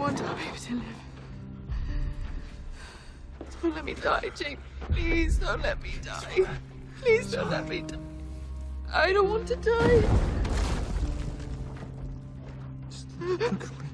want 0.00 0.22
our 0.22 0.34
baby 0.34 0.58
to 0.58 0.74
live. 0.74 0.84
Don't 3.62 3.74
let 3.74 3.84
me 3.84 3.94
die, 3.94 4.30
Jake. 4.34 4.58
Please 4.92 5.36
don't 5.36 5.62
let 5.62 5.82
me 5.82 5.90
die. 6.02 6.46
Please 7.02 7.30
don't 7.32 7.50
let 7.50 7.68
me 7.68 7.82
die. 7.82 7.98
I 8.92 9.12
don't 9.12 9.28
want 9.28 9.46
to 9.48 9.56
die. 9.56 10.02
Look 13.20 13.42
at 13.42 13.52
me. 13.52 13.86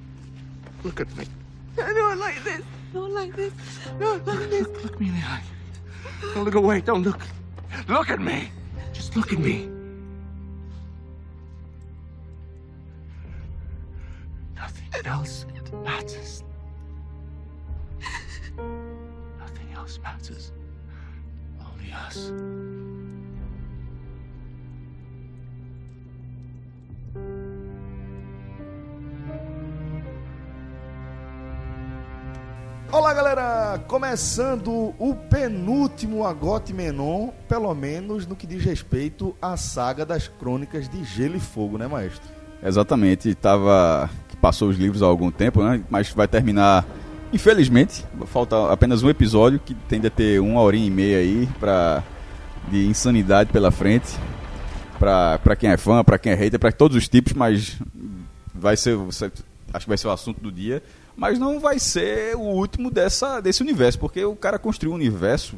Look 0.84 1.01
at 1.01 1.17
me. 1.17 1.27
No, 1.77 1.92
not 1.92 2.19
like 2.19 2.45
this. 2.45 2.63
Not 2.95 3.11
like 3.11 3.35
this. 3.35 3.53
Not 3.99 4.25
like 4.25 4.49
this. 4.49 4.69
Look 4.85 5.01
me 5.01 5.09
in 5.09 5.15
the 5.15 5.27
eye. 5.27 5.43
Don't 6.35 6.45
look 6.45 6.54
away. 6.54 6.81
Don't 6.83 7.03
look. 7.03 7.21
Look 7.88 8.11
at 8.11 8.21
me. 8.21 8.49
Just 8.93 9.17
look 9.17 9.33
at 9.33 9.41
me. 9.41 9.76
Começando 34.16 34.95
o 34.98 35.15
penúltimo 35.29 36.25
Agote 36.25 36.73
Menon, 36.73 37.29
pelo 37.47 37.75
menos 37.75 38.27
no 38.27 38.34
que 38.34 38.47
diz 38.47 38.65
respeito 38.65 39.37
à 39.42 39.59
saga 39.59 40.06
das 40.06 40.27
crônicas 40.27 40.89
de 40.89 41.05
Gelo 41.05 41.37
e 41.37 41.39
Fogo, 41.39 41.77
né, 41.77 41.87
maestro? 41.87 42.27
Exatamente, 42.62 43.34
tava 43.34 44.09
que 44.30 44.37
passou 44.39 44.70
os 44.70 44.79
livros 44.79 45.02
há 45.02 45.06
algum 45.06 45.30
tempo, 45.30 45.62
né? 45.62 45.84
Mas 45.91 46.09
vai 46.12 46.27
terminar, 46.27 46.87
infelizmente, 47.30 48.06
falta 48.25 48.73
apenas 48.73 49.03
um 49.03 49.11
episódio 49.11 49.61
que 49.61 49.75
tende 49.75 50.06
a 50.06 50.11
ter 50.11 50.41
uma 50.41 50.62
horinha 50.62 50.86
e 50.86 50.91
meia 50.91 51.19
aí 51.19 51.47
para 51.61 52.03
de 52.70 52.86
insanidade 52.86 53.53
pela 53.53 53.70
frente, 53.70 54.17
para 54.98 55.55
quem 55.56 55.69
é 55.69 55.77
fã, 55.77 56.03
para 56.03 56.19
quem 56.19 56.33
é 56.33 56.34
hater, 56.34 56.58
para 56.58 56.73
todos 56.73 56.97
os 56.97 57.06
tipos, 57.06 57.34
mas 57.34 57.77
vai 58.55 58.78
ser, 58.78 58.98
acho 59.75 59.84
que 59.84 59.89
vai 59.91 59.98
ser 59.98 60.06
o 60.06 60.11
assunto 60.11 60.41
do 60.41 60.51
dia, 60.51 60.83
mas 61.17 61.39
não 61.39 61.59
vai 61.59 61.78
ser 61.78 62.36
o 62.36 62.41
último 62.41 62.91
dessa 62.91 63.41
desse 63.41 63.62
universo, 63.62 63.98
porque 63.98 64.25
o 64.25 64.36
cara 64.36 64.59
construiu 64.59 64.92
um 64.92 64.97
universo 64.97 65.56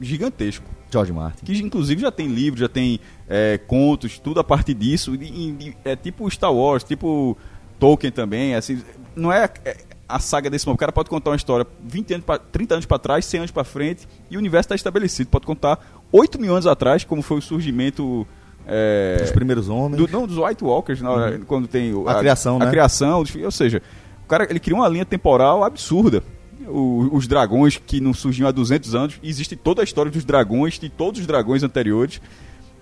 gigantesco. 0.00 0.64
George 0.90 1.12
Martin. 1.12 1.44
Que 1.44 1.56
inclusive 1.58 2.00
já 2.00 2.10
tem 2.10 2.26
livros, 2.28 2.60
já 2.60 2.68
tem 2.68 2.98
é, 3.28 3.58
contos, 3.58 4.18
tudo 4.18 4.40
a 4.40 4.44
partir 4.44 4.74
disso. 4.74 5.14
E, 5.14 5.24
e, 5.24 5.76
é 5.84 5.94
tipo 5.94 6.28
Star 6.30 6.52
Wars, 6.52 6.82
tipo 6.82 7.36
Tolkien 7.78 8.10
também. 8.10 8.54
Assim, 8.54 8.82
não 9.14 9.32
é, 9.32 9.48
é 9.64 9.76
a 10.08 10.18
saga 10.18 10.50
desse 10.50 10.66
momento. 10.66 10.78
O 10.78 10.80
cara 10.80 10.92
pode 10.92 11.08
contar 11.08 11.30
uma 11.30 11.36
história 11.36 11.66
20 11.84 12.14
anos 12.14 12.26
pra, 12.26 12.38
30 12.38 12.74
anos 12.74 12.86
para 12.86 12.98
trás, 12.98 13.24
100 13.24 13.40
anos 13.40 13.50
para 13.52 13.62
frente, 13.64 14.08
e 14.30 14.36
o 14.36 14.40
universo 14.40 14.66
está 14.66 14.74
estabelecido. 14.74 15.28
Pode 15.30 15.46
contar 15.46 15.78
8 16.10 16.40
mil 16.40 16.52
anos 16.52 16.66
atrás, 16.66 17.04
como 17.04 17.22
foi 17.22 17.38
o 17.38 17.42
surgimento. 17.42 18.26
É, 18.66 19.22
Os 19.24 19.30
primeiros 19.30 19.68
homens. 19.68 19.96
do, 19.96 20.06
não, 20.12 20.26
dos 20.26 20.36
White 20.36 20.62
Walkers, 20.62 21.00
na 21.00 21.10
hora, 21.10 21.40
quando 21.46 21.66
tem 21.66 21.94
o- 21.94 22.08
A 22.08 22.18
criação, 22.18 22.56
a 22.56 22.66
né? 22.66 22.70
criação, 22.70 23.24
ou 23.44 23.50
seja, 23.50 23.82
cara 24.30 24.46
ele 24.48 24.60
cria 24.60 24.76
uma 24.76 24.88
linha 24.88 25.04
temporal 25.04 25.64
absurda. 25.64 26.22
O- 26.68 27.08
os 27.12 27.26
dragões 27.26 27.76
que 27.84 28.00
não 28.00 28.12
surgiam 28.14 28.48
há 28.48 28.52
200 28.52 28.94
anos, 28.94 29.18
existe 29.22 29.56
toda 29.56 29.80
a 29.82 29.84
história 29.84 30.10
dos 30.10 30.24
dragões, 30.24 30.78
de 30.78 30.88
todos 30.88 31.20
os 31.20 31.26
dragões 31.26 31.62
anteriores. 31.62 32.20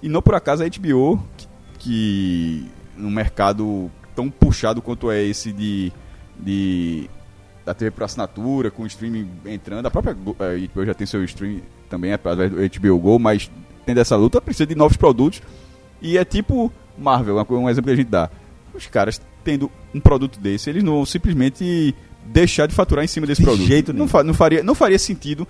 E 0.03 0.09
não 0.09 0.21
por 0.21 0.35
acaso 0.35 0.63
a 0.63 0.67
HBO, 0.69 1.23
que, 1.79 2.67
que 2.97 3.11
mercado 3.11 3.91
tão 4.15 4.29
puxado 4.31 4.83
quanto 4.83 5.11
é 5.11 5.23
esse 5.23 5.53
de, 5.53 5.93
de 6.39 7.09
da 7.65 7.73
TV 7.75 7.91
por 7.91 8.03
assinatura, 8.05 8.71
com 8.71 8.83
o 8.83 8.87
streaming 8.87 9.29
entrando, 9.47 9.87
a 9.87 9.91
própria 9.91 10.13
Go- 10.15 10.37
eh, 10.41 10.67
HBO 10.75 10.85
já 10.87 10.95
tem 10.95 11.07
seu 11.07 11.23
streaming 11.25 11.63
também, 11.89 12.13
através 12.13 12.51
do 12.51 12.57
HBO 12.59 12.99
Go, 12.99 13.19
mas 13.19 13.51
tendo 13.87 13.99
essa 14.01 14.17
luta, 14.17 14.41
precisa 14.41 14.67
de 14.67 14.75
novos 14.75 14.97
produtos. 14.97 15.41
E 16.01 16.17
é 16.19 16.25
tipo 16.25 16.73
Marvel, 16.97 17.45
co- 17.45 17.57
um 17.57 17.69
exemplo 17.69 17.89
que 17.89 17.93
a 17.93 17.97
gente 17.97 18.09
dá. 18.11 18.31
Os 18.79 18.87
caras 18.87 19.21
tendo 19.45 19.71
um 19.95 20.01
produto 20.01 20.39
desse, 20.41 20.71
eles 20.71 20.83
não 20.83 20.95
vão 20.95 21.05
simplesmente 21.07 21.95
deixar 22.25 22.67
de 22.67 22.75
faturar 22.75 23.05
em 23.05 23.09
cima 23.09 23.27
desse 23.27 23.41
De 23.41 23.47
produto. 23.47 23.67
jeito 23.67 23.89
não, 23.93 23.99
nenhum. 24.01 24.09
fa- 24.09 24.23
não 24.25 24.35
faria, 24.35 24.63
não 24.63 24.75
faria 24.75 24.99
sentido, 24.99 25.47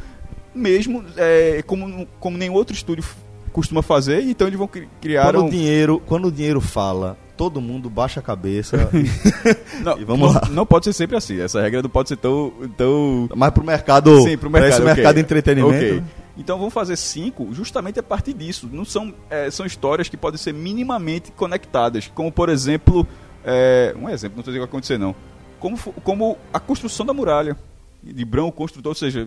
mesmo 0.54 1.04
é, 1.16 1.62
como, 1.66 2.06
como 2.20 2.36
nenhum 2.38 2.54
outro 2.54 2.74
estúdio 2.74 3.04
costuma 3.52 3.82
fazer, 3.82 4.22
então 4.22 4.46
eles 4.46 4.58
vão 4.58 4.68
cri- 4.68 4.88
criar 5.00 5.24
Quando, 5.32 5.42
um... 5.44 5.46
o 5.46 5.50
dinheiro, 5.50 6.02
quando 6.06 6.28
o 6.28 6.32
dinheiro 6.32 6.60
fala, 6.60 7.16
todo 7.36 7.60
mundo 7.60 7.88
baixa 7.90 8.20
a 8.20 8.22
cabeça. 8.22 8.88
Não, 9.82 9.98
E 9.98 10.04
vamos 10.04 10.32
não, 10.34 10.40
lá. 10.40 10.48
não 10.50 10.66
pode 10.66 10.84
ser 10.86 10.92
sempre 10.92 11.16
assim. 11.16 11.40
Essa 11.40 11.60
regra 11.60 11.80
não 11.82 11.88
pode 11.90 12.08
ser 12.08 12.16
tão. 12.16 12.52
tão 12.76 13.28
Mas 13.36 13.50
pro 13.50 13.64
mercado. 13.64 14.20
Sim, 14.22 14.36
pro 14.36 14.50
mercado. 14.50 14.70
esse 14.72 14.82
ok. 14.82 14.94
mercado 14.94 15.14
de 15.14 15.20
entretenimento. 15.20 15.76
Ok. 15.76 16.02
Então 16.38 16.56
vamos 16.56 16.72
fazer 16.72 16.96
cinco 16.96 17.52
justamente 17.52 17.98
a 17.98 18.02
partir 18.02 18.32
disso. 18.32 18.68
Não 18.72 18.84
são, 18.84 19.12
é, 19.28 19.50
são 19.50 19.66
histórias 19.66 20.08
que 20.08 20.16
podem 20.16 20.38
ser 20.38 20.54
minimamente 20.54 21.32
conectadas. 21.32 22.06
Como, 22.14 22.30
por 22.30 22.48
exemplo. 22.48 23.06
é, 23.44 23.92
um 24.00 24.08
exemplo, 24.08 24.36
não 24.36 24.40
estou 24.40 24.52
dizendo 24.52 24.54
que 24.54 24.58
vai 24.60 24.64
acontecer, 24.68 24.98
não. 24.98 25.14
Como, 25.58 25.76
como 26.04 26.38
a 26.52 26.60
construção 26.60 27.04
da 27.04 27.12
muralha. 27.12 27.56
De 28.00 28.24
Brão, 28.24 28.46
o 28.46 28.52
construtor, 28.52 28.90
ou 28.90 28.94
seja, 28.94 29.26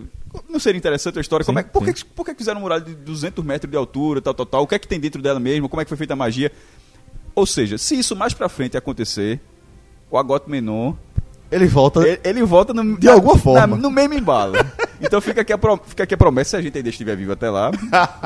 não 0.49 0.57
seria 0.57 0.77
interessante 0.79 1.17
a 1.17 1.21
história? 1.21 1.45
Como 1.45 1.59
é, 1.59 1.63
por, 1.63 1.83
que, 1.83 2.05
por 2.05 2.25
que 2.25 2.33
fizeram 2.33 2.57
uma 2.59 2.63
muralha 2.63 2.81
de 2.81 2.95
200 2.95 3.43
metros 3.43 3.69
de 3.69 3.75
altura, 3.75 4.21
tal, 4.21 4.33
tal, 4.33 4.45
tal? 4.45 4.63
O 4.63 4.67
que 4.67 4.73
é 4.73 4.79
que 4.79 4.87
tem 4.87 4.97
dentro 4.97 5.21
dela 5.21 5.41
mesmo? 5.41 5.67
Como 5.67 5.81
é 5.81 5.85
que 5.85 5.89
foi 5.89 5.97
feita 5.97 6.13
a 6.13 6.15
magia? 6.15 6.49
Ou 7.35 7.45
seja, 7.45 7.77
se 7.77 7.99
isso 7.99 8.15
mais 8.15 8.33
pra 8.33 8.47
frente 8.47 8.77
acontecer, 8.77 9.41
o 10.09 10.17
Agote 10.17 10.49
Menon 10.49 10.93
Ele 11.51 11.67
volta. 11.67 12.07
ele, 12.07 12.21
ele 12.23 12.43
volta 12.43 12.73
no, 12.73 12.97
De 12.97 13.09
alguma 13.09 13.37
forma. 13.37 13.75
no 13.75 13.91
mesmo 13.91 14.13
embalo. 14.13 14.53
Então 15.01 15.19
fica 15.19 15.41
aqui, 15.41 15.51
a 15.51 15.57
pro- 15.57 15.79
fica 15.85 16.03
aqui 16.03 16.13
a 16.13 16.17
promessa, 16.17 16.51
se 16.51 16.55
a 16.57 16.61
gente 16.61 16.77
ainda 16.77 16.89
estiver 16.89 17.15
vivo 17.15 17.31
até 17.31 17.49
lá, 17.49 17.71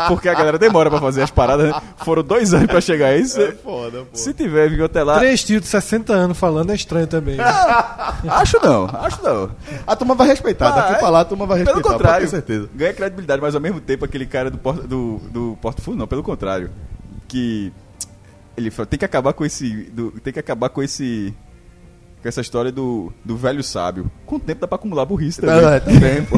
porque 0.08 0.28
a 0.30 0.34
galera 0.34 0.58
demora 0.60 0.90
pra 0.90 1.00
fazer 1.00 1.22
as 1.22 1.32
paradas, 1.32 1.72
né? 1.72 1.82
Foram 2.04 2.22
dois 2.24 2.54
anos 2.54 2.68
pra 2.68 2.82
chegar 2.82 3.08
a 3.08 3.18
isso. 3.18 3.40
foda, 3.64 4.00
pô. 4.04 4.08
Se 4.18 4.34
tiver 4.34 4.70
vivo 4.70 4.84
até 4.86 5.04
lá, 5.04 5.18
Três 5.20 5.44
tios 5.44 5.62
de 5.62 5.68
60 5.68 6.14
anos 6.14 6.38
falando 6.38 6.72
é 6.72 6.76
estranho 6.76 7.08
também. 7.08 7.38
né? 7.38 7.44
acho 8.30 8.60
não, 8.62 8.86
acho 8.86 9.22
não. 9.24 9.52
A 9.88 9.96
turma 9.96 10.16
vai 10.16 10.28
respeitar. 10.28 10.68
Ah, 10.70 10.72
Daqui 10.76 10.94
é? 10.94 10.98
pra 10.98 11.10
lá 11.10 11.20
a 11.22 11.26
turma 11.26 11.46
vai 11.46 11.60
respeitar. 11.60 11.82
Pelo 11.82 11.94
contrário, 11.94 12.28
pode 12.28 12.32
ter 12.42 12.48
certeza. 12.54 12.70
ganha 12.76 12.94
credibilidade, 12.94 13.42
mas 13.42 13.56
ao 13.56 13.62
mesmo 13.62 13.80
tempo 13.80 14.04
aquele 14.06 14.26
cara 14.26 14.50
do 14.52 14.58
Porto, 14.58 14.88
do, 14.88 15.18
do 15.32 15.58
Porto 15.62 15.82
Fundo, 15.82 15.98
não, 15.98 16.08
pelo 16.08 16.24
contrário, 16.24 16.70
que 17.28 17.72
ele 18.58 18.72
fala, 18.72 18.86
tem 18.86 18.98
que 19.00 19.06
acabar 19.06 19.34
com 19.34 19.46
esse, 19.46 19.70
do- 19.92 20.12
tem 20.24 20.32
que 20.34 20.40
acabar 20.40 20.70
com 20.70 20.82
esse 20.82 21.34
com 22.26 22.30
essa 22.30 22.42
história 22.42 22.72
do, 22.72 23.14
do 23.24 23.38
velho 23.38 23.64
sábio. 23.64 24.10
Com 24.26 24.38
o 24.38 24.40
tempo 24.40 24.60
dá 24.62 24.68
pra 24.68 24.78
acumular 24.78 25.06
burrice 25.06 25.40
também. 25.40 25.64
É, 25.64 25.80
tem, 25.80 26.26
pô. 26.26 26.38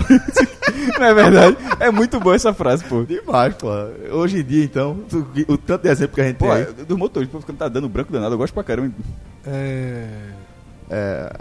Não 1.00 1.06
é 1.06 1.14
verdade? 1.14 1.58
É 1.80 1.90
muito 1.90 2.20
boa 2.20 2.36
essa 2.36 2.54
frase, 2.54 2.84
pô. 2.84 3.04
Demais, 3.06 3.54
pô. 3.56 3.70
Hoje 4.12 4.40
em 4.40 4.44
dia, 4.44 4.66
então, 4.66 4.98
tu- 5.10 5.26
o 5.48 5.58
tanto 5.58 5.84
de 5.84 5.90
exemplo 5.90 6.16
que 6.16 6.22
a 6.22 6.26
gente 6.26 6.36
Pô, 6.36 6.46
tem. 6.48 6.56
aí. 6.56 6.66
dos 6.74 6.98
motores, 6.98 7.30
pô, 7.30 7.40
ficando 7.40 7.58
tá 7.60 7.70
dando 7.70 7.88
branco 7.88 8.12
danado, 8.12 8.34
eu 8.34 8.38
gosto 8.38 8.54
pra 8.54 8.64
caramba. 8.66 8.92
É. 9.46 11.32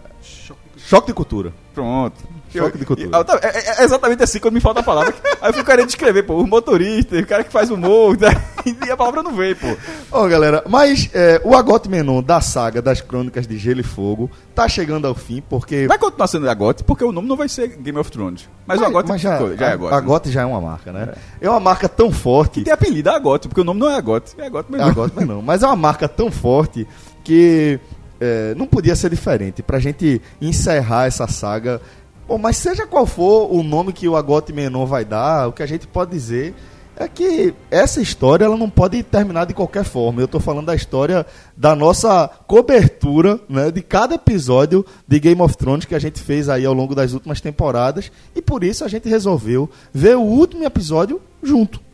Choque 0.76 1.08
de 1.08 1.14
cultura. 1.14 1.52
Pronto. 1.74 2.16
Choque 2.64 2.78
de 2.78 2.84
cultura. 2.84 3.10
Eu- 3.18 3.38
é, 3.42 3.80
é 3.80 3.84
exatamente 3.84 4.22
assim 4.22 4.38
quando 4.38 4.54
me 4.54 4.60
falta 4.60 4.80
a 4.80 4.82
palavra. 4.82 5.14
Aí 5.40 5.50
eu 5.50 5.52
fico 5.54 5.64
querendo 5.66 5.86
descrever, 5.86 6.22
pô, 6.22 6.40
o 6.40 6.46
motorista, 6.46 7.16
o 7.16 7.26
cara 7.26 7.44
que 7.44 7.52
faz 7.52 7.70
humor, 7.70 8.16
né? 8.18 8.28
e 8.86 8.90
a 8.90 8.96
palavra 8.96 9.22
não 9.22 9.34
vem, 9.34 9.54
pô. 9.54 9.76
Ó, 10.10 10.26
galera, 10.28 10.62
mas 10.68 11.10
é, 11.14 11.40
o 11.44 11.54
Agote 11.54 11.88
Menon 11.88 12.22
da 12.22 12.40
saga 12.40 12.80
das 12.82 13.00
crônicas 13.00 13.46
de 13.46 13.58
Gelo 13.58 13.80
e 13.80 13.84
Fogo 13.84 14.30
tá 14.54 14.68
chegando 14.68 15.06
ao 15.06 15.14
fim, 15.14 15.42
porque. 15.48 15.86
Vai 15.86 15.98
continuar 15.98 16.26
sendo 16.26 16.48
Agote, 16.48 16.82
porque 16.84 17.04
o 17.04 17.12
nome 17.12 17.28
não 17.28 17.36
vai 17.36 17.48
ser 17.48 17.68
Game 17.68 17.98
of 17.98 18.10
Thrones. 18.10 18.48
Mas, 18.66 18.80
o 18.80 18.84
Agote 18.84 19.08
mas 19.08 19.20
já, 19.20 19.38
já 19.54 19.66
é 19.68 19.72
Agote. 19.72 19.94
Agote 19.94 20.30
já 20.32 20.42
é 20.42 20.44
uma 20.44 20.60
marca, 20.60 20.92
né? 20.92 21.14
É, 21.40 21.48
uma 21.48 21.60
marca 21.60 21.88
tão 21.88 22.10
forte. 22.10 22.62
Tem 22.62 22.72
apelido 22.72 23.08
é 23.08 23.14
Agote, 23.14 23.48
porque 23.48 23.60
o 23.60 23.64
nome 23.64 23.80
não 23.80 23.88
é 23.88 23.96
Agote. 23.96 24.34
É 24.38 24.46
Agote 24.46 24.68
É 24.72 24.76
mesmo. 24.76 24.90
Agote, 24.90 25.12
mas 25.14 25.26
não. 25.26 25.42
Mas 25.42 25.62
é 25.62 25.66
uma 25.66 25.76
marca 25.76 26.08
tão 26.08 26.30
forte 26.30 26.86
que 27.22 27.78
é, 28.20 28.54
não 28.56 28.66
podia 28.66 28.96
ser 28.96 29.10
diferente. 29.10 29.62
Pra 29.62 29.78
gente 29.78 30.20
encerrar 30.40 31.06
essa 31.06 31.26
saga. 31.28 31.80
Bom, 32.28 32.38
mas 32.38 32.56
seja 32.56 32.86
qual 32.86 33.06
for 33.06 33.52
o 33.52 33.62
nome 33.62 33.92
que 33.92 34.08
o 34.08 34.16
Agote 34.16 34.52
Menon 34.52 34.84
vai 34.84 35.04
dar, 35.04 35.48
o 35.48 35.52
que 35.52 35.62
a 35.62 35.66
gente 35.66 35.86
pode 35.86 36.10
dizer 36.10 36.54
é 36.96 37.06
que 37.06 37.54
essa 37.70 38.00
história 38.00 38.46
ela 38.46 38.56
não 38.56 38.68
pode 38.68 39.00
terminar 39.02 39.44
de 39.44 39.54
qualquer 39.54 39.84
forma. 39.84 40.20
Eu 40.20 40.26
tô 40.26 40.40
falando 40.40 40.66
da 40.66 40.74
história 40.74 41.24
da 41.56 41.76
nossa 41.76 42.28
cobertura, 42.46 43.38
né, 43.48 43.70
de 43.70 43.80
cada 43.80 44.16
episódio 44.16 44.84
de 45.06 45.20
Game 45.20 45.40
of 45.40 45.56
Thrones 45.56 45.84
que 45.84 45.94
a 45.94 46.00
gente 46.00 46.18
fez 46.18 46.48
aí 46.48 46.64
ao 46.64 46.74
longo 46.74 46.96
das 46.96 47.12
últimas 47.12 47.40
temporadas, 47.40 48.10
e 48.34 48.42
por 48.42 48.64
isso 48.64 48.84
a 48.84 48.88
gente 48.88 49.08
resolveu 49.08 49.70
ver 49.92 50.16
o 50.16 50.22
último 50.22 50.64
episódio 50.64 51.20
junto. 51.42 51.85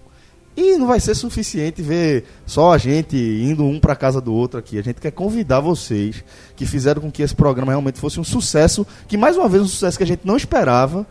E 0.56 0.76
não 0.76 0.86
vai 0.86 1.00
ser 1.00 1.14
suficiente 1.14 1.80
ver 1.80 2.24
só 2.44 2.72
a 2.72 2.78
gente 2.78 3.16
indo 3.16 3.64
um 3.64 3.80
para 3.80 3.96
casa 3.96 4.20
do 4.20 4.34
outro 4.34 4.58
aqui. 4.58 4.78
A 4.78 4.82
gente 4.82 5.00
quer 5.00 5.10
convidar 5.10 5.60
vocês 5.60 6.22
que 6.54 6.66
fizeram 6.66 7.00
com 7.00 7.10
que 7.10 7.22
esse 7.22 7.34
programa 7.34 7.72
realmente 7.72 7.98
fosse 7.98 8.20
um 8.20 8.24
sucesso, 8.24 8.86
que 9.08 9.16
mais 9.16 9.36
uma 9.36 9.48
vez 9.48 9.62
um 9.62 9.66
sucesso 9.66 9.96
que 9.96 10.04
a 10.04 10.06
gente 10.06 10.26
não 10.26 10.36
esperava, 10.36 11.06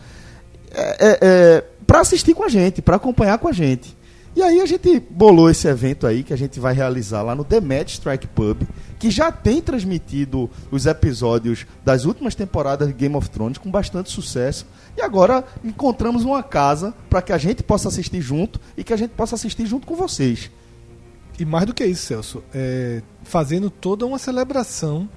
é, 0.73 1.19
é, 1.21 1.63
para 1.88 2.01
assistir 2.01 2.33
com 2.33 2.43
a 2.43 2.49
gente, 2.49 2.81
para 2.81 2.97
acompanhar 2.97 3.39
com 3.39 3.47
a 3.47 3.51
gente. 3.51 3.97
E 4.35 4.41
aí 4.41 4.61
a 4.61 4.65
gente 4.65 4.99
bolou 5.09 5.49
esse 5.49 5.67
evento 5.67 6.07
aí 6.07 6.23
que 6.23 6.33
a 6.33 6.37
gente 6.37 6.59
vai 6.59 6.73
realizar 6.73 7.21
lá 7.21 7.35
no 7.35 7.44
The 7.44 7.59
Match 7.59 7.94
Strike 7.94 8.27
Pub, 8.27 8.61
que 9.01 9.09
já 9.09 9.31
tem 9.31 9.59
transmitido 9.59 10.48
os 10.69 10.86
episódios 10.86 11.65
das 11.83 12.06
últimas 12.06 12.36
temporadas 12.36 12.88
de 12.88 12.94
Game 12.94 13.15
of 13.15 13.27
Thrones 13.31 13.57
com 13.57 13.71
bastante 13.71 14.12
sucesso. 14.12 14.68
E 14.95 15.01
agora 15.01 15.44
encontramos 15.63 16.24
uma 16.24 16.44
casa 16.44 16.94
para 17.09 17.19
que 17.19 17.33
a 17.33 17.38
gente 17.39 17.63
possa 17.63 17.88
assistir 17.88 18.21
junto 18.21 18.62
e 18.77 18.83
que 18.83 18.94
a 18.94 18.95
gente 18.95 19.09
possa 19.09 19.33
assistir 19.33 19.65
junto 19.65 19.88
com 19.88 19.95
vocês. 19.95 20.51
E 21.39 21.44
mais 21.44 21.65
do 21.65 21.74
que 21.74 21.83
isso, 21.83 22.06
Celso, 22.06 22.44
é, 22.53 23.01
fazendo 23.24 23.71
toda 23.71 24.06
uma 24.06 24.19
celebração 24.19 25.09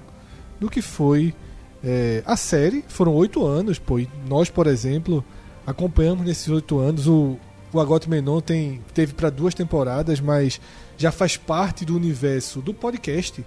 do 0.59 0.67
que 0.67 0.81
foi 0.81 1.35
é, 1.83 2.23
a 2.25 2.35
série. 2.35 2.83
Foram 2.87 3.13
oito 3.13 3.45
anos, 3.45 3.77
pô. 3.77 3.99
nós, 4.27 4.49
por 4.49 4.65
exemplo, 4.65 5.23
acompanhamos 5.63 6.25
nesses 6.25 6.47
oito 6.47 6.79
anos. 6.79 7.05
O, 7.05 7.37
o 7.71 7.79
Agote 7.79 8.09
Menon 8.09 8.41
tem, 8.41 8.81
teve 8.95 9.13
para 9.13 9.29
duas 9.29 9.53
temporadas, 9.53 10.19
mas 10.19 10.59
já 10.97 11.11
faz 11.11 11.37
parte 11.37 11.85
do 11.85 11.95
universo 11.95 12.61
do 12.61 12.73
podcast. 12.73 13.45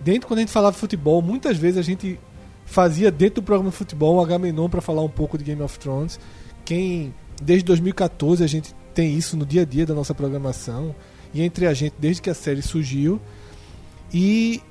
Dentro, 0.00 0.26
quando 0.26 0.38
a 0.38 0.42
gente 0.42 0.52
falava 0.52 0.76
futebol, 0.76 1.20
muitas 1.20 1.56
vezes 1.56 1.78
a 1.78 1.82
gente 1.82 2.18
fazia 2.64 3.10
dentro 3.10 3.36
do 3.36 3.42
programa 3.42 3.70
de 3.70 3.76
futebol 3.76 4.16
um 4.16 4.20
H-Menon 4.20 4.68
para 4.68 4.80
falar 4.80 5.02
um 5.02 5.08
pouco 5.08 5.36
de 5.36 5.44
Game 5.44 5.60
of 5.60 5.78
Thrones. 5.78 6.18
Quem, 6.64 7.14
desde 7.42 7.64
2014, 7.64 8.44
a 8.44 8.46
gente 8.46 8.74
tem 8.94 9.14
isso 9.14 9.36
no 9.36 9.44
dia 9.44 9.62
a 9.62 9.64
dia 9.64 9.84
da 9.84 9.94
nossa 9.94 10.14
programação 10.14 10.94
e 11.34 11.42
entre 11.42 11.66
a 11.66 11.74
gente 11.74 11.94
desde 11.98 12.22
que 12.22 12.30
a 12.30 12.34
série 12.34 12.62
surgiu. 12.62 13.20
E 14.12 14.62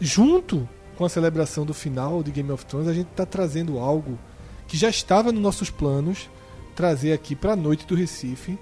junto 0.00 0.68
com 0.96 1.04
a 1.04 1.08
celebração 1.08 1.64
do 1.64 1.74
final 1.74 2.22
de 2.22 2.30
Game 2.30 2.50
of 2.50 2.64
Thrones, 2.66 2.88
a 2.88 2.92
gente 2.92 3.08
está 3.10 3.24
trazendo 3.24 3.78
algo 3.78 4.18
que 4.66 4.76
já 4.76 4.88
estava 4.88 5.32
nos 5.32 5.42
nossos 5.42 5.70
planos 5.70 6.28
trazer 6.74 7.12
aqui 7.12 7.34
para 7.34 7.52
a 7.52 7.56
noite 7.56 7.86
do 7.86 7.94
Recife, 7.94 8.58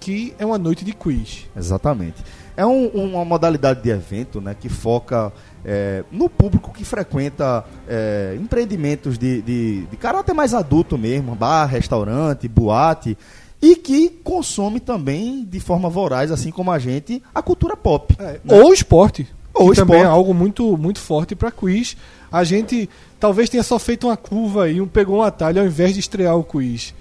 que 0.00 0.34
é 0.38 0.46
uma 0.46 0.58
noite 0.58 0.84
de 0.84 0.92
quiz. 0.92 1.46
Exatamente. 1.56 2.22
É 2.58 2.66
um- 2.66 2.88
uma 2.88 3.24
modalidade 3.24 3.80
de 3.82 3.88
evento 3.88 4.40
né, 4.40 4.52
que 4.58 4.68
foca 4.68 5.32
é, 5.64 6.02
no 6.10 6.28
público 6.28 6.72
que 6.72 6.84
frequenta 6.84 7.64
é, 7.88 8.36
empreendimentos 8.40 9.16
de, 9.16 9.40
de, 9.42 9.82
de 9.86 9.96
caráter 9.96 10.32
mais 10.34 10.52
adulto 10.54 10.98
mesmo, 10.98 11.34
bar, 11.36 11.66
restaurante, 11.66 12.48
boate, 12.48 13.16
e 13.62 13.76
que 13.76 14.08
consome 14.08 14.80
também 14.80 15.44
de 15.44 15.60
forma 15.60 15.88
voraz, 15.88 16.30
assim 16.32 16.50
como 16.50 16.70
a 16.72 16.78
gente, 16.78 17.22
a 17.34 17.40
cultura 17.42 17.76
pop. 17.76 18.14
É, 18.18 18.40
Ou 18.48 18.72
esporte. 18.72 19.26
Ou 19.54 19.70
que 19.70 19.76
também 19.76 19.96
é 19.96 20.00
esporte. 20.00 20.16
algo 20.16 20.34
muito, 20.34 20.76
muito 20.76 20.98
forte 21.00 21.34
para 21.36 21.50
quiz. 21.50 21.96
A 22.30 22.42
gente 22.44 22.88
talvez 23.20 23.48
tenha 23.48 23.62
só 23.62 23.78
feito 23.78 24.06
uma 24.08 24.16
curva 24.16 24.64
aí, 24.64 24.80
um 24.80 24.86
pegou 24.88 25.18
um 25.18 25.22
atalho 25.22 25.60
ao 25.60 25.66
invés 25.66 25.94
de 25.94 26.00
estrear 26.00 26.36
o 26.36 26.42
quiz 26.44 26.92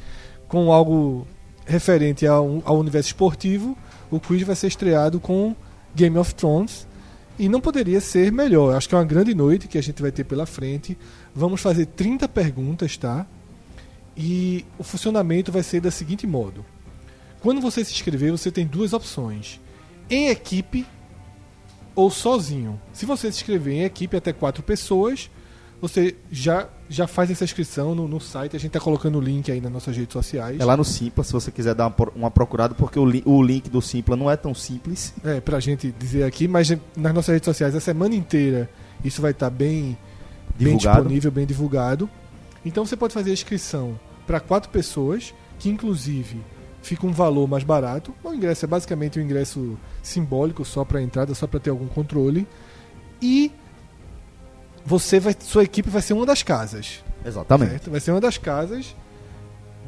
com 0.47 0.71
algo 0.71 1.25
referente 1.65 2.25
ao, 2.27 2.61
ao 2.65 2.77
universo 2.77 3.09
esportivo. 3.09 3.77
O 4.09 4.19
quiz 4.19 4.41
vai 4.43 4.55
ser 4.55 4.67
estreado 4.67 5.19
com 5.19 5.55
Game 5.95 6.17
of 6.17 6.33
Thrones 6.35 6.87
e 7.37 7.47
não 7.47 7.61
poderia 7.61 8.01
ser 8.01 8.31
melhor. 8.31 8.75
Acho 8.75 8.89
que 8.89 8.95
é 8.95 8.97
uma 8.97 9.05
grande 9.05 9.33
noite 9.33 9.67
que 9.67 9.77
a 9.77 9.83
gente 9.83 10.01
vai 10.01 10.11
ter 10.11 10.23
pela 10.23 10.45
frente. 10.45 10.97
Vamos 11.35 11.61
fazer 11.61 11.85
30 11.85 12.27
perguntas, 12.27 12.97
tá? 12.97 13.25
E 14.15 14.65
o 14.77 14.83
funcionamento 14.83 15.51
vai 15.51 15.61
ser 15.61 15.81
da 15.81 15.91
seguinte 15.91 16.25
modo: 16.25 16.65
quando 17.39 17.61
você 17.61 17.83
se 17.85 17.93
inscrever, 17.93 18.31
você 18.31 18.51
tem 18.51 18.65
duas 18.65 18.93
opções. 18.93 19.59
Em 20.09 20.29
equipe 20.29 20.85
ou 21.93 22.09
sozinho. 22.09 22.79
Se 22.93 23.05
você 23.05 23.31
se 23.31 23.39
inscrever 23.39 23.73
em 23.73 23.83
equipe 23.83 24.15
até 24.15 24.31
quatro 24.31 24.63
pessoas, 24.63 25.29
você 25.81 26.15
já, 26.31 26.69
já 26.89 27.05
faz 27.07 27.29
essa 27.29 27.43
inscrição 27.43 27.93
no, 27.93 28.07
no 28.07 28.19
site. 28.19 28.55
A 28.55 28.59
gente 28.59 28.69
está 28.69 28.79
colocando 28.79 29.17
o 29.17 29.21
link 29.21 29.51
aí 29.51 29.59
nas 29.59 29.71
nossas 29.71 29.95
redes 29.95 30.13
sociais. 30.13 30.59
É 30.59 30.63
lá 30.65 30.77
no 30.77 30.85
Simpla, 30.85 31.23
se 31.23 31.33
você 31.33 31.51
quiser 31.51 31.73
dar 31.75 31.87
uma, 31.87 31.95
uma 32.15 32.31
procurada, 32.31 32.73
porque 32.73 32.97
o, 32.97 33.05
li- 33.05 33.23
o 33.25 33.41
link 33.43 33.69
do 33.69 33.81
Simpla 33.81 34.15
não 34.15 34.29
é 34.31 34.37
tão 34.37 34.53
simples. 34.53 35.13
É, 35.23 35.41
pra 35.41 35.59
gente 35.59 35.93
dizer 35.99 36.23
aqui, 36.23 36.47
mas 36.47 36.69
nas 36.95 37.13
nossas 37.13 37.33
redes 37.33 37.45
sociais 37.45 37.75
a 37.75 37.79
semana 37.79 38.15
inteira 38.15 38.69
isso 39.03 39.21
vai 39.21 39.31
estar 39.31 39.49
bem, 39.49 39.97
bem 40.57 40.75
Divulgado. 40.77 40.97
disponível, 41.01 41.31
bem 41.31 41.45
divulgado. 41.45 42.09
Então 42.65 42.85
você 42.85 42.95
pode 42.95 43.13
fazer 43.13 43.29
a 43.29 43.33
inscrição 43.33 43.99
para 44.25 44.39
quatro 44.39 44.69
pessoas, 44.69 45.33
que 45.59 45.69
inclusive 45.69 46.41
fica 46.81 47.05
um 47.05 47.11
valor 47.11 47.47
mais 47.47 47.63
barato. 47.63 48.13
O 48.23 48.33
ingresso 48.33 48.65
é 48.65 48.67
basicamente 48.67 49.19
um 49.19 49.21
ingresso 49.21 49.77
simbólico 50.01 50.63
só 50.63 50.85
para 50.85 51.01
entrada, 51.01 51.35
só 51.35 51.45
para 51.47 51.59
ter 51.59 51.69
algum 51.69 51.87
controle. 51.87 52.47
E 53.21 53.51
você 54.87 55.19
vai, 55.19 55.35
sua 55.37 55.63
equipe 55.65 55.89
vai 55.89 56.01
ser 56.01 56.13
uma 56.13 56.25
das 56.25 56.41
casas. 56.41 57.03
Exatamente. 57.25 57.71
Certo? 57.71 57.91
Vai 57.91 57.99
ser 57.99 58.11
uma 58.11 58.21
das 58.21 58.37
casas 58.37 58.95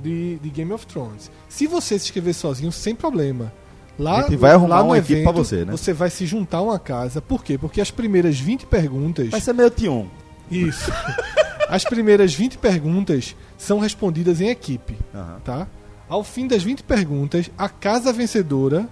de, 0.03 0.37
de 0.39 0.49
Game 0.49 0.73
of 0.73 0.85
Thrones. 0.85 1.31
Se 1.47 1.67
você 1.67 1.97
se 1.97 2.07
inscrever 2.07 2.33
sozinho, 2.33 2.69
sem 2.69 2.93
problema. 2.93 3.51
Lá, 3.97 4.19
A 4.19 4.21
gente 4.23 4.35
vai 4.35 4.51
arrumar 4.51 4.83
uma 4.83 4.97
equipe 4.97 5.13
evento, 5.13 5.23
pra 5.23 5.31
você, 5.31 5.63
né? 5.63 5.71
Você 5.71 5.93
vai 5.93 6.09
se 6.09 6.25
juntar 6.25 6.57
a 6.57 6.61
uma 6.63 6.79
casa. 6.79 7.21
Por 7.21 7.45
quê? 7.45 7.57
Porque 7.57 7.79
as 7.79 7.89
primeiras 7.89 8.37
20 8.39 8.65
perguntas. 8.65 9.29
Vai 9.29 9.39
ser 9.39 9.53
meio 9.53 9.69
Tion. 9.71 10.05
Isso. 10.51 10.91
as 11.69 11.85
primeiras 11.85 12.33
20 12.33 12.57
perguntas 12.57 13.37
são 13.57 13.79
respondidas 13.79 14.41
em 14.41 14.49
equipe. 14.49 14.97
Aham. 15.15 15.39
Tá? 15.45 15.67
Ao 16.09 16.25
fim 16.25 16.45
das 16.45 16.61
20 16.61 16.83
perguntas, 16.83 17.49
a 17.57 17.69
casa 17.69 18.11
vencedora, 18.11 18.85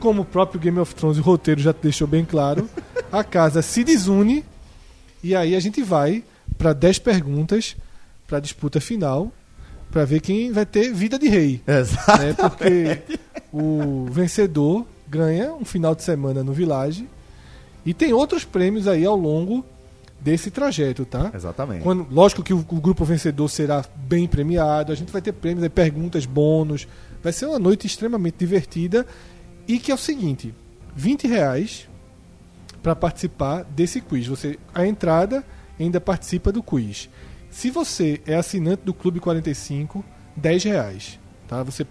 como 0.00 0.22
o 0.22 0.24
próprio 0.24 0.60
Game 0.60 0.78
of 0.80 0.92
Thrones, 0.92 1.18
o 1.18 1.22
roteiro 1.22 1.60
já 1.60 1.72
deixou 1.72 2.08
bem 2.08 2.24
claro, 2.24 2.68
a 3.12 3.22
casa 3.22 3.62
se 3.62 3.84
desune 3.84 4.44
e 5.22 5.34
aí 5.34 5.54
a 5.54 5.60
gente 5.60 5.82
vai 5.82 6.24
para 6.56 6.72
10 6.72 6.98
perguntas 7.00 7.76
para 8.26 8.38
a 8.38 8.40
disputa 8.40 8.80
final, 8.80 9.32
para 9.90 10.04
ver 10.04 10.20
quem 10.20 10.52
vai 10.52 10.64
ter 10.64 10.92
vida 10.92 11.18
de 11.18 11.28
rei. 11.28 11.60
Exato. 11.66 12.22
Né? 12.22 12.32
Porque 12.34 12.98
o 13.52 14.06
vencedor 14.10 14.86
ganha 15.08 15.52
um 15.54 15.64
final 15.64 15.94
de 15.94 16.02
semana 16.02 16.44
no 16.44 16.52
Village 16.52 17.08
e 17.84 17.92
tem 17.92 18.12
outros 18.12 18.44
prêmios 18.44 18.86
aí 18.86 19.04
ao 19.04 19.16
longo 19.16 19.64
desse 20.20 20.50
trajeto, 20.50 21.04
tá? 21.04 21.30
Exatamente. 21.34 21.82
Quando- 21.82 22.06
lógico 22.10 22.42
que 22.42 22.52
o, 22.52 22.58
o 22.58 22.80
grupo 22.80 23.04
vencedor 23.04 23.48
será 23.48 23.84
bem 23.96 24.28
premiado, 24.28 24.92
a 24.92 24.94
gente 24.94 25.10
vai 25.10 25.22
ter 25.22 25.32
prêmios, 25.32 25.66
perguntas, 25.68 26.26
bônus. 26.26 26.86
Vai 27.22 27.32
ser 27.32 27.46
uma 27.46 27.58
noite 27.58 27.86
extremamente 27.86 28.36
divertida. 28.38 29.06
E 29.66 29.78
que 29.78 29.90
é 29.90 29.94
o 29.94 29.98
seguinte: 29.98 30.54
20 30.94 31.26
reais 31.26 31.88
para 32.82 32.96
participar 32.96 33.64
desse 33.64 34.00
quiz. 34.00 34.26
Você, 34.26 34.58
a 34.74 34.86
entrada 34.86 35.44
ainda 35.78 36.00
participa 36.00 36.52
do 36.52 36.62
quiz. 36.62 37.08
Se 37.50 37.70
você 37.70 38.20
é 38.26 38.36
assinante 38.36 38.82
do 38.84 38.94
Clube 38.94 39.20
45, 39.20 40.04
10 40.36 40.64
reais. 40.64 41.18
Tá? 41.48 41.62
Você, 41.62 41.86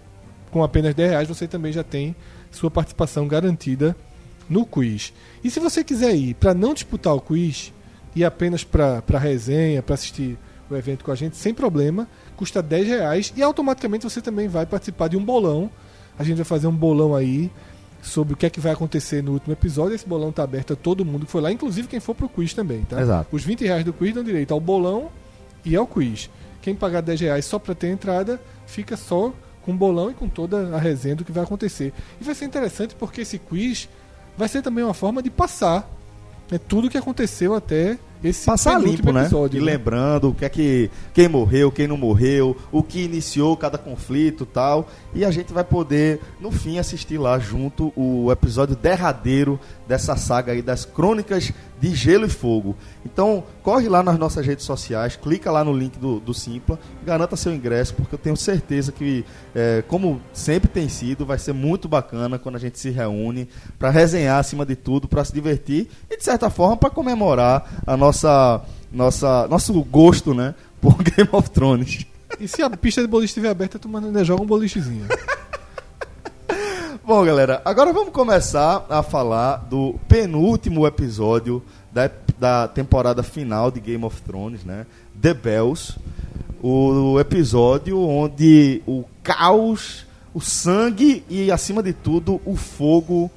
com 0.50 0.62
apenas 0.62 0.94
10 0.94 1.10
reais, 1.10 1.28
você 1.28 1.46
também 1.46 1.72
já 1.72 1.84
tem 1.84 2.14
sua 2.50 2.70
participação 2.70 3.28
garantida 3.28 3.96
no 4.48 4.66
quiz. 4.66 5.12
E 5.44 5.50
se 5.50 5.60
você 5.60 5.84
quiser 5.84 6.14
ir 6.14 6.34
para 6.34 6.54
não 6.54 6.74
disputar 6.74 7.14
o 7.14 7.20
quiz, 7.20 7.72
e 8.14 8.24
apenas 8.24 8.64
para 8.64 9.18
resenha, 9.18 9.82
para 9.82 9.94
assistir 9.94 10.38
o 10.68 10.76
evento 10.76 11.04
com 11.04 11.10
a 11.10 11.14
gente, 11.14 11.36
sem 11.36 11.52
problema, 11.52 12.08
custa 12.36 12.62
10 12.62 12.86
reais 12.86 13.32
e 13.36 13.42
automaticamente 13.42 14.04
você 14.04 14.20
também 14.20 14.48
vai 14.48 14.66
participar 14.66 15.08
de 15.08 15.16
um 15.16 15.24
bolão. 15.24 15.70
A 16.18 16.24
gente 16.24 16.36
vai 16.36 16.44
fazer 16.44 16.66
um 16.66 16.74
bolão 16.74 17.14
aí 17.14 17.50
sobre 18.02 18.34
o 18.34 18.36
que 18.36 18.46
é 18.46 18.50
que 18.50 18.60
vai 18.60 18.72
acontecer 18.72 19.22
no 19.22 19.32
último 19.32 19.52
episódio. 19.52 19.94
Esse 19.94 20.06
bolão 20.06 20.32
tá 20.32 20.42
aberto 20.42 20.72
a 20.72 20.76
todo 20.76 21.04
mundo 21.04 21.26
que 21.26 21.32
foi 21.32 21.40
lá, 21.40 21.52
inclusive 21.52 21.88
quem 21.88 22.00
for 22.00 22.14
pro 22.14 22.28
quiz 22.28 22.54
também, 22.54 22.82
tá? 22.82 23.00
Exato. 23.00 23.34
Os 23.34 23.44
20 23.44 23.64
reais 23.64 23.84
do 23.84 23.92
quiz 23.92 24.14
dão 24.14 24.24
direito 24.24 24.52
ao 24.52 24.60
bolão 24.60 25.10
e 25.64 25.76
ao 25.76 25.86
quiz. 25.86 26.30
Quem 26.62 26.74
pagar 26.74 27.00
10 27.00 27.20
reais 27.20 27.44
só 27.44 27.58
para 27.58 27.74
ter 27.74 27.88
entrada, 27.88 28.40
fica 28.66 28.96
só 28.96 29.32
com 29.62 29.72
o 29.72 29.76
bolão 29.76 30.10
e 30.10 30.14
com 30.14 30.28
toda 30.28 30.74
a 30.74 30.78
resenha 30.78 31.16
do 31.16 31.24
que 31.24 31.32
vai 31.32 31.44
acontecer. 31.44 31.92
E 32.20 32.24
vai 32.24 32.34
ser 32.34 32.44
interessante 32.44 32.94
porque 32.94 33.22
esse 33.22 33.38
quiz 33.38 33.88
vai 34.36 34.48
ser 34.48 34.62
também 34.62 34.84
uma 34.84 34.94
forma 34.94 35.22
de 35.22 35.30
passar 35.30 35.88
né, 36.50 36.58
tudo 36.58 36.86
o 36.86 36.90
que 36.90 36.98
aconteceu 36.98 37.54
até 37.54 37.98
esse 38.22 38.44
Passar 38.44 38.80
limpo, 38.80 39.12
né? 39.12 39.22
episódio. 39.22 39.56
E 39.56 39.60
né? 39.60 39.72
lembrando 39.72 40.30
o 40.30 40.34
que 40.34 40.44
é 40.44 40.48
que 40.48 40.90
quem 41.14 41.28
morreu, 41.28 41.72
quem 41.72 41.88
não 41.88 41.96
morreu, 41.96 42.56
o 42.70 42.82
que 42.82 43.00
iniciou 43.00 43.56
cada 43.56 43.78
conflito, 43.78 44.44
tal, 44.44 44.88
e 45.14 45.24
a 45.24 45.30
gente 45.30 45.52
vai 45.52 45.64
poder 45.64 46.20
no 46.40 46.50
fim 46.50 46.78
assistir 46.78 47.18
lá 47.18 47.38
junto 47.38 47.92
o 47.96 48.30
episódio 48.30 48.76
derradeiro 48.76 49.58
dessa 49.88 50.16
saga 50.16 50.52
aí 50.52 50.62
das 50.62 50.84
Crônicas 50.84 51.52
de 51.80 51.94
Gelo 51.94 52.26
e 52.26 52.28
Fogo. 52.28 52.76
Então, 53.04 53.42
corre 53.62 53.88
lá 53.88 54.02
nas 54.02 54.18
nossas 54.18 54.46
redes 54.46 54.64
sociais, 54.64 55.16
clica 55.16 55.50
lá 55.50 55.64
no 55.64 55.72
link 55.72 55.98
do, 55.98 56.20
do 56.20 56.34
Simpla, 56.34 56.78
garanta 57.04 57.36
seu 57.36 57.52
ingresso, 57.52 57.94
porque 57.94 58.14
eu 58.14 58.18
tenho 58.18 58.36
certeza 58.36 58.92
que, 58.92 59.24
é, 59.54 59.82
como 59.88 60.20
sempre 60.32 60.68
tem 60.68 60.88
sido, 60.88 61.24
vai 61.24 61.38
ser 61.38 61.54
muito 61.54 61.88
bacana 61.88 62.38
quando 62.38 62.56
a 62.56 62.58
gente 62.58 62.78
se 62.78 62.90
reúne 62.90 63.48
para 63.78 63.88
resenhar 63.88 64.38
acima 64.38 64.66
de 64.66 64.76
tudo, 64.76 65.08
para 65.08 65.24
se 65.24 65.32
divertir 65.32 65.88
e 66.10 66.16
de 66.18 66.22
certa 66.24 66.50
forma 66.50 66.76
para 66.76 66.90
comemorar 66.90 67.82
a 67.86 67.96
nossa, 67.96 68.09
nossa 68.92 69.46
nosso 69.48 69.72
gosto, 69.84 70.34
né, 70.34 70.54
por 70.80 70.96
Game 71.02 71.28
of 71.32 71.50
Thrones. 71.50 72.06
E 72.38 72.46
se 72.48 72.62
a 72.62 72.70
pista 72.70 73.00
de 73.02 73.06
boliche 73.08 73.30
estiver 73.30 73.50
aberta, 73.50 73.78
tu 73.78 73.88
manda- 73.88 74.06
ainda 74.06 74.24
joga 74.24 74.42
um 74.42 74.46
bolichezinho. 74.46 75.06
Bom, 77.04 77.24
galera, 77.24 77.60
agora 77.64 77.92
vamos 77.92 78.12
começar 78.12 78.86
a 78.88 79.02
falar 79.02 79.56
do 79.68 79.98
penúltimo 80.08 80.86
episódio 80.86 81.62
da, 81.92 82.08
da 82.38 82.68
temporada 82.68 83.22
final 83.22 83.70
de 83.70 83.80
Game 83.80 84.04
of 84.04 84.20
Thrones, 84.22 84.64
né? 84.64 84.86
The 85.20 85.34
Bells. 85.34 85.96
O 86.62 87.18
episódio 87.18 87.98
onde 87.98 88.82
o 88.86 89.04
caos, 89.22 90.06
o 90.34 90.40
sangue 90.40 91.24
e, 91.28 91.50
acima 91.50 91.82
de 91.82 91.92
tudo, 91.92 92.40
o 92.44 92.54
fogo 92.54 93.30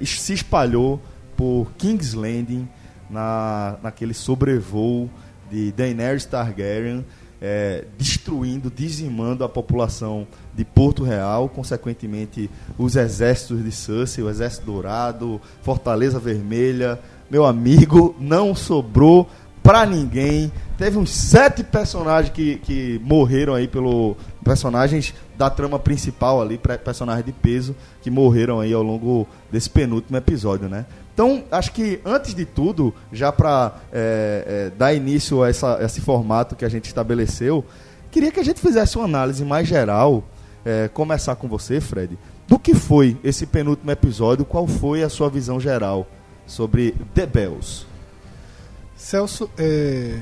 es- 0.00 0.20
se 0.20 0.34
espalhou 0.34 1.00
por 1.36 1.68
King's 1.78 2.14
Landing, 2.14 2.68
na, 3.10 3.76
naquele 3.82 4.14
sobrevoo 4.14 5.08
de 5.50 5.72
Daenerys 5.72 6.24
Targaryen, 6.24 7.04
é, 7.40 7.84
destruindo, 7.98 8.70
dizimando 8.74 9.44
a 9.44 9.48
população 9.48 10.26
de 10.54 10.64
Porto 10.64 11.04
Real, 11.04 11.48
consequentemente 11.48 12.50
os 12.78 12.96
exércitos 12.96 13.62
de 13.62 13.70
Cersei, 13.70 14.24
o 14.24 14.30
Exército 14.30 14.66
Dourado, 14.66 15.40
Fortaleza 15.62 16.18
Vermelha. 16.18 16.98
Meu 17.30 17.44
amigo, 17.44 18.16
não 18.18 18.54
sobrou 18.54 19.28
pra 19.62 19.84
ninguém. 19.84 20.50
Teve 20.78 20.96
uns 20.96 21.10
sete 21.10 21.64
personagens 21.64 22.32
que, 22.32 22.56
que 22.58 23.00
morreram 23.04 23.54
aí 23.54 23.66
pelo. 23.66 24.16
Personagens 24.44 25.12
da 25.36 25.50
trama 25.50 25.78
principal 25.78 26.40
ali, 26.40 26.58
personagens 26.58 27.24
de 27.24 27.32
peso, 27.32 27.74
que 28.02 28.10
morreram 28.10 28.60
aí 28.60 28.72
ao 28.72 28.82
longo 28.82 29.26
desse 29.50 29.68
penúltimo 29.68 30.16
episódio, 30.16 30.68
né? 30.68 30.86
Então, 31.12 31.44
acho 31.50 31.72
que 31.72 32.00
antes 32.04 32.34
de 32.34 32.44
tudo, 32.44 32.92
já 33.10 33.32
para 33.32 33.74
dar 34.76 34.92
início 34.92 35.42
a, 35.42 35.48
essa, 35.48 35.78
esse 35.80 36.00
formato 36.00 36.54
que 36.54 36.64
a 36.64 36.68
gente 36.68 36.84
estabeleceu, 36.84 37.64
queria 38.10 38.30
que 38.30 38.40
a 38.40 38.44
gente 38.44 38.60
fizesse 38.60 38.96
uma 38.96 39.06
análise 39.06 39.44
mais 39.44 39.66
geral, 39.66 40.24
é, 40.64 40.88
começar 40.88 41.36
com 41.36 41.48
você, 41.48 41.80
Fred, 41.80 42.18
do 42.48 42.58
que 42.58 42.74
foi 42.74 43.16
esse 43.22 43.46
penúltimo 43.46 43.90
episódio, 43.90 44.44
qual 44.44 44.66
foi 44.66 45.02
a 45.02 45.08
sua 45.08 45.30
visão 45.30 45.60
geral 45.60 46.06
sobre 46.46 46.94
The 47.14 47.26
Bells? 47.26 47.86
Celso, 48.96 49.48
é, 49.56 50.18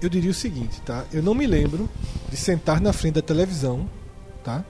eu 0.00 0.08
diria 0.08 0.30
o 0.30 0.34
seguinte, 0.34 0.80
tá? 0.82 1.04
Eu 1.12 1.22
não 1.22 1.34
me 1.34 1.46
lembro 1.46 1.88
de 2.30 2.36
sentar 2.36 2.80
na 2.80 2.92
frente 2.92 3.14
da 3.14 3.22
televisão, 3.22 3.88
tá? 4.48 4.64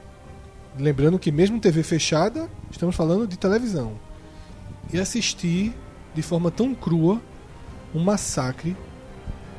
Lembrando 0.77 1.19
que 1.19 1.31
mesmo 1.31 1.61
TV 1.61 1.85
fechada, 1.85 2.51
estamos 2.69 2.97
falando 2.97 3.29
de 3.29 3.39
televisão. 3.39 3.93
E 4.93 4.99
assistir 4.99 5.73
de 6.15 6.23
forma 6.23 6.51
tão 6.51 6.75
crua 6.75 7.23
um 7.95 8.01
massacre 8.01 8.77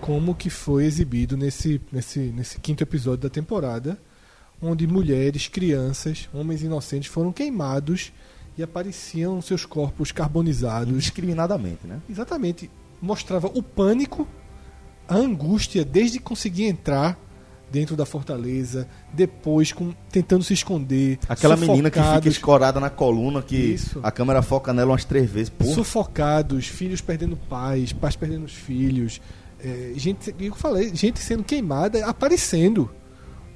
como 0.02 0.36
que 0.36 0.50
foi 0.50 0.84
exibido 0.86 1.38
nesse, 1.38 1.80
nesse, 1.92 2.20
nesse 2.20 2.60
quinto 2.60 2.84
episódio 2.84 3.22
da 3.22 3.30
temporada, 3.30 3.98
onde 4.62 4.86
mulheres, 4.86 5.48
crianças, 5.48 6.30
homens 6.34 6.64
inocentes 6.64 7.10
foram 7.10 7.32
queimados 7.32 8.12
e 8.58 8.64
apareciam 8.64 9.42
seus 9.42 9.66
corpos 9.66 10.12
carbonizados 10.12 10.94
Indiscriminadamente, 10.94 11.88
né? 11.88 12.02
Exatamente. 12.10 12.70
Mostrava 13.02 13.48
o 13.48 13.64
pânico, 13.64 14.28
a 15.08 15.16
angústia 15.16 15.86
desde 15.86 16.20
conseguir 16.20 16.66
entrar 16.66 17.18
dentro 17.72 17.96
da 17.96 18.06
fortaleza, 18.06 18.88
depois 19.14 19.72
com, 19.72 19.94
tentando 20.12 20.44
se 20.44 20.54
esconder. 20.54 21.20
Aquela 21.28 21.56
menina 21.56 21.90
que 21.90 22.02
fica 22.02 22.28
escorada 22.28 22.80
na 22.80 22.90
coluna, 22.90 23.42
que 23.42 23.56
Isso. 23.56 24.00
a 24.04 24.12
câmera 24.12 24.42
foca 24.42 24.74
nela 24.74 24.92
umas 24.92 25.06
três 25.06 25.30
vezes. 25.30 25.50
Porra. 25.50 25.74
Sufocados, 25.74 26.68
filhos 26.68 27.02
perdendo 27.02 27.38
pais, 27.38 27.94
pais 27.94 28.16
perdendo 28.16 28.46
os 28.46 28.54
filhos. 28.54 29.22
é, 29.64 29.94
gente, 29.96 30.34
eu 30.40 30.56
falei, 30.56 30.94
gente 30.96 31.20
sendo 31.20 31.44
queimada, 31.44 32.06
aparecendo. 32.06 32.90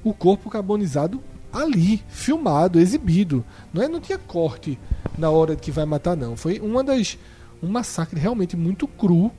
O 0.02 0.12
corpo 0.12 0.50
carbonizado 0.50 1.22
ali, 1.50 2.02
filmado, 2.08 2.78
exibido. 2.78 3.44
Não, 3.72 3.82
é, 3.82 3.88
não 3.88 4.00
tinha 4.00 4.18
corte 4.18 4.78
na 5.16 5.30
hora 5.30 5.56
que 5.56 5.70
vai 5.70 5.86
matar, 5.86 6.16
não. 6.16 6.36
Foi 6.36 6.58
uma 6.60 6.82
das. 6.82 7.16
um 7.62 7.68
massacre 7.68 8.20
realmente 8.20 8.56
muito 8.56 8.86
cru 8.86 9.32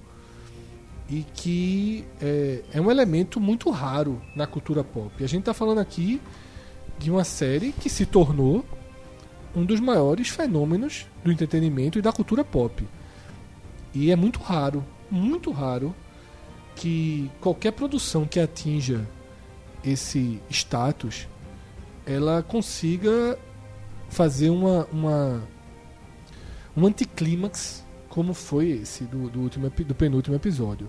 e 1.09 1.23
que 1.33 2.05
é, 2.21 2.61
é 2.73 2.81
um 2.81 2.89
elemento 2.89 3.39
muito 3.39 3.69
raro 3.69 4.21
na 4.35 4.47
cultura 4.47 4.83
pop. 4.83 5.23
A 5.23 5.27
gente 5.27 5.41
está 5.41 5.53
falando 5.53 5.79
aqui 5.79 6.19
de 6.97 7.11
uma 7.11 7.23
série 7.23 7.71
que 7.71 7.89
se 7.89 8.05
tornou 8.05 8.65
um 9.55 9.63
dos 9.63 9.79
maiores 9.79 10.29
fenômenos 10.29 11.05
do 11.23 11.31
entretenimento 11.31 11.99
e 11.99 12.01
da 12.01 12.11
cultura 12.11 12.43
pop. 12.43 12.85
E 13.93 14.11
é 14.11 14.15
muito 14.15 14.39
raro, 14.39 14.83
muito 15.09 15.51
raro, 15.51 15.95
que 16.75 17.31
qualquer 17.39 17.71
produção 17.71 18.25
que 18.25 18.39
atinja 18.39 19.07
esse 19.83 20.41
status 20.49 21.27
ela 22.05 22.43
consiga 22.43 23.37
fazer 24.09 24.49
uma, 24.49 24.85
uma 24.91 25.43
um 26.75 26.85
anticlímax 26.85 27.84
como 28.15 28.33
foi 28.33 28.69
esse 28.69 29.03
do, 29.03 29.29
do, 29.29 29.41
último, 29.41 29.69
do 29.69 29.93
penúltimo 29.93 30.37
episódio. 30.37 30.87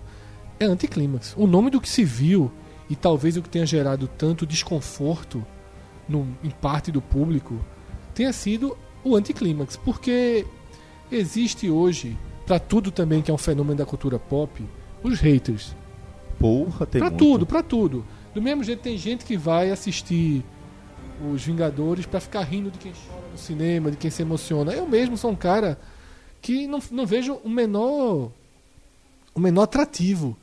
É 0.57 0.63
anticlímax. 0.63 1.35
O 1.37 1.45
nome 1.45 1.69
do 1.69 1.81
que 1.81 1.89
se 1.89 2.05
viu 2.05 2.49
e 2.89 2.95
talvez 2.95 3.35
o 3.35 3.41
que 3.41 3.49
tenha 3.49 3.65
gerado 3.65 4.07
tanto 4.07 4.47
desconforto 4.47 5.45
no, 6.07 6.25
em 6.41 6.49
parte 6.49 6.89
do 6.89 7.01
público 7.01 7.59
tenha 8.15 8.31
sido 8.31 8.77
o 9.03 9.13
anticlímax, 9.13 9.75
porque 9.75 10.45
existe 11.11 11.69
hoje, 11.69 12.17
para 12.45 12.59
tudo 12.59 12.91
também 12.91 13.21
que 13.21 13.29
é 13.29 13.33
um 13.33 13.37
fenômeno 13.37 13.75
da 13.77 13.85
cultura 13.85 14.17
pop, 14.17 14.63
os 15.03 15.19
haters. 15.19 15.75
Porra, 16.39 16.85
tem 16.85 17.01
Pra 17.01 17.09
muito. 17.09 17.25
tudo, 17.25 17.45
pra 17.45 17.61
tudo. 17.61 18.05
Do 18.33 18.41
mesmo 18.41 18.63
jeito 18.63 18.81
tem 18.81 18.97
gente 18.97 19.25
que 19.25 19.35
vai 19.35 19.69
assistir 19.69 20.45
os 21.33 21.43
Vingadores 21.43 22.05
pra 22.05 22.21
ficar 22.21 22.43
rindo 22.43 22.71
de 22.71 22.77
quem 22.77 22.93
chora 22.93 23.27
no 23.33 23.37
cinema, 23.37 23.91
de 23.91 23.97
quem 23.97 24.09
se 24.09 24.21
emociona. 24.21 24.71
Eu 24.71 24.87
mesmo 24.87 25.17
sou 25.17 25.31
um 25.31 25.35
cara 25.35 25.77
que 26.41 26.67
não, 26.67 26.79
não 26.91 27.05
vejo 27.05 27.33
o 27.43 27.49
menor 27.49 28.31
o 29.33 29.39
menor 29.39 29.63
atrativo 29.63 30.35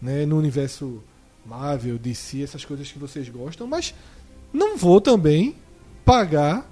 né, 0.00 0.26
no 0.26 0.36
universo 0.36 1.02
Marvel, 1.44 1.98
DC, 1.98 2.42
essas 2.42 2.64
coisas 2.64 2.92
que 2.92 2.98
vocês 2.98 3.28
gostam, 3.28 3.66
mas 3.66 3.94
não 4.52 4.76
vou 4.76 5.00
também 5.00 5.56
pagar 6.04 6.68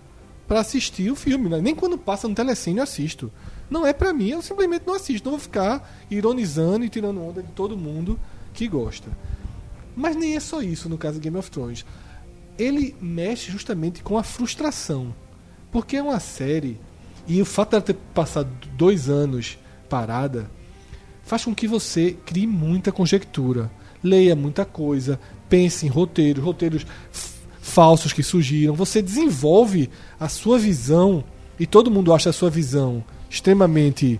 pra 0.46 0.60
assistir 0.60 1.10
o 1.10 1.16
filme, 1.16 1.48
né? 1.48 1.60
nem 1.60 1.74
quando 1.74 1.96
passa 1.98 2.28
no 2.28 2.34
telecine 2.34 2.78
eu 2.78 2.84
assisto. 2.84 3.32
Não 3.70 3.86
é 3.86 3.92
pra 3.92 4.12
mim, 4.12 4.30
eu 4.30 4.42
simplesmente 4.42 4.86
não 4.86 4.94
assisto, 4.94 5.26
não 5.26 5.32
vou 5.32 5.40
ficar 5.40 6.06
ironizando 6.10 6.84
e 6.84 6.88
tirando 6.88 7.22
onda 7.22 7.42
de 7.42 7.52
todo 7.52 7.76
mundo 7.76 8.18
que 8.54 8.66
gosta. 8.66 9.10
Mas 9.94 10.16
nem 10.16 10.36
é 10.36 10.40
só 10.40 10.62
isso 10.62 10.88
no 10.88 10.96
caso 10.96 11.14
de 11.14 11.20
Game 11.20 11.36
of 11.36 11.50
Thrones. 11.50 11.84
Ele 12.58 12.94
mexe 13.00 13.50
justamente 13.50 14.02
com 14.02 14.16
a 14.16 14.22
frustração. 14.22 15.14
Porque 15.70 15.96
é 15.96 16.02
uma 16.02 16.20
série, 16.20 16.80
e 17.28 17.42
o 17.42 17.44
fato 17.44 17.72
dela 17.72 17.82
ter 17.82 17.96
passado 18.14 18.48
dois 18.76 19.08
anos 19.08 19.58
parada, 19.88 20.50
faz 21.22 21.44
com 21.44 21.54
que 21.54 21.68
você 21.68 22.16
crie 22.24 22.46
muita 22.46 22.90
conjectura, 22.90 23.70
leia 24.02 24.34
muita 24.34 24.64
coisa, 24.64 25.20
pense 25.48 25.84
em 25.84 25.88
roteiros, 25.88 26.42
roteiros 26.42 26.86
falsos 27.60 28.12
que 28.12 28.22
surgiram. 28.22 28.74
Você 28.74 29.02
desenvolve 29.02 29.90
a 30.18 30.28
sua 30.28 30.58
visão, 30.58 31.22
e 31.60 31.66
todo 31.66 31.90
mundo 31.90 32.14
acha 32.14 32.30
a 32.30 32.32
sua 32.32 32.48
visão 32.48 33.04
extremamente 33.28 34.18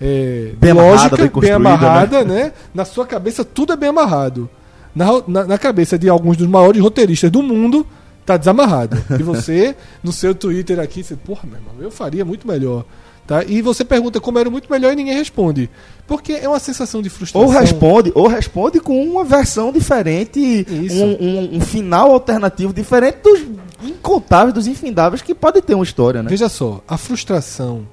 é, 0.00 0.52
Bem 0.58 0.70
amarrada, 0.72 0.92
lógica, 0.92 1.16
bem 1.16 1.24
bem, 1.24 1.30
construída, 1.30 1.56
amarrada, 1.56 2.24
né? 2.24 2.52
Na 2.74 2.84
sua 2.84 3.06
cabeça 3.06 3.44
tudo 3.44 3.72
é 3.72 3.76
bem 3.76 3.88
amarrado. 3.88 4.50
Na, 4.94 5.06
na, 5.28 5.44
na 5.44 5.58
cabeça 5.58 5.98
de 5.98 6.08
alguns 6.08 6.36
dos 6.36 6.46
maiores 6.48 6.80
roteiristas 6.80 7.30
do 7.30 7.42
mundo, 7.42 7.86
tá 8.28 8.36
desamarrado. 8.36 8.96
E 9.18 9.22
você, 9.22 9.74
no 10.02 10.12
seu 10.12 10.34
Twitter 10.34 10.78
aqui, 10.78 11.02
você, 11.02 11.16
porra, 11.16 11.42
meu 11.44 11.56
irmão, 11.56 11.74
eu 11.80 11.90
faria 11.90 12.24
muito 12.24 12.46
melhor. 12.46 12.84
Tá? 13.26 13.44
E 13.44 13.60
você 13.60 13.84
pergunta 13.84 14.20
como 14.20 14.38
era 14.38 14.48
muito 14.48 14.70
melhor 14.70 14.92
e 14.92 14.96
ninguém 14.96 15.14
responde. 15.14 15.68
Porque 16.06 16.32
é 16.32 16.48
uma 16.48 16.58
sensação 16.58 17.02
de 17.02 17.10
frustração. 17.10 17.46
Ou 17.46 17.52
responde, 17.54 18.12
ou 18.14 18.26
responde 18.26 18.80
com 18.80 19.02
uma 19.04 19.22
versão 19.24 19.70
diferente, 19.72 20.66
um, 20.70 21.24
um- 21.26 21.56
um 21.56 21.60
final 21.60 22.10
alternativo 22.12 22.72
diferente 22.72 23.18
dos 23.22 23.40
incontáveis, 23.82 24.54
dos 24.54 24.66
infindáveis 24.66 25.20
que 25.22 25.34
pode 25.34 25.60
ter 25.60 25.74
uma 25.74 25.84
história, 25.84 26.22
né? 26.22 26.28
Veja 26.30 26.48
só, 26.48 26.82
a 26.88 26.96
frustração, 26.96 27.86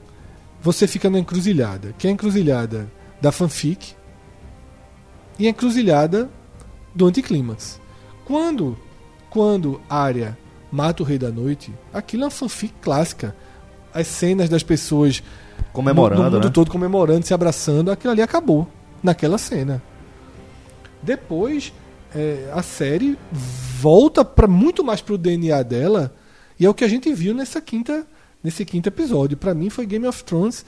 você 0.62 0.88
fica 0.88 1.10
na 1.10 1.20
encruzilhada, 1.20 1.94
que 1.98 2.08
é 2.08 2.10
a 2.10 2.14
encruzilhada 2.14 2.88
da 3.22 3.32
fanfic 3.32 3.94
e 5.38 5.48
a 5.48 5.50
encruzilhada 5.50 6.30
do 6.94 7.06
anticlímax. 7.08 7.80
Quando, 8.24 8.78
quando 9.36 9.82
Arya 9.90 10.38
mata 10.72 11.04
o 11.04 11.06
Rei 11.06 11.18
da 11.18 11.30
Noite, 11.30 11.74
aquilo 11.94 12.24
é 12.24 12.26
uma 12.28 12.32
fanfic 12.32 12.74
clássica. 12.82 13.36
As 13.94 14.08
cenas 14.08 14.48
das 14.48 14.64
pessoas 14.64 15.22
Comemorando, 15.74 16.22
no, 16.22 16.30
no 16.30 16.36
mundo 16.36 16.46
né? 16.46 16.52
todo 16.54 16.72
comemorando, 16.72 17.26
se 17.26 17.34
abraçando, 17.34 17.92
aquilo 17.92 18.14
ali 18.14 18.22
acabou 18.22 18.66
naquela 19.04 19.38
cena. 19.38 19.84
Depois, 21.04 21.74
é, 22.16 22.50
a 22.54 22.64
série 22.64 23.20
volta 23.30 24.24
para 24.24 24.48
muito 24.48 24.86
mais 24.86 25.02
pro 25.02 25.18
DNA 25.18 25.64
dela 25.64 26.16
e 26.58 26.66
é 26.66 26.70
o 26.70 26.74
que 26.74 26.86
a 26.86 26.88
gente 26.88 27.12
viu 27.12 27.34
nessa 27.34 27.60
quinta, 27.60 28.08
nesse 28.42 28.64
quinto 28.64 28.88
episódio. 28.88 29.36
Para 29.36 29.54
mim 29.54 29.70
foi 29.70 29.86
Game 29.86 30.08
of 30.08 30.24
Thrones 30.24 30.66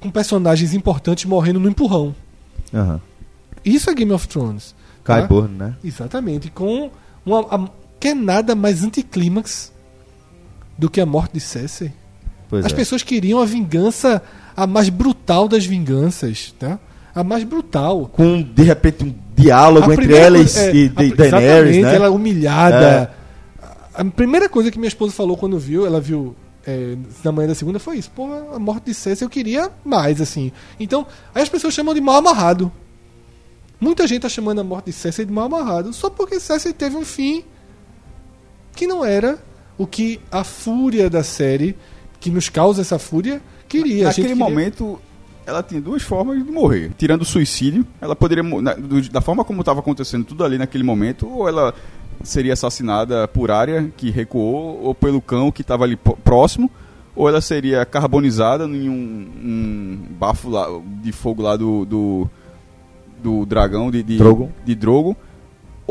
com 0.00 0.10
personagens 0.10 0.74
importantes 0.74 1.26
morrendo 1.26 1.60
no 1.60 1.68
empurrão. 1.68 2.12
Aham. 2.74 3.00
Isso 3.64 3.88
é 3.88 3.94
Game 3.94 4.10
of 4.10 4.26
Thrones. 4.26 4.74
Tá? 5.04 5.68
Né? 5.68 5.76
Exatamente, 5.84 6.50
com 6.50 6.90
uma 7.24 7.40
a- 7.42 7.79
que 8.00 8.08
é 8.08 8.14
nada 8.14 8.54
mais 8.54 8.82
anticlímax 8.82 9.70
do 10.78 10.88
que 10.90 11.00
a 11.00 11.06
morte 11.06 11.34
de 11.34 11.40
Cersei. 11.40 11.92
Pois 12.48 12.64
As 12.64 12.72
é. 12.72 12.74
pessoas 12.74 13.02
queriam 13.02 13.38
a 13.40 13.44
vingança, 13.44 14.22
a 14.56 14.66
mais 14.66 14.88
brutal 14.88 15.46
das 15.46 15.64
vinganças, 15.66 16.52
tá? 16.58 16.78
A 17.14 17.22
mais 17.22 17.44
brutal. 17.44 18.06
Com, 18.12 18.42
de 18.42 18.62
repente, 18.62 19.04
um 19.04 19.14
diálogo 19.36 19.90
A 19.90 19.94
entre 19.94 20.16
ela 20.16 20.38
e, 20.38 20.46
é, 20.46 20.74
e 20.74 20.86
a- 20.86 20.88
Da- 21.14 21.14
Daenerys, 21.30 21.82
né? 21.82 21.94
Ela 21.94 22.10
humilhada. 22.10 23.12
A 23.94 24.04
primeira 24.04 24.48
coisa 24.48 24.70
que 24.70 24.78
minha 24.78 24.88
esposa 24.88 25.12
falou 25.12 25.36
quando 25.36 25.58
viu, 25.58 25.84
ela 25.86 26.00
viu 26.00 26.34
é, 26.66 26.96
na 27.24 27.32
manhã 27.32 27.48
da 27.48 27.54
segunda 27.54 27.78
foi 27.78 27.98
isso. 27.98 28.10
Pô, 28.14 28.26
a 28.54 28.58
morte 28.58 28.86
de 28.86 28.94
Cersei 28.94 29.24
eu 29.24 29.30
queria 29.30 29.70
mais, 29.84 30.20
assim. 30.20 30.50
Então, 30.78 31.06
aí 31.34 31.42
as 31.42 31.48
pessoas 31.48 31.74
chamam 31.74 31.92
de 31.94 32.00
mal 32.00 32.16
amarrado. 32.16 32.70
Muita 33.80 34.06
gente 34.06 34.22
tá 34.22 34.28
chamando 34.28 34.60
a 34.60 34.64
morte 34.64 34.86
de 34.86 34.92
Cersei 34.92 35.24
de 35.24 35.32
mal 35.32 35.46
amarrado, 35.46 35.92
só 35.92 36.08
porque 36.10 36.38
Cersei 36.40 36.72
teve 36.72 36.96
um 36.96 37.04
fim 37.04 37.44
que 38.74 38.86
não 38.86 39.04
era 39.04 39.38
o 39.78 39.86
que 39.86 40.20
a 40.30 40.44
fúria 40.44 41.08
da 41.10 41.22
série, 41.22 41.76
que 42.18 42.30
nos 42.30 42.48
causa 42.48 42.80
essa 42.82 42.98
fúria, 42.98 43.40
queria. 43.68 44.04
Naquele 44.04 44.28
queria- 44.28 44.44
momento, 44.44 44.98
ela 45.46 45.62
tinha 45.62 45.80
duas 45.80 46.02
formas 46.02 46.44
de 46.44 46.50
morrer. 46.50 46.92
Tirando 46.98 47.22
o 47.22 47.24
suicídio, 47.24 47.86
ela 48.00 48.14
poderia. 48.14 48.42
na- 48.42 48.74
do- 48.74 49.08
da 49.10 49.20
forma 49.20 49.44
como 49.44 49.60
estava 49.60 49.80
acontecendo 49.80 50.24
tudo 50.24 50.44
ali 50.44 50.58
naquele 50.58 50.84
momento, 50.84 51.28
ou 51.28 51.48
ela 51.48 51.74
seria 52.22 52.52
assassinada 52.52 53.26
por 53.26 53.50
área 53.50 53.90
que 53.96 54.10
recuou, 54.10 54.80
ou 54.82 54.94
pelo 54.94 55.20
cão 55.22 55.50
que 55.50 55.62
estava 55.62 55.84
ali 55.84 55.96
próximo, 55.96 56.70
ou 57.16 57.28
ela 57.28 57.40
seria 57.40 57.84
carbonizada 57.86 58.64
em 58.64 58.88
um, 58.90 59.28
um 59.42 59.98
bafo 60.18 60.50
lá, 60.50 60.66
de 61.02 61.10
fogo 61.12 61.42
lá 61.42 61.56
do. 61.56 61.84
do, 61.86 62.30
do 63.22 63.44
dragão 63.44 63.90
de, 63.90 64.02
de 64.02 64.16
Drogon. 64.18 64.50
de 64.64 64.74
Drogo, 64.74 65.16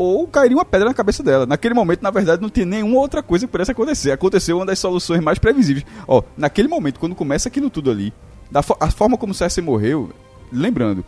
ou 0.02 0.26
cairia 0.26 0.56
uma 0.56 0.64
pedra 0.64 0.88
na 0.88 0.94
cabeça 0.94 1.22
dela. 1.22 1.44
Naquele 1.44 1.74
momento, 1.74 2.00
na 2.02 2.10
verdade, 2.10 2.40
não 2.40 2.48
tinha 2.48 2.64
nenhuma 2.64 2.98
outra 2.98 3.22
coisa 3.22 3.46
que 3.46 3.52
pudesse 3.52 3.70
acontecer. 3.72 4.10
Aconteceu 4.12 4.56
uma 4.56 4.64
das 4.64 4.78
soluções 4.78 5.20
mais 5.20 5.38
previsíveis. 5.38 5.84
Ó, 6.08 6.22
naquele 6.38 6.68
momento, 6.68 6.98
quando 6.98 7.14
começa 7.14 7.48
aquilo 7.48 7.68
tudo 7.68 7.90
ali, 7.90 8.10
da 8.50 8.62
fo- 8.62 8.76
a 8.80 8.90
forma 8.90 9.18
como 9.18 9.34
Cersei 9.34 9.62
morreu, 9.62 10.10
lembrando, 10.50 11.04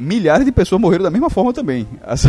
milhares 0.00 0.44
de 0.44 0.52
pessoas 0.52 0.80
morreram 0.80 1.04
da 1.04 1.10
mesma 1.10 1.30
forma 1.30 1.52
também. 1.52 1.86
Assim, 2.04 2.28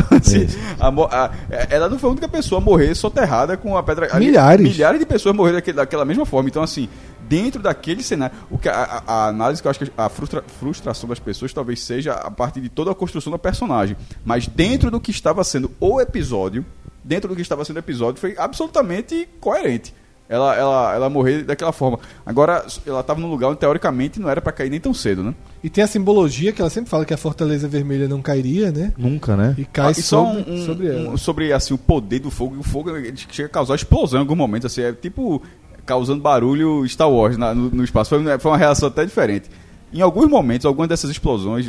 a 0.79 0.87
a- 0.89 1.31
ela 1.69 1.89
não 1.89 1.97
foi 1.99 2.09
a 2.09 2.11
única 2.13 2.27
pessoa 2.27 2.61
a 2.61 2.63
morrer 2.63 2.93
soterrada 2.95 3.57
com 3.57 3.75
a 3.77 3.81
pedra. 3.83 4.09
Milhares. 4.19 4.61
Milhares 4.67 4.99
de 4.99 5.05
pessoas 5.05 5.35
morreram 5.35 5.57
daquele- 5.57 5.77
daquela 5.77 6.05
mesma 6.05 6.25
forma. 6.25 6.49
Então, 6.49 6.61
assim, 6.63 6.87
dentro 7.29 7.61
daquele 7.61 8.01
cenário, 8.03 8.35
o 8.49 8.57
que 8.57 8.67
a, 8.67 8.73
a- 8.73 9.03
a 9.07 9.27
análise 9.27 9.61
que 9.61 9.67
eu 9.67 9.69
acho 9.69 9.79
que 9.79 9.91
a 9.95 10.09
frustra- 10.09 10.43
frustração 10.59 11.07
das 11.07 11.19
pessoas 11.19 11.53
talvez 11.53 11.79
seja 11.81 12.13
a 12.13 12.31
partir 12.31 12.59
de 12.59 12.67
toda 12.69 12.91
a 12.91 12.95
construção 12.95 13.31
da 13.31 13.37
personagem. 13.39 13.95
Mas 14.25 14.47
dentro 14.47 14.89
do 14.91 14.99
que 14.99 15.11
estava 15.11 15.43
sendo 15.43 15.71
o 15.79 16.01
episódio, 16.01 16.65
dentro 17.03 17.29
do 17.29 17.35
que 17.35 17.41
estava 17.41 17.63
sendo 17.63 17.77
o 17.77 17.79
episódio, 17.79 18.19
foi 18.19 18.35
absolutamente 18.37 19.29
coerente. 19.39 19.93
Ela, 20.27 20.55
ela, 20.55 20.93
ela 20.93 21.09
morrer 21.09 21.41
daquela 21.41 21.71
forma. 21.71 21.97
Agora, 22.23 22.63
ela 22.85 22.99
estava 22.99 23.19
num 23.19 23.31
lugar 23.31 23.47
onde 23.47 23.57
teoricamente 23.57 24.19
não 24.19 24.29
era 24.29 24.39
pra 24.39 24.51
cair 24.51 24.69
nem 24.69 24.79
tão 24.79 24.93
cedo, 24.93 25.23
né? 25.23 25.33
E 25.63 25.71
tem 25.71 25.83
a 25.83 25.87
simbologia 25.87 26.51
que 26.51 26.61
ela 26.61 26.69
sempre 26.69 26.87
fala 26.87 27.03
que 27.03 27.11
a 27.11 27.17
Fortaleza 27.17 27.67
Vermelha 27.67 28.07
não 28.07 28.21
cairia, 28.21 28.71
né? 28.71 28.93
Nunca, 28.95 29.35
né? 29.35 29.55
E 29.57 29.65
cai 29.65 29.87
Ah, 29.87 29.91
e 29.91 29.95
só 29.95 30.23
sobre, 30.35 30.51
um- 30.51 30.53
um- 30.53 30.65
sobre 30.67 30.87
ela. 30.87 31.09
um- 31.13 31.17
sobre, 31.17 31.51
assim, 31.51 31.73
o 31.73 31.79
poder 31.79 32.19
do 32.19 32.29
fogo. 32.29 32.55
E 32.55 32.59
o 32.59 32.63
fogo 32.63 32.95
ele 32.95 33.17
chega 33.31 33.47
a 33.47 33.51
causar 33.51 33.73
explosão 33.73 34.19
em 34.19 34.21
algum 34.21 34.35
momento. 34.35 34.67
Assim, 34.67 34.81
é 34.83 34.93
tipo 34.93 35.41
causando 35.89 36.21
barulho 36.21 36.87
Star 36.87 37.09
Wars 37.09 37.35
na- 37.37 37.53
no, 37.53 37.69
no 37.69 37.83
espaço. 37.83 38.09
Foi, 38.09 38.37
foi 38.39 38.51
uma 38.51 38.57
reação 38.57 38.87
até 38.87 39.03
diferente. 39.03 39.49
Em 39.91 40.01
alguns 40.01 40.27
momentos, 40.29 40.65
algumas 40.65 40.87
dessas 40.87 41.09
explosões. 41.09 41.67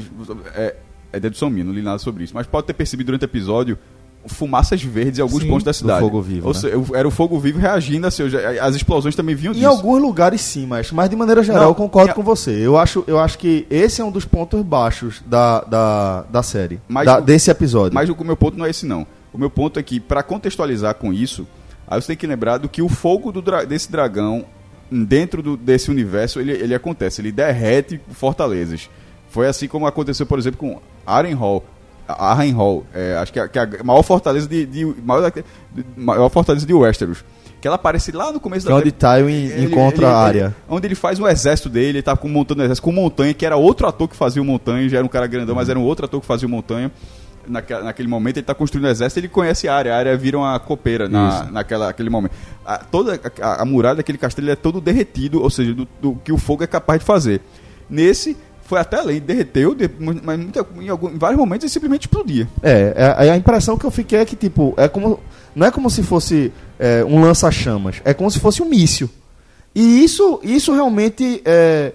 É, 0.55 0.77
é 1.13 1.19
dedução 1.19 1.49
minha, 1.51 1.65
não 1.65 1.73
li 1.73 1.83
nada 1.83 1.99
sobre 1.99 2.23
isso. 2.25 2.35
Mas 2.35 2.47
pode 2.47 2.67
ter 2.67 2.75
percebido 2.75 3.07
durante 3.07 3.23
o 3.23 3.25
episódio 3.25 3.79
fumaças 4.27 4.83
verdes 4.83 5.19
em 5.19 5.23
alguns 5.23 5.43
Sim, 5.43 5.49
pontos 5.49 5.65
da 5.65 5.73
cidade. 5.73 6.01
fogo 6.01 6.21
vivo, 6.21 6.47
Ou 6.49 6.53
né? 6.53 6.61
seja, 6.61 6.77
era 6.95 7.09
o 7.09 7.11
fogo 7.11 7.41
vivo 7.41 7.59
reagindo, 7.59 8.07
assim, 8.07 8.23
as 8.61 8.75
explosões 8.77 9.17
também 9.17 9.35
vinham 9.35 9.53
Em 9.53 9.57
disso. 9.57 9.67
alguns 9.69 9.99
lugares 10.03 10.43
sim, 10.43 10.67
mas, 10.67 10.93
mas 10.93 11.09
de 11.09 11.17
maneira 11.17 11.43
geral 11.43 11.63
Não, 11.63 11.69
eu 11.71 11.75
concordo 11.75 12.11
em- 12.11 12.15
com 12.15 12.23
você. 12.23 12.51
Eu 12.51 12.77
acho, 12.77 13.03
eu 13.07 13.19
acho 13.19 13.39
que 13.39 13.67
esse 13.71 14.03
é 14.03 14.05
um 14.05 14.11
dos 14.11 14.27
pontos 14.27 14.61
baixos 14.63 15.23
da, 15.25 15.63
da, 15.63 16.23
da 16.31 16.43
série. 16.43 16.79
Mas 16.87 17.07
da- 17.07 17.19
o- 17.19 17.23
desse 17.23 17.51
episódio. 17.51 17.95
Mas 17.95 18.11
o 18.11 18.17
meu 18.25 18.37
ponto 18.37 18.59
não 18.59 18.67
é 18.67 18.71
esse, 18.71 18.85
não. 18.85 19.07
O 19.33 19.39
meu 19.39 19.49
ponto 19.49 19.81
é 19.81 19.83
que, 19.83 19.99
pra 19.99 20.23
contextualizar 20.23 20.95
com 20.97 21.15
isso, 21.15 21.47
aí 21.91 22.01
você 22.01 22.07
tem 22.09 22.17
que 22.17 22.27
lembrar 22.27 22.57
do 22.59 22.69
que 22.69 22.81
o 22.81 22.89
fogo 22.89 23.33
do 23.33 23.43
dra- 23.43 23.65
desse 23.65 23.91
dragão, 23.91 24.45
dentro 24.91 25.43
do- 25.43 25.57
desse 25.57 25.91
universo, 25.91 26.41
ele, 26.41 26.53
ele 26.53 26.75
acontece. 26.75 27.21
Ele 27.21 27.31
derrete 27.33 28.01
fortalezas. 28.13 28.89
Foi 29.29 29.47
assim 29.47 29.69
como 29.69 29.87
aconteceu, 29.87 30.25
por 30.27 30.39
exemplo, 30.39 30.59
com 30.59 30.81
Harrenhal. 31.07 31.65
Harrenhal, 32.09 32.85
é, 32.93 33.17
acho 33.19 33.33
que 33.33 33.39
é, 33.39 33.47
que 33.49 33.59
é 33.59 33.63
a 33.81 33.85
maior 33.85 34.03
fortaleza 34.03 34.49
de, 34.49 34.67
de- 34.67 34.85
maior, 35.05 35.31
de- 35.31 35.45
maior 35.97 36.29
fortaleza 36.29 36.67
de 36.67 36.75
Westeros. 36.75 37.25
Que 37.61 37.69
ela 37.69 37.75
aparece 37.77 38.11
lá 38.11 38.33
no 38.33 38.41
começo 38.41 38.67
que 38.67 38.73
é 38.73 38.75
onde 38.75 38.91
Tywin 38.91 39.33
ele- 39.45 39.67
encontra 39.67 40.07
ele- 40.07 40.13
a 40.15 40.17
área. 40.17 40.57
onde 40.69 40.87
ele 40.87 40.95
faz 40.95 41.21
um 41.21 41.29
exército 41.29 41.69
dele, 41.69 41.99
ele 41.99 42.03
tá 42.03 42.17
com, 42.17 42.27
montando 42.27 42.63
um 42.63 42.65
exército 42.65 42.85
com 42.85 42.91
Montanha, 42.91 43.35
que 43.35 43.45
era 43.45 43.55
outro 43.57 43.87
ator 43.87 44.09
que 44.09 44.17
fazia 44.17 44.41
o 44.41 44.45
Montanha, 44.45 44.89
já 44.89 44.97
era 44.97 45.05
um 45.05 45.09
cara 45.11 45.27
grandão, 45.27 45.55
mas 45.55 45.69
era 45.69 45.79
um 45.79 45.83
outro 45.83 46.07
ator 46.07 46.21
que 46.21 46.27
fazia 46.27 46.49
o 46.49 46.51
Montanha. 46.51 46.91
Naque, 47.51 47.75
naquele 47.75 48.09
momento 48.09 48.37
ele 48.37 48.47
tá 48.47 48.55
construindo 48.55 48.87
um 48.87 48.91
exército, 48.91 49.19
ele 49.21 49.29
conhece 49.29 49.69
a 49.69 49.75
área, 49.75 49.93
a 49.95 49.97
área 49.99 50.17
vira 50.17 50.39
uma 50.39 50.59
copeira 50.61 51.09
na, 51.09 51.45
naquela, 51.53 51.87
naquele 51.87 52.09
momento. 52.09 52.33
A, 52.65 52.79
toda 52.79 53.21
a, 53.43 53.63
a 53.63 53.65
muralha 53.65 53.97
daquele 53.97 54.17
castelo 54.19 54.49
é 54.51 54.57
todo 54.57 54.81
derretido, 54.81 55.43
ou 55.43 55.51
seja, 55.51 55.75
do, 55.75 55.89
do 56.01 56.15
que 56.25 56.33
o 56.33 56.39
fogo 56.39 56.63
é 56.63 56.67
capaz 56.67 57.01
de 57.01 57.07
fazer. 57.07 57.41
Nesse, 57.89 58.37
foi 58.63 58.79
até 58.79 58.99
além, 59.01 59.19
derreteu, 59.21 59.75
de- 59.75 59.91
mas 59.99 60.39
muita- 60.39 60.65
em, 60.81 60.89
algum- 60.89 61.11
em 61.11 61.19
vários 61.19 61.39
momentos 61.41 61.65
ele 61.65 61.73
simplesmente 61.73 62.03
explodia. 62.03 62.47
É, 62.63 62.95
é, 63.27 63.31
a 63.31 63.37
impressão 63.37 63.77
que 63.77 63.85
eu 63.85 63.91
fiquei 63.91 64.21
é 64.21 64.25
que, 64.25 64.37
tipo, 64.37 64.73
é 64.77 64.87
como. 64.89 65.19
Não 65.57 65.67
é 65.67 65.71
como 65.73 65.91
se 65.91 66.05
fosse 66.05 66.53
é, 66.79 67.05
um 67.05 67.21
lança-chamas, 67.21 68.01
é 68.05 68.15
como 68.15 68.31
se 68.31 68.39
fosse 68.39 68.63
um 68.63 68.67
míssil. 68.67 69.11
E 69.75 70.05
isso, 70.05 70.39
isso 70.45 70.73
realmente. 70.73 71.43
É, 71.45 71.93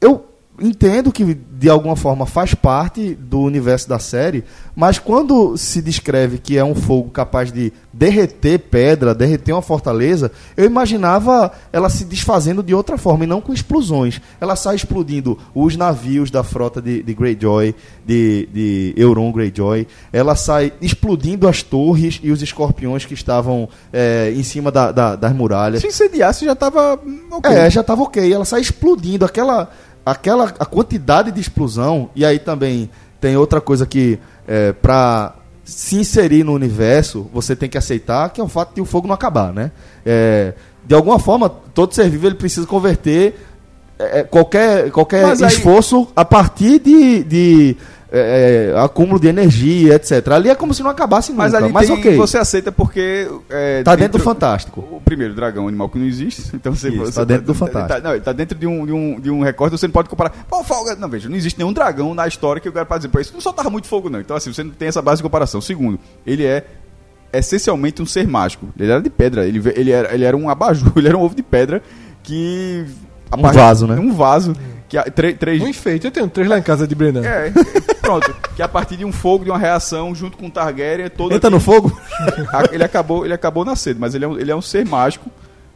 eu 0.00 0.26
entendo 0.60 1.12
que, 1.12 1.34
de 1.34 1.68
alguma 1.68 1.96
forma, 1.96 2.26
faz 2.26 2.54
parte 2.54 3.14
do 3.14 3.40
universo 3.40 3.88
da 3.88 3.98
série, 3.98 4.44
mas 4.74 4.98
quando 4.98 5.56
se 5.56 5.82
descreve 5.82 6.38
que 6.38 6.56
é 6.56 6.64
um 6.64 6.74
fogo 6.74 7.10
capaz 7.10 7.50
de 7.52 7.72
derreter 7.92 8.58
pedra, 8.60 9.14
derreter 9.14 9.52
uma 9.52 9.62
fortaleza, 9.62 10.30
eu 10.56 10.64
imaginava 10.64 11.50
ela 11.72 11.88
se 11.88 12.04
desfazendo 12.04 12.62
de 12.62 12.72
outra 12.74 12.96
forma, 12.96 13.24
e 13.24 13.26
não 13.26 13.40
com 13.40 13.52
explosões. 13.52 14.20
Ela 14.40 14.54
sai 14.54 14.76
explodindo 14.76 15.36
os 15.54 15.76
navios 15.76 16.30
da 16.30 16.44
frota 16.44 16.80
de, 16.80 17.02
de 17.02 17.14
Greyjoy, 17.14 17.74
de, 18.06 18.48
de 18.52 18.94
Euron 18.96 19.32
Greyjoy, 19.32 19.86
ela 20.12 20.34
sai 20.36 20.72
explodindo 20.80 21.48
as 21.48 21.62
torres 21.62 22.20
e 22.22 22.30
os 22.30 22.40
escorpiões 22.40 23.04
que 23.04 23.14
estavam 23.14 23.68
é, 23.92 24.32
em 24.34 24.42
cima 24.42 24.70
da- 24.70 24.92
da- 24.92 25.16
das 25.16 25.32
muralhas. 25.34 25.80
Se 25.82 25.88
incendiasse 25.88 26.44
já 26.44 26.54
tava. 26.54 26.98
hum, 27.04 27.20
ok. 27.32 27.52
É, 27.52 27.68
já 27.70 27.82
tava 27.82 28.02
ok. 28.02 28.32
Ela 28.32 28.44
sai 28.44 28.60
explodindo. 28.60 29.24
Aquela, 29.24 29.70
aquela 30.10 30.52
a 30.58 30.66
quantidade 30.66 31.30
de 31.32 31.40
explosão. 31.40 32.10
E 32.14 32.24
aí 32.24 32.38
também 32.38 32.90
tem 33.20 33.36
outra 33.36 33.60
coisa 33.60 33.86
que, 33.86 34.18
é, 34.46 34.72
pra 34.72 35.34
se 35.64 35.96
inserir 35.96 36.44
no 36.44 36.52
universo, 36.52 37.28
você 37.32 37.54
tem 37.54 37.68
que 37.68 37.76
aceitar, 37.76 38.30
que 38.30 38.40
é 38.40 38.44
o 38.44 38.48
fato 38.48 38.74
de 38.74 38.80
o 38.80 38.84
fogo 38.86 39.06
não 39.06 39.14
acabar, 39.14 39.52
né? 39.52 39.70
É, 40.06 40.54
de 40.86 40.94
alguma 40.94 41.18
forma, 41.18 41.50
todo 41.50 41.92
ser 41.94 42.08
vivo 42.08 42.26
ele 42.26 42.34
precisa 42.36 42.66
converter 42.66 43.38
é, 43.98 44.22
qualquer, 44.22 44.90
qualquer 44.90 45.26
Mas 45.26 45.42
aí- 45.42 45.48
esforço 45.48 46.08
a 46.16 46.24
partir 46.24 46.78
de. 46.78 47.22
de 47.24 47.76
é, 48.10 48.72
é, 48.74 48.80
acúmulo 48.80 49.20
de 49.20 49.28
energia, 49.28 49.94
etc. 49.94 50.28
Ali 50.28 50.48
é 50.48 50.54
como 50.54 50.72
se 50.72 50.82
não 50.82 50.90
acabasse 50.90 51.30
nunca. 51.30 51.42
Mas 51.44 51.54
ali 51.54 51.72
mas 51.72 51.86
tem- 51.88 51.96
ok. 51.96 52.16
você 52.16 52.38
aceita 52.38 52.72
porque. 52.72 53.28
É, 53.50 53.82
Tá 53.82 53.94
dentro 53.94 54.18
do 54.18 54.24
Fantástico. 54.24 54.80
O 54.90 55.00
primeiro, 55.00 55.34
dragão, 55.34 55.64
um 55.64 55.68
animal 55.68 55.88
que 55.88 55.98
não 55.98 56.06
existe. 56.06 56.42
Então 56.56 56.74
você, 56.74 56.88
Isso, 56.88 56.98
você 56.98 57.12
tá 57.12 57.24
dentro 57.24 57.44
do 57.44 57.52
tá- 57.52 57.58
Fantástico. 57.58 58.00
Tá, 58.02 58.12
não, 58.12 58.20
tá 58.20 58.32
dentro 58.32 58.58
de 58.58 58.66
um, 58.66 58.86
de, 58.86 58.92
um, 58.92 59.20
de 59.20 59.30
um 59.30 59.42
recorde, 59.42 59.76
você 59.78 59.86
não 59.86 59.92
pode 59.92 60.08
comparar. 60.08 60.30
Pô, 60.48 60.64
folga. 60.64 60.94
Não, 60.96 61.08
veja, 61.08 61.28
não 61.28 61.36
existe 61.36 61.58
nenhum 61.58 61.72
dragão 61.72 62.14
na 62.14 62.26
história 62.26 62.60
que 62.60 62.68
o 62.68 62.72
cara 62.72 62.86
pode 62.86 63.00
dizer, 63.00 63.08
pô, 63.10 63.20
isso 63.20 63.32
não 63.34 63.40
soltava 63.40 63.68
muito 63.68 63.86
fogo, 63.86 64.08
não. 64.08 64.20
Então, 64.20 64.36
assim, 64.36 64.52
você 64.52 64.62
não 64.64 64.70
tem 64.70 64.88
essa 64.88 65.02
base 65.02 65.18
de 65.18 65.22
comparação. 65.22 65.60
Segundo, 65.60 65.98
ele 66.26 66.44
é 66.44 66.64
essencialmente 67.32 68.00
um 68.00 68.06
ser 68.06 68.26
mágico. 68.26 68.68
Ele 68.78 68.90
era 68.90 69.00
de 69.02 69.10
pedra, 69.10 69.46
ele, 69.46 69.62
ele, 69.76 69.90
era, 69.90 70.14
ele 70.14 70.24
era 70.24 70.36
um 70.36 70.48
abajur, 70.48 70.92
ele 70.96 71.08
era 71.08 71.16
um 71.16 71.22
ovo 71.22 71.34
de 71.34 71.42
pedra 71.42 71.82
que. 72.22 72.84
Um 73.36 73.42
vaso, 73.42 73.86
né? 73.86 73.96
Um 74.00 74.12
vaso. 74.12 74.54
Que 74.88 74.96
a, 74.96 75.02
tre- 75.04 75.34
três, 75.34 75.60
Um 75.62 75.68
enfeite, 75.68 76.06
eu 76.06 76.10
tenho 76.10 76.28
três 76.30 76.48
lá 76.48 76.58
em 76.58 76.62
casa 76.62 76.86
de 76.86 76.94
Brenan. 76.94 77.22
é, 77.24 77.50
pronto. 78.00 78.34
que 78.56 78.62
a 78.62 78.68
partir 78.68 78.96
de 78.96 79.04
um 79.04 79.12
fogo, 79.12 79.44
de 79.44 79.50
uma 79.50 79.58
reação, 79.58 80.14
junto 80.14 80.36
com 80.38 80.46
o 80.46 80.50
Targaryen, 80.50 81.10
toda. 81.10 81.34
Entra 81.34 81.50
no 81.50 81.60
fogo? 81.60 81.92
Ele 82.72 82.82
acabou 82.82 83.24
ele 83.24 83.34
acabou 83.34 83.64
nascendo, 83.64 84.00
mas 84.00 84.14
ele 84.14 84.24
é 84.24 84.28
um, 84.28 84.38
ele 84.38 84.50
é 84.50 84.56
um 84.56 84.62
ser 84.62 84.86
mágico. 84.86 85.30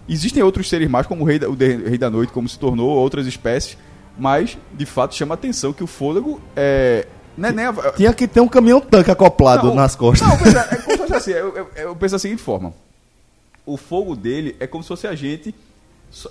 Existem 0.08 0.42
outros 0.42 0.68
seres 0.68 0.88
mágicos, 0.88 1.08
como 1.16 1.22
o 1.24 1.26
rei, 1.26 1.38
da, 1.38 1.48
o 1.48 1.54
rei 1.54 1.98
da 1.98 2.08
noite, 2.10 2.32
como 2.32 2.48
se 2.48 2.58
tornou, 2.58 2.88
outras 2.88 3.26
espécies, 3.26 3.76
mas 4.18 4.56
de 4.72 4.86
fato 4.86 5.14
chama 5.14 5.34
a 5.34 5.36
atenção 5.36 5.72
que 5.72 5.84
o 5.84 5.86
fôlego 5.86 6.40
é. 6.56 7.06
É 7.42 7.52
nem 7.52 7.66
a- 7.66 7.72
Tinha 7.96 8.12
que 8.14 8.26
ter 8.26 8.40
um 8.40 8.48
caminhão-tanque 8.48 9.10
acoplado 9.10 9.68
Não, 9.68 9.74
nas 9.74 9.94
costas. 9.94 10.26
Não, 10.28 10.36
pois 10.38 10.54
é, 10.54 10.58
é 10.58 10.76
como 10.76 10.90
se 10.92 10.96
fosse 10.98 11.14
assim, 11.14 11.30
eu, 11.32 11.56
eu- 11.56 11.68
eu 11.76 11.96
penso 11.96 12.14
da 12.14 12.18
seguinte 12.18 12.42
forma: 12.42 12.72
o 13.66 13.76
fogo 13.76 14.16
dele 14.16 14.56
é 14.58 14.66
como 14.66 14.82
se 14.82 14.88
fosse 14.88 15.06
a 15.06 15.14
gente 15.14 15.54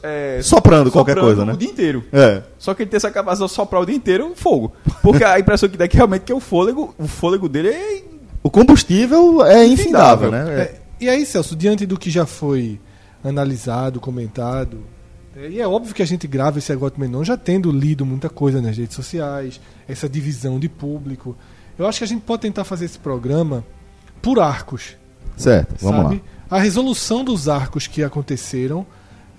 é, 0.03 0.39
Soprando 0.41 0.91
qualquer 0.91 1.17
coisa, 1.19 1.43
né? 1.45 1.53
o 1.53 1.57
dia 1.57 1.69
inteiro. 1.69 2.03
É. 2.11 2.43
Só 2.57 2.73
que 2.73 2.83
ele 2.83 2.89
tem 2.89 2.97
essa 2.97 3.09
capacidade 3.11 3.49
de 3.49 3.55
soprar 3.55 3.81
o 3.81 3.85
dia 3.85 3.95
inteiro 3.95 4.31
fogo. 4.35 4.73
Porque 5.01 5.23
a 5.23 5.39
impressão 5.39 5.67
que 5.67 5.77
dá 5.77 5.85
é 5.85 5.87
que 5.87 5.97
realmente 5.97 6.23
que 6.23 6.33
o 6.33 6.39
fôlego, 6.39 6.93
o 6.97 7.07
fôlego 7.07 7.49
dele 7.49 7.69
é 7.69 8.03
O 8.43 8.49
combustível 8.49 9.43
é 9.45 9.65
infindável, 9.65 10.29
Infindável. 10.29 10.55
né? 10.55 10.61
É, 10.61 10.81
e 10.99 11.09
aí, 11.09 11.25
Celso, 11.25 11.55
diante 11.55 11.85
do 11.85 11.97
que 11.97 12.09
já 12.11 12.25
foi 12.25 12.79
analisado, 13.23 13.99
comentado, 13.99 14.79
é, 15.35 15.49
e 15.49 15.61
é 15.61 15.67
óbvio 15.67 15.93
que 15.95 16.01
a 16.01 16.05
gente 16.05 16.27
grava 16.27 16.59
esse 16.59 16.71
Agote 16.71 16.99
Menon 16.99 17.23
já 17.23 17.37
tendo 17.37 17.71
lido 17.71 18.05
muita 18.05 18.29
coisa 18.29 18.61
nas 18.61 18.77
redes 18.77 18.95
sociais, 18.95 19.61
essa 19.87 20.09
divisão 20.09 20.59
de 20.59 20.67
público. 20.67 21.35
Eu 21.77 21.87
acho 21.87 21.99
que 21.99 22.03
a 22.03 22.07
gente 22.07 22.21
pode 22.21 22.41
tentar 22.41 22.63
fazer 22.63 22.85
esse 22.85 22.99
programa 22.99 23.63
por 24.21 24.39
arcos. 24.39 24.95
Certo, 25.37 25.75
vamos 25.81 26.03
sabe? 26.03 26.15
lá. 26.15 26.57
A 26.57 26.59
resolução 26.59 27.23
dos 27.23 27.47
arcos 27.47 27.87
que 27.87 28.03
aconteceram 28.03 28.85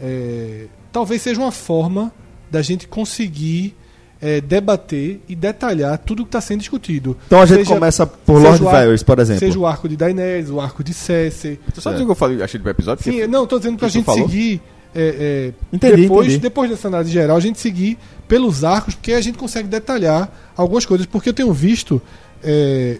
é, 0.03 0.65
talvez 0.91 1.23
seja 1.23 1.41
uma 1.41 1.53
forma 1.53 2.13
da 2.51 2.61
gente 2.61 2.87
conseguir 2.89 3.75
é, 4.21 4.41
debater 4.41 5.21
e 5.29 5.35
detalhar 5.35 5.97
tudo 5.99 6.23
que 6.25 6.29
está 6.29 6.41
sendo 6.41 6.61
discutido. 6.61 7.17
Então 7.27 7.41
a 7.41 7.47
gente 7.47 7.59
Seja- 7.59 7.75
começa 7.75 8.07
por 8.07 8.35
Lord 8.35 8.49
arco- 8.49 8.65
Varys, 8.65 9.03
por 9.03 9.19
exemplo. 9.19 9.41
Seja 9.41 9.59
o 9.59 9.67
arco 9.67 9.89
de 9.89 9.97
Daenerys, 9.97 10.51
o 10.51 10.61
arco 10.61 10.85
de 10.85 10.93
Cersei. 10.93 11.59
Tu 11.75 11.81
sabe 11.81 12.01
o 12.03 12.05
que 12.05 12.11
eu 12.11 12.15
falei, 12.15 12.43
achei 12.43 12.61
do 12.61 12.69
episódio? 12.69 13.03
Sim, 13.05 13.27
não, 13.27 13.47
tô 13.47 13.59
dizendo 13.59 13.77
que 13.79 13.85
tu 13.87 13.89
gente 13.89 14.05
falou? 14.05 14.29
seguir. 14.29 14.61
é, 14.95 15.53
é, 15.73 15.77
Entendi, 15.77 16.03
depois, 16.03 16.27
entendi. 16.27 16.41
depois 16.43 16.71
dessa 16.71 16.87
análise 16.89 17.11
geral, 17.11 17.37
a 17.37 17.41
gente 17.41 17.59
seguir 17.59 17.97
pelos 18.29 18.63
arcos, 18.63 18.95
porque 18.95 19.13
a 19.13 19.21
gente 19.21 19.39
consegue 19.39 19.67
detalhar 19.67 20.31
algumas 20.57 20.85
coisas. 20.87 21.07
Porque 21.07 21.29
eu 21.31 21.33
tenho 21.35 21.53
visto 21.53 22.01
é, 22.45 22.99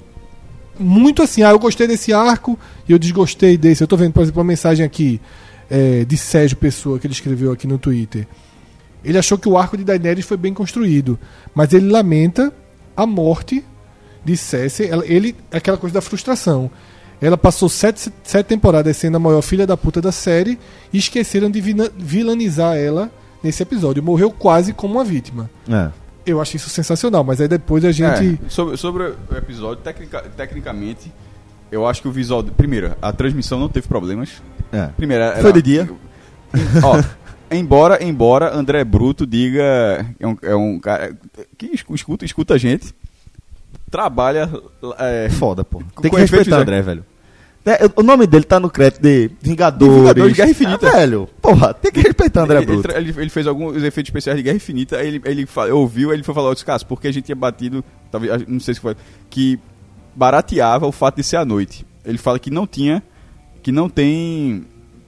muito 0.79 1.23
assim, 1.23 1.43
ah, 1.43 1.51
eu 1.51 1.59
gostei 1.59 1.87
desse 1.87 2.13
arco 2.13 2.59
e 2.89 2.93
eu 2.93 2.99
desgostei 2.99 3.57
desse. 3.57 3.83
Eu 3.83 3.87
tô 3.87 3.97
vendo, 3.97 4.13
por 4.13 4.23
exemplo, 4.23 4.41
uma 4.41 4.47
mensagem 4.49 4.85
aqui 4.85 5.21
é, 5.73 6.05
de 6.05 6.17
Sérgio 6.19 6.57
Pessoa 6.59 6.99
que 6.99 7.07
ele 7.07 7.15
escreveu 7.15 7.51
aqui 7.51 7.67
no 7.67 7.79
Twitter. 7.79 8.27
Ele 9.03 9.17
achou 9.19 9.39
que 9.39 9.49
o 9.49 9.57
arco 9.57 9.77
de 9.77 9.83
Daenerys 9.85 10.27
foi 10.27 10.37
bem 10.37 10.53
construído, 10.53 11.19
mas 11.55 11.73
ele 11.73 11.89
lamenta 11.91 12.53
a 12.95 13.07
morte 13.07 13.65
de 14.25 14.37
Cersei. 14.37 14.89
Ela- 14.91 15.07
Ele, 15.07 15.35
aquela 15.51 15.77
coisa 15.79 15.95
da 15.95 16.01
frustração. 16.03 16.71
Ela 17.21 17.39
passou 17.39 17.69
sete, 17.69 18.13
sete 18.23 18.47
temporadas 18.47 18.97
sendo 18.97 19.17
a 19.17 19.21
maior 19.21 19.41
filha 19.43 19.67
da 19.67 19.77
puta 19.77 20.01
da 20.01 20.13
série 20.13 20.59
e 20.93 20.99
esqueceram 20.99 21.51
de 21.51 21.61
vilanizar 21.97 22.77
ela 22.77 23.11
nesse 23.43 23.63
episódio. 23.63 24.03
Morreu 24.03 24.31
quase 24.31 24.73
como 24.73 24.95
uma 24.95 25.05
vítima. 25.05 25.49
É. 25.69 25.89
Eu 26.27 26.41
acho 26.41 26.57
isso 26.57 26.69
sensacional, 26.71 27.25
mas 27.25 27.41
aí 27.41 27.49
depois 27.49 27.85
a 27.85 27.91
gente. 27.93 28.39
É, 28.45 28.49
sobre, 28.49 28.77
sobre 28.77 29.03
o 29.05 29.37
episódio, 29.37 29.83
tecnica- 29.83 30.23
tecnicamente, 30.37 31.11
eu 31.73 31.87
acho 31.87 32.03
que 32.03 32.09
o 32.09 32.13
visual. 32.13 32.45
Primeiro, 32.45 32.95
a 33.03 33.13
transmissão 33.13 33.59
não 33.59 33.69
teve 33.69 33.89
problemas. 33.89 34.41
É. 34.73 34.87
Primeiro, 34.97 35.23
ela- 35.23 35.37
Foi 35.37 35.53
de 35.53 35.63
dia. 35.63 35.89
Ó, 36.83 37.03
embora, 37.55 38.03
embora 38.03 38.55
André 38.57 38.83
Bruto 38.85 39.27
diga. 39.27 40.07
É 40.19 40.27
um, 40.27 40.37
é 40.43 40.55
um 40.57 40.79
cara 40.81 41.15
que 41.59 41.67
escu- 41.67 41.95
escuta, 41.95 42.25
escuta 42.25 42.55
a 42.55 42.59
gente. 42.59 42.95
Trabalha. 43.91 44.51
É, 44.99 45.29
Foda, 45.31 45.65
pô. 45.65 45.83
Tem 46.01 46.11
que 46.11 46.17
respeitar 46.17 46.59
o? 46.59 46.63
André, 46.63 46.81
velho. 46.83 47.05
É, 47.65 47.79
o 47.95 48.03
nome 48.03 48.27
dele 48.27 48.43
tá 48.45 48.59
no 48.59 48.69
crédito 48.69 49.01
de 49.03 49.31
Vingadores. 49.41 49.95
De 49.95 50.01
Vingadores, 50.01 50.37
Guerra 50.37 50.51
Infinita. 50.51 50.87
É, 50.89 50.91
velho, 50.93 51.29
porra, 51.41 51.73
tem 51.73 51.93
que 51.93 52.01
respeitar 52.01 52.43
André 52.43 52.57
ele, 52.59 52.67
Bruto. 52.67 52.91
ele, 52.91 53.15
ele 53.17 53.31
fez 53.31 53.47
alguns 53.47 53.77
efeitos 53.77 54.09
especiais 54.09 54.37
de 54.37 54.43
Guerra 54.43 54.57
Infinita. 54.57 54.97
Aí 54.97 55.07
ele, 55.07 55.23
ele 55.25 55.47
ouviu, 55.73 56.13
ele 56.13 56.25
foi 56.25 56.35
falar: 56.35 56.51
"Ô, 56.51 56.57
Cássio, 56.57 56.89
porque 56.89 57.07
a 57.07 57.13
gente 57.13 57.27
tinha 57.27 57.37
batido. 57.37 57.85
Talvez, 58.11 58.47
não 58.49 58.59
sei 58.59 58.75
se 58.75 58.81
foi. 58.81 58.97
Que 59.31 59.61
barateava 60.17 60.87
o 60.87 60.93
fato 60.93 61.17
de 61.17 61.23
ser 61.23 61.37
à 61.37 61.45
noite. 61.45 61.87
Ele 62.05 62.19
fala 62.19 62.39
que 62.39 62.51
não 62.51 62.67
tinha. 62.67 63.01
Que 63.63 63.71
não 63.73 63.89
tem. 63.89 64.65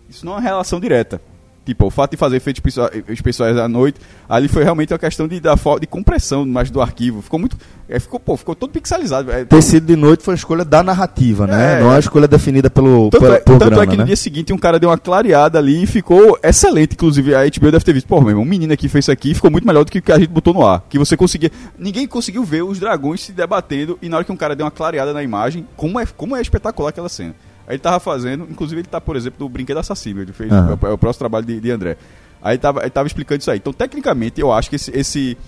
Isso 0.08 0.24
não 0.24 0.32
é 0.32 0.36
uma 0.36 0.42
relação 0.42 0.78
direta. 0.80 1.20
Tipo, 1.66 1.86
o 1.86 1.90
fato 1.90 2.10
de 2.10 2.18
fazer 2.18 2.36
efeitos 2.36 2.58
especia- 2.62 2.90
especiais 3.08 3.56
à 3.56 3.66
noite, 3.66 3.98
ali 4.28 4.48
foi 4.48 4.62
realmente 4.62 4.92
uma 4.92 4.98
questão 4.98 5.26
de, 5.26 5.40
da, 5.40 5.54
de 5.80 5.86
compressão 5.86 6.44
mais 6.44 6.70
do 6.70 6.78
arquivo. 6.78 7.22
Ficou 7.22 7.40
muito. 7.40 7.56
é, 7.88 7.98
ficou, 7.98 8.20
pô, 8.20 8.36
ficou 8.36 8.54
todo 8.54 8.70
pixelizado. 8.70 9.32
É, 9.32 9.46
Ter 9.46 9.62
sido 9.62 9.86
de 9.86 9.96
noite 9.96 10.22
foi 10.22 10.32
uma 10.34 10.36
escolha 10.36 10.62
da 10.62 10.82
narrativa, 10.82 11.46
né? 11.46 11.76
É. 11.76 11.80
Não 11.80 11.86
é 11.86 11.94
uma 11.94 11.98
escolha 11.98 12.28
definida 12.28 12.68
pelo 12.68 13.08
Tanto, 13.08 13.22
por, 13.24 13.32
é, 13.34 13.38
por 13.38 13.58
tanto 13.58 13.80
é 13.80 13.86
que 13.86 13.92
né? 13.96 14.02
no 14.02 14.04
dia 14.04 14.14
seguinte 14.14 14.52
um 14.52 14.58
cara 14.58 14.78
deu 14.78 14.90
uma 14.90 14.98
clareada 14.98 15.58
ali 15.58 15.84
e 15.84 15.86
ficou 15.86 16.38
excelente. 16.42 16.92
Inclusive, 16.92 17.34
a 17.34 17.44
HBO 17.46 17.70
deve 17.72 17.80
ter 17.82 17.94
visto, 17.94 18.06
pô, 18.06 18.20
meu 18.20 18.28
irmão, 18.28 18.42
um 18.44 18.46
menino 18.46 18.74
aqui 18.74 18.86
fez 18.86 19.06
isso 19.06 19.10
aqui 19.12 19.32
ficou 19.32 19.50
muito 19.50 19.66
melhor 19.66 19.86
do 19.86 19.90
que 19.90 20.00
o 20.00 20.02
que 20.02 20.12
a 20.12 20.18
gente 20.18 20.28
botou 20.28 20.52
no 20.52 20.66
ar. 20.66 20.84
Que 20.86 20.98
você 20.98 21.16
conseguia. 21.16 21.50
Ninguém 21.78 22.06
conseguiu 22.06 22.44
ver 22.44 22.62
os 22.62 22.78
dragões 22.78 23.22
se 23.22 23.32
debatendo 23.32 23.98
e 24.02 24.08
na 24.10 24.16
hora 24.18 24.24
que 24.26 24.32
um 24.32 24.36
cara 24.36 24.54
deu 24.54 24.66
uma 24.66 24.70
clareada 24.70 25.14
na 25.14 25.22
imagem, 25.22 25.66
como 25.78 25.98
é, 25.98 26.04
como 26.04 26.36
é 26.36 26.42
espetacular 26.42 26.90
aquela 26.90 27.08
cena. 27.08 27.34
Aí 27.66 27.74
ele 27.74 27.78
tava 27.78 27.98
fazendo, 28.00 28.46
inclusive 28.50 28.80
ele 28.80 28.88
tá, 28.88 29.00
por 29.00 29.16
exemplo, 29.16 29.38
do 29.38 29.48
Brinquedo 29.48 29.78
Assassino, 29.78 30.20
ele 30.20 30.32
fez, 30.32 30.50
é, 30.52 30.54
o- 30.56 30.86
é 30.88 30.92
o 30.92 30.98
próximo 30.98 31.20
trabalho 31.20 31.46
de, 31.46 31.60
de 31.60 31.70
André. 31.70 31.96
Aí 32.42 32.58
tava, 32.58 32.80
ele 32.82 32.90
tava 32.90 33.06
explicando 33.06 33.40
isso 33.40 33.50
aí. 33.50 33.56
Então, 33.58 33.72
tecnicamente, 33.72 34.40
eu 34.40 34.52
acho 34.52 34.68
que 34.68 34.76
esse, 34.76 34.90
esse, 34.94 35.38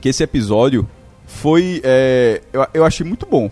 que 0.00 0.08
esse 0.08 0.22
episódio 0.22 0.88
foi. 1.26 1.80
é, 1.84 2.40
eu, 2.52 2.66
eu 2.72 2.84
achei 2.84 3.04
muito 3.06 3.26
bom. 3.26 3.50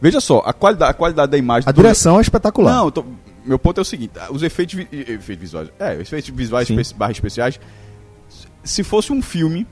Veja 0.00 0.20
só, 0.20 0.42
a 0.46 0.52
qualidade, 0.52 0.90
a 0.90 0.94
qualidade 0.94 1.32
da 1.32 1.38
imagem. 1.38 1.68
A 1.68 1.72
direção 1.72 2.18
é 2.18 2.20
espetacular. 2.22 2.72
Não, 2.76 2.90
tô- 2.90 3.04
meu 3.44 3.58
ponto 3.58 3.78
é 3.78 3.82
o 3.82 3.84
seguinte: 3.84 4.12
os 4.30 4.42
efeitos, 4.42 4.74
vi- 4.74 4.88
efeitos 4.92 5.36
visuais. 5.38 5.68
É, 5.78 5.94
os 5.94 6.00
efeitos 6.02 6.30
visuais 6.30 6.68
espe 6.70 6.94
barra 6.96 7.10
especiais. 7.12 7.58
Se 8.62 8.82
fosse 8.84 9.12
um 9.12 9.20
filme, 9.20 9.66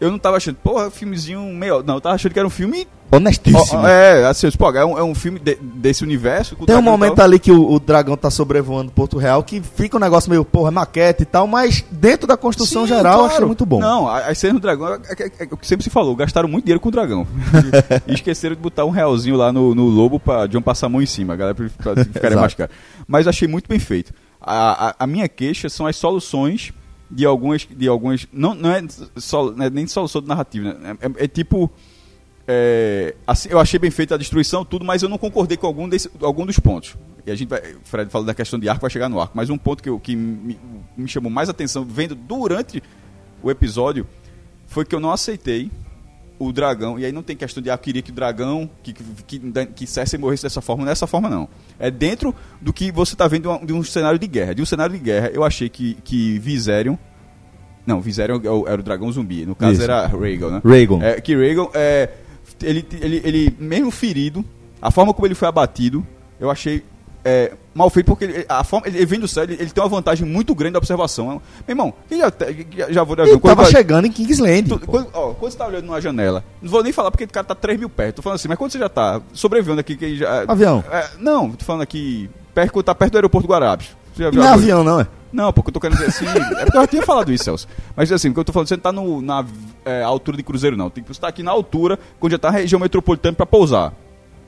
eu 0.00 0.10
não 0.10 0.18
tava 0.18 0.36
achando, 0.36 0.56
porra, 0.56 0.90
filmezinho 0.90 1.40
meio. 1.54 1.82
Não, 1.82 1.94
eu 1.94 2.00
tava 2.00 2.14
achando 2.14 2.32
que 2.32 2.38
era 2.38 2.46
um 2.46 2.50
filme. 2.50 2.86
Honestíssimo. 3.10 3.80
ó, 3.80 3.88
é, 3.88 4.26
assim, 4.26 4.46
eu 4.48 4.52
pô, 4.52 4.70
é 4.70 4.84
um, 4.84 4.98
é 4.98 5.02
um 5.02 5.14
filme 5.14 5.38
de- 5.38 5.56
desse 5.60 6.04
universo. 6.04 6.54
Tem 6.66 6.76
um 6.76 6.82
momento 6.82 7.14
tal. 7.14 7.24
ali 7.24 7.38
que 7.38 7.50
o, 7.50 7.72
o 7.72 7.80
dragão 7.80 8.18
tá 8.18 8.30
sobrevoando 8.30 8.92
Porto 8.92 9.16
Real 9.16 9.42
que 9.42 9.62
fica 9.62 9.96
um 9.96 10.00
negócio 10.00 10.28
meio, 10.28 10.44
porra, 10.44 10.70
maquete 10.70 11.22
e 11.22 11.26
tal, 11.26 11.46
mas 11.46 11.82
dentro 11.90 12.26
da 12.26 12.36
construção 12.36 12.82
Sim, 12.82 12.88
geral 12.88 13.12
eu 13.14 13.18
claro. 13.20 13.32
achei 13.34 13.46
muito 13.46 13.64
bom. 13.64 13.80
Não, 13.80 14.06
as 14.06 14.36
cenas 14.36 14.56
do 14.56 14.60
dragão 14.60 14.88
é, 14.94 14.98
é- 15.22 15.32
é 15.40 15.48
o 15.50 15.56
que 15.56 15.66
sempre 15.66 15.84
se 15.84 15.88
falou, 15.90 16.14
gastaram 16.14 16.48
muito 16.50 16.66
dinheiro 16.66 16.80
com 16.80 16.90
o 16.90 16.92
dragão. 16.92 17.26
e 18.06 18.12
esqueceram 18.12 18.54
de 18.54 18.60
botar 18.60 18.84
um 18.84 18.90
realzinho 18.90 19.36
lá 19.36 19.50
no, 19.50 19.74
no 19.74 19.86
lobo 19.86 20.20
pra 20.20 20.46
John 20.46 20.60
passar 20.60 20.86
a 20.86 20.90
mão 20.90 21.00
em 21.00 21.06
cima, 21.06 21.32
a 21.32 21.36
galera 21.36 21.54
pra 21.54 21.94
pra 21.94 22.04
ficarem 22.04 22.36
mais 22.36 22.52
caro. 22.52 22.70
Mas 23.06 23.26
achei 23.26 23.48
muito 23.48 23.68
bem 23.70 23.78
feito. 23.78 24.12
A, 24.38 24.88
a, 24.90 24.94
a 25.00 25.06
minha 25.06 25.28
queixa 25.28 25.70
são 25.70 25.86
as 25.86 25.96
soluções 25.96 26.72
de 27.10 27.24
algumas. 27.24 27.66
De 27.66 27.88
algumas 27.88 28.26
não, 28.32 28.54
não, 28.54 28.70
é 28.70 28.82
só, 29.16 29.50
não 29.50 29.64
é 29.64 29.70
nem 29.70 29.86
solução 29.86 30.20
de 30.20 30.28
narrativa, 30.28 30.74
né? 30.74 30.96
é, 31.00 31.06
é- 31.06 31.24
é 31.24 31.28
tipo. 31.28 31.70
é, 32.46 33.14
assim, 33.26 33.48
eu 33.50 33.58
achei 33.58 33.78
bem 33.78 33.90
feita 33.90 34.14
a 34.14 34.18
destruição, 34.18 34.64
tudo, 34.64 34.84
mas 34.84 35.02
eu 35.02 35.08
não 35.08 35.18
concordei 35.18 35.56
com 35.56 35.66
algum, 35.66 35.88
desse, 35.88 36.10
algum 36.20 36.44
dos 36.46 36.58
pontos. 36.58 36.96
E 37.26 37.30
a 37.30 37.34
gente 37.34 37.48
vai. 37.48 37.60
O 37.74 37.80
Fred 37.84 38.10
falou 38.10 38.26
da 38.26 38.34
questão 38.34 38.58
de 38.58 38.68
arco, 38.68 38.80
vai 38.80 38.90
chegar 38.90 39.08
no 39.08 39.20
arco. 39.20 39.36
Mas 39.36 39.50
um 39.50 39.58
ponto 39.58 39.82
que, 39.82 39.88
eu, 39.88 39.98
que 40.00 40.16
me, 40.16 40.58
me 40.96 41.08
chamou 41.08 41.30
mais 41.30 41.48
atenção, 41.48 41.84
vendo 41.84 42.14
durante 42.14 42.82
o 43.42 43.50
episódio, 43.50 44.06
foi 44.66 44.84
que 44.84 44.94
eu 44.94 45.00
não 45.00 45.10
aceitei 45.12 45.70
o 46.38 46.52
dragão. 46.52 46.98
E 46.98 47.04
aí 47.04 47.12
não 47.12 47.22
tem 47.22 47.36
questão 47.36 47.62
de, 47.62 47.70
ah, 47.70 47.76
queria 47.78 48.00
que 48.02 48.10
o 48.10 48.14
dragão, 48.14 48.70
que, 48.82 48.92
que, 48.92 49.38
que, 49.74 49.86
Cersei 49.86 50.18
morresse 50.18 50.42
dessa 50.44 50.60
forma. 50.60 50.84
Dessa 50.84 51.06
forma, 51.06 51.28
não. 51.28 51.48
É 51.78 51.90
dentro 51.90 52.34
do 52.60 52.72
que 52.72 52.92
você 52.92 53.14
está 53.14 53.26
vendo 53.26 53.42
de, 53.42 53.48
uma- 53.48 53.66
de 53.66 53.72
um 53.72 53.82
cenário 53.82 54.18
de 54.18 54.26
guerra. 54.26 54.54
De 54.54 54.62
um 54.62 54.66
cenário 54.66 54.96
de 54.96 55.02
guerra, 55.02 55.30
eu 55.32 55.42
achei 55.44 55.68
que, 55.68 55.94
que 56.04 56.38
Viserion. 56.38 56.96
Não, 57.86 58.00
Viserion 58.00 58.38
é 58.42 58.70
era 58.72 58.80
o 58.80 58.84
dragão 58.84 59.10
zumbi. 59.10 59.46
No 59.46 59.54
caso 59.54 59.72
Isso. 59.74 59.82
era 59.82 60.06
Rhaegal, 60.06 60.50
né? 60.50 60.60
É, 61.02 61.20
que 61.20 61.34
Reagan, 61.34 61.68
é, 61.74 62.10
ele, 62.62 62.86
ele, 63.00 63.22
ele, 63.24 63.56
mesmo 63.58 63.90
ferido, 63.90 64.44
a 64.80 64.90
forma 64.90 65.14
como 65.14 65.26
ele 65.26 65.34
foi 65.34 65.48
abatido, 65.48 66.06
eu 66.38 66.50
achei 66.50 66.82
é, 67.30 67.52
mal 67.74 67.90
feito, 67.90 68.06
porque 68.06 68.24
ele, 68.24 68.46
a 68.48 68.64
forma, 68.64 68.86
ele, 68.88 69.04
vem 69.04 69.20
do 69.20 69.28
céu, 69.28 69.44
ele, 69.44 69.54
ele 69.54 69.70
tem 69.70 69.82
uma 69.82 69.88
vantagem 69.88 70.26
muito 70.26 70.54
grande 70.54 70.72
da 70.72 70.78
observação. 70.78 71.26
Meu 71.26 71.40
irmão, 71.68 71.92
já, 72.10 72.32
já, 72.76 72.90
já 72.90 73.02
vou 73.04 73.16
Ele 73.18 73.38
tava 73.38 73.62
vai- 73.62 73.70
chegando 73.70 74.06
em 74.06 74.10
Kingsland. 74.12 74.68
tu- 74.68 74.78
quando, 74.80 75.08
ó, 75.12 75.34
quando 75.34 75.52
você 75.52 75.58
tá 75.58 75.66
olhando 75.66 75.84
numa 75.84 76.00
janela, 76.00 76.42
não 76.62 76.70
vou 76.70 76.82
nem 76.82 76.92
falar 76.92 77.10
porque 77.10 77.24
o 77.24 77.28
cara 77.28 77.44
tá 77.46 77.54
3 77.54 77.78
mil 77.78 77.88
perto, 77.90 78.16
tô 78.16 78.22
falando 78.22 78.36
assim, 78.36 78.48
mas 78.48 78.56
quando 78.56 78.70
você 78.72 78.78
já 78.78 78.88
tá 78.88 79.20
sobrevivendo 79.32 79.80
aqui, 79.80 79.96
que 79.96 80.16
já, 80.16 80.44
Avião. 80.48 80.82
é, 80.90 81.08
não, 81.18 81.50
tô 81.50 81.64
falando 81.64 81.82
aqui, 81.82 82.30
perto, 82.54 82.82
tá 82.82 82.94
perto 82.94 83.12
do 83.12 83.16
aeroporto 83.18 83.46
Guarabes. 83.46 83.88
Já 84.16 84.30
Não 84.32 84.42
é 84.42 84.48
a- 84.48 84.54
avião, 84.54 84.82
não, 84.82 85.00
é? 85.00 85.06
não, 85.32 85.52
porque 85.52 85.68
eu 85.68 85.74
tô 85.74 85.78
querendo 85.80 85.98
dizer 85.98 86.08
assim. 86.08 86.26
é 86.26 86.64
porque 86.64 86.76
eu 86.76 86.80
já 86.80 86.86
tinha 86.88 87.02
falado 87.02 87.30
isso, 87.30 87.44
Celso. 87.44 87.68
Mas 87.94 88.10
assim, 88.10 88.30
porque 88.30 88.40
eu 88.40 88.44
tô 88.44 88.52
falando, 88.52 88.66
você 88.68 88.74
não 88.76 88.82
tá 88.82 88.90
no, 88.92 89.20
na 89.22 89.44
é, 89.84 90.02
altura 90.02 90.36
de 90.36 90.42
cruzeiro, 90.42 90.76
não. 90.76 90.90
Tem 90.90 91.04
que 91.04 91.20
tá 91.20 91.28
aqui 91.28 91.42
na 91.42 91.50
altura, 91.52 91.98
quando 92.18 92.32
já 92.32 92.38
tá 92.38 92.50
na 92.50 92.58
região 92.58 92.80
metropolitana 92.80 93.36
pra 93.36 93.46
pousar. 93.46 93.92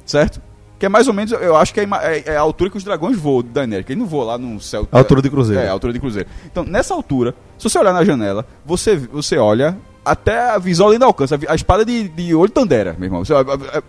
Certo? 0.05 0.40
Que 0.81 0.87
é 0.87 0.88
mais 0.88 1.07
ou 1.07 1.12
menos, 1.14 1.31
eu 1.33 1.55
acho 1.57 1.73
que 1.75 1.79
é, 1.81 1.85
é- 2.03 2.23
é 2.33 2.37
a 2.37 2.40
altura 2.40 2.71
que 2.71 2.77
os 2.79 2.83
dragões 2.83 3.16
voam 3.19 3.43
da 3.43 3.49
Daenerys, 3.61 3.85
que 3.87 3.93
ele 3.93 4.01
não 4.01 4.07
voa 4.09 4.25
lá 4.25 4.38
no 4.38 4.59
céu. 4.61 4.88
Altura 4.90 5.21
de 5.21 5.29
cruzeiro. 5.31 5.62
É, 5.62 5.69
altura 5.69 5.93
de 5.93 6.01
cruzeiro. 6.01 6.29
Então, 6.47 6.64
nessa 6.64 6.95
altura, 6.95 7.35
se 7.59 7.69
você 7.69 7.79
olhar 7.79 7.93
na 7.93 8.03
janela, 8.03 8.47
você, 8.64 8.97
você 8.97 9.37
olha 9.37 9.77
até 10.03 10.38
a 10.53 10.59
visão 10.59 10.87
além 10.87 10.99
do 10.99 11.05
alcance, 11.05 11.35
a, 11.35 11.38
a 11.49 11.55
espada 11.55 11.85
de, 11.85 12.09
de 12.09 12.35
olho 12.35 12.51
Tandera, 12.51 12.97
meu 12.99 13.07
irmão. 13.09 13.23
Você- 13.25 13.35
a- 13.35 13.40
a- 13.40 13.79
a- 13.79 13.83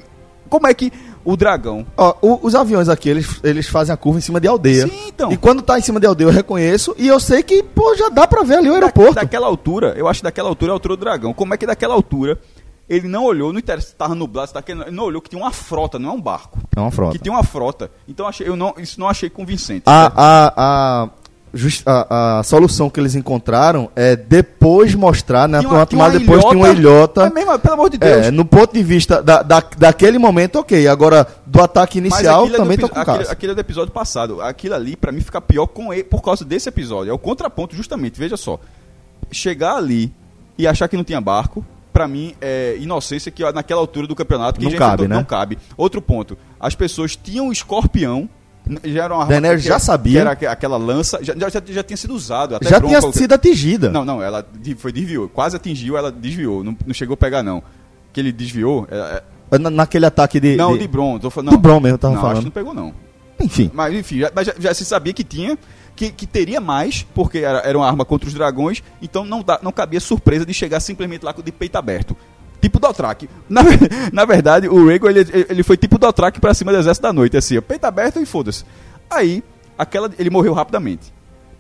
como 0.50 0.68
é 0.68 0.74
que 0.74 0.92
o 1.24 1.38
dragão 1.38 1.86
Ó, 1.96 2.14
o- 2.22 2.40
os 2.46 2.56
aviões 2.56 2.90
aqui, 2.90 3.08
eles, 3.08 3.40
eles 3.42 3.68
fazem 3.70 3.94
a 3.94 3.98
curva 3.98 4.20
em 4.20 4.22
cima 4.22 4.38
de 4.42 4.50
aldeia. 4.50 4.86
Sim, 4.86 5.08
então. 5.08 5.32
E 5.32 5.38
quando 5.38 5.62
tá 5.62 5.80
em 5.80 5.82
cima 5.82 5.98
de 5.98 6.06
aldeia, 6.08 6.28
eu 6.28 6.32
reconheço. 6.34 6.94
E 6.98 7.08
eu 7.08 7.22
sei 7.22 7.42
que, 7.42 7.64
pô, 7.64 7.96
já 7.96 8.10
dá 8.10 8.28
pra 8.28 8.44
ver 8.44 8.56
ali 8.58 8.70
o 8.70 8.74
aeroporto. 8.74 9.14
Da, 9.14 9.22
daquela 9.22 9.48
altura, 9.48 9.94
eu 9.96 10.10
acho 10.10 10.20
que 10.20 10.24
daquela 10.26 10.50
altura 10.50 10.72
é 10.72 10.74
a 10.74 10.76
altura 10.76 10.98
do 10.98 11.00
dragão. 11.00 11.32
Como 11.34 11.54
é 11.54 11.58
que 11.58 11.66
daquela 11.66 11.94
altura 11.94 12.38
ele 12.94 13.08
não 13.08 13.24
olhou, 13.24 13.54
não 13.54 13.60
interessa 13.60 13.88
se 13.88 13.96
tava 13.96 14.14
nublado, 14.14 14.48
se 14.50 14.54
tá 14.54 14.62
querendo, 14.62 14.84
ele 14.84 14.92
não 14.96 15.06
olhou 15.06 15.22
que 15.22 15.30
tinha 15.30 15.42
uma 15.42 15.52
frota, 15.52 15.98
não 15.98 16.10
é 16.10 16.14
um 16.14 16.22
barco. 16.22 16.60
É 16.76 16.80
uma 16.80 16.92
frota. 16.92 17.14
Que 17.14 17.20
tinha 17.24 17.34
uma 17.34 17.44
frota. 17.44 17.90
Então 18.08 18.28
achei, 18.28 18.48
eu 18.48 18.56
não, 18.56 18.74
isso 18.78 19.00
não 19.00 19.08
achei 19.08 19.30
convincente. 19.30 19.84
A, 19.86 20.12
a, 20.16 20.54
a, 21.04 21.10
just- 21.54 21.84
a, 21.88 22.40
a 22.40 22.44
solução 22.44 22.90
que 22.90 23.00
eles 23.00 23.16
encontraram 23.16 23.90
é 23.96 24.16
depois 24.16 24.94
mostrar, 24.94 25.48
né? 25.48 25.60
Tinha 25.60 25.72
Uma, 25.72 25.86
tomada 25.86 26.20
depois 26.20 26.44
tinha 26.44 26.58
uma 26.58 26.70
ilhota. 26.70 27.28
É 27.28 27.30
mesmo, 27.30 27.58
pelo 27.60 27.74
amor 27.76 27.90
de 27.90 27.98
Deus. 27.98 28.26
É, 28.28 28.32
no 28.32 28.44
ponto 28.44 28.74
de 28.74 28.84
vista 28.84 29.24
da, 29.24 29.42
da, 29.42 29.64
daquele 29.78 30.18
momento, 30.18 30.60
ok. 30.60 30.88
Agora, 30.88 31.26
do 31.46 31.62
ataque 31.62 31.98
inicial, 31.98 32.42
aquilo 32.42 32.56
é 32.56 32.58
do 32.58 32.64
também 32.64 32.78
tô 32.78 32.90
com 32.90 33.00
aquilo, 33.00 33.18
caso. 33.20 33.32
aquilo 33.32 33.52
é 33.54 33.56
do 33.56 33.62
episódio 33.62 33.94
passado. 33.94 34.42
Aquilo 34.42 34.76
ali, 34.76 34.96
pra 34.98 35.12
mim, 35.12 35.22
fica 35.22 35.40
pior 35.40 35.68
com 35.68 35.94
ele, 35.94 36.04
por 36.04 36.22
causa 36.22 36.44
desse 36.44 36.68
episódio. 36.68 37.10
É 37.10 37.14
o 37.14 37.20
contraponto, 37.20 37.74
justamente. 37.76 38.20
Veja 38.20 38.36
só. 38.36 38.60
Chegar 39.32 39.78
ali 39.78 40.14
e 40.58 40.68
achar 40.68 40.88
que 40.90 40.98
não 40.98 41.04
tinha 41.06 41.22
barco, 41.22 41.66
pra 41.92 42.08
mim, 42.08 42.34
é 42.42 42.78
inocência 42.80 43.32
que 43.32 43.44
naquela 43.52 43.82
altura 43.82 44.08
do 44.08 44.16
campeonato 44.16 44.60
que 44.60 44.66
Não 44.66 44.74
cabe, 44.74 45.08
né? 45.08 45.16
não 45.16 45.24
cabe. 45.24 45.58
Outro 45.78 46.02
ponto. 46.02 46.38
As 46.60 46.74
pessoas 46.76 47.16
tinham 47.16 47.52
escorpião 47.52 48.30
Já 48.84 49.06
era 49.06 49.16
uma 49.16 49.26
Daenerys 49.26 49.64
que- 49.64 49.68
já 49.70 49.80
sabia. 49.80 50.14
Que 50.14 50.18
era 50.20 50.32
aque- 50.32 50.46
aquela 50.46 50.78
lança, 50.78 51.20
já, 51.24 51.34
já, 51.36 51.62
já- 51.66 51.84
tinha 51.84 51.98
sido 51.98 52.14
usado. 52.14 52.56
Até 52.56 52.70
Já 52.70 52.80
tinha 52.80 53.02
sido 53.12 53.34
atingida. 53.34 53.90
Não, 53.90 54.06
não, 54.06 54.22
ela 54.22 54.46
foi 54.78 54.92
desviou. 54.92 55.28
Quase 55.28 55.56
atingiu, 55.56 55.98
ela 55.98 56.12
desviou. 56.12 56.64
Não, 56.64 56.78
não 56.86 56.94
chegou 56.94 57.16
a 57.16 57.18
pegar, 57.18 57.42
não. 57.42 57.64
Que 58.14 58.20
ele 58.20 58.32
desviou. 58.32 58.88
é- 58.92 59.24
é- 59.52 59.58
Na- 59.58 59.70
naquele 59.72 60.06
ataque 60.06 60.40
de. 60.40 60.56
não, 60.56 60.74
de, 60.74 60.80
de 60.80 60.88
Bron. 60.88 61.18
Tô 61.20 61.30
falando, 61.32 61.50
do 61.50 61.54
não. 61.56 61.62
Bron 61.62 61.80
mesmo, 61.80 61.96
eu 61.96 62.00
tava 62.00 62.14
não, 62.14 62.22
acho 62.22 62.28
que 62.28 62.34
falando. 62.34 62.46
não 62.46 62.52
pegou, 62.52 62.74
não. 62.74 62.94
Enfim. 63.44 63.72
Mas 63.74 63.94
enfim, 63.96 64.20
já, 64.20 64.32
já, 64.44 64.54
já 64.60 64.74
se 64.76 64.86
sabia 64.86 65.12
que 65.12 65.24
tinha, 65.24 65.58
que, 66.02 66.12
que 66.12 66.26
teria 66.26 66.60
mais, 66.60 67.06
porque 67.14 67.40
era, 67.40 67.60
era 67.60 67.78
uma 67.78 67.86
arma 67.88 68.04
contra 68.04 68.28
os 68.28 68.34
dragões, 68.34 68.82
então 69.02 69.24
não, 69.24 69.44
dá, 69.44 69.60
não 69.62 69.72
cabia 69.72 70.00
surpresa 70.00 70.44
de 70.46 70.54
chegar 70.54 70.80
simplesmente 70.80 71.24
lá 71.24 71.32
com 71.34 71.42
de 71.44 71.52
peito 71.52 71.76
aberto. 71.78 72.18
Tipo 72.60 72.80
Dothraki. 72.80 73.30
Na, 73.50 73.62
na 74.12 74.26
verdade, 74.26 74.68
o 74.68 74.88
Rhaegon, 74.88 75.10
ele, 75.10 75.26
ele 75.50 75.64
foi 75.64 75.78
tipo 75.78 75.98
Dothraki 76.00 76.40
pra 76.40 76.54
cima 76.54 76.72
do 76.72 76.78
Exército 76.80 77.04
da 77.04 77.14
Noite, 77.14 77.38
assim, 77.38 77.58
ó, 77.58 77.62
peito 77.62 77.86
aberto 77.86 78.20
e 78.20 78.26
foda-se. 78.26 78.64
Aí, 79.10 79.44
aquela, 79.78 80.10
ele 80.18 80.30
morreu 80.30 80.54
rapidamente. 80.54 81.14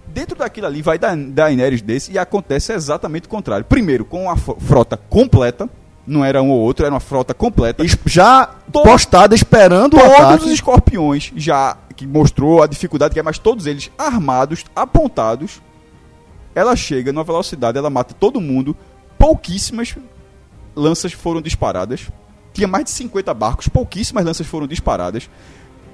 Dentro 0.08 0.36
daquilo 0.38 0.68
ali 0.68 0.82
vai 0.82 0.98
da 0.98 1.16
Daenerys 1.16 1.82
desse 1.82 2.12
e 2.12 2.18
acontece 2.18 2.74
exatamente 2.74 3.28
o 3.28 3.30
contrário. 3.30 3.64
Primeiro, 3.66 4.04
com 4.06 4.24
uma 4.24 4.36
fro- 4.36 4.58
frota 4.60 4.98
completa, 4.98 5.70
não 6.06 6.26
era 6.26 6.42
um 6.42 6.50
ou 6.50 6.60
outro, 6.60 6.86
era 6.86 6.94
uma 6.94 7.00
frota 7.00 7.34
completa. 7.34 7.84
Já 8.06 8.46
Todo- 8.72 8.84
postada 8.84 9.34
esperando 9.36 9.96
o 9.96 10.00
Todos 10.00 10.16
ataque. 10.16 10.46
os 10.46 10.52
escorpiões 10.52 11.32
já 11.36 11.78
que 12.02 12.08
mostrou 12.08 12.64
a 12.64 12.68
dificuldade 12.68 13.14
que 13.14 13.20
é, 13.20 13.24
mas 13.24 13.38
todos 13.38 13.68
eles 13.68 13.92
armados, 13.96 14.66
apontados. 14.76 15.62
Ela 16.56 16.76
chega 16.76 17.14
numa 17.14 17.24
velocidade, 17.24 17.78
ela 17.78 17.92
mata 17.92 18.16
todo 18.16 18.42
mundo. 18.42 18.76
Pouquíssimas 19.20 19.96
lanças 20.76 21.14
foram 21.14 21.42
disparadas. 21.44 22.10
Tinha 22.54 22.68
mais 22.68 22.86
de 22.86 22.90
50 22.90 23.32
barcos, 23.36 23.68
pouquíssimas 23.68 24.26
lanças 24.26 24.48
foram 24.48 24.66
disparadas. 24.66 25.30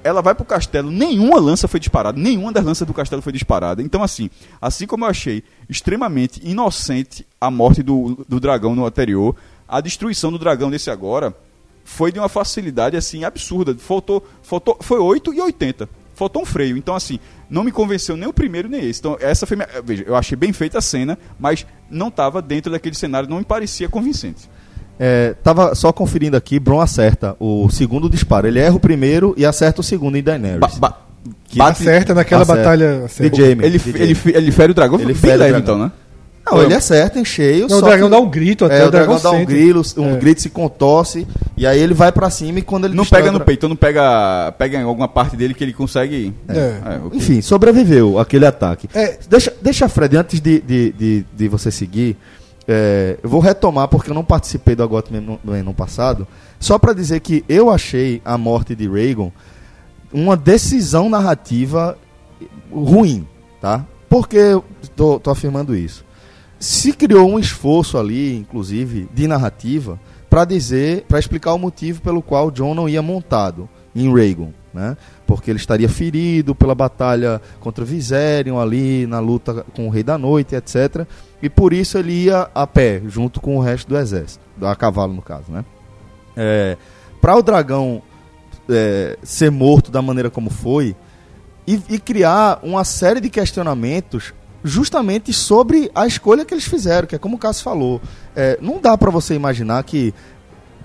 Ela 0.02 0.22
vai 0.22 0.34
pro 0.34 0.46
castelo, 0.46 0.90
nenhuma 0.90 1.38
lança 1.38 1.68
foi 1.68 1.78
disparada, 1.78 2.18
nenhuma 2.18 2.52
das 2.52 2.64
lanças 2.64 2.86
do 2.86 2.94
castelo 2.94 3.20
foi 3.20 3.32
disparada. 3.32 3.82
Então, 3.82 4.02
assim, 4.02 4.30
assim 4.62 4.86
como 4.86 5.04
eu 5.04 5.10
achei 5.10 5.44
extremamente 5.68 6.40
inocente 6.42 7.26
a 7.38 7.50
morte 7.50 7.82
do, 7.82 8.24
do 8.26 8.40
dragão 8.40 8.74
no 8.74 8.86
anterior, 8.86 9.36
a 9.68 9.82
destruição 9.82 10.32
do 10.32 10.38
dragão 10.38 10.70
desse 10.70 10.90
agora 10.90 11.36
foi 11.84 12.10
de 12.10 12.18
uma 12.18 12.30
facilidade 12.30 12.96
assim 12.96 13.24
absurda. 13.24 13.74
Faltou, 13.74 14.26
faltou, 14.42 14.78
foi 14.80 14.98
8 14.98 15.34
e 15.34 15.40
80. 15.42 15.97
Faltou 16.18 16.42
um 16.42 16.44
freio. 16.44 16.76
Então, 16.76 16.94
assim, 16.94 17.18
não 17.48 17.62
me 17.64 17.70
convenceu 17.70 18.16
nem 18.16 18.28
o 18.28 18.32
primeiro 18.32 18.68
nem 18.68 18.88
esse. 18.88 18.98
Então, 19.00 19.16
essa 19.20 19.46
foi 19.46 19.56
minha. 19.56 19.68
Veja, 19.84 20.04
eu 20.06 20.16
achei 20.16 20.36
bem 20.36 20.52
feita 20.52 20.78
a 20.78 20.80
cena, 20.80 21.16
mas 21.38 21.64
não 21.88 22.08
estava 22.08 22.42
dentro 22.42 22.72
daquele 22.72 22.94
cenário, 22.96 23.28
não 23.28 23.38
me 23.38 23.44
parecia 23.44 23.88
convincente. 23.88 24.50
É, 24.98 25.34
tava 25.44 25.74
só 25.76 25.92
conferindo 25.92 26.36
aqui, 26.36 26.58
Bron 26.58 26.80
acerta 26.80 27.36
o 27.38 27.68
segundo 27.70 28.10
disparo. 28.10 28.48
Ele 28.48 28.58
erra 28.58 28.74
o 28.74 28.80
primeiro 28.80 29.32
e 29.36 29.46
acerta 29.46 29.80
o 29.80 29.84
segundo 29.84 30.16
em 30.18 30.22
Daenerys. 30.22 30.58
Ba- 30.60 30.90
ba- 30.90 31.00
Que 31.44 31.58
bate- 31.58 31.82
Acerta 31.82 32.14
naquela 32.14 32.42
Acerta. 32.42 32.62
batalha. 32.62 33.04
acerta. 33.04 33.36
De 33.36 33.42
Jaime. 33.42 33.64
ele, 33.64 33.80
ele, 33.86 34.14
Jaime. 34.14 34.36
ele 34.36 34.50
fere 34.52 34.72
o 34.72 34.74
dragão, 34.74 34.96
Ele 34.96 35.04
ele 35.12 35.14
fere 35.14 35.34
o 35.34 35.38
dragão. 35.38 35.58
então, 35.60 35.78
né? 35.78 35.92
Não, 36.50 36.62
ele 36.62 36.74
acerta 36.74 37.18
em 37.18 37.24
cheio. 37.24 37.66
Não, 37.68 37.78
o 37.78 37.82
dragão 37.82 38.08
que- 38.08 38.14
dá 38.16 38.20
um 38.20 38.28
grito 38.28 38.64
até, 38.64 38.80
É, 38.82 38.86
o 38.86 38.90
dragão, 38.90 39.20
dá 39.20 39.30
um 39.30 39.44
grilo, 39.44 39.82
um 39.96 40.14
É. 40.14 40.16
grito 40.16 40.40
se 40.42 40.50
contorce 40.50 41.26
e 41.56 41.66
aí 41.66 41.78
ele 41.80 41.94
vai 41.94 42.10
pra 42.12 42.30
cima 42.30 42.58
e 42.58 42.62
quando 42.62 42.84
ele 42.86 42.94
Não 42.94 43.02
destrói 43.02 43.22
pega 43.22 43.32
no 43.32 43.44
peito, 43.44 43.68
não 43.68 43.76
pega, 43.76 44.52
pega 44.58 44.78
em 44.78 44.82
alguma 44.82 45.08
parte 45.08 45.36
dele 45.36 45.54
que 45.54 45.62
ele 45.64 45.72
consegue. 45.72 46.32
É. 46.48 46.58
É, 46.58 47.00
ok. 47.04 47.18
Enfim, 47.18 47.40
sobreviveu 47.40 48.18
aquele 48.18 48.46
ataque. 48.46 48.88
É. 48.94 49.18
Deixa, 49.28 49.52
deixa, 49.60 49.88
Fred, 49.88 50.16
antes 50.16 50.40
de, 50.40 50.60
de, 50.60 50.92
de, 50.92 51.26
de 51.36 51.48
você 51.48 51.70
seguir, 51.70 52.16
é, 52.66 53.16
eu 53.22 53.28
vou 53.30 53.40
retomar 53.40 53.88
porque 53.88 54.10
eu 54.10 54.14
não 54.14 54.24
participei 54.24 54.74
do 54.74 54.82
Agot 54.82 55.10
no, 55.12 55.38
no 55.42 55.52
ano 55.52 55.74
passado, 55.74 56.26
só 56.60 56.78
pra 56.78 56.92
dizer 56.92 57.20
que 57.20 57.44
eu 57.48 57.70
achei 57.70 58.20
a 58.24 58.36
morte 58.36 58.74
de 58.74 58.88
Reagan 58.88 59.30
uma 60.12 60.36
decisão 60.36 61.08
narrativa 61.10 61.96
ruim, 62.72 63.26
tá? 63.60 63.84
Por 64.08 64.26
que 64.28 64.36
eu 64.36 64.64
tô, 64.96 65.18
tô 65.20 65.30
afirmando 65.30 65.76
isso? 65.76 66.04
Se 66.58 66.92
criou 66.92 67.30
um 67.30 67.38
esforço 67.38 67.96
ali, 67.96 68.36
inclusive, 68.36 69.08
de 69.14 69.28
narrativa, 69.28 69.98
pra 70.28 70.44
dizer, 70.44 71.04
para 71.08 71.18
explicar 71.18 71.54
o 71.54 71.58
motivo 71.58 72.02
pelo 72.02 72.20
qual 72.20 72.50
John 72.50 72.74
não 72.74 72.88
ia 72.88 73.00
montado 73.00 73.68
em 73.94 74.12
Reagan, 74.12 74.50
né? 74.72 74.96
Porque 75.26 75.50
ele 75.50 75.58
estaria 75.58 75.88
ferido 75.88 76.54
pela 76.54 76.74
batalha 76.74 77.40
contra 77.60 77.84
Viserion 77.84 78.58
ali 78.58 79.06
na 79.06 79.20
luta 79.20 79.64
com 79.74 79.86
o 79.86 79.90
Rei 79.90 80.02
da 80.02 80.18
Noite, 80.18 80.54
etc. 80.54 81.06
E 81.42 81.48
por 81.48 81.72
isso 81.72 81.96
ele 81.96 82.24
ia 82.24 82.50
a 82.54 82.66
pé, 82.66 83.02
junto 83.06 83.40
com 83.40 83.56
o 83.56 83.60
resto 83.60 83.88
do 83.88 83.96
exército, 83.96 84.40
a 84.60 84.74
cavalo 84.74 85.12
no 85.12 85.22
caso, 85.22 85.50
né? 85.50 85.64
É, 86.36 86.76
para 87.20 87.36
o 87.36 87.42
dragão 87.42 88.02
é, 88.68 89.16
ser 89.22 89.50
morto 89.50 89.90
da 89.90 90.02
maneira 90.02 90.30
como 90.30 90.50
foi 90.50 90.94
e, 91.66 91.80
e 91.88 91.98
criar 91.98 92.60
uma 92.62 92.84
série 92.84 93.20
de 93.20 93.28
questionamentos 93.28 94.32
justamente 94.64 95.32
sobre 95.32 95.90
a 95.94 96.06
escolha 96.06 96.44
que 96.44 96.52
eles 96.54 96.64
fizeram, 96.64 97.06
que 97.06 97.14
é 97.14 97.18
como 97.18 97.36
o 97.36 97.38
Cássio 97.38 97.64
falou. 97.64 98.00
É, 98.34 98.58
não 98.60 98.80
dá 98.80 98.96
pra 98.98 99.10
você 99.10 99.34
imaginar 99.34 99.82
que, 99.84 100.12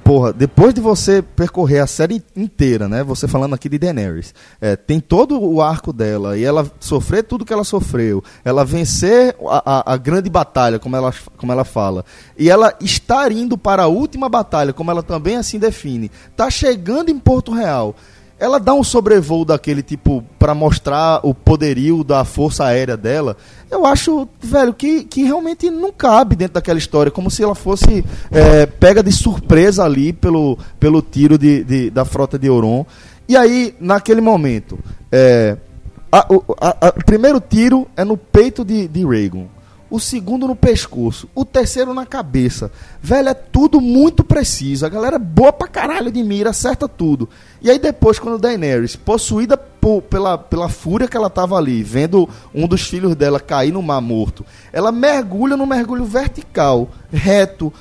porra, 0.04 0.32
depois 0.34 0.74
de 0.74 0.82
você 0.82 1.22
percorrer 1.22 1.80
a 1.80 1.88
série 1.88 2.24
inteira, 2.36 2.88
né? 2.88 3.04
Você 3.04 3.28
falando 3.28 3.54
aqui 3.56 3.68
de 3.70 3.80
Daenerys, 3.80 4.34
é, 4.62 4.76
tem 4.76 5.00
todo 5.00 5.42
o 5.42 5.62
arco 5.62 5.92
dela 5.94 6.38
e 6.38 6.44
ela 6.44 6.70
sofrer 6.80 7.24
tudo 7.24 7.46
que 7.46 7.54
ela 7.54 7.64
sofreu, 7.64 8.24
ela 8.46 8.64
vencer 8.66 9.36
a, 9.48 9.92
a- 9.92 9.94
a 9.94 9.98
grande 9.98 10.30
batalha, 10.30 10.78
como 10.78 10.96
ela, 10.96 11.14
como 11.38 11.52
ela 11.52 11.64
fala, 11.64 12.04
e 12.38 12.50
ela 12.50 12.76
estar 12.82 13.32
indo 13.32 13.58
para 13.58 13.84
a 13.84 13.88
última 13.88 14.28
batalha, 14.30 14.74
como 14.74 14.92
ela 14.92 15.02
também 15.02 15.38
assim 15.38 15.58
define, 15.58 16.12
tá 16.36 16.50
chegando 16.50 17.10
em 17.10 17.18
Porto 17.18 17.52
Real. 17.52 17.96
Ela 18.44 18.60
dá 18.60 18.74
um 18.74 18.84
sobrevoo 18.84 19.46
daquele 19.46 19.82
tipo 19.82 20.22
pra 20.38 20.54
mostrar 20.54 21.22
o 21.24 21.34
poderio 21.34 22.04
da 22.04 22.26
força 22.26 22.66
aérea 22.66 22.98
dela. 22.98 23.38
Eu 23.72 23.86
acho, 23.86 24.28
velho, 24.42 24.74
que, 24.74 25.06
que 25.06 25.24
realmente 25.24 25.70
não 25.72 25.94
cabe 25.94 26.36
dentro 26.36 26.56
daquela 26.56 26.78
história, 26.78 27.10
como 27.10 27.32
se 27.32 27.42
ela 27.42 27.56
fosse 27.56 28.04
é, 28.30 28.66
pega 28.66 29.02
de 29.02 29.14
surpresa 29.14 29.86
ali 29.86 30.12
pelo, 30.12 30.58
pelo 30.78 31.02
tiro 31.02 31.38
de, 31.38 31.64
de- 31.64 31.90
da 31.90 32.04
frota 32.04 32.38
de 32.38 32.48
Euron. 32.48 32.86
E 33.30 33.38
aí, 33.38 33.74
naquele 33.80 34.20
momento, 34.20 34.78
é, 35.10 35.56
a- 36.12 36.26
o 36.30 36.44
a- 36.60 36.88
a- 36.88 36.94
o 37.00 37.06
primeiro 37.06 37.40
tiro 37.40 37.88
é 37.96 38.04
no 38.04 38.18
peito 38.18 38.66
de, 38.66 38.90
de 38.90 39.06
Rhaegon. 39.06 39.48
O 39.94 40.00
segundo 40.00 40.48
no 40.48 40.56
pescoço. 40.56 41.30
O 41.36 41.46
terceiro 41.46 41.94
na 41.94 42.04
cabeça. 42.04 42.72
Velho, 43.00 43.30
é 43.30 43.34
tudo 43.36 43.80
muito 43.80 44.24
preciso. 44.24 44.88
A 44.88 44.90
galera 44.90 45.18
é 45.18 45.20
boa 45.20 45.54
pra 45.54 45.68
caralho 45.68 46.12
de 46.12 46.24
mira, 46.24 46.50
acerta 46.50 46.88
tudo. 46.88 47.30
E 47.62 47.70
aí 47.70 47.78
depois, 47.78 48.18
quando 48.18 48.40
Daenerys, 48.40 48.96
possuída 48.96 49.56
por- 49.56 50.02
pela, 50.02 50.36
pela 50.36 50.68
fúria 50.68 51.08
que 51.08 51.16
ela 51.16 51.30
tava 51.30 51.56
ali, 51.58 51.84
vendo 51.84 52.28
um 52.56 52.68
dos 52.68 52.82
filhos 52.88 53.16
dela 53.16 53.40
cair 53.40 53.72
no 53.72 53.84
mar 53.84 54.02
morto, 54.02 54.44
ela 54.72 54.92
mergulha 54.92 55.56
no 55.56 55.68
mergulho 55.68 56.06
vertical, 56.06 56.90
reto, 57.12 57.72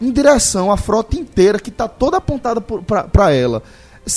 em 0.00 0.10
direção 0.10 0.72
à 0.72 0.76
frota 0.76 1.14
inteira 1.14 1.60
que 1.60 1.70
tá 1.70 1.86
toda 1.86 2.16
apontada 2.16 2.60
pra 2.60 3.30
ela. 3.30 3.62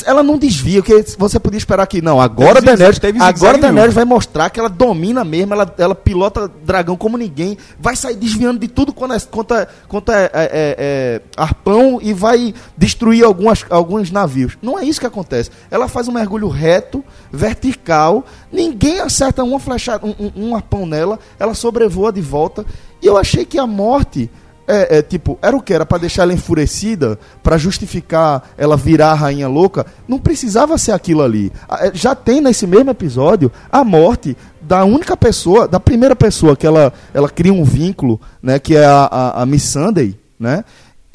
Ela 0.04 0.24
não 0.24 0.36
desvia, 0.36 0.82
porque 0.82 1.06
você 1.16 1.40
podia 1.40 1.60
esperar 1.60 1.86
que 1.86 2.02
não, 2.02 2.20
agora 2.20 2.56
Teve 2.56 2.62
zigue- 2.62 2.78
Daenerys, 2.78 3.00
teve 3.00 3.22
agora 3.22 3.58
Daenerys 3.62 3.94
vai 3.94 4.04
mostrar 4.04 4.50
que 4.50 4.60
ela 4.60 4.68
domina 4.68 5.24
mesmo, 5.24 5.54
ela, 5.54 5.76
ela 5.78 5.94
pilota 5.94 6.48
dragão 6.64 6.98
como 6.98 7.18
ninguém, 7.20 7.56
vai 7.80 7.96
sair 7.96 8.16
desviando 8.16 8.58
de 8.58 8.68
tudo 8.68 8.92
quanto 8.92 9.14
é, 9.14 9.20
quanto 9.20 9.54
é, 9.54 9.68
quanto 9.88 10.12
é, 10.12 10.24
é- 10.24 10.30
é- 10.34 10.76
é 10.80 11.22
arpão 11.38 12.00
e 12.02 12.14
vai 12.14 12.52
destruir 12.76 13.24
algumas, 13.24 13.64
alguns 13.70 14.10
navios. 14.10 14.58
Não 14.60 14.80
é 14.80 14.84
isso 14.84 15.00
que 15.00 15.06
acontece. 15.06 15.52
Ela 15.70 15.88
faz 15.88 16.08
um 16.08 16.12
mergulho 16.14 16.48
reto, 16.48 17.04
vertical, 17.32 18.26
ninguém 18.52 19.00
acerta 19.02 19.44
uma 19.44 19.60
flecha, 19.60 20.00
um, 20.04 20.16
um- 20.20 20.48
um 20.50 20.56
arpão 20.56 20.88
nela, 20.88 21.20
ela 21.38 21.54
sobrevoa 21.54 22.12
de 22.12 22.22
volta. 22.22 22.66
E 23.02 23.06
eu 23.06 23.18
achei 23.18 23.46
que 23.46 23.60
a 23.60 23.68
morte 23.68 24.32
é, 24.68 24.98
é, 24.98 25.02
tipo, 25.02 25.38
era 25.42 25.56
o 25.56 25.62
que? 25.62 25.74
Era 25.74 25.86
pra 25.86 25.98
deixar 25.98 26.24
ela 26.24 26.34
enfurecida? 26.34 27.20
Pra 27.44 27.58
justificar 27.58 28.50
ela 28.58 28.76
virar 28.76 29.12
a 29.12 29.16
rainha 29.16 29.48
louca? 29.48 29.86
Não 30.08 30.20
precisava 30.20 30.78
ser 30.78 30.92
aquilo 30.92 31.22
ali. 31.22 31.52
É, 31.80 31.92
Já 31.94 32.16
tem 32.16 32.42
nesse 32.42 32.66
mesmo 32.66 32.90
episódio 32.90 33.52
a 33.72 33.84
morte 33.84 34.36
da 34.62 34.84
única 34.84 35.16
pessoa, 35.16 35.68
da 35.68 35.80
primeira 35.80 36.16
pessoa 36.16 36.56
que 36.56 36.66
ela, 36.66 36.92
ela 37.14 37.30
cria 37.30 37.54
um 37.54 37.64
vínculo, 37.64 38.20
né? 38.42 38.58
Que 38.58 38.76
é 38.76 38.86
a, 38.86 39.06
a, 39.06 39.42
a 39.44 39.46
Miss 39.46 39.64
Sunday, 39.64 40.18
né? 40.40 40.64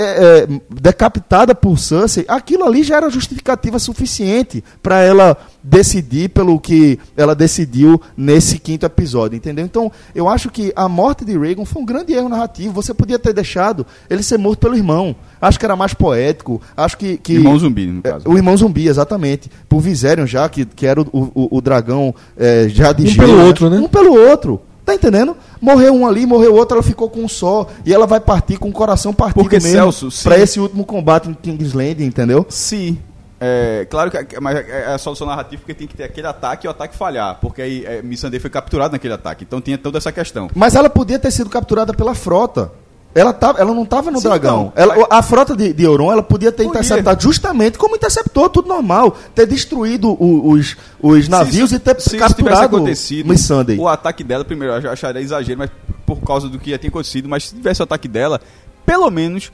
É, 0.00 0.42
é, 0.44 0.48
decapitada 0.70 1.54
por 1.54 1.78
Cersei, 1.78 2.24
aquilo 2.26 2.64
ali 2.64 2.82
já 2.82 2.96
era 2.96 3.10
justificativa 3.10 3.78
suficiente 3.78 4.64
para 4.82 5.00
ela 5.00 5.36
decidir 5.62 6.30
pelo 6.30 6.58
que 6.58 6.98
ela 7.16 7.34
decidiu 7.34 8.00
nesse 8.16 8.58
quinto 8.58 8.86
episódio, 8.86 9.36
entendeu? 9.36 9.64
Então, 9.64 9.92
eu 10.14 10.28
acho 10.28 10.48
que 10.48 10.72
a 10.74 10.88
morte 10.88 11.24
de 11.24 11.36
Rhaegon 11.36 11.64
foi 11.64 11.82
um 11.82 11.84
grande 11.84 12.14
erro 12.14 12.28
narrativo. 12.28 12.72
Você 12.72 12.94
podia 12.94 13.18
ter 13.18 13.34
deixado 13.34 13.86
ele 14.08 14.22
ser 14.22 14.38
morto 14.38 14.60
pelo 14.60 14.76
irmão. 14.76 15.14
Acho 15.40 15.58
que 15.58 15.64
era 15.64 15.76
mais 15.76 15.92
poético. 15.92 16.60
Acho 16.76 16.96
que. 16.96 17.18
que 17.18 17.34
Irmão 17.34 17.58
zumbi, 17.58 17.86
no 17.86 18.00
é, 18.00 18.10
caso. 18.10 18.28
O 18.28 18.36
irmão 18.36 18.56
zumbi, 18.56 18.88
exatamente. 18.88 19.50
Por 19.68 19.80
Viserion 19.80 20.26
já, 20.26 20.48
que, 20.48 20.64
que 20.64 20.86
era 20.86 21.00
o, 21.00 21.06
o, 21.12 21.58
o 21.58 21.60
dragão 21.60 22.14
é, 22.36 22.68
já 22.68 22.92
de 22.92 23.04
Um 23.04 23.06
gelo, 23.06 23.28
pelo 23.28 23.46
outro, 23.46 23.70
né? 23.70 23.78
Um 23.78 23.88
pelo 23.88 24.14
outro. 24.14 24.62
Tá 24.90 24.94
entendendo? 24.94 25.37
Morreu 25.61 25.94
um 25.94 26.07
ali, 26.07 26.26
morreu 26.26 26.55
outro, 26.55 26.76
ela 26.76 26.83
ficou 26.83 27.09
com 27.09 27.20
um 27.20 27.29
só. 27.29 27.68
E 27.87 27.94
ela 27.94 28.07
vai 28.07 28.18
partir 28.20 28.57
com 28.59 28.68
o 28.68 28.72
coração 28.72 29.12
partido 29.12 29.40
Porque, 29.42 29.57
mesmo 29.57 29.70
Celso, 29.70 30.11
se- 30.11 30.24
pra 30.24 30.37
esse 30.38 30.59
último 30.59 30.85
combate 30.85 31.29
em 31.29 31.35
Kingsland, 31.35 32.03
entendeu? 32.05 32.44
Se 32.48 32.98
É, 33.42 33.87
claro 33.88 34.11
que 34.11 34.18
é- 34.18 34.26
mas 34.40 34.55
é 34.68 34.92
a 34.92 34.98
solução 34.98 35.26
narrativa 35.26 35.59
porque 35.62 35.72
tem 35.72 35.87
que 35.87 35.96
ter 35.96 36.05
aquele 36.05 36.26
ataque 36.26 36.66
e 36.66 36.68
o 36.68 36.70
ataque 36.70 36.94
falhar. 36.94 37.38
Porque 37.40 37.62
aí 37.62 37.85
é, 37.87 38.03
Missandei 38.03 38.38
foi 38.38 38.50
capturado 38.50 38.92
naquele 38.92 39.14
ataque. 39.14 39.44
Então 39.44 39.61
tinha 39.62 39.79
toda 39.79 39.96
essa 39.96 40.12
questão. 40.12 40.50
Mas 40.55 40.74
ela 40.74 40.90
podia 40.90 41.18
ter 41.18 41.31
sido 41.31 41.48
capturada 41.48 41.94
pela 41.94 42.14
frota. 42.14 42.70
Ela, 43.12 43.33
tava, 43.33 43.59
ela 43.59 43.75
não 43.75 43.83
estava 43.83 44.09
no 44.11 44.18
Sim, 44.18 44.29
dragão. 44.29 44.70
então, 44.73 44.94
Ela- 44.94 45.07
a 45.11 45.20
frota 45.20 45.57
de, 45.57 45.73
de 45.73 45.83
Euron 45.83 46.12
ela 46.12 46.23
podia 46.23 46.53
ter 46.53 46.64
Podia. 46.64 46.81
interceptado 46.81 47.20
justamente 47.20 47.77
como 47.77 47.96
interceptou, 47.96 48.49
tudo 48.49 48.68
normal. 48.68 49.16
Ter 49.35 49.46
destruído 49.46 50.11
o- 50.11 50.51
os, 50.53 50.77
os 51.03 51.29
navios 51.29 51.70
Se 51.70 51.77
e 51.77 51.79
ter 51.81 52.01
se 52.01 52.16
capturado 52.16 52.77
acontecido, 52.77 53.37
Sunday. 53.37 53.77
o 53.79 53.88
ataque 53.88 54.23
dela, 54.23 54.44
primeiro, 54.44 54.75
eu 54.75 54.90
acharia 54.92 55.20
exagero, 55.20 55.59
mas 55.59 55.70
por 56.07 56.20
causa 56.20 56.49
do 56.49 56.57
que 56.59 56.70
já 56.70 56.79
tinha 56.79 56.88
acontecido, 56.90 57.29
mas 57.29 57.44
se 57.49 57.55
tivesse 57.57 57.81
o 57.81 57.85
ataque 57.85 58.07
dela, 58.07 58.40
pelo 58.87 59.11
menos 59.11 59.51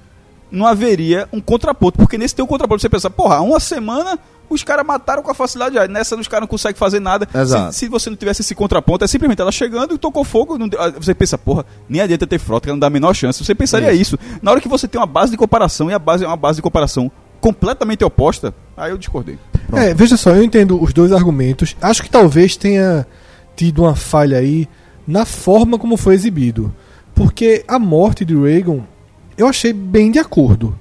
não 0.51 0.67
haveria 0.67 1.27
um 1.33 1.41
contraponto, 1.41 1.97
porque 1.99 2.19
nesse 2.19 2.35
tem 2.35 2.45
um 2.45 2.49
contraponto 2.49 2.81
você 2.83 2.89
pensa, 2.91 3.09
porra, 3.11 3.41
uma 3.41 3.59
semana 3.59 4.19
os 4.49 4.63
caras 4.63 4.87
mataram 4.87 5.23
com 5.23 5.31
a 5.31 5.35
facilidade, 5.35 5.93
nessa 5.93 6.17
os 6.17 6.29
caras 6.29 6.43
não 6.43 6.49
conseguem 6.49 6.77
fazer 6.77 7.01
nada. 7.01 7.29
Se, 7.71 7.81
se 7.81 7.89
você 7.89 8.11
não 8.11 8.17
tivesse 8.17 8.43
esse 8.43 8.55
contraponto, 8.55 9.05
é 9.05 9.09
simplesmente 9.09 9.41
ela 9.41 9.53
chegando 9.53 9.95
e 9.95 9.99
tocou 9.99 10.25
fogo, 10.25 10.59
não 10.59 10.69
você 10.97 11.15
pensa, 11.15 11.37
porra, 11.37 11.65
nem 11.89 12.01
adianta 12.01 12.27
ter 12.27 12.39
frota, 12.39 12.67
que 12.67 12.73
não 12.73 12.79
dá 12.79 12.87
a 12.87 12.91
menor 12.91 13.15
chance. 13.15 13.45
Você 13.45 13.55
pensaria 13.55 13.93
isso. 13.93 14.19
Na 14.43 14.51
hora 14.51 14.61
que 14.61 14.69
você 14.69 14.87
tem 14.89 15.01
uma 15.01 15.07
base 15.07 15.31
de 15.31 15.37
comparação 15.37 15.91
e 15.91 15.95
a 15.95 15.99
base 15.99 16.25
é 16.25 16.27
uma 16.27 16.37
base 16.37 16.57
de 16.57 16.63
comparação 16.63 17.11
completamente 17.41 18.05
oposta, 18.05 18.55
aí 18.77 18.91
eu 18.91 18.99
discordei. 18.99 19.39
É, 19.73 19.95
veja 19.95 20.17
só, 20.17 20.31
eu 20.31 20.43
entendo 20.43 20.83
os 20.83 20.93
dois 20.93 21.13
argumentos. 21.13 21.77
Acho 21.81 22.03
que 22.03 22.11
talvez 22.11 22.57
tenha 22.57 23.07
tido 23.55 23.83
uma 23.83 23.95
falha 23.95 24.39
aí 24.39 24.69
na 25.07 25.25
forma 25.25 25.79
como 25.79 25.97
foi 25.97 26.15
exibido. 26.15 26.75
Porque 27.15 27.65
a 27.67 27.79
morte 27.79 28.25
de 28.25 28.35
Rhaegon 28.35 28.83
eu 29.37 29.47
achei 29.47 29.73
bem 29.73 30.11
de 30.11 30.19
acordo. 30.19 30.79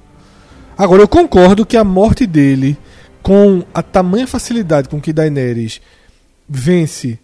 Agora, 0.78 1.02
eu 1.02 1.08
concordo 1.08 1.66
que 1.66 1.78
a 1.78 1.84
morte 1.84 2.26
dele, 2.26 2.78
com 3.26 3.64
a 3.74 3.82
tamanha 3.82 4.28
facilidade 4.28 4.88
com 4.88 5.02
que 5.02 5.12
Daenerys 5.12 5.82
vence 6.48 7.18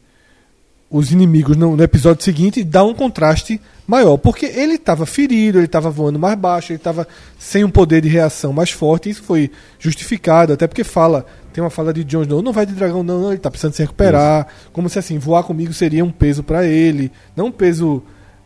os 0.89 1.11
inimigos 1.11 1.55
no, 1.55 1.77
no 1.77 1.83
episódio 1.83 2.23
seguinte, 2.23 2.63
dá 2.63 2.83
um 2.83 2.95
contraste 2.95 3.61
maior. 3.85 4.17
Porque 4.17 4.47
ele 4.47 4.73
estava 4.73 5.05
ferido, 5.05 5.59
ele 5.59 5.67
estava 5.67 5.91
voando 5.91 6.17
mais 6.17 6.35
baixo, 6.39 6.71
ele 6.71 6.77
estava 6.77 7.07
sem 7.37 7.63
um 7.63 7.69
poder 7.69 8.01
de 8.01 8.09
reação 8.09 8.51
mais 8.51 8.71
forte. 8.71 9.11
Isso 9.11 9.21
foi 9.21 9.51
justificado, 9.77 10.53
até 10.53 10.65
porque 10.65 10.83
fala. 10.83 11.23
Tem 11.53 11.63
uma 11.63 11.69
fala 11.69 11.93
de 11.93 12.03
Jon 12.03 12.23
Snow, 12.23 12.41
não 12.41 12.51
vai 12.51 12.65
de 12.65 12.73
dragão 12.73 13.03
não, 13.03 13.21
não 13.21 13.27
ele 13.27 13.35
está 13.35 13.51
precisando 13.51 13.73
se 13.73 13.83
recuperar. 13.83 14.47
Como 14.73 14.89
se 14.89 14.97
assim, 14.97 15.19
voar 15.19 15.43
comigo 15.43 15.71
seria 15.71 16.03
um 16.03 16.11
peso 16.11 16.41
para 16.41 16.65
ele. 16.65 17.11
Não 17.35 17.45
um 17.45 17.51
peso, 17.51 18.01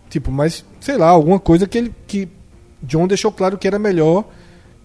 tipo, 0.09 0.29
mas, 0.29 0.65
sei 0.81 0.97
lá, 0.97 1.07
alguma 1.07 1.39
coisa 1.39 1.65
que 1.65 1.77
ele. 1.77 1.95
que 2.05 2.27
John 2.83 3.07
deixou 3.07 3.31
claro 3.31 3.57
que 3.57 3.65
era 3.65 3.79
melhor 3.79 4.25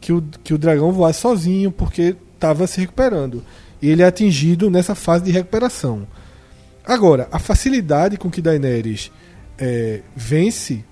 que 0.01 0.13
o, 0.13 0.23
que 0.45 0.55
o 0.55 0.59
dragão 0.59 0.93
voasse 0.93 1.21
sozinho, 1.21 1.73
porque 1.73 2.15
estava 2.41 2.67
se 2.67 2.81
recuperando. 2.81 3.45
E 3.83 3.89
ele 3.89 4.03
é 4.03 4.07
atingido 4.07 4.71
nessa 4.71 4.95
fase 4.95 5.25
de 5.25 5.31
recuperação. 5.31 6.07
Agora, 6.85 7.29
a 7.31 7.39
facilidade 7.39 8.17
com 8.17 8.31
que 8.31 8.41
Daenerys 8.41 9.13
é, 9.59 10.01
vence, 10.17 10.83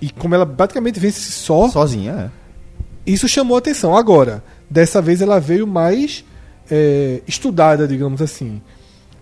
e 0.00 0.10
como 0.10 0.34
ela 0.34 0.46
praticamente 0.46 1.00
vence 1.00 1.32
só, 1.32 1.68
Sozinha, 1.68 2.30
é. 3.06 3.10
isso 3.10 3.26
chamou 3.26 3.56
atenção. 3.56 3.96
Agora, 3.96 4.44
dessa 4.68 5.00
vez 5.00 5.22
ela 5.22 5.40
veio 5.40 5.66
mais 5.66 6.24
é, 6.70 7.22
estudada, 7.26 7.88
digamos 7.88 8.20
assim. 8.20 8.60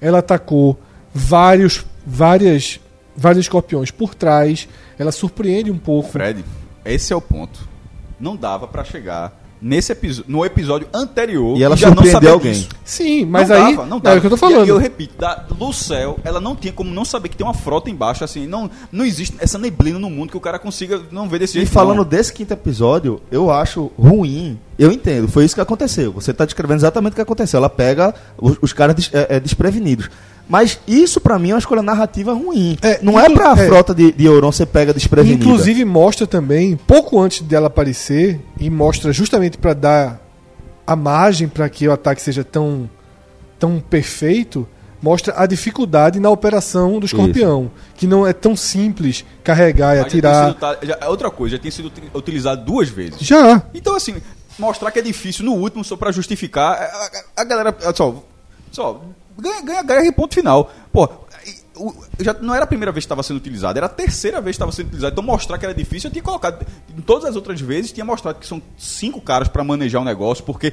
Ela 0.01 0.19
atacou 0.19 0.79
vários, 1.15 1.87
várias, 2.05 2.81
vários 3.17 3.45
escorpiões 3.45 3.91
por 3.91 4.15
trás. 4.15 4.69
Ela 4.99 5.13
surpreende 5.13 5.71
um 5.71 5.79
pouco. 5.79 6.11
Fred, 6.11 6.45
esse 6.85 7.13
é 7.13 7.17
o 7.17 7.21
ponto. 7.21 7.69
Não 8.19 8.37
dava 8.37 8.67
pra 8.67 8.85
chegar 8.85 9.42
nesse 9.63 9.93
episódio, 9.93 10.25
no 10.31 10.45
episódio 10.45 10.89
anterior 10.93 11.57
E 11.57 11.63
ela 11.63 11.77
já 11.77 11.87
não 11.89 11.95
surpreendeu 11.95 12.21
saber 12.21 12.29
alguém. 12.33 12.53
disso. 12.53 12.69
Sim, 12.85 13.25
mas 13.25 13.49
não 13.49 13.57
aí 13.57 13.77
dava, 13.77 13.87
não 13.89 13.97
é 13.99 14.01
dava. 14.01 14.17
o 14.17 14.21
que 14.21 14.27
eu 14.27 14.31
tô 14.31 14.37
E 14.37 14.39
falando. 14.41 14.69
eu 14.69 14.77
repito, 14.79 15.15
da, 15.19 15.35
do 15.37 15.73
céu, 15.73 16.19
ela 16.25 16.41
não 16.41 16.57
tinha 16.57 16.73
como 16.73 16.91
não 16.91 17.05
saber 17.05 17.29
que 17.29 17.37
tem 17.37 17.47
uma 17.47 17.55
frota 17.55 17.89
embaixo, 17.89 18.25
assim, 18.25 18.47
não, 18.47 18.69
não 18.91 19.05
existe 19.05 19.37
essa 19.39 19.57
neblina 19.59 19.99
no 19.99 20.11
mundo 20.11 20.31
que 20.31 20.37
o 20.37 20.41
cara 20.41 20.59
consiga 20.59 21.01
não 21.13 21.29
ver 21.29 21.39
desse 21.39 21.57
E 21.59 21.61
jeito. 21.61 21.73
falando 21.73 21.99
não. 21.99 22.05
desse 22.05 22.33
quinto 22.33 22.53
episódio, 22.53 23.21
eu 23.31 23.51
acho 23.51 23.91
ruim. 23.99 24.59
Eu 24.79 24.91
entendo, 24.91 25.29
foi 25.29 25.45
isso 25.45 25.55
que 25.55 25.61
aconteceu. 25.61 26.11
Você 26.13 26.33
está 26.33 26.45
descrevendo 26.45 26.79
exatamente 26.79 27.13
o 27.13 27.15
que 27.15 27.21
aconteceu. 27.21 27.59
Ela 27.59 27.71
pega 27.71 28.13
os, 28.37 28.57
os 28.61 28.73
caras 28.73 28.97
des- 28.97 29.11
é, 29.13 29.37
é, 29.37 29.41
desprevenidos. 29.41 30.11
Mas 30.49 30.79
isso, 30.87 31.21
pra 31.21 31.39
mim, 31.39 31.51
é 31.51 31.55
uma 31.55 31.59
escolha 31.59 31.83
narrativa 31.83 32.33
ruim. 32.35 32.77
É, 32.83 33.01
não 33.03 33.19
é 33.19 33.29
pra 33.31 33.53
é. 33.53 33.67
frota 33.67 33.95
de, 33.95 34.13
de 34.13 34.25
Euron 34.27 34.53
ser 34.53 34.67
pega 34.67 34.93
desprevenida. 34.93 35.43
Inclusive 35.43 35.85
mostra 35.85 36.27
também, 36.27 36.77
pouco 36.77 37.19
antes 37.21 37.41
dela 37.43 37.69
aparecer, 37.69 38.41
e 38.59 38.69
mostra 38.69 39.13
justamente 39.13 39.57
para 39.57 39.73
dar 39.73 40.21
a 40.87 40.95
margem 40.97 41.49
para 41.49 41.69
que 41.69 41.87
o 41.89 41.93
ataque 41.93 42.21
seja 42.21 42.45
tão, 42.45 42.91
tão 43.59 43.81
perfeito, 43.81 44.69
mostra 45.01 45.33
a 45.37 45.47
dificuldade 45.47 46.21
na 46.21 46.29
operação 46.29 46.99
do 47.01 47.07
escorpião. 47.07 47.71
Que 47.97 48.07
não 48.07 48.27
é 48.27 48.33
tão 48.33 48.55
simples 48.55 49.25
carregar 49.43 49.95
e 49.97 50.01
Mas 50.01 50.01
já 50.01 50.07
atirar. 50.07 50.49
sido 50.49 50.59
ta- 50.61 50.79
já- 50.83 50.99
é 51.01 51.09
outra 51.09 51.31
coisa, 51.31 51.57
já 51.57 51.63
tinha 51.63 51.73
sido 51.73 51.87
uti- 51.87 52.03
utilizado 52.15 52.65
duas 52.65 52.89
vezes. 52.89 53.21
Já. 53.21 53.63
Então, 53.73 53.95
assim, 53.97 54.17
mostrar 54.59 54.91
que 54.91 54.99
é 54.99 55.03
difícil 55.03 55.45
no 55.47 55.55
último 55.55 55.83
só 55.85 55.97
pra 55.97 56.13
justificar. 56.13 56.73
A, 56.75 56.85
a- 56.85 57.43
a 57.43 57.45
galera. 57.45 57.75
olha 57.83 57.95
Só, 57.97 58.23
só 58.71 59.01
ganha, 59.39 59.63
ganha 59.63 59.83
guerra 59.83 60.07
e 60.07 60.13
ponto 60.13 60.35
final. 60.35 60.71
Pô, 60.93 61.09
o- 61.77 61.95
já 62.21 62.33
não 62.35 62.55
era 62.55 62.65
a 62.65 62.67
primeira 62.67 62.93
vez 62.93 63.05
que 63.05 63.07
estava 63.07 63.23
sendo 63.23 63.39
utilizado, 63.39 63.79
era 63.79 63.87
a 63.87 63.89
terceira 63.89 64.41
vez 64.41 64.55
que 64.57 64.63
estava 64.63 64.73
sendo 64.73 64.87
utilizado. 64.87 65.13
Então, 65.13 65.25
mostrar 65.25 65.59
que 65.59 65.65
era 65.65 65.75
difícil, 65.75 66.09
eu 66.09 66.13
tinha 66.13 66.23
colocado. 66.23 66.65
Em 66.97 67.01
todas 67.01 67.29
as 67.29 67.37
outras 67.37 67.61
vezes, 67.61 67.93
tinha 67.93 68.05
mostrado 68.05 68.39
que 68.39 68.47
são 68.47 68.61
cinco 68.77 69.21
caras 69.21 69.49
pra 69.49 69.65
manejar 69.65 70.01
o 70.01 70.05
negócio, 70.05 70.45
porque 70.45 70.73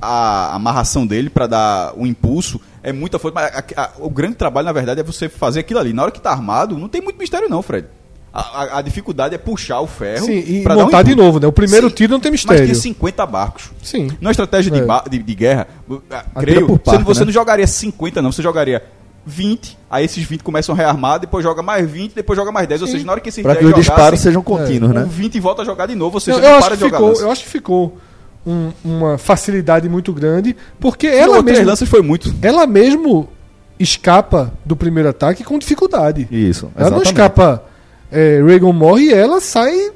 a 0.00 0.54
amarração 0.54 1.06
dele 1.06 1.28
pra 1.28 1.46
dar 1.46 1.92
um 1.96 2.06
impulso 2.06 2.60
é 2.82 2.92
muita 2.92 3.18
força. 3.18 3.34
Mas 3.34 3.52
a- 3.54 3.82
a- 3.82 3.90
o 3.98 4.08
grande 4.08 4.36
trabalho, 4.36 4.66
na 4.66 4.72
verdade, 4.72 5.00
é 5.00 5.02
você 5.04 5.28
fazer 5.28 5.60
aquilo 5.60 5.80
ali. 5.80 5.92
Na 5.92 6.02
hora 6.02 6.10
que 6.12 6.20
tá 6.20 6.30
armado, 6.30 6.78
não 6.78 6.88
tem 6.88 7.00
muito 7.00 7.18
mistério, 7.18 7.48
não, 7.48 7.62
Fred. 7.62 7.88
A, 8.32 8.40
a- 8.40 8.78
a 8.78 8.82
dificuldade 8.82 9.34
é 9.34 9.38
puxar 9.38 9.80
o 9.80 9.86
ferro 9.86 10.26
Sim, 10.26 10.38
e 10.46 10.62
pra 10.62 10.74
dar 10.74 10.82
um 10.82 10.84
montar 10.84 11.02
de 11.02 11.14
novo, 11.14 11.40
né? 11.40 11.46
O 11.46 11.52
primeiro 11.52 11.88
Sim, 11.88 11.94
tiro 11.94 12.12
não 12.12 12.20
tem 12.20 12.30
Mas 12.30 12.40
mistério. 12.42 12.64
tinha 12.66 12.74
50 12.74 13.24
barcos. 13.26 13.70
Sim. 13.82 14.10
Na 14.20 14.30
estratégia 14.30 14.70
de, 14.70 14.80
É. 14.80 14.84
ba- 14.84 15.04
de, 15.10 15.18
de 15.18 15.34
guerra, 15.34 15.66
ah, 16.10 16.16
Atira 16.34 16.40
creio, 16.40 16.66
por 16.78 16.92
não- 16.94 17.04
você 17.04 17.20
né? 17.20 17.26
não 17.26 17.32
jogaria 17.32 17.66
50, 17.66 18.20
não. 18.22 18.30
Você 18.30 18.42
jogaria 18.42 18.82
20, 19.26 19.76
aí 19.90 20.04
esses 20.04 20.22
20 20.24 20.42
começam 20.42 20.74
a 20.74 20.78
rearmar, 20.78 21.18
depois 21.18 21.42
joga 21.42 21.62
mais 21.62 21.88
20, 21.90 22.14
depois 22.14 22.36
joga 22.36 22.52
mais 22.52 22.68
10. 22.68 22.82
Ou 22.82 22.88
seja, 22.88 23.04
na 23.04 23.12
hora 23.12 23.20
que 23.20 23.28
esses 23.30 23.42
Pra 23.42 23.54
10 23.54 23.64
que 23.66 23.72
os 23.72 23.74
disparos 23.86 24.20
sejam 24.20 24.42
contínuos, 24.42 24.90
o 24.90 24.94
né? 24.94 25.06
20 25.08 25.40
volta 25.40 25.62
a 25.62 25.64
jogar 25.64 25.86
de 25.86 25.94
novo, 25.94 26.16
ou 26.16 26.20
seja, 26.20 26.38
Eu, 26.38 26.42
não 26.42 26.48
eu 26.50 26.58
para 26.60 26.68
que 26.70 26.74
de 26.76 26.80
jogar 26.80 26.96
ficou, 26.98 27.08
lance. 27.10 27.22
eu 27.22 27.30
acho 27.30 27.42
que 27.44 27.48
ficou 27.50 27.98
um- 28.46 28.70
uma 28.84 29.18
facilidade 29.18 29.88
muito 29.88 30.12
grande, 30.12 30.54
porque 30.78 31.06
Ela 31.06 31.36
ela 31.36 31.42
mesmo, 31.42 31.66
lances 31.66 31.88
foi 31.88 32.02
muito. 32.02 32.32
ela 32.42 32.66
mesmo 32.66 33.28
escapa 33.78 34.52
do 34.64 34.76
primeiro 34.76 35.08
ataque 35.08 35.44
com 35.44 35.58
dificuldade. 35.58 36.26
Isso. 36.30 36.70
Ela 36.76 36.90
não 36.90 37.02
escapa. 37.02 37.64
É, 38.10 38.42
Reagan 38.44 38.72
morre 38.72 39.04
e 39.06 39.12
ela 39.12 39.40
sai 39.40 39.90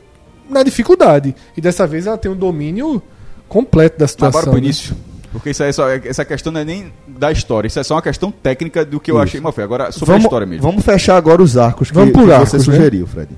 na 0.50 0.62
dificuldade. 0.62 1.34
E 1.56 1.60
dessa 1.60 1.86
vez 1.86 2.06
ela 2.06 2.18
tem 2.18 2.30
um 2.30 2.36
domínio 2.36 3.02
completo 3.48 3.98
da 3.98 4.06
situação. 4.06 4.40
bora 4.40 4.50
pro 4.50 4.60
né? 4.60 4.66
início. 4.66 4.94
Porque 5.32 5.48
isso 5.50 5.62
é 5.62 5.72
só, 5.72 5.88
essa 5.88 6.24
questão 6.26 6.52
não 6.52 6.60
é 6.60 6.64
nem 6.64 6.92
da 7.08 7.32
história, 7.32 7.66
isso 7.66 7.80
é 7.80 7.82
só 7.82 7.94
uma 7.94 8.02
questão 8.02 8.30
técnica 8.30 8.84
do 8.84 9.00
que 9.00 9.10
eu 9.10 9.14
Isso. 9.16 9.22
achei 9.24 9.40
mal 9.40 9.50
feio. 9.50 9.64
Agora, 9.64 9.90
sobre 9.90 10.06
vamos, 10.12 10.24
a 10.24 10.26
história 10.26 10.46
mesmo. 10.46 10.62
Vamos 10.62 10.84
fechar 10.84 11.16
agora 11.16 11.40
os 11.42 11.56
arcos 11.56 11.88
que, 11.88 11.94
Vamos 11.94 12.12
por 12.12 12.26
que 12.26 12.32
arcos, 12.32 12.50
você 12.50 12.58
né? 12.58 12.62
sugeriu, 12.64 13.06
Fred. 13.06 13.30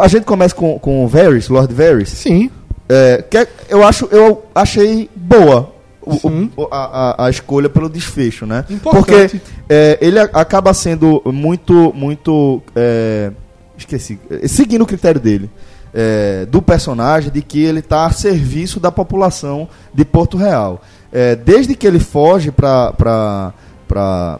A 0.00 0.08
gente 0.08 0.24
começa 0.24 0.52
com, 0.52 0.76
com 0.80 1.04
o 1.04 1.08
Varys, 1.08 1.48
Lord 1.48 1.72
Varys. 1.72 2.08
Sim. 2.08 2.50
É, 2.88 3.22
que 3.22 3.36
é- 3.38 3.46
eu 3.68 3.84
acho, 3.84 4.08
eu 4.10 4.42
achei 4.52 5.08
boa 5.14 5.72
o- 6.00 6.28
o- 6.56 6.68
a, 6.72 7.12
a- 7.22 7.26
a 7.26 7.30
escolha 7.30 7.68
pelo 7.68 7.88
desfecho, 7.88 8.44
né? 8.44 8.64
Importante. 8.68 9.38
Porque 9.38 9.40
é, 9.68 9.98
ele 10.00 10.18
acaba 10.18 10.74
sendo 10.74 11.22
muito, 11.26 11.92
muito, 11.94 12.60
é, 12.74 13.30
esqueci, 13.82 14.18
é, 14.30 14.48
seguindo 14.48 14.82
o 14.82 14.86
critério 14.86 15.20
dele, 15.20 15.50
é, 15.94 16.46
do 16.46 16.62
personagem, 16.62 17.30
de 17.30 17.42
que 17.42 17.62
ele 17.62 17.80
está 17.80 18.06
a 18.06 18.10
serviço 18.10 18.80
da 18.80 18.90
população 18.90 19.68
de 19.94 20.04
Porto 20.04 20.36
Real. 20.36 20.80
É, 21.12 21.36
desde 21.36 21.74
que 21.74 21.86
ele 21.86 22.00
foge 22.00 22.50
para 22.50 22.92
para 23.86 24.38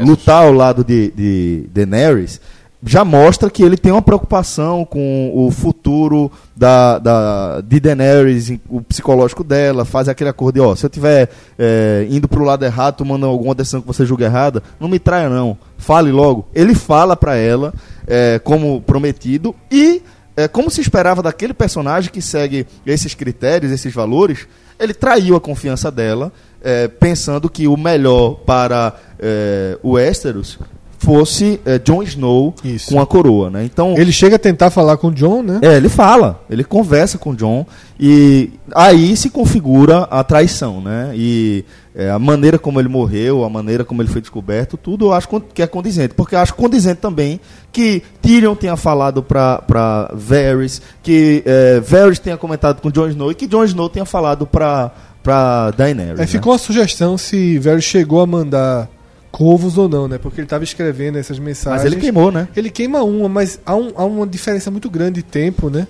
lutar 0.00 0.44
ao 0.44 0.52
lado 0.54 0.82
de, 0.82 1.10
de 1.10 1.68
Daenerys, 1.70 2.40
já 2.82 3.04
mostra 3.04 3.50
que 3.50 3.62
ele 3.62 3.76
tem 3.76 3.92
uma 3.92 4.00
preocupação 4.00 4.84
com 4.84 5.30
o 5.34 5.50
futuro 5.50 6.32
da, 6.56 6.98
da, 6.98 7.60
de 7.60 7.78
Daenerys, 7.78 8.58
o 8.68 8.80
psicológico 8.80 9.44
dela, 9.44 9.84
faz 9.84 10.08
aquele 10.08 10.30
acordo 10.30 10.54
de, 10.54 10.60
ó, 10.60 10.74
se 10.74 10.86
eu 10.86 10.90
tiver 10.90 11.28
é, 11.58 12.06
indo 12.08 12.26
pro 12.26 12.44
lado 12.44 12.64
errado, 12.64 12.96
tomando 12.96 13.26
alguma 13.26 13.54
decisão 13.54 13.82
que 13.82 13.86
você 13.86 14.06
julga 14.06 14.24
errada, 14.24 14.62
não 14.78 14.88
me 14.88 14.98
traia 14.98 15.28
não, 15.28 15.58
fale 15.76 16.10
logo. 16.10 16.48
Ele 16.54 16.74
fala 16.74 17.14
pra 17.14 17.36
ela, 17.36 17.74
é, 18.10 18.40
como 18.40 18.82
prometido, 18.82 19.54
e 19.70 20.02
é, 20.36 20.48
como 20.48 20.70
se 20.70 20.80
esperava 20.80 21.22
daquele 21.22 21.54
personagem 21.54 22.10
que 22.10 22.20
segue 22.20 22.66
esses 22.84 23.14
critérios, 23.14 23.70
esses 23.70 23.94
valores, 23.94 24.48
ele 24.78 24.92
traiu 24.92 25.36
a 25.36 25.40
confiança 25.40 25.90
dela, 25.90 26.32
é, 26.60 26.88
pensando 26.88 27.48
que 27.48 27.68
o 27.68 27.76
melhor 27.76 28.40
para 28.40 28.96
é, 29.18 29.78
o 29.82 29.92
Westeros 29.92 30.58
fosse 31.00 31.58
é, 31.64 31.78
Jon 31.78 32.02
Snow 32.02 32.54
Isso. 32.62 32.92
com 32.92 33.00
a 33.00 33.06
coroa, 33.06 33.48
né? 33.48 33.64
Então 33.64 33.94
Ele 33.96 34.12
chega 34.12 34.36
a 34.36 34.38
tentar 34.38 34.68
falar 34.68 34.98
com 34.98 35.08
o 35.08 35.10
John, 35.10 35.42
né? 35.42 35.58
é, 35.62 35.74
ele 35.76 35.88
fala, 35.88 36.44
ele 36.48 36.62
conversa 36.62 37.16
com 37.16 37.30
o 37.30 37.34
John 37.34 37.66
e 37.98 38.50
aí 38.74 39.16
se 39.16 39.30
configura 39.30 40.00
a 40.10 40.22
traição, 40.22 40.82
né? 40.82 41.12
E 41.14 41.64
é, 41.94 42.10
a 42.10 42.18
maneira 42.18 42.58
como 42.58 42.78
ele 42.78 42.88
morreu, 42.88 43.44
a 43.44 43.48
maneira 43.48 43.82
como 43.82 44.02
ele 44.02 44.10
foi 44.10 44.20
descoberto, 44.20 44.76
tudo 44.76 45.06
eu 45.06 45.12
acho 45.14 45.26
que 45.54 45.62
é 45.62 45.66
condizente. 45.66 46.12
Porque 46.12 46.34
eu 46.34 46.38
acho 46.38 46.54
condizente 46.54 47.00
também 47.00 47.40
que 47.72 48.02
Tyrion 48.20 48.54
tenha 48.54 48.76
falado 48.76 49.22
pra, 49.22 49.62
pra 49.62 50.10
Varys, 50.12 50.82
que 51.02 51.42
é, 51.46 51.80
Varys 51.80 52.18
tenha 52.18 52.36
comentado 52.36 52.82
com 52.82 52.90
Jon 52.90 53.08
Snow 53.08 53.30
e 53.30 53.34
que 53.34 53.46
Jon 53.46 53.64
Snow 53.64 53.88
tenha 53.88 54.04
falado 54.04 54.46
pra, 54.46 54.92
pra 55.22 55.70
Daenerys. 55.70 56.20
Aí 56.20 56.20
né? 56.20 56.26
ficou 56.26 56.52
uma 56.52 56.58
sugestão 56.58 57.16
se 57.16 57.58
Varys 57.58 57.84
chegou 57.84 58.20
a 58.20 58.26
mandar 58.26 58.86
corvos 59.30 59.78
ou 59.78 59.88
não, 59.88 60.08
né? 60.08 60.18
Porque 60.18 60.40
ele 60.40 60.46
estava 60.46 60.64
escrevendo 60.64 61.16
essas 61.18 61.38
mensagens. 61.38 61.82
Mas 61.84 61.92
ele 61.92 62.00
queimou, 62.00 62.30
né? 62.32 62.48
Ele 62.56 62.70
queima 62.70 63.02
uma, 63.02 63.28
mas 63.28 63.60
há, 63.64 63.74
um- 63.76 63.92
há 63.96 64.04
uma 64.04 64.26
diferença 64.26 64.70
muito 64.70 64.90
grande 64.90 65.14
de 65.16 65.22
tempo, 65.22 65.70
né? 65.70 65.86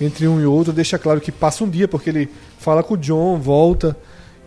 Entre 0.00 0.26
um 0.26 0.40
e 0.40 0.46
outro. 0.46 0.72
Deixa 0.72 0.98
claro 0.98 1.20
que 1.20 1.30
passa 1.30 1.62
um 1.64 1.68
dia, 1.68 1.86
porque 1.86 2.10
ele 2.10 2.28
fala 2.58 2.82
com 2.82 2.94
o 2.94 2.96
John, 2.96 3.38
volta. 3.38 3.96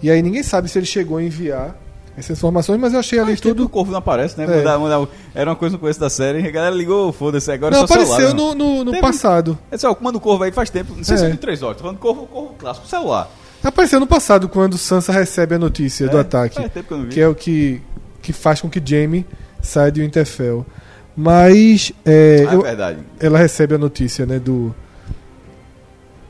E 0.01 0.09
aí 0.11 0.21
ninguém 0.21 0.43
sabe 0.43 0.67
se 0.67 0.77
ele 0.77 0.85
chegou 0.85 1.17
a 1.17 1.23
enviar 1.23 1.75
essas 2.17 2.37
informações, 2.37 2.79
mas 2.79 2.93
eu 2.93 2.99
achei 2.99 3.17
ali 3.17 3.31
Mas 3.31 3.39
tudo 3.41 3.63
o 3.65 3.69
corvo 3.69 3.91
não 3.91 3.97
aparece, 3.99 4.37
né? 4.37 4.43
É. 4.43 4.57
Mudar- 4.57 4.77
mudar- 4.77 5.07
era 5.33 5.49
uma 5.49 5.55
coisa 5.55 5.73
no 5.73 5.79
começo 5.79 5.99
da 5.99 6.09
série, 6.09 6.45
a 6.45 6.51
galera 6.51 6.75
ligou, 6.75 7.11
foda-se, 7.13 7.51
agora 7.51 7.75
Não, 7.75 7.83
é 7.83 7.87
só 7.87 7.93
apareceu 7.93 8.29
celular, 8.29 8.33
no, 8.35 8.53
no, 8.55 8.83
no 8.83 8.91
Teve- 8.91 9.01
passado. 9.01 9.57
É 9.71 9.77
só, 9.77 9.97
manda 10.01 10.17
o 10.17 10.21
corvo 10.21 10.43
aí 10.43 10.51
faz 10.51 10.69
tempo, 10.69 10.93
não 10.95 11.03
sei 11.03 11.17
se 11.17 11.23
É. 11.23 11.27
é 11.27 11.31
de 11.31 11.37
três 11.37 11.63
horas, 11.63 11.77
tô 11.77 11.83
falando 11.83 11.97
corvo, 11.97 12.27
corvo 12.27 12.53
clássico, 12.59 12.85
celular. 12.87 13.31
Apareceu 13.63 13.99
no 13.99 14.05
passado, 14.05 14.47
quando 14.49 14.77
Sansa 14.77 15.11
recebe 15.13 15.55
a 15.55 15.59
notícia 15.59 16.07
do 16.09 16.17
É, 16.17 16.21
ataque. 16.21 16.55
Faz 16.57 16.71
tempo 16.71 16.87
que 16.87 16.93
eu 16.93 16.97
não 16.97 17.05
vi. 17.05 17.11
que 17.11 17.21
é 17.21 17.27
o 17.27 17.33
que, 17.33 17.81
que 18.23 18.33
faz 18.33 18.59
com 18.59 18.67
que 18.69 18.81
Jaime 18.83 19.23
saia 19.61 19.91
de 19.91 20.01
Winterfell. 20.01 20.65
Mas 21.15 21.91
é, 22.03 22.43
Ah, 22.47 22.51
é 22.51 22.55
eu- 22.55 22.61
verdade. 22.63 22.99
ela 23.19 23.37
recebe 23.37 23.75
a 23.75 23.77
notícia, 23.77 24.25
né, 24.25 24.39
do 24.39 24.73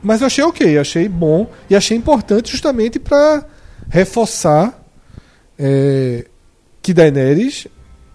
Mas 0.02 0.20
eu 0.20 0.26
achei 0.26 0.44
OK, 0.44 0.76
achei 0.78 1.08
bom 1.08 1.50
e 1.70 1.74
achei 1.74 1.96
importante 1.96 2.50
justamente 2.52 2.98
para 2.98 3.42
reforçar 3.88 4.84
é, 5.58 6.26
que 6.82 6.92
Daenerys 6.92 7.66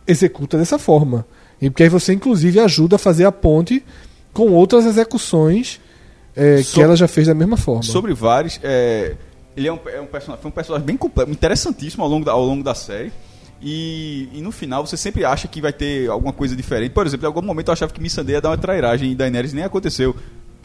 executa 0.05 0.55
dessa 0.57 0.77
forma. 0.77 1.25
E 1.59 1.69
porque 1.69 1.83
aí 1.83 1.89
você 1.89 2.13
inclusive 2.13 2.59
ajuda 2.59 2.97
a 2.97 2.99
fazer 2.99 3.25
a 3.25 3.31
ponte 3.31 3.83
com 4.31 4.51
outras 4.51 4.85
execuções 4.85 5.81
é, 6.35 6.61
que 6.61 6.79
ela 6.81 6.95
já 6.95 7.07
fez 7.07 7.25
da 7.27 7.33
mesma 7.33 7.57
forma. 7.57 7.81
Sobre 7.83 8.13
Varys, 8.13 8.59
é, 8.63 9.15
ele 9.57 9.67
é 9.67 9.73
um, 9.73 9.79
é 9.87 9.99
um 9.99 10.05
personagem, 10.05 10.41
foi 10.43 10.49
um 10.51 10.53
personagem 10.53 10.85
bem 10.85 10.95
completo, 10.95 11.31
interessantíssimo 11.31 12.03
ao 12.03 12.09
longo 12.09 12.23
da, 12.25 12.31
ao 12.33 12.45
longo 12.45 12.63
da 12.63 12.75
série. 12.75 13.11
E, 13.61 14.29
e 14.33 14.41
no 14.41 14.51
final 14.51 14.85
você 14.85 14.95
sempre 14.95 15.25
acha 15.25 15.47
que 15.47 15.61
vai 15.61 15.73
ter 15.73 16.09
alguma 16.09 16.31
coisa 16.31 16.55
diferente. 16.55 16.91
Por 16.91 17.05
exemplo, 17.05 17.25
em 17.25 17.27
algum 17.27 17.41
momento 17.41 17.67
eu 17.67 17.73
achava 17.73 17.91
que 17.91 18.01
Missandei 18.01 18.35
ia 18.35 18.41
dar 18.41 18.49
uma 18.49 18.57
trairagem 18.57 19.11
e 19.11 19.15
Daenerys 19.15 19.53
nem 19.53 19.63
aconteceu. 19.63 20.15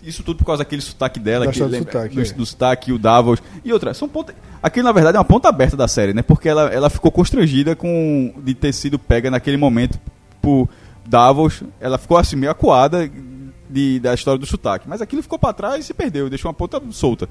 Isso 0.03 0.23
tudo 0.23 0.37
por 0.39 0.45
causa 0.45 0.63
daquele 0.63 0.83
sotaque 0.83 1.19
dela, 1.19 1.47
que 1.51 1.59
lembra- 1.63 1.79
sotaque, 1.93 2.15
do, 2.15 2.21
é. 2.21 2.25
do 2.25 2.47
sotaque, 2.47 2.93
o 2.93 2.99
Davos. 2.99 3.43
E 3.65 3.73
outra, 3.73 3.95
são 3.95 4.07
ponta, 4.09 4.35
aquilo 4.63 4.85
na 4.85 4.93
verdade 4.93 5.17
é 5.17 5.19
uma 5.19 5.25
ponta 5.25 5.49
aberta 5.49 5.77
da 5.77 5.89
série, 5.89 6.13
né? 6.13 6.23
Porque 6.23 6.49
ela, 6.49 6.73
ela 6.73 6.91
ficou 6.91 7.11
constrangida 7.11 7.75
com 7.75 8.35
de 8.45 8.55
ter 8.55 8.73
sido 8.73 8.99
pega 8.99 9.31
naquele 9.31 9.57
momento 9.57 9.99
por 10.43 10.69
Davos. 11.07 11.63
Ela 11.81 11.97
ficou 11.97 12.19
assim 12.19 12.37
meio 12.37 12.53
acuada 12.53 13.11
de, 13.69 13.99
da 13.99 14.13
história 14.15 14.39
do 14.39 14.47
sotaque. 14.47 14.87
Mas 14.87 15.01
aquilo 15.01 15.23
ficou 15.23 15.39
pra 15.39 15.55
trás 15.55 15.85
e 15.85 15.87
se 15.87 15.95
perdeu, 15.95 16.29
deixou 16.29 16.51
uma 16.51 16.55
ponta 16.55 16.81
solta. 16.91 17.27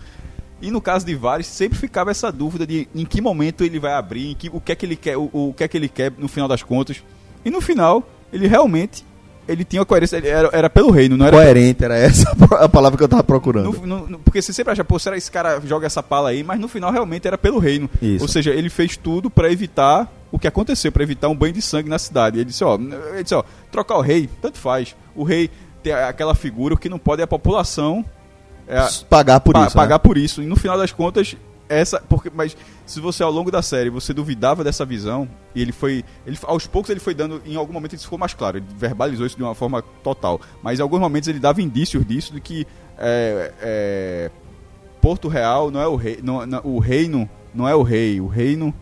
E 0.63 0.71
no 0.71 0.81
caso 0.81 1.05
de 1.05 1.13
Varys, 1.13 1.45
sempre 1.47 1.77
ficava 1.77 2.09
essa 2.09 2.31
dúvida 2.31 2.65
de 2.65 2.87
em 2.95 3.05
que 3.05 3.19
momento 3.21 3.63
ele 3.63 3.79
vai 3.79 3.93
abrir, 3.93 4.31
em 4.31 4.35
que, 4.35 4.49
o 4.51 4.61
que 4.61 4.71
é 4.71 4.75
que 4.75 4.85
ele 4.85 4.95
quer, 4.95 5.17
o, 5.17 5.29
o 5.31 5.53
que 5.55 5.63
é 5.63 5.67
que 5.67 5.75
ele 5.77 5.89
quer 5.89 6.11
no 6.17 6.27
final 6.27 6.47
das 6.47 6.63
contas. 6.63 7.03
E 7.43 7.49
no 7.51 7.59
final, 7.61 8.07
ele 8.31 8.47
realmente 8.47 9.05
ele 9.45 9.65
tinha 9.65 9.81
uma 9.81 9.85
coerência, 9.85 10.15
era, 10.25 10.49
era 10.53 10.69
pelo 10.69 10.89
reino, 10.89 11.17
não 11.17 11.25
era 11.25 11.35
Coerente, 11.35 11.83
era 11.83 11.97
essa 11.97 12.31
a 12.61 12.69
palavra 12.69 12.97
que 12.97 13.03
eu 13.03 13.09
tava 13.09 13.25
procurando. 13.25 13.73
no- 13.85 14.07
no- 14.07 14.19
porque 14.19 14.41
você 14.41 14.53
sempre 14.53 14.71
acha, 14.71 14.85
pô, 14.85 14.97
será 14.97 15.15
que 15.15 15.17
esse 15.17 15.29
cara 15.29 15.59
joga 15.65 15.85
essa 15.85 16.01
pala 16.01 16.29
aí? 16.29 16.41
Mas 16.45 16.57
no 16.61 16.69
final 16.69 16.89
realmente 16.93 17.27
era 17.27 17.37
pelo 17.37 17.59
reino. 17.59 17.89
Isso. 18.01 18.23
Ou 18.23 18.27
seja, 18.29 18.51
ele 18.51 18.69
fez 18.69 18.95
tudo 18.95 19.29
pra 19.29 19.51
evitar 19.51 20.09
o 20.31 20.39
que 20.39 20.47
aconteceu, 20.47 20.93
pra 20.93 21.03
evitar 21.03 21.27
um 21.27 21.35
banho 21.35 21.51
de 21.53 21.61
sangue 21.61 21.89
na 21.89 21.99
cidade. 21.99 22.37
Ele 22.37 22.45
disse, 22.45 22.63
ó, 22.63 22.75
ele 22.75 23.21
disse, 23.23 23.35
ó, 23.35 23.43
trocar 23.69 23.97
o 23.97 24.01
rei, 24.01 24.29
tanto 24.41 24.57
faz. 24.57 24.95
O 25.13 25.25
rei 25.25 25.49
tem 25.83 25.91
aquela 25.91 26.33
figura 26.33 26.73
o 26.73 26.77
que 26.77 26.87
não 26.87 26.97
pode 26.97 27.19
é 27.19 27.25
a 27.25 27.27
população 27.27 28.05
é, 28.73 28.89
pagar 29.09 29.39
por 29.39 29.53
pa- 29.53 29.67
isso. 29.67 29.77
né? 29.77 29.83
pagar 29.83 29.99
por 29.99 30.17
isso. 30.17 30.41
E 30.41 30.45
no 30.45 30.55
final 30.55 30.77
das 30.77 30.91
contas, 30.91 31.35
essa. 31.69 31.99
Porque, 32.01 32.29
mas 32.33 32.55
se 32.85 32.99
você 32.99 33.23
ao 33.23 33.31
longo 33.31 33.49
da 33.49 33.61
série 33.61 33.89
você 33.89 34.13
duvidava 34.13 34.63
dessa 34.63 34.85
visão, 34.85 35.27
e 35.55 35.61
ele 35.61 35.71
foi. 35.71 36.03
Ele, 36.25 36.37
aos 36.43 36.67
poucos 36.67 36.89
ele 36.89 36.99
foi 36.99 37.13
dando. 37.13 37.41
Em 37.45 37.55
algum 37.55 37.73
momento 37.73 37.95
isso 37.95 38.03
ficou 38.03 38.19
mais 38.19 38.33
claro. 38.33 38.57
Ele 38.57 38.65
verbalizou 38.77 39.25
isso 39.25 39.37
de 39.37 39.43
uma 39.43 39.55
forma 39.55 39.81
total. 40.03 40.39
Mas 40.61 40.79
em 40.79 40.81
alguns 40.81 40.99
momentos 40.99 41.27
ele 41.29 41.39
dava 41.39 41.61
indícios 41.61 42.05
disso 42.05 42.33
de 42.33 42.41
que 42.41 42.67
é, 42.97 43.51
é, 43.61 44.31
Porto 45.01 45.27
Real 45.27 45.71
não 45.71 45.79
é 45.81 45.87
o 45.87 45.95
rei. 45.95 46.19
Não, 46.21 46.45
não- 46.45 46.61
o 46.63 46.79
reino 46.79 47.29
não 47.53 47.67
é 47.67 47.75
o 47.75 47.81
rei. 47.83 48.19
O 48.21 48.27
reino 48.27 48.73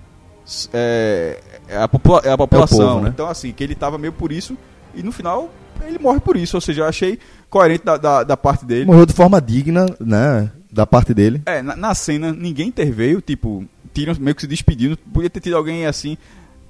é, 0.73 1.39
é 1.67 1.77
a, 1.77 1.87
popula- 1.87 2.21
é 2.23 2.31
a 2.31 2.37
população. 2.37 2.77
povo, 2.77 3.01
né? 3.01 3.09
Então, 3.09 3.27
assim, 3.27 3.51
que 3.51 3.63
ele 3.63 3.75
tava 3.75 3.97
meio 3.97 4.13
por 4.13 4.31
isso. 4.31 4.57
E 4.93 5.01
no 5.03 5.11
final 5.11 5.49
ele 5.85 5.99
morre 5.99 6.19
por 6.19 6.35
isso. 6.35 6.57
Ou 6.57 6.61
seja, 6.61 6.81
eu 6.81 6.85
achei 6.85 7.19
coerente 7.49 7.85
da, 7.85 7.97
da, 7.97 8.23
da 8.23 8.37
parte 8.37 8.65
dele. 8.65 8.85
Morreu 8.85 9.05
de 9.05 9.13
forma 9.13 9.41
digna, 9.41 9.85
né? 9.99 10.51
Da 10.71 10.85
parte 10.85 11.13
dele. 11.13 11.41
É, 11.45 11.61
na, 11.61 11.75
na 11.75 11.93
cena 11.93 12.31
ninguém 12.31 12.69
interveio, 12.69 13.21
tipo, 13.21 13.65
Tyrion 13.93 14.15
meio 14.19 14.35
que 14.35 14.41
se 14.41 14.47
despedindo, 14.47 14.97
podia 14.97 15.29
ter 15.29 15.39
tido 15.39 15.57
alguém 15.57 15.85
assim. 15.85 16.17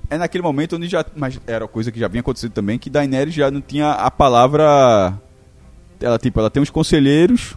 É 0.10 0.18
naquele 0.18 0.44
momento 0.44 0.76
onde 0.76 0.88
já. 0.88 1.06
Mas 1.16 1.40
era 1.48 1.68
coisa 1.68 1.92
que 1.92 2.00
já 2.00 2.08
vinha 2.08 2.22
acontecendo 2.22 2.52
também, 2.52 2.78
que 2.78 2.90
Daenerys 2.90 3.34
já 3.34 3.50
não 3.50 3.62
tinha 3.62 3.92
a 3.92 4.12
palavra. 4.12 5.14
Ela, 6.00 6.18
tipo, 6.18 6.40
ela 6.40 6.50
tem 6.50 6.62
uns 6.62 6.70
conselheiros, 6.70 7.56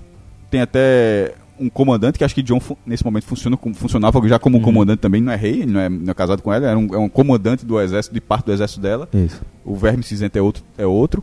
tem 0.51 0.61
até 0.61 1.35
um 1.59 1.69
comandante, 1.69 2.19
que 2.19 2.25
acho 2.25 2.35
que 2.35 2.43
John 2.43 2.61
nesse 2.85 3.05
momento 3.05 3.25
funciona 3.25 3.57
como, 3.57 3.75
funcionava 3.75 4.27
já 4.29 4.39
como 4.39 4.59
um 4.59 4.61
comandante 4.61 4.99
também, 4.99 5.21
não 5.21 5.33
é 5.33 5.37
rei, 5.37 5.63
ele 5.63 5.73
não 5.73 5.81
é, 5.81 5.89
não 5.89 6.11
é 6.11 6.15
casado 6.15 6.43
com 6.43 6.53
ela, 6.53 6.67
era 6.67 6.79
um, 6.79 6.95
é 6.95 6.99
um 6.99 7.09
comandante 7.09 7.65
do 7.65 7.81
exército, 7.81 8.13
de 8.15 8.21
parte 8.21 8.47
do 8.47 8.53
exército 8.53 8.81
dela 8.81 9.09
Isso. 9.13 9.41
o 9.65 9.75
verme 9.77 10.03
cinzento 10.03 10.37
é 10.37 10.43
outro, 10.43 10.65
é 10.77 10.85
outro, 10.87 11.23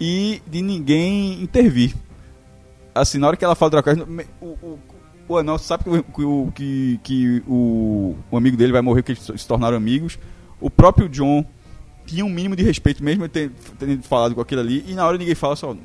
e 0.00 0.42
de 0.50 0.60
ninguém 0.62 1.42
intervir. 1.42 1.94
Assim, 2.94 3.18
na 3.18 3.28
hora 3.28 3.36
que 3.36 3.44
ela 3.44 3.54
fala 3.54 3.70
me- 4.08 4.26
o, 4.40 4.46
o, 4.46 4.78
o 5.28 5.38
anão 5.38 5.56
sabe 5.56 5.84
que, 5.84 6.22
o- 6.24 6.52
que, 6.54 6.98
que, 7.04 7.42
o, 7.46 8.16
o 8.30 8.36
amigo 8.36 8.56
dele 8.56 8.72
vai 8.72 8.82
morrer, 8.82 9.02
que 9.04 9.12
eles 9.12 9.22
se 9.22 9.46
tornaram 9.46 9.76
amigos. 9.76 10.18
O 10.60 10.68
próprio 10.68 11.08
John 11.08 11.44
tinha 12.04 12.24
um 12.24 12.28
mínimo 12.28 12.56
de 12.56 12.64
respeito, 12.64 13.04
mesmo 13.04 13.28
tendo, 13.28 13.52
tendo 13.78 14.02
falado 14.02 14.34
com 14.34 14.40
aquilo 14.40 14.60
ali, 14.60 14.84
e 14.88 14.94
na 14.94 15.06
hora 15.06 15.16
ninguém 15.16 15.34
fala 15.36 15.54
só, 15.54 15.76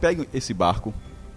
pega 0.00 0.26
esse 0.34 0.52
barco 0.52 0.92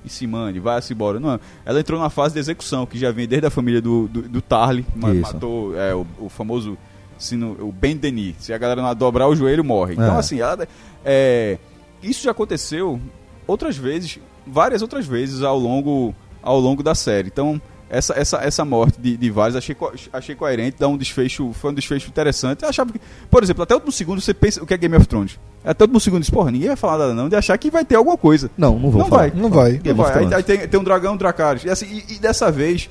e 0.08 0.10
se 0.10 0.26
mande, 0.26 0.60
vai-se 0.60 0.94
embora. 0.94 1.20
Não, 1.20 1.40
ela 1.66 1.80
entrou 1.80 2.00
na 2.00 2.10
fase 2.10 2.34
de 2.34 2.40
execução, 2.40 2.86
que 2.86 2.98
já 2.98 3.12
vem 3.12 3.28
desde 3.28 3.46
a 3.48 3.52
família 3.52 3.82
do, 3.82 4.08
do, 4.08 4.22
do 4.24 4.42
Tarly, 4.42 4.86
Isso. 4.96 5.34
matou 5.34 5.78
é, 5.78 5.94
o, 5.94 6.06
o 6.20 6.30
famoso 6.30 6.78
sino, 7.18 7.58
o 7.60 7.72
Ben 7.72 7.96
Denis. 7.96 8.36
Se 8.40 8.54
a 8.54 8.58
galera 8.58 8.82
não 8.82 8.96
dobrar 8.96 9.28
o 9.28 9.36
joelho, 9.36 9.64
morre. 9.64 9.94
Então, 9.94 10.16
É. 10.16 10.20
assim, 10.20 10.40
ela, 10.40 10.68
é, 11.06 11.58
isso 12.02 12.24
já 12.24 12.32
aconteceu 12.32 13.00
outras 13.46 13.78
vezes, 13.78 14.20
várias 14.46 14.82
outras 14.82 15.06
vezes 15.06 15.42
ao 15.42 15.58
longo, 15.58 16.14
ao 16.42 16.60
longo 16.60 16.82
da 16.84 16.94
série. 16.96 17.28
Então, 17.28 17.62
essa, 17.90 18.14
essa, 18.20 18.38
essa 18.38 18.66
morte 18.66 19.00
de, 19.00 19.16
de 19.16 19.30
vários 19.32 19.56
achei, 19.56 19.74
co- 19.74 19.94
achei 20.12 20.36
coerente, 20.36 20.78
dá 20.80 20.88
um 20.88 20.98
desfecho, 20.98 21.54
foi 21.54 21.72
um 21.72 21.74
desfecho 21.74 22.10
interessante. 22.10 22.64
Eu 22.64 22.70
achava 22.70 22.92
que, 22.92 23.00
por 23.30 23.42
exemplo, 23.44 23.64
até 23.64 23.74
o 23.74 23.78
último 23.78 23.92
segundo 23.92 24.20
você 24.22 24.34
pensa 24.34 24.62
o 24.62 24.66
que 24.66 24.74
é 24.74 24.78
Game 24.78 24.96
of 24.96 25.08
Thrones. 25.08 25.40
Até 25.64 25.84
o 25.84 25.86
último 25.86 26.00
segundo 26.00 26.22
diz, 26.22 26.30
porra, 26.30 26.52
ninguém 26.52 26.68
vai 26.68 26.76
falar 26.78 26.98
nada 26.98 27.14
não, 27.14 27.30
de 27.30 27.36
achar 27.36 27.58
que 27.58 27.70
vai 27.72 27.86
ter 27.86 27.96
alguma 27.96 28.18
coisa. 28.18 28.50
Não, 28.58 28.78
não 28.78 28.90
vou 28.92 29.02
Não 29.02 29.08
falar. 29.10 29.30
vai. 29.30 29.32
Não 29.32 29.50
vai. 29.50 29.82
Não 29.84 29.96
vai. 29.96 30.26
Aí, 30.26 30.34
aí 30.34 30.44
tem, 30.44 30.68
tem 30.68 30.80
um 30.80 30.84
dragão, 30.84 31.14
um 31.14 31.18
Dracarys. 31.18 31.64
E, 31.64 31.70
assim, 31.70 31.86
e, 32.10 32.16
e 32.16 32.20
dessa 32.20 32.52
vez, 32.52 32.90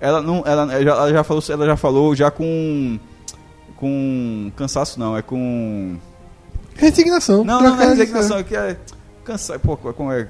ela 0.00 0.22
não, 0.22 0.42
ela, 0.46 0.72
ela 0.74 1.10
já, 1.12 1.22
falou, 1.24 1.42
ela 1.48 1.66
já 1.66 1.76
falou 1.76 2.14
já 2.16 2.30
com 2.30 2.98
com 3.76 4.52
cansaço 4.56 4.98
não, 5.00 5.16
é 5.16 5.22
com 5.22 5.96
Resignação. 6.76 7.44
não, 7.44 7.60
não, 7.62 7.76
não 7.76 7.82
é 7.82 7.88
resignação, 7.88 8.38
é 8.38 8.42
que 8.42 8.54
é 8.56 8.76
cansaço, 9.24 9.58
pô, 9.60 9.76
como 9.76 10.12
é? 10.12 10.28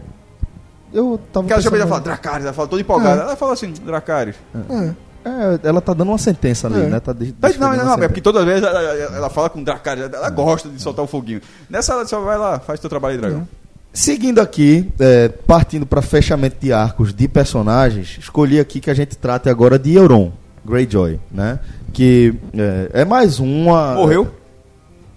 Eu 0.93 1.21
tava 1.33 1.45
Porque 1.45 1.53
ela 1.53 1.63
já 1.63 1.71
pensando- 1.71 1.89
fala 1.89 2.01
Dracarys, 2.01 2.45
ela 2.45 2.53
fala 2.55 2.69
toda 2.69 2.83
empolgada. 2.83 3.21
É. 3.21 3.25
Ela 3.25 3.37
fala 3.37 3.53
assim, 3.53 3.73
Dracarys. 3.73 4.37
É. 4.55 4.91
É, 5.23 5.59
ela 5.65 5.81
tá 5.83 5.93
dando 5.93 6.09
uma 6.09 6.19
sentença 6.19 6.67
ali, 6.67 6.81
É. 6.81 6.87
né? 6.87 6.99
Tá 7.01 7.13
de- 7.13 7.35
Mas 7.41 7.59
não, 7.59 7.69
desferindo 7.69 7.77
não, 7.77 7.85
uma 7.93 7.97
não, 7.99 8.05
é 8.05 8.09
porque 8.09 8.21
toda 8.23 8.45
vez 8.45 8.63
ela, 8.63 8.81
ela- 8.83 9.31
fala 9.31 9.51
com 9.51 9.63
Dracarys, 9.63 10.05
ela 10.13 10.31
gosta 10.31 10.69
de 10.69 10.81
soltar 10.81 11.05
o 11.05 11.09
foguinho. 11.09 11.41
Nessa 11.69 11.93
ela 11.93 12.07
só 12.07 12.21
vai 12.21 12.39
lá, 12.39 12.59
faz 12.59 12.81
teu 12.81 12.89
trabalho 12.89 13.15
aí, 13.17 13.21
dragão. 13.21 13.47
Seguindo 13.93 14.41
aqui, 14.41 14.89
é, 14.99 15.29
partindo 15.29 15.85
para 15.85 16.01
fechamento 16.01 16.57
de 16.61 16.73
arcos 16.73 17.13
de 17.13 17.27
personagens, 17.29 18.17
escolhi 18.19 18.59
aqui 18.61 18.81
que 18.81 18.89
a 18.89 18.95
gente 18.95 19.17
trate 19.17 19.49
agora 19.49 19.79
de 19.79 19.95
Euron 19.95 20.33
Greyjoy, 20.65 21.19
né? 21.31 21.59
Que 21.93 22.35
é, 22.55 23.03
é 23.03 23.05
mais 23.05 23.41
uma. 23.41 23.95
Morreu? 23.95 24.29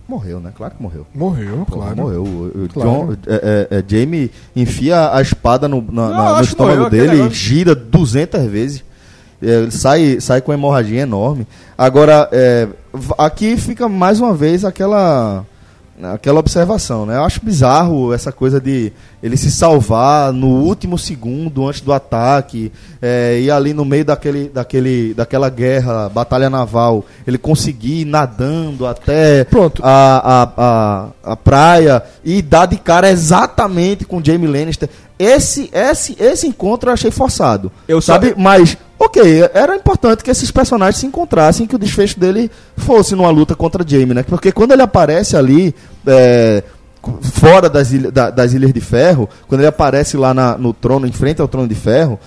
Morreu, 0.07 0.39
né? 0.39 0.51
Claro 0.55 0.75
que 0.75 0.83
morreu. 0.83 1.05
Morreu, 1.15 1.65
Pô, 1.65 1.77
claro. 1.77 1.95
Morreu. 1.95 2.23
O, 2.23 2.63
o 2.65 2.69
Claro. 2.69 2.89
John, 2.89 3.13
é, 3.27 3.67
é, 3.71 3.77
é, 3.79 3.83
Jamie 3.87 4.29
enfia 4.55 5.11
a 5.15 5.21
espada 5.21 5.67
no, 5.67 5.81
na- 5.81 5.91
Não, 5.91 6.09
na- 6.09 6.17
no 6.17 6.23
morreu 6.29 6.43
estômago 6.43 6.83
aquele 6.85 7.01
dele, 7.03 7.17
negócio. 7.17 7.33
gira 7.35 7.73
200 7.75 8.43
vezes. 8.45 8.83
É, 9.41 9.47
ele 9.61 9.71
sai, 9.71 10.19
sai 10.21 10.41
com 10.41 10.53
hemorragia 10.53 11.01
enorme. 11.01 11.47
Agora, 11.77 12.29
é, 12.31 12.67
aqui 13.17 13.55
fica 13.57 13.87
mais 13.89 14.19
uma 14.19 14.33
vez 14.33 14.63
aquela 14.65 15.45
aquela 16.01 16.39
observação, 16.39 17.05
né? 17.05 17.17
Eu 17.17 17.23
acho 17.23 17.43
bizarro 17.43 18.13
essa 18.13 18.31
coisa 18.31 18.59
de 18.59 18.91
ele 19.21 19.37
se 19.37 19.51
salvar 19.51 20.33
no 20.33 20.47
último 20.47 20.97
segundo 20.97 21.67
antes 21.67 21.81
do 21.81 21.93
ataque 21.93 22.71
é, 23.01 23.39
e 23.39 23.51
ali 23.51 23.73
no 23.73 23.85
meio 23.85 24.03
daquele, 24.03 24.49
daquele, 24.49 25.13
daquela 25.13 25.49
guerra, 25.49 26.09
batalha 26.09 26.49
naval, 26.49 27.05
ele 27.27 27.37
conseguir 27.37 28.01
ir 28.01 28.05
nadando 28.05 28.87
até 28.87 29.43
Pronto. 29.43 29.81
a, 29.85 30.43
a, 30.43 30.51
a, 30.57 31.31
a 31.31 31.35
praia 31.35 32.03
e 32.23 32.41
dar 32.41 32.65
de 32.65 32.77
cara 32.77 33.09
exatamente 33.09 34.03
com 34.03 34.23
Jamie 34.23 34.47
Lannister. 34.47 34.89
Esse, 35.17 35.69
esse, 35.73 36.15
esse 36.19 36.47
encontro 36.47 36.89
eu 36.89 36.93
achei 36.93 37.11
forçado. 37.11 37.71
Eu 37.87 38.01
só- 38.01 38.13
sabe? 38.13 38.33
Mas, 38.37 38.77
ok, 38.99 39.49
era 39.53 39.75
importante 39.75 40.23
que 40.23 40.31
esses 40.31 40.49
personagens 40.51 40.99
se 40.99 41.05
encontrassem, 41.05 41.67
que 41.67 41.75
o 41.75 41.79
desfecho 41.79 42.19
dele 42.19 42.49
fosse 42.75 43.15
numa 43.15 43.29
luta 43.29 43.55
contra 43.55 43.87
Jamie, 43.87 44.13
né? 44.13 44.23
Porque 44.23 44.51
quando 44.51 44.71
ele 44.71 44.81
aparece 44.81 45.37
ali, 45.37 45.73
é, 46.05 46.63
fora 47.21 47.69
das, 47.69 47.91
ilha- 47.91 48.11
da- 48.11 48.29
das 48.29 48.53
Ilhas 48.53 48.73
de 48.73 48.81
Ferro, 48.81 49.29
quando 49.47 49.61
ele 49.61 49.67
aparece 49.67 50.15
lá 50.17 50.33
na- 50.33 50.57
no 50.57 50.73
trono, 50.73 51.05
em 51.05 51.11
frente 51.11 51.41
ao 51.41 51.47
trono 51.47 51.67
de 51.67 51.75
ferro, 51.75 52.19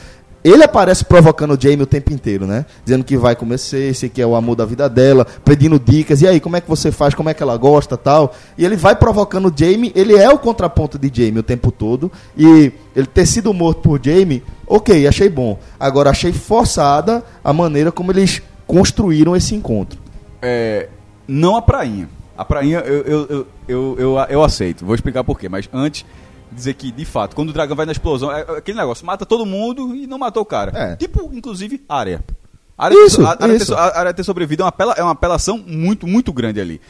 ele 0.50 0.62
aparece 0.62 1.04
provocando 1.04 1.54
o 1.54 1.60
Jamie 1.60 1.82
o 1.82 1.86
tempo 1.86 2.12
inteiro, 2.12 2.46
né? 2.46 2.64
Dizendo 2.84 3.04
que 3.04 3.16
vai 3.16 3.34
comer 3.34 3.56
esse 3.56 4.08
que 4.08 4.22
é 4.22 4.26
o 4.26 4.36
amor 4.36 4.54
da 4.54 4.64
vida 4.64 4.88
dela, 4.88 5.26
pedindo 5.44 5.78
dicas, 5.78 6.22
e 6.22 6.28
aí, 6.28 6.38
como 6.38 6.56
é 6.56 6.60
que 6.60 6.68
você 6.68 6.92
faz, 6.92 7.14
como 7.14 7.28
é 7.28 7.34
que 7.34 7.42
ela 7.42 7.56
gosta 7.56 7.96
tal. 7.96 8.34
E 8.56 8.64
ele 8.64 8.76
vai 8.76 8.94
provocando 8.94 9.48
o 9.48 9.52
Jamie, 9.54 9.92
ele 9.94 10.14
é 10.14 10.30
o 10.30 10.38
contraponto 10.38 10.98
de 10.98 11.10
Jamie 11.12 11.40
o 11.40 11.42
tempo 11.42 11.72
todo, 11.72 12.12
e 12.36 12.72
ele 12.94 13.06
ter 13.06 13.26
sido 13.26 13.52
morto 13.52 13.80
por 13.80 14.00
Jamie, 14.02 14.42
ok, 14.66 15.06
achei 15.06 15.28
bom. 15.28 15.58
Agora, 15.80 16.10
achei 16.10 16.32
forçada 16.32 17.24
a 17.42 17.52
maneira 17.52 17.90
como 17.90 18.12
eles 18.12 18.40
construíram 18.66 19.34
esse 19.34 19.54
encontro. 19.54 19.98
É, 20.40 20.88
não 21.26 21.56
a 21.56 21.62
prainha. 21.62 22.08
A 22.38 22.44
prainha 22.44 22.80
eu, 22.80 23.02
eu, 23.02 23.46
eu, 23.66 23.96
eu, 23.98 24.26
eu, 24.28 24.44
aceito. 24.44 24.84
Vou 24.84 24.94
explicar 24.94 25.24
por 25.24 25.38
quê. 25.40 25.48
Mas 25.48 25.68
antes, 25.72 26.04
dizer 26.56 26.74
que, 26.74 26.90
de 26.90 27.04
fato, 27.04 27.36
quando 27.36 27.50
o 27.50 27.52
dragão 27.52 27.76
vai 27.76 27.86
na 27.86 27.92
explosão, 27.92 28.32
é 28.32 28.40
é 28.40 28.58
aquele 28.58 28.78
negócio, 28.78 29.04
mata 29.06 29.24
todo 29.26 29.46
mundo 29.46 29.94
e 29.94 30.06
não 30.06 30.18
matou 30.18 30.42
o 30.42 30.46
cara. 30.46 30.72
É. 30.74 30.96
Tipo, 30.96 31.30
inclusive, 31.32 31.84
área. 31.88 32.24
A 32.76 32.86
área, 32.86 33.06
Isso, 33.06 33.18
ter, 33.18 33.24
a, 33.26 33.30
área 33.30 33.54
isso. 33.56 33.66
ter, 33.74 33.78
a 33.78 33.98
área 33.98 34.14
ter 34.14 34.24
sobrevivido 34.24 34.62
é 34.62 34.64
uma, 34.64 34.68
apela, 34.68 34.94
é 34.98 35.02
uma 35.02 35.12
apelação 35.12 35.56
muito, 35.66 36.06
muito 36.06 36.32
grande 36.32 36.60
ali. 36.60 36.80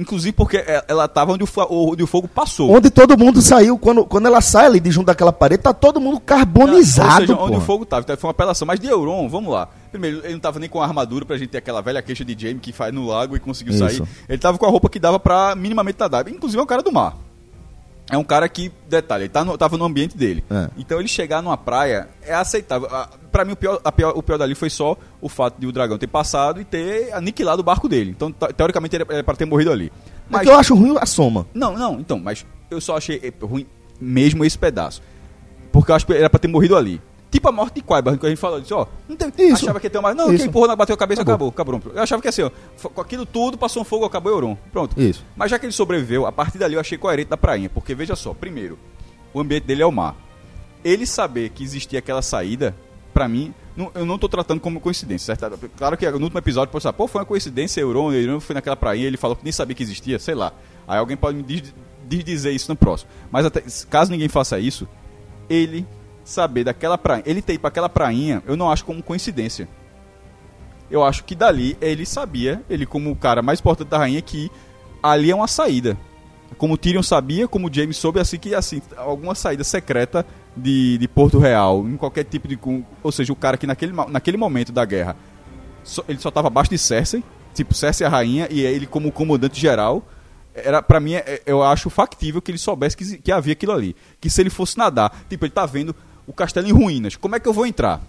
Inclusive 0.00 0.32
porque 0.32 0.58
é- 0.58 0.84
ela 0.86 1.06
estava 1.06 1.32
onde, 1.32 1.42
o 1.42 1.48
onde 1.90 2.02
o 2.04 2.06
fogo 2.06 2.28
passou. 2.28 2.70
Onde 2.70 2.88
todo 2.88 3.18
mundo 3.18 3.42
saiu, 3.42 3.76
quando, 3.76 4.04
quando 4.04 4.26
ela 4.26 4.40
sai 4.40 4.66
ali 4.66 4.78
de 4.78 4.92
junto 4.92 5.06
daquela 5.06 5.32
parede, 5.32 5.62
tá 5.64 5.74
todo 5.74 6.00
mundo 6.00 6.20
carbonizado. 6.20 7.10
Ou 7.22 7.26
seja, 7.26 7.36
onde 7.36 7.56
o 7.56 7.60
fogo 7.60 7.82
estava. 7.82 8.02
Então 8.02 8.16
foi 8.16 8.28
uma 8.28 8.32
apelação. 8.32 8.64
Mas 8.64 8.78
de 8.78 8.86
Euron, 8.86 9.28
vamos 9.28 9.52
lá. 9.52 9.68
Primeiro, 9.90 10.18
ele 10.22 10.34
não 10.34 10.40
tava 10.40 10.60
nem 10.60 10.68
com 10.68 10.80
a 10.80 10.84
armadura 10.86 11.24
pra 11.24 11.36
gente 11.36 11.48
ter 11.50 11.58
aquela 11.58 11.80
velha 11.80 12.00
queixa 12.00 12.24
de 12.24 12.40
Jaime 12.40 12.60
que 12.60 12.72
faz 12.72 12.94
no 12.94 13.06
lago 13.08 13.34
e 13.36 13.40
conseguiu 13.40 13.74
Isso. 13.74 13.84
sair. 13.84 14.02
Ele 14.28 14.38
tava 14.38 14.56
com 14.56 14.66
a 14.66 14.68
roupa 14.68 14.88
que 14.88 15.00
dava 15.00 15.18
pra 15.18 15.56
minimamente 15.56 15.98
nadar. 15.98 16.28
Inclusive 16.28 16.60
é 16.60 16.62
um 16.62 16.66
cara 16.66 16.82
do 16.82 16.92
mar. 16.92 17.16
É 18.10 18.16
um 18.16 18.24
cara 18.24 18.48
que, 18.48 18.72
detalhe, 18.88 19.24
ele 19.24 19.28
tá 19.28 19.44
no, 19.44 19.56
tava 19.58 19.76
no 19.76 19.84
ambiente 19.84 20.16
dele. 20.16 20.42
É. 20.50 20.70
Então 20.78 20.98
ele 20.98 21.08
chegar 21.08 21.42
numa 21.42 21.56
praia 21.58 22.08
é 22.22 22.32
aceitável. 22.34 22.88
Pra 23.30 23.44
mim, 23.44 23.52
o 23.52 23.56
pior, 23.56 23.78
pior- 23.94 24.12
o 24.16 24.22
pior 24.22 24.38
dali 24.38 24.54
foi 24.54 24.70
só 24.70 24.96
o 25.20 25.28
fato 25.28 25.58
de 25.60 25.66
o 25.66 25.72
dragão 25.72 25.98
ter 25.98 26.06
passado 26.06 26.60
e 26.60 26.64
ter 26.64 27.12
aniquilado 27.12 27.60
o 27.60 27.64
barco 27.64 27.86
dele. 27.88 28.10
Então, 28.10 28.32
te- 28.32 28.52
teoricamente, 28.54 28.96
ele 28.96 29.04
era 29.10 29.22
pra 29.22 29.36
ter 29.36 29.44
morrido 29.44 29.70
ali. 29.70 29.92
Mas 30.30 30.42
que 30.42 30.48
eu 30.48 30.58
acho 30.58 30.74
ruim 30.74 30.96
a 30.98 31.04
soma. 31.04 31.46
Não, 31.52 31.74
não, 31.76 32.00
então, 32.00 32.18
mas 32.18 32.46
eu 32.70 32.80
só 32.80 32.96
achei 32.96 33.20
eh, 33.22 33.32
ruim 33.44 33.66
mesmo 34.00 34.42
esse 34.44 34.56
pedaço. 34.58 35.02
Porque 35.70 35.90
eu 35.92 35.96
acho 35.96 36.06
que 36.06 36.12
era 36.14 36.30
pra 36.30 36.38
ter 36.38 36.48
morrido 36.48 36.76
ali. 36.76 37.00
Tipo 37.30 37.48
a 37.50 37.52
morte 37.52 37.74
de 37.74 37.82
Quaibar, 37.82 38.16
que 38.18 38.24
a 38.24 38.28
gente 38.30 38.38
falou, 38.38 38.58
disse, 38.58 38.72
ó, 38.72 38.86
não 39.06 39.14
tem, 39.14 39.28
Isso. 39.48 39.64
achava 39.64 39.78
que 39.78 39.86
ia 39.86 39.90
ter 39.90 39.98
uma... 39.98 40.14
Não, 40.14 40.28
Isso. 40.28 40.38
quem 40.38 40.46
empurrou, 40.46 40.74
bateu 40.74 40.94
a 40.94 40.96
cabeça, 40.96 41.20
Acabou. 41.20 41.48
acabou, 41.50 41.76
acabou. 41.76 41.92
Eu 41.94 42.02
achava 42.02 42.22
que 42.22 42.28
assim, 42.28 42.40
ó, 42.42 42.50
com 42.88 43.00
aquilo 43.02 43.26
tudo, 43.26 43.58
passou 43.58 43.82
um 43.82 43.84
fogo, 43.84 44.06
acabou 44.06 44.32
Euron. 44.32 44.56
Pronto. 44.72 44.98
Isso. 44.98 45.22
Mas 45.36 45.50
já 45.50 45.58
que 45.58 45.66
ele 45.66 45.72
sobreviveu, 45.72 46.24
a 46.26 46.32
partir 46.32 46.56
dali 46.56 46.72
eu 46.74 46.80
achei 46.80 46.96
coerente 46.96 47.28
da 47.28 47.36
prainha, 47.36 47.68
porque 47.68 47.94
veja 47.94 48.16
só, 48.16 48.32
primeiro, 48.32 48.78
o 49.34 49.40
ambiente 49.40 49.64
dele 49.64 49.82
é 49.82 49.86
o 49.86 49.92
mar. 49.92 50.16
Ele 50.82 51.04
saber 51.06 51.50
que 51.50 51.62
existia 51.62 51.98
aquela 51.98 52.22
saída, 52.22 52.74
pra 53.12 53.28
mim, 53.28 53.52
não- 53.76 53.90
eu 53.94 54.06
não 54.06 54.18
tô 54.18 54.26
tratando 54.28 54.60
como 54.60 54.80
coincidência, 54.80 55.36
certo? 55.36 55.58
Claro 55.76 55.98
que 55.98 56.08
no 56.10 56.18
último 56.22 56.38
episódio 56.38 56.72
pode 56.72 56.82
pensar, 56.82 56.94
pô, 56.94 57.06
foi 57.06 57.20
uma 57.20 57.26
coincidência, 57.26 57.80
Euron, 57.82 58.10
Euron 58.10 58.40
foi 58.40 58.54
naquela 58.54 58.76
prainha, 58.76 59.06
ele 59.06 59.18
falou 59.18 59.36
que 59.36 59.44
nem 59.44 59.52
sabia 59.52 59.74
que 59.76 59.82
existia, 59.82 60.18
sei 60.18 60.34
lá. 60.34 60.50
Aí 60.86 60.98
alguém 60.98 61.16
pode 61.16 61.36
me 61.36 61.42
diz- 61.42 61.74
desdizer 62.06 62.54
isso 62.54 62.70
no 62.70 62.76
próximo. 62.76 63.10
Mas 63.30 63.44
até- 63.44 63.62
caso 63.90 64.10
ninguém 64.10 64.28
faça 64.28 64.58
isso, 64.58 64.88
ele 65.50 65.86
saber 66.28 66.64
daquela 66.64 66.98
prainha, 66.98 67.22
ele 67.26 67.40
ter 67.42 67.54
ido 67.54 67.60
pra 67.60 67.68
aquela 67.68 67.88
prainha, 67.88 68.42
eu 68.46 68.56
não 68.56 68.70
acho 68.70 68.84
como 68.84 69.02
coincidência. 69.02 69.68
Eu 70.90 71.04
acho 71.04 71.24
que 71.24 71.34
dali 71.34 71.76
ele 71.80 72.06
sabia, 72.06 72.62
ele 72.68 72.86
como 72.86 73.10
o 73.10 73.16
cara 73.16 73.42
mais 73.42 73.60
importante 73.60 73.88
da 73.88 73.98
rainha, 73.98 74.22
que 74.22 74.50
ali 75.02 75.30
é 75.30 75.34
uma 75.34 75.46
saída. 75.48 75.96
Como 76.56 76.78
Tyrion 76.78 77.02
sabia, 77.02 77.46
como 77.46 77.72
James 77.72 77.96
soube, 77.96 78.18
assim 78.20 78.38
que 78.38 78.54
assim, 78.54 78.80
alguma 78.96 79.34
saída 79.34 79.62
secreta 79.64 80.24
de, 80.56 80.96
de 80.98 81.06
Porto 81.06 81.38
Real, 81.38 81.86
em 81.86 81.96
qualquer 81.96 82.24
tipo 82.24 82.48
de. 82.48 82.58
Ou 83.02 83.12
seja, 83.12 83.32
o 83.32 83.36
cara 83.36 83.56
que 83.58 83.66
naquele, 83.66 83.92
naquele 84.08 84.36
momento 84.38 84.72
da 84.72 84.84
guerra, 84.84 85.14
só- 85.84 86.02
ele 86.08 86.18
só 86.18 86.30
estava 86.30 86.48
abaixo 86.48 86.70
de 86.70 86.78
Cersei, 86.78 87.22
tipo, 87.54 87.74
Cersei 87.74 88.06
a 88.06 88.10
rainha, 88.10 88.48
e 88.50 88.60
ele 88.62 88.86
como 88.86 89.12
comandante 89.12 89.60
geral, 89.60 90.02
era 90.54 90.80
para 90.82 90.98
mim, 91.00 91.14
é- 91.14 91.42
eu 91.44 91.62
acho 91.62 91.90
factível 91.90 92.40
que 92.40 92.50
ele 92.50 92.58
soubesse 92.58 92.96
que, 92.96 93.18
que 93.18 93.30
havia 93.30 93.52
aquilo 93.52 93.72
ali. 93.72 93.94
Que 94.18 94.30
se 94.30 94.40
ele 94.40 94.50
fosse 94.50 94.78
nadar, 94.78 95.14
tipo, 95.28 95.44
ele 95.44 95.52
tá 95.52 95.66
vendo 95.66 95.94
o 96.28 96.32
castelo 96.32 96.68
em 96.68 96.72
ruínas, 96.72 97.16
como 97.16 97.34
é 97.34 97.40
que 97.40 97.48
eu 97.48 97.52
vou 97.52 97.66
entrar? 97.66 98.00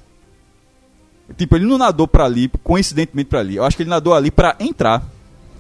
Tipo, 1.38 1.56
ele 1.56 1.66
não 1.66 1.78
nadou 1.78 2.08
pra 2.08 2.26
ali, 2.26 2.50
coincidentemente 2.64 3.30
pra 3.30 3.40
ali. 3.40 3.56
Eu 3.56 3.64
acho 3.64 3.78
que 3.78 3.84
ele 3.84 3.90
nadou 3.90 4.14
ali 4.14 4.30
pra 4.32 4.56
entrar. 4.60 5.04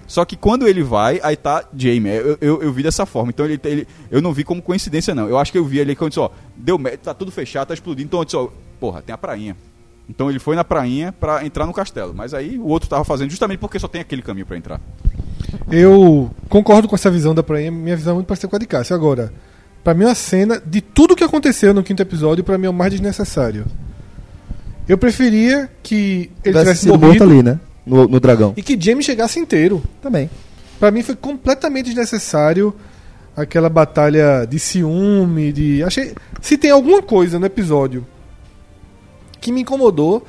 Só 0.07 0.25
que 0.25 0.35
quando 0.35 0.67
ele 0.67 0.81
vai, 0.81 1.19
aí 1.21 1.35
tá 1.35 1.63
Jamie. 1.77 2.09
Eu, 2.11 2.37
eu, 2.41 2.63
eu 2.63 2.73
vi 2.73 2.81
dessa 2.81 3.05
forma. 3.05 3.29
Então 3.29 3.45
ele, 3.45 3.59
ele- 3.63 3.87
eu 4.09 4.19
não 4.21 4.33
vi 4.33 4.43
como 4.43 4.61
coincidência, 4.63 5.13
não. 5.13 5.29
Eu 5.29 5.37
acho 5.37 5.51
que 5.51 5.57
eu 5.59 5.63
vi 5.65 5.79
ali 5.79 5.95
quando 5.95 6.09
disse, 6.09 6.19
ó, 6.19 6.31
deu 6.55 6.79
merda, 6.79 6.97
tá 6.97 7.13
tudo 7.13 7.31
fechado, 7.31 7.67
tá 7.67 7.73
explodindo. 7.75 8.07
Então 8.07 8.19
eu 8.19 8.25
disse, 8.25 8.35
ó, 8.35 8.47
porra, 8.79 9.03
tem 9.03 9.13
a 9.13 9.17
prainha. 9.17 9.55
Então 10.09 10.27
ele 10.27 10.39
foi 10.39 10.55
na 10.55 10.63
prainha 10.63 11.11
pra 11.11 11.45
entrar 11.45 11.67
no 11.67 11.73
castelo. 11.73 12.15
Mas 12.15 12.33
aí 12.33 12.57
o 12.57 12.65
outro 12.65 12.89
tava 12.89 13.03
fazendo 13.03 13.29
justamente 13.29 13.59
porque 13.59 13.77
só 13.77 13.87
tem 13.87 14.01
aquele 14.01 14.23
caminho 14.23 14.47
pra 14.47 14.57
entrar. 14.57 14.81
Eu 15.71 16.31
concordo 16.49 16.87
com 16.87 16.95
essa 16.95 17.11
visão 17.11 17.35
da 17.35 17.43
prainha, 17.43 17.71
minha 17.71 17.95
visão 17.95 18.13
é 18.13 18.15
muito 18.15 18.25
parecida 18.27 18.47
com 18.47 18.55
a 18.55 18.59
de 18.59 18.65
Cássio. 18.65 18.95
Agora, 18.95 19.31
pra 19.89 19.93
mim, 19.95 20.05
a 20.05 20.13
cena 20.13 20.61
de 20.63 20.81
tudo 20.81 21.15
que 21.15 21.23
aconteceu 21.23 21.73
no 21.73 21.81
quinto 21.81 21.99
episódio, 21.99 22.43
pra 22.43 22.59
mim 22.59 22.67
é 22.67 22.69
o 22.69 22.73
mais 22.73 22.91
desnecessário. 22.91 23.65
Eu 24.87 24.99
preferia 24.99 25.67
que 25.81 26.29
ele 26.43 26.53
Tivesse 26.57 26.59
tivesse 26.59 26.81
sido 26.81 26.99
morrido 26.99 27.23
ali, 27.23 27.41
né? 27.41 27.59
No, 27.83 28.07
no 28.07 28.19
dragão. 28.19 28.53
e 28.55 28.61
que 28.61 28.79
Jamie 28.79 29.03
chegasse 29.03 29.39
inteiro. 29.39 29.81
Também. 29.99 30.29
Pra 30.79 30.91
mim 30.91 31.01
foi 31.01 31.15
completamente 31.15 31.87
desnecessário 31.87 32.71
aquela 33.35 33.67
batalha 33.67 34.45
de 34.45 34.59
ciúme, 34.59 35.51
de 35.51 35.81
achei 35.83 36.13
se 36.39 36.55
tem 36.55 36.69
alguma 36.69 37.01
coisa 37.01 37.39
no 37.39 37.47
episódio 37.47 38.05
que 39.41 39.51
me 39.51 39.61
incomodou, 39.61 40.23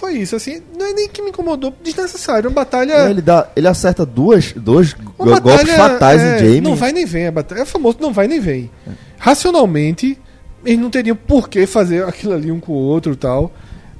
foi 0.00 0.14
isso 0.14 0.34
assim, 0.34 0.62
não 0.78 0.86
é 0.86 0.92
nem 0.94 1.08
que 1.08 1.20
me 1.20 1.28
incomodou, 1.28 1.74
desnecessário, 1.84 2.48
uma 2.48 2.54
batalha 2.54 3.10
Ele, 3.10 3.20
dá, 3.20 3.48
ele 3.54 3.68
acerta 3.68 4.06
duas, 4.06 4.52
dois 4.54 4.94
go- 4.94 5.12
golpes 5.16 5.40
batalha, 5.40 5.76
fatais 5.76 6.20
é, 6.22 6.36
em 6.36 6.38
Jamie. 6.38 6.60
Não 6.62 6.74
vai 6.74 6.90
nem 6.92 7.04
vem 7.04 7.26
a 7.26 7.30
batalha. 7.32 7.60
É 7.60 7.64
famoso, 7.66 7.98
não 8.00 8.12
vai 8.12 8.26
nem 8.26 8.40
vem. 8.40 8.70
Racionalmente, 9.18 10.18
eles 10.64 10.78
não 10.80 10.88
teriam 10.90 11.14
por 11.14 11.48
que 11.48 11.66
fazer 11.66 12.04
aquilo 12.04 12.32
ali 12.32 12.50
um 12.50 12.58
com 12.58 12.72
o 12.72 12.76
outro 12.76 13.12
e 13.12 13.16
tal. 13.16 13.52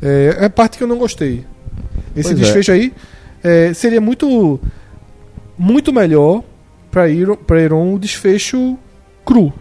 É, 0.03 0.36
é 0.40 0.44
a 0.46 0.51
parte 0.51 0.78
que 0.78 0.82
eu 0.84 0.88
não 0.88 0.96
gostei. 0.96 1.44
Esse 2.16 2.30
Pois 2.30 2.30
é. 2.30 2.34
desfecho 2.34 2.72
aí 2.72 2.92
é, 3.44 3.72
seria 3.74 4.01
muito 4.01 4.59
muito 5.59 5.92
melhor 5.92 6.42
pra 6.90 7.09
Iron, 7.09 7.36
pra 7.36 7.61
Iron 7.62 7.94
o 7.94 7.98
desfecho 7.98 8.78
cru. 9.24 9.53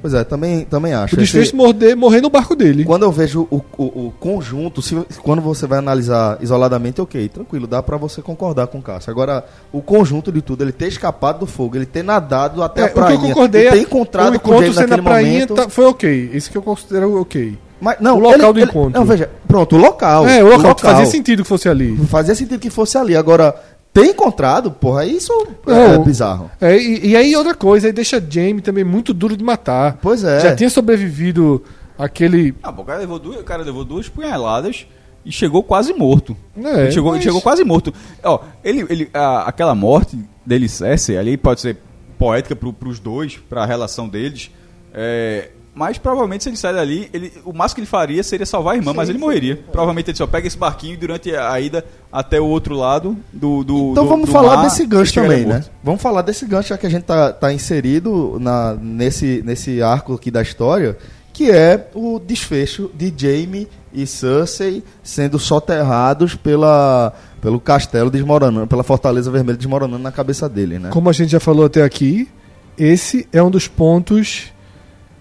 Pois 0.00 0.14
é, 0.14 0.22
também, 0.22 0.64
também 0.64 0.92
acho. 0.94 1.16
O 1.16 1.18
desfecho 1.18 1.42
Esse- 1.48 1.56
morder, 1.56 1.96
morrer 1.96 2.20
no 2.20 2.30
barco 2.30 2.54
dele. 2.54 2.84
Quando 2.84 3.02
eu 3.02 3.10
vejo 3.10 3.48
o, 3.50 3.56
o, 3.76 3.84
o 4.06 4.14
conjunto, 4.20 4.80
se, 4.80 4.94
quando 5.22 5.42
você 5.42 5.66
vai 5.66 5.80
analisar 5.80 6.38
isoladamente, 6.40 7.00
ok, 7.00 7.28
tranquilo, 7.28 7.66
dá 7.66 7.82
pra 7.82 7.96
você 7.96 8.22
concordar 8.22 8.68
com 8.68 8.78
o 8.78 8.82
Cássio. 8.82 9.10
Agora, 9.10 9.44
o 9.72 9.82
conjunto 9.82 10.30
de 10.30 10.40
tudo, 10.40 10.62
ele 10.62 10.70
ter 10.72 10.86
escapado 10.86 11.40
do 11.40 11.46
fogo, 11.46 11.76
ele 11.76 11.86
ter 11.86 12.04
nadado 12.04 12.62
até 12.62 12.82
É, 12.82 12.84
a 12.84 12.88
praia, 12.90 13.18
concordei 13.18 13.68
ter 13.70 13.76
é 13.76 13.80
encontrado 13.80 14.36
o 14.36 14.40
com 14.40 14.50
o 14.56 14.60
na 14.60 14.68
naquele 14.72 15.02
prainha 15.02 15.32
momento. 15.32 15.54
tá- 15.54 15.68
foi 15.68 15.84
ok. 15.86 16.30
Isso 16.32 16.50
que 16.50 16.56
eu 16.56 16.62
considero 16.62 17.20
ok. 17.20 17.58
Mas, 17.80 17.96
não, 18.00 18.16
o 18.16 18.20
local 18.20 18.34
ele- 18.34 18.52
do 18.52 18.58
ele- 18.60 18.70
encontro. 18.70 18.98
Não, 19.00 19.06
veja, 19.06 19.30
pronto, 19.46 19.76
o 19.76 19.78
local. 19.78 20.26
é, 20.28 20.42
o 20.42 20.48
local, 20.48 20.76
fazia 20.78 21.06
sentido 21.06 21.42
que 21.42 21.48
fosse 21.48 21.68
ali. 21.68 21.96
Fazia 22.08 22.34
sentido 22.34 22.58
que 22.60 22.70
fosse 22.70 22.98
ali. 22.98 23.16
Agora, 23.16 23.54
ter 24.02 24.10
encontrado, 24.10 24.70
porra, 24.70 25.04
isso 25.04 25.32
é, 25.66 25.96
Não. 25.96 26.02
bizarro. 26.04 26.50
É, 26.60 26.76
e, 26.76 27.08
e 27.10 27.16
aí 27.16 27.34
outra 27.36 27.54
coisa, 27.54 27.86
aí 27.88 27.92
deixa 27.92 28.20
Jamie 28.20 28.60
também 28.60 28.84
muito 28.84 29.12
duro 29.14 29.36
de 29.36 29.42
matar. 29.44 29.98
Pois 30.00 30.22
é. 30.24 30.40
Já 30.40 30.56
tinha 30.56 30.70
sobrevivido 30.70 31.62
aquele. 31.98 32.54
Ah, 32.62 32.72
pô, 32.72 32.82
o 32.82 32.84
cara 32.84 32.98
levou 33.00 33.18
duas, 33.18 33.40
o 33.40 33.44
cara 33.44 33.62
levou 33.62 33.84
duas 33.84 34.08
punhaladas 34.08 34.86
e 35.24 35.32
chegou 35.32 35.62
quase 35.62 35.92
morto. 35.92 36.36
É, 36.56 36.82
ele 36.82 36.92
chegou, 36.92 37.12
mas- 37.12 37.22
chegou 37.22 37.40
quase 37.40 37.64
morto. 37.64 37.92
Ó, 38.22 38.40
ele, 38.64 38.86
ele, 38.88 39.10
a- 39.12 39.42
aquela 39.48 39.74
morte 39.74 40.18
dele, 40.46 40.68
Cersei, 40.68 41.16
ali 41.18 41.36
pode 41.36 41.60
ser 41.60 41.76
poética 42.18 42.56
pro, 42.56 42.72
pros 42.72 42.98
dois, 42.98 43.36
pra 43.48 43.64
relação 43.66 44.08
deles. 44.08 44.50
é, 44.94 45.50
Mas 45.78 45.96
provavelmente 45.96 46.42
se 46.42 46.50
ele 46.50 46.56
sai 46.56 46.74
dali, 46.74 47.08
ele, 47.12 47.32
o 47.44 47.52
máximo 47.52 47.76
que 47.76 47.80
ele 47.82 47.86
faria 47.86 48.20
seria 48.24 48.44
salvar 48.44 48.74
a 48.74 48.76
irmã, 48.76 48.92
mas 48.92 49.08
ele 49.08 49.16
morreria. 49.16 49.56
Provavelmente 49.70 50.10
ele 50.10 50.18
só 50.18 50.26
pega 50.26 50.48
esse 50.48 50.58
barquinho 50.58 50.94
e 50.94 50.96
durante 50.96 51.32
a 51.36 51.60
ida 51.60 51.84
até 52.10 52.40
o 52.40 52.46
outro 52.46 52.74
lado 52.74 53.16
do. 53.32 53.62
do 53.62 53.92
Então 53.92 54.02
do- 54.02 54.08
vamos 54.10 54.26
do 54.26 54.32
falar 54.32 54.56
mar, 54.56 54.64
desse 54.64 54.84
gancho 54.84 55.14
também, 55.14 55.44
né? 55.46 55.54
morto. 55.54 55.70
Vamos 55.84 56.02
falar 56.02 56.22
desse 56.22 56.44
gancho, 56.46 56.70
já 56.70 56.76
que 56.78 56.84
a 56.84 56.90
gente 56.90 57.04
tá, 57.04 57.32
tá 57.32 57.52
inserido 57.52 58.38
na, 58.40 58.74
nesse, 58.74 59.40
nesse 59.46 59.80
arco 59.80 60.14
aqui 60.14 60.32
da 60.32 60.42
história, 60.42 60.98
que 61.32 61.48
é 61.48 61.88
o 61.94 62.18
desfecho 62.18 62.90
de 62.92 63.14
Jaime 63.16 63.68
e 63.94 64.04
Cersei 64.04 64.82
sendo 65.04 65.38
soterrados 65.38 66.34
pela, 66.34 67.12
pelo 67.40 67.60
castelo 67.60 68.10
desmoronando, 68.10 68.66
pela 68.66 68.82
fortaleza 68.82 69.30
vermelha 69.30 69.56
desmoronando 69.56 70.02
na 70.02 70.10
cabeça 70.10 70.48
dele, 70.48 70.80
né? 70.80 70.90
Como 70.90 71.08
a 71.08 71.12
gente 71.12 71.30
já 71.30 71.38
falou 71.38 71.66
até 71.66 71.84
aqui, 71.84 72.28
esse 72.76 73.28
é 73.32 73.40
um 73.40 73.50
dos 73.50 73.68
pontos 73.68 74.52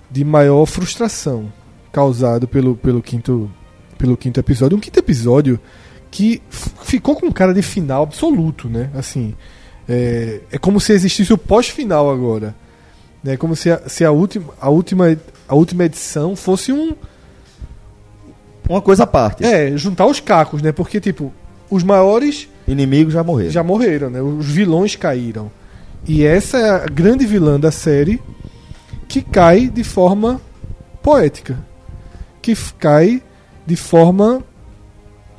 de 0.09 0.23
maior 0.23 0.65
frustração 0.65 1.51
causado 1.91 2.47
pelo, 2.47 2.75
pelo, 2.75 3.01
quinto, 3.01 3.49
pelo 3.97 4.15
quinto 4.15 4.39
episódio. 4.39 4.77
Um 4.77 4.81
quinto 4.81 4.99
episódio 4.99 5.59
que 6.09 6.41
ficou 6.83 7.15
com 7.15 7.31
cara 7.31 7.53
de 7.53 7.61
final 7.61 8.03
absoluto, 8.03 8.69
né? 8.69 8.89
Assim, 8.93 9.35
é, 9.87 10.41
é 10.51 10.57
como 10.57 10.79
se 10.79 10.93
existisse 10.93 11.33
o 11.33 11.37
pós-final 11.37 12.09
agora. 12.09 12.55
É 13.25 13.35
como 13.35 13.55
se, 13.55 13.69
a, 13.69 13.81
se 13.89 14.05
a, 14.05 14.11
última, 14.11 14.53
a, 14.61 14.69
última, 14.69 15.17
a 15.47 15.55
última 15.55 15.85
edição 15.85 16.35
fosse 16.35 16.71
um, 16.71 16.95
Uma 18.69 18.81
coisa 18.81 19.03
à 19.03 19.07
parte. 19.07 19.43
É, 19.43 19.75
juntar 19.75 20.05
os 20.05 20.19
cacos, 20.19 20.61
né? 20.61 20.71
Porque, 20.71 20.99
tipo, 21.01 21.33
os 21.69 21.83
maiores 21.83 22.47
Inimigos 22.67 23.13
já 23.13 23.23
morreram. 23.23 23.51
já 23.51 23.63
morreram, 23.63 24.09
né? 24.09 24.21
Os 24.21 24.45
vilões 24.45 24.95
caíram. 24.95 25.51
E 26.07 26.23
essa 26.23 26.57
é 26.57 26.69
a 26.69 26.85
grande 26.85 27.25
vilã 27.25 27.59
da 27.59 27.71
série 27.71 28.21
que 29.07 29.21
cai 29.21 29.67
de 29.67 29.83
forma 29.83 30.41
poética. 31.01 31.57
Que 32.41 32.55
cai 32.77 33.23
de 33.65 33.75
forma 33.75 34.43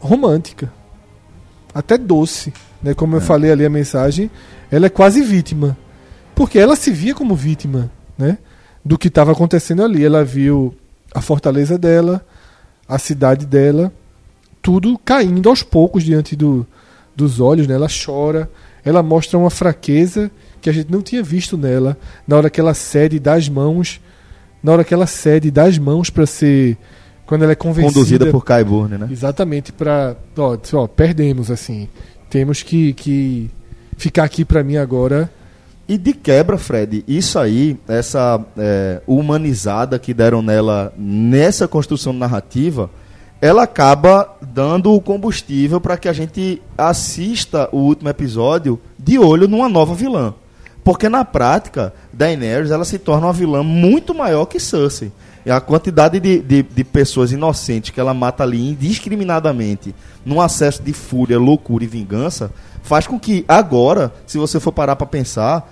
romântica. 0.01 0.73
Até 1.75 1.99
doce. 1.99 2.53
Né? 2.83 2.95
Como 2.95 3.17
eu 3.17 3.21
falei 3.21 3.51
ali 3.51 3.65
a 3.65 3.71
mensagem, 3.71 4.31
ela 4.71 4.87
é 4.87 4.91
quase 4.91 5.23
vítima. 5.23 5.77
Porque 6.35 6.59
ela 6.59 6.77
se 6.77 6.91
via 6.91 7.15
como 7.15 7.35
vítima 7.35 7.91
né? 8.17 8.39
do 8.85 8.97
que 8.97 9.09
estava 9.09 9.33
acontecendo 9.33 9.83
ali. 9.83 10.05
Ela 10.05 10.25
viu 10.25 10.75
a 11.15 11.21
fortaleza 11.21 11.79
dela, 11.79 12.25
a 12.89 12.99
cidade 12.99 13.47
dela, 13.47 13.93
tudo 14.63 14.99
caindo 14.99 15.49
aos 15.49 15.63
poucos 15.63 16.03
diante 16.05 16.37
do, 16.37 16.67
dos 17.15 17.41
olhos, 17.41 17.67
né? 17.67 17.75
Ela 17.75 17.89
chora, 17.89 18.51
ela 18.85 19.03
mostra 19.03 19.39
uma 19.39 19.51
fraqueza 19.51 20.31
que 20.69 20.71
a 20.71 20.73
gente 20.83 20.93
não 20.93 21.01
tinha 21.01 21.23
visto 21.23 21.57
nela 21.57 21.97
na 22.27 22.37
hora 22.37 22.51
que 22.51 22.61
ela 22.61 22.75
cede 22.75 23.19
das 23.19 23.49
mãos, 23.49 24.01
na 24.63 24.73
hora 24.73 24.85
que 24.85 24.93
ela 24.93 25.07
cede 25.07 25.51
das 25.51 25.79
mãos 25.79 26.11
para 26.11 26.27
ser 26.27 26.77
quando 27.25 27.43
ela 27.43 27.53
é 27.53 27.55
convencida 27.55 27.95
Conduzida 27.95 28.27
por 28.31 28.45
Kyburn, 28.45 28.99
né? 28.99 29.09
exatamente 29.11 29.73
para 29.73 30.17
ó, 30.37 30.57
ó, 30.75 30.87
perdemos 30.87 31.51
assim, 31.51 31.89
temos 32.29 32.63
que, 32.63 32.93
que 32.93 33.51
ficar 33.97 34.25
aqui 34.25 34.45
para 34.45 34.63
mim 34.63 34.77
agora. 34.77 35.31
E 35.87 35.97
de 35.97 36.13
quebra, 36.13 36.59
Fred, 36.59 37.03
isso 37.09 37.39
aí, 37.39 37.79
essa 37.89 38.39
é, 38.59 39.01
humanizada 39.07 39.99
que 39.99 40.13
deram 40.13 40.43
nela 40.43 40.93
nessa 40.99 41.67
construção 41.67 42.13
narrativa, 42.13 42.91
ela 43.41 43.63
acaba 43.63 44.37
dando 44.43 44.93
o 44.93 45.01
combustível 45.01 45.81
para 45.81 45.97
que 45.97 46.09
a 46.09 46.13
gente 46.13 46.61
assista 46.77 47.71
o 47.73 47.79
último 47.79 48.11
episódio 48.11 48.79
de 48.99 49.19
olho 49.19 49.49
numa 49.49 49.69
nova 49.69 49.95
vilã. 49.95 50.35
Porque 50.89 51.07
na 51.07 51.23
prática, 51.23 51.93
Daenerys 52.11 52.71
ela 52.71 52.83
se 52.83 52.99
torna 52.99 53.27
uma 53.27 53.33
vilã 53.35 53.63
muito 53.63 54.15
maior 54.15 54.47
que 54.47 54.59
Cersei. 54.59 55.13
E 55.45 55.51
a 55.51 55.61
quantidade 55.61 56.19
de, 56.19 56.39
de, 56.39 56.63
de 56.63 56.83
pessoas 56.83 57.31
inocentes 57.31 57.91
que 57.91 58.01
ela 58.01 58.15
mata 58.15 58.43
ali 58.43 58.71
indiscriminadamente, 58.71 59.95
num 60.25 60.41
acesso 60.41 60.83
de 60.83 60.95
fúria, 60.95 61.39
loucura 61.39 61.85
e 61.85 61.87
vingança, 61.87 62.51
faz 62.83 63.07
com 63.07 63.21
que 63.21 63.45
agora, 63.47 64.11
se 64.27 64.39
você 64.39 64.59
for 64.59 64.73
parar 64.73 64.97
para 64.97 65.07
pensar, 65.07 65.71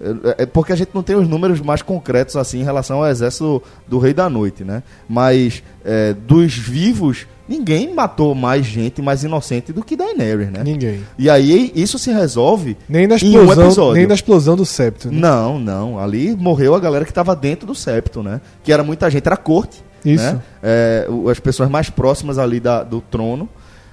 é 0.00 0.42
é 0.42 0.46
porque 0.46 0.72
a 0.72 0.76
gente 0.76 0.90
não 0.94 1.02
tem 1.02 1.16
os 1.16 1.28
números 1.28 1.60
mais 1.60 1.82
concretos 1.82 2.36
assim 2.36 2.60
em 2.60 2.64
relação 2.64 2.98
ao 2.98 3.06
exército 3.10 3.62
do 3.86 3.98
Rei 3.98 4.14
da 4.14 4.28
Noite, 4.30 4.62
né? 4.64 4.82
Mas 5.08 5.62
é, 5.84 6.12
dos 6.12 6.54
vivos, 6.56 7.26
ninguém 7.48 7.92
matou 7.94 8.34
mais 8.34 8.64
gente 8.66 9.02
mais 9.02 9.24
inocente 9.24 9.72
do 9.72 9.82
que 9.82 9.96
Daenerys, 9.96 10.50
né? 10.50 10.62
Ninguém. 10.64 11.00
E 11.18 11.28
aí 11.28 11.72
isso 11.74 11.98
se 11.98 12.12
resolve 12.12 12.76
Nem 12.88 13.06
na 13.06 13.14
um 13.14 13.16
explosão, 13.16 13.64
episódio. 13.64 13.94
nem 13.94 14.06
na 14.06 14.14
explosão 14.14 14.56
do 14.56 14.64
septo. 14.66 15.10
Né? 15.10 15.18
Não, 15.20 15.58
não. 15.58 15.98
Ali 15.98 16.36
morreu 16.36 16.74
a 16.74 16.80
galera 16.80 17.04
que 17.04 17.10
estava 17.10 17.34
dentro 17.34 17.66
do 17.66 17.74
septo, 17.74 18.22
né? 18.22 18.40
Que 18.62 18.72
era 18.72 18.84
muita 18.84 19.10
gente, 19.10 19.26
era 19.26 19.34
a 19.34 19.38
corte. 19.38 19.82
Isso. 20.04 20.22
Né? 20.24 20.40
É, 20.62 21.08
as 21.30 21.40
pessoas 21.40 21.68
mais 21.68 21.90
próximas 21.90 22.38
ali 22.38 22.60
da- 22.60 22.84
do 22.84 23.00
trono, 23.00 23.48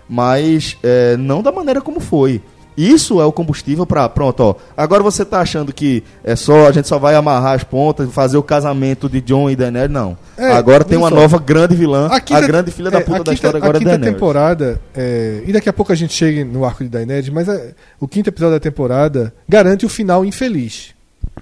mas 0.08 0.78
é, 0.84 1.18
não 1.18 1.42
da 1.42 1.52
maneira 1.52 1.82
como 1.82 2.00
foi. 2.00 2.42
Isso 2.78 3.22
é 3.22 3.26
o 3.26 3.32
combustível 3.32 3.86
para 3.86 4.08
pronto, 4.10 4.40
ó. 4.42 4.56
Agora 4.76 5.02
você 5.02 5.24
tá 5.24 5.40
achando 5.40 5.72
que 5.74 6.04
é 6.24 6.36
só 6.36 6.68
a 6.68 6.72
gente 6.72 6.88
só 6.88 7.00
vai 7.00 7.16
amarrar 7.16 7.54
as 7.56 7.64
pontas, 7.64 8.12
fazer 8.12 8.38
o 8.38 8.44
casamento 8.44 9.08
de 9.10 9.22
John 9.22 9.50
e 9.50 9.56
Daenerys? 9.56 9.90
Não. 9.92 10.18
É, 10.38 10.52
agora 10.52 10.84
tem 10.84 10.98
uma 10.98 11.10
só. 11.10 11.16
nova 11.16 11.40
grande 11.40 11.76
vilã, 11.76 12.08
a, 12.08 12.20
quinta- 12.20 12.46
grande 12.46 12.72
filha 12.72 12.92
da 12.92 13.00
é, 13.00 13.02
puta 13.02 13.22
a 13.22 13.24
da 13.24 13.34
história 13.34 13.58
agora 13.58 13.78
a 13.78 13.78
é 13.78 13.80
quinta 13.80 13.92
Daenerys. 13.92 14.14
temporada, 14.14 14.82
é, 14.94 15.44
e 15.46 15.54
daqui 15.54 15.70
a 15.70 15.74
pouco 15.74 15.92
a 15.92 15.96
gente 15.96 16.14
chega 16.14 16.44
no 16.44 16.66
arco 16.66 16.84
de 16.84 16.90
Daenerys, 16.90 17.30
mas 17.30 17.48
é, 17.48 17.74
o 18.00 18.08
quinto 18.08 18.30
episódio 18.30 18.56
da 18.56 18.60
temporada 18.60 19.34
garante 19.48 19.86
o 19.86 19.90
final 19.90 20.26
infeliz. 20.26 20.94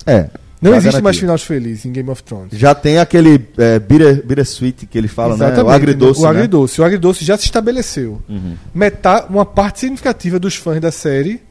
É. 0.06 0.28
Não 0.64 0.76
existe 0.76 1.02
mais 1.02 1.18
finais 1.18 1.44
felizes 1.44 1.86
em 1.86 1.92
Game 1.92 2.10
of 2.10 2.24
Thrones. 2.24 2.50
Já 2.54 2.74
tem 2.74 2.98
aquele 2.98 3.46
é, 3.58 3.80
bitter, 3.80 4.26
bittersweet 4.26 4.86
que 4.86 4.98
eles 4.98 5.12
falam, 5.12 5.38
né? 5.38 5.62
O 5.62 5.70
agridoce, 5.70 6.20
O 6.22 6.24
né? 6.24 6.30
agridoce. 6.30 6.82
O 6.82 6.84
agridoce 6.84 7.26
já 7.26 7.38
se 7.38 7.46
estabeleceu. 7.46 8.22
Uhum. 8.30 8.56
Metade, 8.74 9.28
uma 9.30 9.46
parte 9.46 9.82
significativa 9.82 10.40
dos 10.40 10.56
fãs 10.56 10.80
da 10.80 10.92
série 10.92 11.42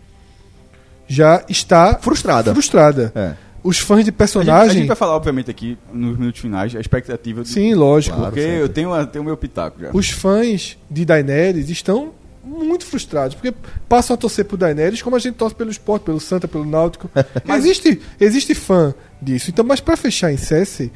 já 1.06 1.44
está 1.48 1.98
Frustrada. 1.98 2.52
frustrada. 2.52 3.12
É. 3.14 3.32
Os 3.62 3.78
fãs 3.78 3.98
de 3.98 4.00
A 4.00 4.04
gente, 4.04 4.08
a 4.10 4.12
personagem. 4.18 4.78
gente 4.78 4.86
vai 4.88 4.96
falar, 4.96 5.14
obviamente, 5.14 5.50
aqui 5.50 5.78
nos 5.92 6.18
minutos 6.18 6.40
finais, 6.40 6.74
a 6.74 6.80
expectativa 6.80 7.42
do. 7.42 7.48
Sim, 7.48 7.74
lógico. 7.74 8.16
Claro. 8.16 8.32
Porque 8.32 8.44
sempre. 8.44 8.60
eu 8.60 8.68
tenho, 8.68 9.06
tenho 9.06 9.22
o 9.22 9.26
meu 9.26 9.36
pitaco 9.36 9.80
já. 9.80 9.90
Os 9.92 10.10
fãs 10.10 10.76
de 10.90 11.04
Daenerys 11.04 11.68
estão 11.70 12.10
muito 12.44 12.84
frustrados, 12.84 13.34
porque 13.36 13.54
passam 13.88 14.14
a 14.14 14.16
torcer 14.16 14.44
por 14.44 14.56
Daenerys 14.56 15.00
como 15.02 15.14
a 15.16 15.18
gente 15.18 15.34
torce 15.36 15.54
pelo 15.54 15.70
esporte, 15.70 16.02
pelo 16.02 16.18
Santa, 16.20 16.48
pelo 16.48 16.64
Náutico. 16.64 17.08
Mas 17.44 17.64
existe, 17.64 18.00
existe 18.20 18.54
fã 18.54 18.94
disso. 19.20 19.50
Então, 19.50 19.64
mas 19.64 19.80
pra 19.80 19.96
fechar 19.96 20.32
em 20.32 20.36
Cersei, 20.36 20.90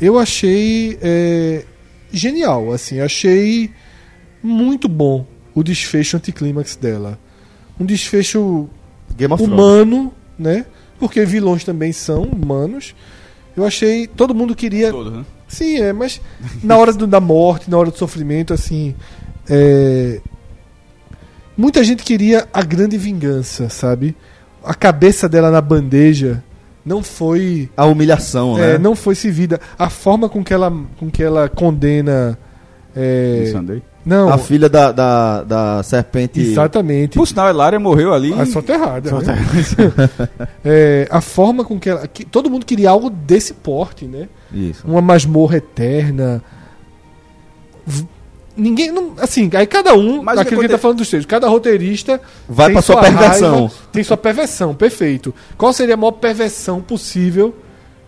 eu 0.00 0.18
achei 0.18 0.98
é, 1.00 1.64
genial, 2.12 2.72
assim, 2.72 3.00
achei 3.00 3.70
muito 4.42 4.88
bom 4.88 5.26
o 5.54 5.62
desfecho 5.62 6.16
anticlímax 6.16 6.74
dela. 6.76 7.18
Um 7.78 7.84
desfecho 7.84 8.68
humano, 9.54 10.12
né? 10.38 10.66
Porque 10.98 11.24
vilões 11.24 11.62
também 11.64 11.92
são 11.92 12.22
humanos. 12.24 12.94
Eu 13.56 13.64
achei. 13.64 14.06
Todo 14.08 14.34
mundo 14.34 14.54
queria. 14.54 14.90
Todo, 14.90 15.10
né? 15.12 15.24
Sim, 15.46 15.78
é, 15.80 15.92
mas 15.92 16.20
na 16.62 16.76
hora 16.76 16.92
do- 16.92 17.06
da 17.06 17.20
morte, 17.20 17.70
na 17.70 17.78
hora 17.78 17.90
do 17.90 17.96
sofrimento, 17.96 18.52
assim. 18.52 18.94
é, 19.48 20.20
Muita 21.58 21.82
gente 21.82 22.04
queria 22.04 22.46
a 22.54 22.62
grande 22.62 22.96
vingança, 22.96 23.68
sabe? 23.68 24.16
A 24.64 24.74
cabeça 24.74 25.28
dela 25.28 25.50
na 25.50 25.60
bandeja 25.60 26.44
não 26.84 27.02
foi. 27.02 27.68
A 27.76 27.84
humilhação, 27.84 28.56
é, 28.56 28.74
né? 28.74 28.78
não 28.78 28.94
foi 28.94 29.16
servida. 29.16 29.60
A 29.76 29.90
forma 29.90 30.28
com 30.28 30.44
que 30.44 30.54
ela, 30.54 30.72
com 30.96 31.10
que 31.10 31.20
ela 31.20 31.48
condena. 31.48 32.38
é, 32.94 33.52
não, 34.06 34.30
A 34.30 34.38
filha 34.38 34.68
da, 34.68 34.90
da, 34.92 35.42
da 35.42 35.82
serpente. 35.82 36.40
exatamente. 36.40 37.18
Por 37.18 37.26
sinal, 37.26 37.48
a 37.48 37.50
Elaria 37.50 37.78
morreu 37.80 38.14
ali. 38.14 38.32
A 38.32 38.46
soterrada. 38.46 39.10
Só 39.10 39.20
né? 39.20 39.36
É, 40.64 41.08
a 41.10 41.20
forma 41.20 41.64
com 41.64 41.78
que 41.78 41.90
ela. 41.90 42.06
que 42.06 42.24
todo 42.24 42.48
mundo 42.48 42.64
queria 42.64 42.88
algo 42.88 43.10
desse 43.10 43.52
porte, 43.52 44.06
né? 44.06 44.28
Isso. 44.52 44.86
Uma 44.86 45.02
masmorra 45.02 45.56
eterna. 45.56 46.40
Ninguém. 48.58 48.90
Não, 48.92 49.12
assim, 49.18 49.48
aí 49.54 49.66
cada 49.66 49.94
um. 49.94 50.22
Mas 50.22 50.38
aquilo 50.38 50.60
que 50.60 50.66
que 50.66 50.72
tá 50.72 50.78
falando 50.78 50.98
dos 50.98 51.08
três. 51.08 51.24
Cada 51.24 51.48
roteirista. 51.48 52.20
Vai 52.48 52.72
pra 52.72 52.82
sua 52.82 53.00
perversão. 53.00 53.54
raiva, 53.54 53.72
tem 53.92 54.02
sua 54.04 54.16
perversão, 54.16 54.74
perfeito. 54.74 55.32
Qual 55.56 55.72
seria 55.72 55.94
a 55.94 55.96
maior 55.96 56.12
perversão 56.12 56.80
possível 56.80 57.54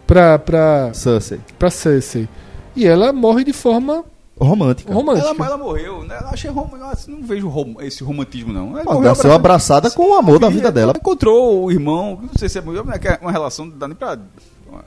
pra, 0.07 0.39
pra, 0.39 0.91
Cersei. 0.93 1.41
pra 1.59 1.71
Cersei? 1.71 2.29
E 2.75 2.87
ela 2.87 3.13
morre 3.13 3.45
de 3.45 3.53
forma 3.53 4.05
Romântica. 4.39 4.93
romântica. 4.93 5.29
Ela, 5.29 5.47
ela 5.47 5.59
morreu, 5.59 6.03
né? 6.05 6.17
Eu 6.21 6.29
achei 6.29 6.51
rom... 6.51 6.69
não 7.09 7.23
vejo 7.23 7.47
rom- 7.49 7.77
esse 7.81 8.03
romantismo, 8.03 8.53
não. 8.53 8.79
Ela 8.79 8.85
Pô, 8.85 9.01
nasceu 9.01 9.33
abraçada 9.33 9.91
com 9.91 10.11
o 10.11 10.15
amor 10.15 10.39
da 10.39 10.49
vida 10.49 10.73
dela. 10.73 10.93
Ela 10.93 10.99
encontrou 10.99 11.65
o 11.65 11.71
irmão, 11.71 12.19
não 12.23 12.31
sei 12.39 12.49
se 12.49 12.59
é 12.59 12.61
mulher, 12.63 12.83
mas 12.85 12.99
é 13.05 13.19
uma 13.21 13.31
relação, 13.31 13.67
não 13.67 13.77
dá 13.77 13.87
nem 13.87 13.97
pra. 13.97 14.19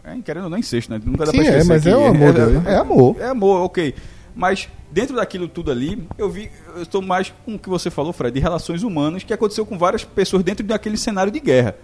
É, 0.03 0.15
querendo 0.23 0.45
ou 0.45 0.49
não 0.49 0.57
incesto, 0.57 0.91
né? 0.91 0.99
Nunca 1.05 1.25
dá 1.25 1.31
Sim, 1.31 1.37
pra 1.37 1.45
é, 1.45 1.49
esquecer 1.49 1.67
mas 1.67 1.83
que 1.83 1.89
é 1.89 1.95
o 1.95 2.05
amor 2.05 2.33
dele. 2.33 2.61
É 2.65 2.75
amor. 2.77 3.15
É 3.19 3.27
amor, 3.27 3.61
ok. 3.65 3.93
Mas 4.35 4.67
dentro 4.93 5.15
daquilo 5.15 5.47
tudo 5.47 5.71
ali, 5.71 6.07
eu 6.17 6.29
vi, 6.29 6.51
eu 6.75 6.83
estou 6.83 7.01
mais 7.01 7.33
com 7.45 7.55
o 7.55 7.59
que 7.59 7.67
você 7.67 7.89
falou, 7.89 8.13
Fred, 8.13 8.33
de 8.35 8.39
relações 8.39 8.83
humanas 8.83 9.23
que 9.23 9.33
aconteceu 9.33 9.65
com 9.65 9.77
várias 9.77 10.03
pessoas 10.03 10.43
dentro 10.43 10.63
daquele 10.63 10.97
cenário 10.97 11.31
de 11.31 11.39
guerra. 11.39 11.75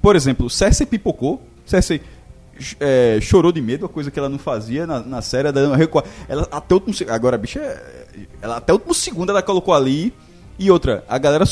Por 0.00 0.16
exemplo, 0.16 0.48
Cersei 0.48 0.86
pipocou, 0.86 1.42
Cersei 1.66 2.00
é, 2.80 3.18
chorou 3.20 3.52
de 3.52 3.60
medo, 3.60 3.82
uma 3.82 3.88
coisa 3.88 4.10
que 4.10 4.18
ela 4.18 4.28
não 4.28 4.38
fazia 4.38 4.86
na, 4.86 5.00
na 5.00 5.22
série. 5.22 5.48
Ela, 5.48 5.76
ela 6.28 6.48
até 6.50 6.74
o 6.74 6.78
último 6.78 6.94
Agora, 7.12 7.36
a 7.36 7.38
bicha. 7.38 7.60
é- 7.60 8.02
Ela, 8.40 8.56
até 8.56 8.72
o 8.72 8.76
último 8.76 8.94
segundo 8.94 9.30
ela 9.30 9.42
colocou 9.42 9.74
ali. 9.74 10.12
E 10.58 10.70
outra, 10.70 11.02
a 11.08 11.18
galera 11.18 11.46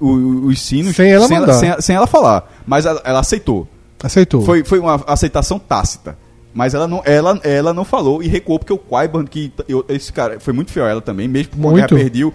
o- 0.00 0.46
os 0.46 0.60
sinos 0.60 0.94
Sem 0.96 1.10
ela 1.10 1.28
mandar. 1.28 1.54
sem, 1.54 1.80
sem 1.80 1.96
ela 1.96 2.06
falar. 2.06 2.52
Mas 2.66 2.84
ela, 2.84 3.00
ela 3.04 3.20
aceitou. 3.20 3.66
Aceitou. 4.02 4.42
Foi, 4.42 4.64
foi 4.64 4.78
uma 4.78 5.02
aceitação 5.06 5.58
tácita. 5.58 6.16
Mas 6.52 6.74
ela 6.74 6.88
não, 6.88 7.00
ela, 7.04 7.38
ela 7.44 7.72
não 7.72 7.84
falou 7.84 8.22
e 8.22 8.26
recuou, 8.26 8.58
porque 8.58 8.72
o 8.72 8.78
Quaiban, 8.78 9.24
que 9.24 9.52
eu- 9.68 9.84
esse 9.88 10.12
cara 10.12 10.40
foi 10.40 10.52
muito 10.52 10.72
fiel 10.72 10.84
a 10.86 10.88
ela 10.90 11.00
também, 11.00 11.28
mesmo 11.28 11.52
guerra 11.56 11.70
Muito. 11.72 11.94
perdeu, 11.94 12.34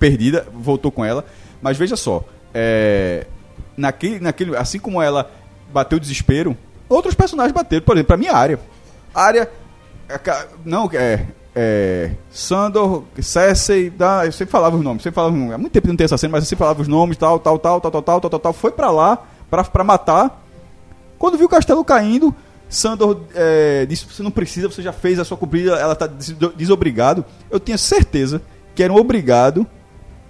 perdida, 0.00 0.46
voltou 0.52 0.90
com 0.90 1.04
ela. 1.04 1.24
Mas 1.60 1.76
veja 1.76 1.94
só, 1.96 2.24
é, 2.52 3.24
naquele, 3.76 4.18
naquele, 4.18 4.56
assim 4.56 4.80
como 4.80 5.00
ela 5.00 5.30
bateu 5.72 5.96
o 5.96 6.00
desespero, 6.00 6.56
outros 6.88 7.14
personagens 7.14 7.52
bateram. 7.54 7.84
Por 7.84 7.94
exemplo, 7.96 8.08
pra 8.08 8.16
mim, 8.16 8.26
a 8.26 8.36
área. 8.36 8.58
Área. 9.14 9.48
Não, 10.64 10.90
é. 10.92 11.26
é 11.54 12.10
Sandor, 12.30 13.04
Cersei, 13.20 13.90
da, 13.90 14.26
eu 14.26 14.32
sempre 14.32 14.50
falava 14.50 14.76
os 14.76 14.82
nomes, 14.82 15.02
sempre 15.02 15.14
falava 15.14 15.32
os 15.32 15.38
nomes. 15.38 15.54
Há 15.54 15.58
muito 15.58 15.72
tempo 15.72 15.86
que 15.86 15.88
não 15.92 15.96
tem 15.96 16.04
essa 16.04 16.18
cena, 16.18 16.32
mas 16.32 16.42
eu 16.44 16.48
sempre 16.48 16.58
falava 16.60 16.82
os 16.82 16.88
nomes, 16.88 17.16
tal, 17.16 17.38
tal, 17.38 17.58
tal, 17.58 17.80
tal, 17.80 17.90
tal, 17.92 18.02
tal, 18.02 18.20
tal, 18.20 18.30
tal, 18.30 18.40
tal. 18.40 18.52
Foi 18.52 18.72
pra 18.72 18.90
lá, 18.90 19.18
pra, 19.48 19.62
pra 19.64 19.84
matar. 19.84 20.42
Quando 21.18 21.38
viu 21.38 21.46
o 21.46 21.50
castelo 21.50 21.84
caindo, 21.84 22.34
Sandor 22.74 23.20
é, 23.34 23.84
disse: 23.86 24.06
Você 24.10 24.22
não 24.22 24.30
precisa, 24.30 24.68
você 24.68 24.82
já 24.82 24.92
fez 24.92 25.18
a 25.18 25.24
sua 25.24 25.36
cumprida, 25.36 25.72
ela 25.76 25.94
tá 25.94 26.06
des- 26.06 26.34
desobrigado. 26.56 27.24
Eu 27.50 27.60
tinha 27.60 27.76
certeza 27.78 28.40
que 28.74 28.82
era 28.82 28.92
um 28.92 28.96
obrigado 28.96 29.66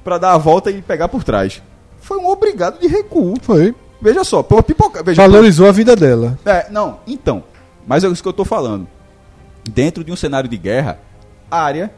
pra 0.03 0.19
dar 0.19 0.33
a 0.33 0.39
volta 0.39 0.71
e 0.71 0.83
pegar 0.83 1.09
por 1.09 1.23
trás. 1.23 1.63
Foi 2.01 2.19
um 2.19 2.29
obrigado 2.29 2.81
de 2.81 2.89
recuo. 2.89 3.35
Foi. 3.41 3.75
Veja 4.01 4.25
só, 4.25 4.43
pela 4.43 4.63
pipoca. 4.63 5.03
Veja, 5.03 5.23
Valorizou 5.23 5.69
a 5.69 5.73
vida 5.73 5.95
dela. 5.95 6.37
é, 6.45 6.67
não, 6.71 6.99
então. 7.07 7.45
Mas 7.87 8.03
é 8.03 8.09
isso 8.09 8.21
que 8.23 8.29
eu 8.29 8.33
tô 8.33 8.45
falando. 8.45 8.87
Dentro 9.71 10.03
de 10.03 10.11
um 10.11 10.17
cenário 10.17 10.49
de 10.49 10.57
guerra, 10.57 10.99
Arya, 11.49 11.93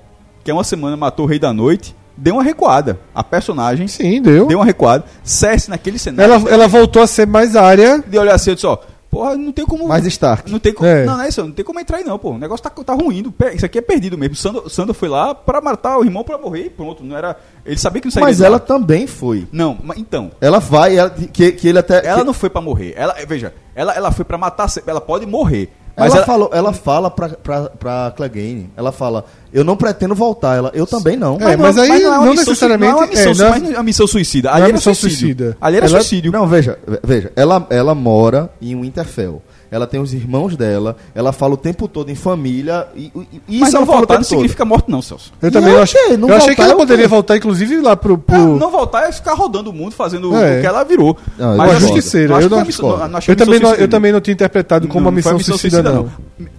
que 0.44 0.50
é 0.50 0.54
uma 0.54 0.64
semana 0.64 0.96
matou 0.98 1.24
o 1.24 1.28
Rei 1.28 1.38
da 1.38 1.50
Noite, 1.54 1.96
deu 2.14 2.34
uma 2.34 2.42
recuada. 2.42 2.98
A 3.14 3.24
personagem 3.24 3.88
Sim, 3.88 4.20
deu. 4.20 4.46
deu 4.46 4.58
uma 4.58 4.66
recuada. 4.66 5.04
Cersei 5.22 5.70
naquele 5.70 5.98
cenário. 5.98 6.34
Ela, 6.34 6.50
ela 6.50 6.68
voltou 6.68 7.00
a 7.02 7.06
ser 7.06 7.26
mais 7.26 7.56
área. 7.56 8.04
De 8.06 8.18
olhar 8.18 8.34
assim, 8.34 8.50
eu 8.50 8.54
disse, 8.54 8.66
ó, 8.66 8.76
porra, 9.14 9.36
não 9.36 9.52
tem 9.52 9.64
como. 9.64 9.88
Mais 9.88 10.04
Stark. 10.06 10.50
Não 10.50 10.58
tem 10.58 10.72
como. 10.74 10.88
É. 10.88 11.04
Não, 11.04 11.16
não 11.16 11.24
é 11.24 11.28
isso, 11.28 11.42
não 11.42 11.52
tem 11.52 11.64
como 11.64 11.80
entrar 11.80 11.98
aí, 11.98 12.04
não, 12.04 12.18
pô. 12.18 12.30
O 12.30 12.38
negócio 12.38 12.62
tá, 12.62 12.70
tá 12.70 12.92
ruindo. 12.94 13.30
Pe- 13.32 13.54
Isso 13.54 13.64
aqui 13.66 13.78
é 13.78 13.82
perdido 13.82 14.18
mesmo. 14.18 14.34
Sandor, 14.36 14.68
Sandor 14.68 14.94
foi 14.94 15.08
lá 15.08 15.34
pra 15.34 15.60
matar 15.60 15.98
o 15.98 16.04
irmão 16.04 16.24
pra 16.24 16.36
morrer 16.38 16.66
e 16.66 16.70
pronto. 16.70 17.02
Não 17.04 17.16
era. 17.16 17.36
Ele 17.64 17.78
sabia 17.78 18.00
que 18.00 18.06
não 18.06 18.12
sairia 18.12 18.26
Mas 18.28 18.36
de 18.36 18.42
lá. 18.42 18.48
ela 18.48 18.60
também 18.60 19.06
foi. 19.06 19.46
Não, 19.52 19.78
mas 19.82 19.98
então. 19.98 20.30
Ela 20.40 20.58
vai, 20.58 20.96
ela- 20.98 21.10
que, 21.10 21.52
que 21.52 21.68
ele 21.68 21.78
até. 21.78 22.04
Ela 22.06 22.18
que- 22.20 22.24
não 22.26 22.34
foi 22.34 22.50
pra 22.50 22.60
morrer. 22.60 22.92
Ela, 22.96 23.14
veja, 23.26 23.54
ela, 23.74 23.92
ela 23.94 24.10
foi 24.12 24.24
pra 24.24 24.36
matar. 24.36 24.68
Ela 24.86 25.00
pode 25.00 25.24
morrer. 25.26 25.70
Ela, 25.96 26.06
Mas 26.06 26.14
ela, 26.16 26.26
falou, 26.26 26.50
ela 26.52 26.72
fala 26.72 27.08
pra, 27.10 27.28
pra, 27.28 27.60
pra 27.70 28.12
Clegane, 28.16 28.68
ela 28.76 28.90
fala, 28.90 29.24
eu 29.52 29.62
não 29.62 29.76
pretendo 29.76 30.12
voltar. 30.14 30.56
Ela, 30.56 30.72
eu 30.74 30.86
também 30.86 31.16
não. 31.16 31.36
É, 31.40 31.56
mas 31.56 31.78
aí 31.78 32.02
é 32.02 32.08
uma 32.08 32.16
não 32.24 32.30
missão 32.32 32.44
necessariamente- 32.46 32.92
sui- 32.92 33.00
Não 33.00 33.04
é 33.04 33.06
missão, 33.10 33.30
é, 33.30 33.34
sui- 33.34 33.42
não 33.42 33.46
é- 33.46 33.50
mas 33.50 33.62
não 33.62 33.70
é 33.70 33.74
uma 33.76 33.82
missão 33.84 34.06
suicida. 34.08 34.48
não 34.48 34.52
é 34.54 34.56
Ali 34.56 34.64
era 34.64 34.72
missão 34.74 34.94
suicídio. 34.94 35.18
suicida. 35.28 35.56
Ali 35.60 35.76
era 35.76 35.86
Ela- 35.86 36.00
suicídio. 36.00 36.32
Não, 36.32 36.46
veja, 36.48 36.78
veja, 37.04 37.32
ela, 37.36 37.64
ela 37.70 37.94
mora 37.94 38.50
em 38.60 38.74
Winterfell. 38.80 39.40
Ela 39.74 39.88
tem 39.88 39.98
os 40.00 40.14
irmãos 40.14 40.56
dela, 40.56 40.96
ela 41.16 41.32
fala 41.32 41.54
o 41.54 41.56
tempo 41.56 41.88
todo 41.88 42.08
em 42.10 42.14
família. 42.14 42.86
E, 42.94 43.10
e- 43.48 43.58
mas 43.58 43.70
isso 43.70 43.72
não 43.72 43.80
ela 43.82 43.86
fala 43.86 43.86
o 43.86 43.86
voltar 43.98 44.14
não 44.16 44.22
significa 44.24 44.64
morte, 44.64 44.88
não, 44.88 45.02
Celso. 45.02 45.32
Eu 45.42 45.48
E 45.48 45.50
também 45.50 45.72
eu 45.72 45.82
achei. 45.82 46.00
achei, 46.00 46.16
não 46.16 46.28
eu 46.28 46.36
achei 46.36 46.54
que 46.54 46.60
ela 46.60 46.72
é 46.72 46.76
poderia 46.76 47.08
voltar, 47.08 47.36
inclusive, 47.36 47.80
lá 47.80 47.96
pro. 47.96 48.16
pro- 48.16 48.36
Não, 48.38 48.56
não 48.56 48.70
voltar 48.70 49.08
é 49.08 49.12
ficar 49.12 49.34
rodando 49.34 49.70
o 49.70 49.72
mundo 49.72 49.92
fazendo 49.92 50.32
É. 50.36 50.58
o 50.58 50.60
que 50.60 50.66
ela 50.68 50.84
virou. 50.84 51.16
Não, 51.36 51.50
eu 51.52 51.56
mas 51.56 51.66
eu 51.72 51.74
discordo. 51.78 51.84
acho 51.84 51.92
que 51.94 52.02
seja. 52.02 52.28
não 52.28 52.36
acho 52.36 52.46
Eu, 52.46 52.50
não, 52.50 52.64
missão- 52.64 52.88
não- 52.88 53.08
não 53.08 53.18
eu, 53.26 53.36
também 53.36 53.54
missão 53.58 53.70
não, 53.72 53.78
eu 53.78 53.88
também 53.88 54.12
não 54.12 54.20
tinha 54.20 54.32
interpretado 54.34 54.86
como 54.86 55.00
Não, 55.00 55.10
uma 55.10 55.16
não 55.16 55.22
foi 55.22 55.34
missão, 55.34 55.58
suicida, 55.58 55.82
não. 55.82 56.08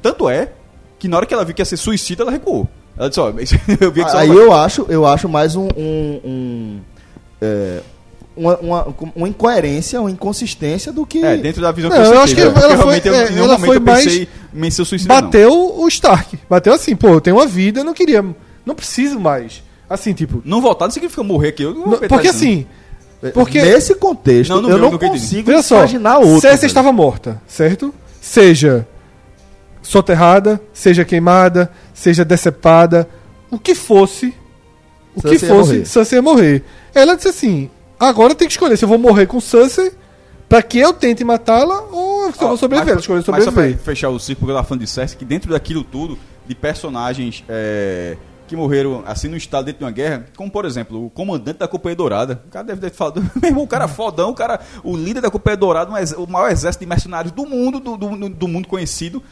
Tanto 0.02 0.28
é 0.30 0.50
que 1.00 1.08
na 1.08 1.18
hora 1.18 1.26
que 1.26 1.34
ela 1.34 1.46
viu 1.46 1.56
que 1.56 1.62
ia 1.62 1.66
ser 1.66 1.78
suicida, 1.78 2.24
ela 2.24 2.32
recuou. 2.32 2.68
Ela 2.98 3.08
disse, 3.10 3.20
ó, 3.22 3.30
eu 3.80 3.92
vi 3.92 4.04
que 4.04 4.10
só 4.12 4.18
Aí 4.18 4.28
vai- 4.28 4.38
eu 4.38 4.52
acho, 4.54 4.86
eu 4.90 5.06
acho 5.06 5.30
mais 5.30 5.56
um. 5.56 5.68
um- 5.78 6.20
um, 6.26 6.80
é, 7.42 7.80
uma, 8.36 8.58
uma, 8.58 8.96
uma 9.16 9.30
incoerência, 9.30 10.00
uma 10.02 10.12
inconsistência 10.12 10.92
do 10.92 11.06
que. 11.06 11.24
É, 11.24 11.38
dentro 11.38 11.62
da 11.62 11.72
visão 11.72 11.90
Não, 11.90 11.98
que 11.98 12.04
eu, 12.04 12.14
eu 12.14 12.20
acho 12.22 12.36
que 12.36 12.42
ela 12.42 12.52
Porque 12.52 12.62
foi- 12.78 13.02
eu, 13.06 13.16
é, 13.16 13.28
em 13.28 13.32
nenhum 13.32 13.44
ela 13.46 13.60
foi 13.60 13.78
eu 13.78 13.82
pensei 13.82 14.06
mais- 14.06 14.28
em 14.54 14.60
menção 14.60 14.86
suicida, 14.86 15.14
não. 15.14 15.22
Bateu 15.22 15.78
o 15.80 15.88
Stark. 15.88 16.38
Bateu 16.50 16.74
assim, 16.74 16.96
pô, 16.96 17.10
eu 17.10 17.22
tenho 17.22 17.38
uma 17.38 17.46
vida, 17.48 17.80
eu 17.82 17.84
não 17.84 17.94
queria. 17.94 18.24
Não 18.66 18.76
preciso 18.76 19.20
mais. 19.20 19.64
Assim, 19.90 20.14
tipo. 20.14 20.42
Não 20.44 20.62
voltar 20.62 20.86
não 20.86 20.92
significa 20.92 21.22
morrer 21.24 21.50
aqui. 21.50 21.64
Eu 21.64 21.74
não 21.74 21.98
porque 21.98 22.28
assim. 22.28 22.66
Porque- 23.34 23.62
Nesse 23.62 23.96
contexto, 23.96 24.50
Não, 24.50 24.62
não 24.62 24.70
eu 24.70 24.78
viu, 24.80 24.92
não 24.92 24.98
consigo 25.00 25.48
Veja 25.50 25.64
só, 25.64 25.78
imaginar 25.78 26.18
outro. 26.18 26.42
Cersei 26.42 26.58
velho. 26.58 26.68
estava 26.68 26.92
morta, 26.92 27.42
certo? 27.48 27.94
Seja 28.22 28.86
soterrada, 29.82 30.60
seja 30.74 31.06
queimada, 31.06 31.72
seja 31.94 32.26
decepada, 32.26 33.08
o 33.50 33.58
que 33.60 33.74
fosse, 33.76 34.34
o 35.16 35.22
que 35.22 35.30
Cersei 35.30 35.50
ia 35.50 35.56
fosse. 35.56 35.86
Cersei 35.86 36.18
ia 36.18 36.22
morrer. 36.22 36.64
Ela 36.94 37.16
disse 37.16 37.28
assim: 37.30 37.70
agora 38.00 38.36
tem 38.36 38.48
que 38.48 38.54
escolher 38.54 38.78
se 38.78 38.84
eu 38.86 38.90
vou 38.90 38.98
morrer 38.98 39.26
com 39.28 39.40
Cersei 39.40 39.92
pra 40.50 40.62
que 40.62 40.78
eu 40.80 40.94
tente 40.94 41.24
matá-la 41.24 41.82
ou 41.92 42.32
se 42.32 42.42
eu 42.42 42.48
vou 42.50 42.58
sobreviver. 42.58 42.96
Mas, 42.96 43.04
escolheu 43.04 43.18
mas 43.20 43.26
só 43.26 43.32
pra 43.32 43.44
sobreviver. 43.44 43.80
fechar 43.84 44.10
o 44.10 44.20
círculo, 44.20 44.52
eu 44.52 44.56
tava 44.56 44.68
falando 44.68 44.82
de 44.82 44.88
Cersei, 44.88 45.18
que 45.18 45.26
dentro 45.26 45.52
daquilo 45.52 45.84
tudo, 45.84 46.18
de 46.48 46.54
personagens 46.54 47.44
é, 47.50 48.16
que 48.48 48.56
morreram 48.56 49.04
assim 49.08 49.28
no 49.28 49.36
estado 49.36 49.66
dentro 49.66 49.80
de 49.80 49.86
uma 49.86 49.92
guerra, 49.92 50.26
como 50.38 50.52
por 50.52 50.66
exemplo, 50.66 51.04
o 51.06 51.10
comandante 51.10 51.58
da 51.58 51.68
Companhia 51.68 51.96
Dourada. 51.96 52.44
O 52.48 52.52
cara 52.52 52.64
deve 52.66 52.82
ter 52.82 52.92
falado, 52.92 53.22
meu 53.42 53.50
irmão, 53.50 53.64
o 53.64 53.68
cara 53.68 53.86
é 53.86 53.88
fodão, 53.88 54.30
o 54.30 54.36
cara, 54.36 54.60
o 54.84 54.96
líder 54.96 55.22
da 55.22 55.32
Companhia 55.32 55.58
Dourada, 55.58 56.00
ex- 56.00 56.12
o 56.18 56.28
maior 56.28 56.52
exército 56.52 56.84
de 56.84 56.88
mercenários 56.90 57.32
do 57.32 57.46
mundo, 57.46 57.80
do, 57.80 57.98
do, 57.98 58.30
do 58.30 58.48
mundo 58.48 58.68
conhecido, 58.68 59.24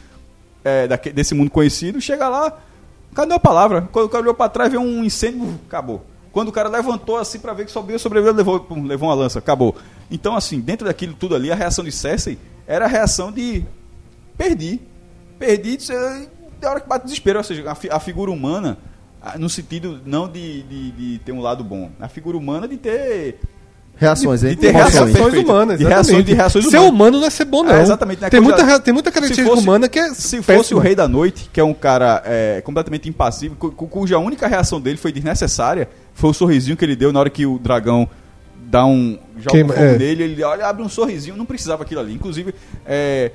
é, 0.64 0.88
desse 1.12 1.34
mundo 1.34 1.50
conhecido, 1.50 2.00
chega 2.00 2.28
lá, 2.28 2.58
cadê 3.14 3.34
a 3.34 3.38
palavra? 3.38 3.88
Quando 3.92 4.06
o 4.06 4.08
cara 4.08 4.22
olhou 4.22 4.34
pra 4.34 4.48
trás, 4.48 4.70
veio 4.70 4.82
um 4.82 5.04
incêndio, 5.04 5.60
acabou. 5.68 6.04
Quando 6.34 6.48
o 6.48 6.52
cara 6.52 6.68
levantou 6.68 7.16
assim 7.16 7.38
pra 7.38 7.54
ver 7.54 7.64
que 7.64 7.70
sobreviveu, 7.72 7.98
sobreviveu, 8.00 8.34
levou, 8.34 8.60
pum, 8.60 8.84
levou 8.84 9.08
uma 9.08 9.14
lança, 9.14 9.38
acabou. 9.38 9.74
Então, 10.10 10.36
assim, 10.36 10.60
dentro 10.60 10.86
daquilo 10.86 11.14
tudo 11.14 11.34
ali, 11.34 11.50
a 11.50 11.54
reação 11.54 11.82
de 11.84 11.92
Cersei 11.92 12.36
era 12.66 12.84
a 12.84 12.88
reação 12.88 13.30
de 13.32 13.64
perdi. 14.36 14.80
Perdi 15.38 15.78
da 16.60 16.70
hora 16.70 16.80
que 16.80 16.88
bate 16.88 17.04
desespero. 17.04 17.38
Ou 17.38 17.44
seja, 17.44 17.70
a, 17.70 17.74
fi- 17.74 17.88
a 17.90 18.00
figura 18.00 18.30
humana, 18.30 18.78
no 19.38 19.48
sentido 19.48 20.00
não 20.04 20.28
de, 20.28 20.62
de, 20.64 20.90
de 20.90 21.18
ter 21.20 21.32
um 21.32 21.40
lado 21.40 21.62
bom, 21.64 21.90
a 22.00 22.08
figura 22.08 22.36
humana 22.36 22.66
de 22.68 22.76
ter. 22.76 23.38
Reações, 23.96 24.40
de 24.40 24.48
hein? 24.48 24.56
ter 24.56 24.72
Reações 24.72 25.12
perfeita. 25.12 25.52
humanas, 25.52 25.78
De 25.78 25.84
reações, 25.84 26.24
de 26.24 26.34
reações 26.34 26.64
Ser 26.64 26.78
humanas. 26.78 26.92
humano 26.92 27.20
não 27.20 27.26
é 27.28 27.30
ser 27.30 27.44
bom, 27.44 27.62
não. 27.62 27.72
É, 27.76 27.80
exatamente, 27.80 28.20
né? 28.22 28.28
Tem 28.28 28.42
Coisa- 28.42 28.64
muita, 28.64 28.80
tem 28.80 28.92
muita 28.92 29.12
característica 29.12 29.48
fosse- 29.48 29.62
humana 29.62 29.88
que 29.88 30.00
é. 30.00 30.08
Se 30.12 30.38
fosse 30.42 30.58
péssima. 30.58 30.80
o 30.80 30.82
Rei 30.82 30.96
da 30.96 31.06
Noite, 31.06 31.48
que 31.52 31.60
é 31.60 31.64
um 31.64 31.72
cara 31.72 32.20
é, 32.26 32.60
completamente 32.62 33.08
impassível, 33.08 33.56
cu- 33.56 33.70
cuja 33.70 34.18
única 34.18 34.48
reação 34.48 34.80
dele 34.80 34.96
foi 34.96 35.12
desnecessária, 35.12 35.88
foi 36.14 36.30
o 36.30 36.34
sorrisinho 36.34 36.76
que 36.76 36.84
ele 36.84 36.96
deu 36.96 37.12
na 37.12 37.20
hora 37.20 37.28
que 37.30 37.44
o 37.44 37.58
dragão 37.58 38.08
dá 38.66 38.84
um. 38.86 39.18
joga 39.36 39.50
Queima- 39.50 39.74
um 39.74 39.76
é. 39.78 39.98
nele, 39.98 40.22
ele 40.22 40.42
olha, 40.42 40.66
abre 40.66 40.82
um 40.82 40.88
sorrisinho, 40.88 41.36
não 41.36 41.44
precisava 41.44 41.82
aquilo 41.82 42.00
ali. 42.00 42.14
Inclusive, 42.14 42.54
é, 42.86 43.30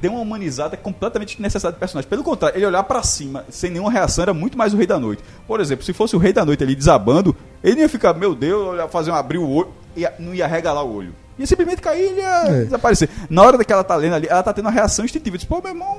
deu 0.00 0.12
uma 0.12 0.20
humanizada 0.20 0.76
completamente 0.76 1.34
desnecessária 1.36 1.76
do 1.76 1.78
personagem. 1.78 2.08
Pelo 2.08 2.22
contrário, 2.24 2.56
ele 2.56 2.66
olhar 2.66 2.82
pra 2.84 3.02
cima 3.02 3.44
sem 3.50 3.70
nenhuma 3.70 3.90
reação 3.90 4.22
era 4.22 4.34
muito 4.34 4.56
mais 4.56 4.72
o 4.74 4.76
Rei 4.76 4.86
da 4.86 4.98
Noite. 4.98 5.22
Por 5.46 5.60
exemplo, 5.60 5.84
se 5.84 5.92
fosse 5.92 6.16
o 6.16 6.18
Rei 6.18 6.32
da 6.32 6.44
Noite 6.44 6.62
ali 6.64 6.74
desabando, 6.74 7.36
ele 7.62 7.74
não 7.76 7.82
ia 7.82 7.88
ficar, 7.88 8.14
meu 8.14 8.34
Deus, 8.34 8.78
fazer 8.90 9.10
um 9.10 9.14
abrir 9.14 9.38
o 9.38 9.48
olho, 9.48 9.68
ia- 9.96 10.14
não 10.18 10.34
ia 10.34 10.46
regalar 10.46 10.82
o 10.84 10.94
olho. 10.96 11.14
Ia 11.38 11.46
simplesmente 11.46 11.80
cair 11.80 12.12
e 12.12 12.16
ia 12.18 12.42
É. 12.48 12.64
desaparecer. 12.64 13.08
Na 13.28 13.42
hora 13.42 13.62
que 13.64 13.72
ela 13.72 13.84
tá 13.84 13.96
lendo 13.96 14.14
ali, 14.14 14.26
ela 14.28 14.42
tá 14.42 14.52
tendo 14.52 14.66
uma 14.66 14.70
reação 14.70 15.04
instintiva. 15.04 15.38
Tipo, 15.38 15.56
pô, 15.56 15.62
meu 15.62 15.72
irmão, 15.72 15.98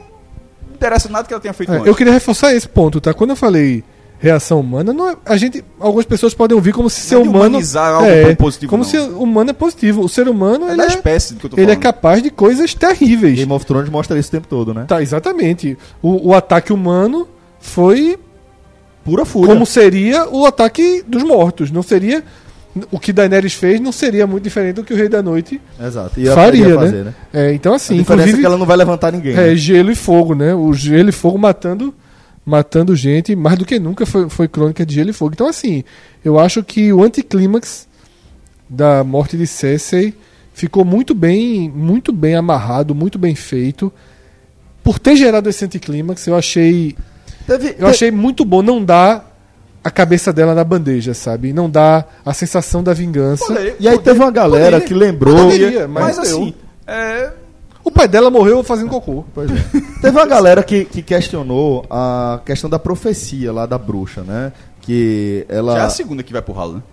não 0.67 0.75
interessa 0.75 1.09
nada 1.09 1.27
que 1.27 1.33
ela 1.33 1.41
tenha 1.41 1.53
feito 1.53 1.71
É, 1.71 1.75
antes. 1.77 1.87
eu 1.87 1.95
queria 1.95 2.13
reforçar 2.13 2.53
esse 2.53 2.67
ponto, 2.67 2.99
tá? 3.01 3.13
Quando 3.13 3.31
eu 3.31 3.35
falei 3.35 3.83
reação 4.21 4.59
humana, 4.59 4.93
não 4.93 5.09
é- 5.09 5.15
a 5.25 5.35
gente, 5.35 5.65
algumas 5.79 6.05
pessoas 6.05 6.33
podem 6.33 6.55
ouvir 6.55 6.71
como 6.73 6.89
se 6.89 7.01
ser 7.01 7.15
Não 7.15 7.21
é 7.21 7.23
de 7.23 7.29
humano 7.29 7.47
humanizar 7.49 7.93
algo 7.95 8.07
é, 8.07 8.21
como 8.23 8.35
positivo, 8.37 8.69
como 8.69 8.83
não. 8.83 8.89
se 8.89 8.97
o 8.99 9.23
humano 9.23 9.49
é 9.49 9.53
positivo. 9.53 10.01
O 10.01 10.07
ser 10.07 10.29
humano 10.29 10.65
É 10.67 10.69
ele 10.69 10.77
da 10.77 10.83
é, 10.83 10.87
espécie 10.87 11.33
do 11.33 11.39
que 11.39 11.45
eu 11.47 11.49
tô 11.49 11.55
ele 11.57 11.63
é 11.63 11.67
falando. 11.73 11.81
capaz 11.81 12.21
de 12.23 12.29
coisas 12.29 12.73
terríveis. 12.75 13.35
Game 13.35 13.51
of 13.51 13.65
Thrones 13.65 13.89
mostra 13.89 14.17
isso 14.19 14.29
o 14.29 14.31
tempo 14.31 14.47
todo, 14.47 14.73
né? 14.73 14.85
Tá, 14.87 15.01
exatamente. 15.01 15.75
O, 16.03 16.29
o 16.29 16.33
ataque 16.35 16.71
humano 16.71 17.27
foi 17.59 18.17
Pura 19.03 19.25
fúria. 19.25 19.51
como 19.53 19.65
seria 19.65 20.29
o 20.29 20.45
ataque 20.45 21.03
dos 21.07 21.23
mortos. 21.23 21.71
Não 21.71 21.81
seria 21.81 22.23
o 22.89 22.97
que 22.99 23.11
Daenerys 23.11 23.53
fez 23.53 23.81
não 23.81 23.91
seria 23.91 24.25
muito 24.25 24.43
diferente 24.43 24.75
do 24.75 24.83
que 24.85 24.93
o 24.93 24.95
Rei 24.95 25.09
da 25.09 25.21
Noite 25.21 25.59
Exato. 25.77 26.17
E 26.17 26.25
faria, 26.27 26.67
né? 26.69 26.75
fazer, 26.75 27.03
né? 27.03 27.13
É, 27.33 27.53
então 27.53 27.73
assim, 27.73 27.95
a 27.95 27.97
diferença 27.97 28.13
inclusive 28.29 28.37
é 28.37 28.39
que 28.39 28.45
ela 28.45 28.57
não 28.57 28.65
vai 28.65 28.77
levantar 28.77 29.11
ninguém. 29.11 29.33
é 29.33 29.47
né? 29.49 29.55
gelo 29.57 29.91
e 29.91 29.95
fogo, 29.95 30.33
né? 30.33 30.55
O 30.55 30.71
gelo 30.73 31.09
e 31.09 31.11
fogo 31.11 31.37
matando 31.37 31.93
matando 32.45 32.95
gente, 32.95 33.35
mais 33.35 33.57
do 33.57 33.65
que 33.65 33.79
nunca 33.79 34.05
foi, 34.05 34.29
foi 34.29 34.47
crônica 34.47 34.85
de 34.85 34.95
gelo 34.95 35.09
e 35.09 35.13
fogo. 35.13 35.31
Então 35.33 35.47
assim, 35.47 35.83
eu 36.25 36.39
acho 36.39 36.63
que 36.63 36.91
o 36.91 37.03
anticlímax 37.03 37.87
da 38.69 39.03
morte 39.03 39.37
de 39.37 39.45
Cersei 39.45 40.13
ficou 40.53 40.83
muito 40.85 41.13
bem, 41.13 41.69
muito 41.69 42.11
bem 42.11 42.35
amarrado, 42.35 42.95
muito 42.95 43.17
bem 43.19 43.35
feito. 43.35 43.91
Por 44.83 44.97
ter 44.97 45.15
gerado 45.15 45.49
esse 45.49 45.63
anticlímax, 45.65 46.25
eu 46.27 46.35
achei 46.35 46.95
Teve, 47.45 47.75
eu 47.77 47.87
achei 47.87 48.11
muito 48.11 48.43
bom 48.45 48.61
não 48.61 48.83
dar 48.83 49.29
a 49.83 49.89
cabeça 49.89 50.31
dela 50.31 50.53
na 50.53 50.63
bandeja, 50.63 51.13
sabe? 51.13 51.51
Não 51.53 51.69
dar 51.69 52.21
a 52.25 52.33
sensação 52.33 52.83
da 52.83 52.93
vingança. 52.93 53.45
Poderia- 53.45 53.75
E 53.79 53.87
aí 53.87 53.97
teve 53.99 54.19
uma 54.19 54.31
galera 54.31 54.77
poderia- 54.79 54.87
que 54.87 54.93
lembrou. 54.93 55.35
poderia, 55.51 55.87
Mas, 55.87 56.17
mas 56.17 56.19
assim, 56.19 56.53
é, 56.85 57.31
O 57.91 57.93
O 57.93 57.93
pai 57.93 58.07
dela 58.07 58.31
morreu 58.31 58.63
fazendo 58.63 58.89
cocô. 58.89 59.25
Pois 59.33 59.51
é. 59.51 59.55
Teve 60.01 60.17
uma 60.17 60.25
galera 60.25 60.63
que, 60.63 60.85
que 60.85 61.01
questionou 61.01 61.85
a 61.89 62.39
questão 62.45 62.69
da 62.69 62.79
profecia 62.79 63.51
lá 63.51 63.65
da 63.65 63.77
bruxa, 63.77 64.23
né? 64.23 64.53
Que 64.79 65.45
ela. 65.49 65.73
Já 65.73 65.79
é 65.79 65.85
a 65.85 65.89
segunda 65.89 66.23
que 66.23 66.31
vai 66.31 66.41
pro 66.41 66.53
ralo, 66.53 66.75
né? 66.75 66.83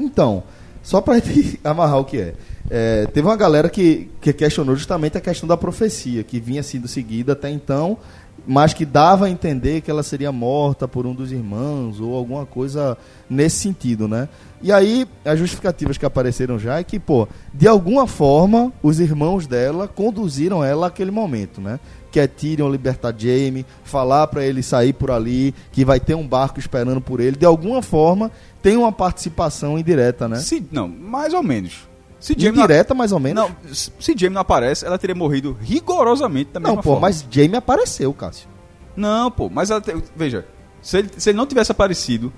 Então, 0.00 0.42
só 0.82 1.00
pra 1.00 1.18
gente 1.20 1.60
amarrar 1.62 1.98
o 1.98 2.04
que 2.04 2.18
é. 2.18 2.34
É, 2.70 3.06
teve 3.06 3.28
uma 3.28 3.36
galera 3.36 3.68
que, 3.68 4.10
que 4.20 4.32
questionou 4.32 4.74
justamente 4.74 5.16
a 5.16 5.20
questão 5.20 5.46
da 5.46 5.56
profecia, 5.56 6.24
que 6.24 6.40
vinha 6.40 6.62
sendo 6.62 6.88
seguida 6.88 7.34
até 7.34 7.48
então, 7.50 7.98
mas 8.46 8.72
que 8.72 8.84
dava 8.84 9.26
a 9.26 9.30
entender 9.30 9.82
que 9.82 9.90
ela 9.90 10.02
seria 10.02 10.32
morta 10.32 10.88
por 10.88 11.06
um 11.06 11.14
dos 11.14 11.30
irmãos 11.32 12.00
ou 12.00 12.14
alguma 12.14 12.46
coisa 12.46 12.96
nesse 13.28 13.56
sentido, 13.56 14.08
né? 14.08 14.28
E 14.62 14.72
aí, 14.72 15.06
as 15.24 15.38
justificativas 15.38 15.98
que 15.98 16.06
apareceram 16.06 16.58
já 16.58 16.78
é 16.78 16.84
que, 16.84 16.98
pô, 16.98 17.28
de 17.52 17.68
alguma 17.68 18.06
forma, 18.06 18.72
os 18.82 18.98
irmãos 19.00 19.46
dela 19.46 19.86
conduziram 19.86 20.64
ela 20.64 20.86
àquele 20.86 21.10
momento, 21.10 21.60
né? 21.60 21.78
Que 22.10 22.20
é 22.20 22.26
Tyrion 22.26 22.70
libertar 22.70 23.14
Jaime, 23.16 23.66
falar 23.84 24.26
pra 24.28 24.44
ele 24.44 24.62
sair 24.62 24.94
por 24.94 25.10
ali, 25.10 25.54
que 25.70 25.84
vai 25.84 26.00
ter 26.00 26.14
um 26.14 26.26
barco 26.26 26.58
esperando 26.58 27.00
por 27.00 27.20
ele. 27.20 27.36
De 27.36 27.44
alguma 27.44 27.82
forma, 27.82 28.30
tem 28.62 28.76
uma 28.76 28.90
participação 28.90 29.78
indireta, 29.78 30.26
né? 30.26 30.36
Se, 30.36 30.66
não, 30.72 30.88
mais 30.88 31.34
ou 31.34 31.42
menos. 31.42 31.86
Se 32.18 32.34
Jamie 32.36 32.58
Indireta, 32.58 32.94
mais 32.94 33.12
ou 33.12 33.20
menos. 33.20 33.44
não, 33.44 33.54
se 33.74 34.14
Jamie 34.16 34.34
não 34.34 34.40
aparece, 34.40 34.86
ela 34.86 34.96
teria 34.98 35.14
morrido 35.14 35.54
rigorosamente 35.60 36.50
da 36.52 36.58
mesma 36.58 36.76
Não, 36.76 36.82
pô, 36.82 36.90
forma. 36.92 37.02
mas 37.02 37.24
Jaime 37.30 37.56
apareceu, 37.56 38.12
Cássio. 38.14 38.48
Não, 38.96 39.30
pô, 39.30 39.50
mas 39.50 39.70
ela 39.70 39.80
te- 39.82 39.94
veja, 40.16 40.46
se 40.80 40.96
ele, 40.98 41.10
se 41.18 41.28
ele 41.30 41.36
não 41.36 41.46
tivesse 41.46 41.70
aparecido, 41.70 42.32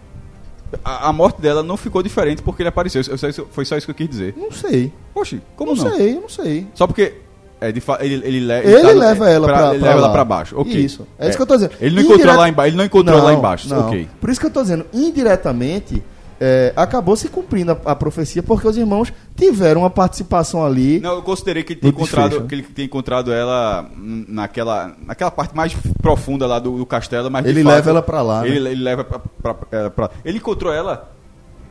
a, 0.84 1.08
a 1.08 1.12
morte 1.12 1.40
dela 1.40 1.62
não 1.62 1.76
ficou 1.76 2.02
diferente 2.02 2.42
porque 2.42 2.62
ele 2.62 2.68
apareceu. 2.68 3.02
Eu- 3.02 3.16
eu- 3.36 3.48
foi 3.50 3.64
só 3.64 3.76
isso 3.76 3.86
que 3.86 3.90
eu 3.90 3.94
quis 3.94 4.08
dizer. 4.08 4.34
Não 4.36 4.50
sei. 4.52 4.92
Poxa, 5.14 5.38
como 5.56 5.74
não, 5.74 5.84
não? 5.84 5.96
sei, 5.96 6.14
não 6.14 6.28
sei. 6.28 6.66
Só 6.74 6.86
porque 6.86 7.14
é, 7.60 7.72
de 7.72 7.80
fa- 7.80 7.98
ele, 8.00 8.14
ele, 8.24 8.40
le- 8.40 8.52
Ele 8.60 8.82
tá- 8.82 8.88
leva 8.92 9.28
ela 9.30 9.46
pra, 9.48 9.58
ele 9.70 9.78
pra 9.80 9.88
leva 9.88 10.00
lá. 10.00 10.06
ela 10.06 10.12
pra 10.12 10.24
baixo. 10.24 10.60
Ok. 10.60 10.72
Isso. 10.72 11.06
É, 11.18 11.28
isso 11.28 11.36
que 11.36 11.42
eu 11.42 11.46
tô 11.46 11.54
dizendo. 11.56 11.72
Ele 11.80 11.94
não 11.96 12.02
encontrou 12.02 12.36
lá 12.36 12.48
embaixo. 12.48 12.68
Ele 12.70 12.76
não 12.76 12.84
encontrou 12.84 13.18
Não, 13.18 13.24
lá 13.24 13.32
embaixo. 13.34 13.68
não. 13.68 13.86
Ok. 13.88 14.08
Por 14.20 14.30
isso 14.30 14.38
que 14.40 14.46
eu 14.46 14.50
tô 14.50 14.62
dizendo, 14.62 14.86
indiretamente, 14.92 16.02
é, 16.40 16.72
acabou 16.76 17.16
se 17.16 17.28
cumprindo 17.28 17.72
a, 17.72 17.92
a 17.92 17.96
profecia 17.96 18.42
porque 18.42 18.66
os 18.66 18.76
irmãos 18.76 19.12
tiveram 19.36 19.82
uma 19.82 19.90
participação 19.90 20.64
ali. 20.64 21.00
Não, 21.00 21.14
eu 21.14 21.22
considerei 21.22 21.62
que 21.62 21.72
ele 21.74 21.80
tinha 21.80 21.92
No 21.92 21.96
encontrado, 21.98 22.46
que 22.46 22.54
ele 22.54 22.62
encontrado 22.86 23.32
ela 23.32 23.88
naquela, 23.96 24.94
naquela 25.04 25.30
parte 25.30 25.54
mais 25.56 25.74
profunda 26.00 26.46
lá 26.46 26.58
do, 26.58 26.78
do 26.78 26.86
castelo, 26.86 27.30
mas 27.30 27.44
Ele 27.46 27.62
fato, 27.62 27.74
leva 27.74 27.90
ela 27.90 28.02
pra 28.02 28.22
lá, 28.22 28.42
né? 28.42 28.48
Ele, 28.48 28.68
ele 28.70 28.82
leva 28.82 29.04
pra- 29.04 30.10
Ele 30.24 30.38
encontrou 30.38 30.72
ela. 30.72 31.10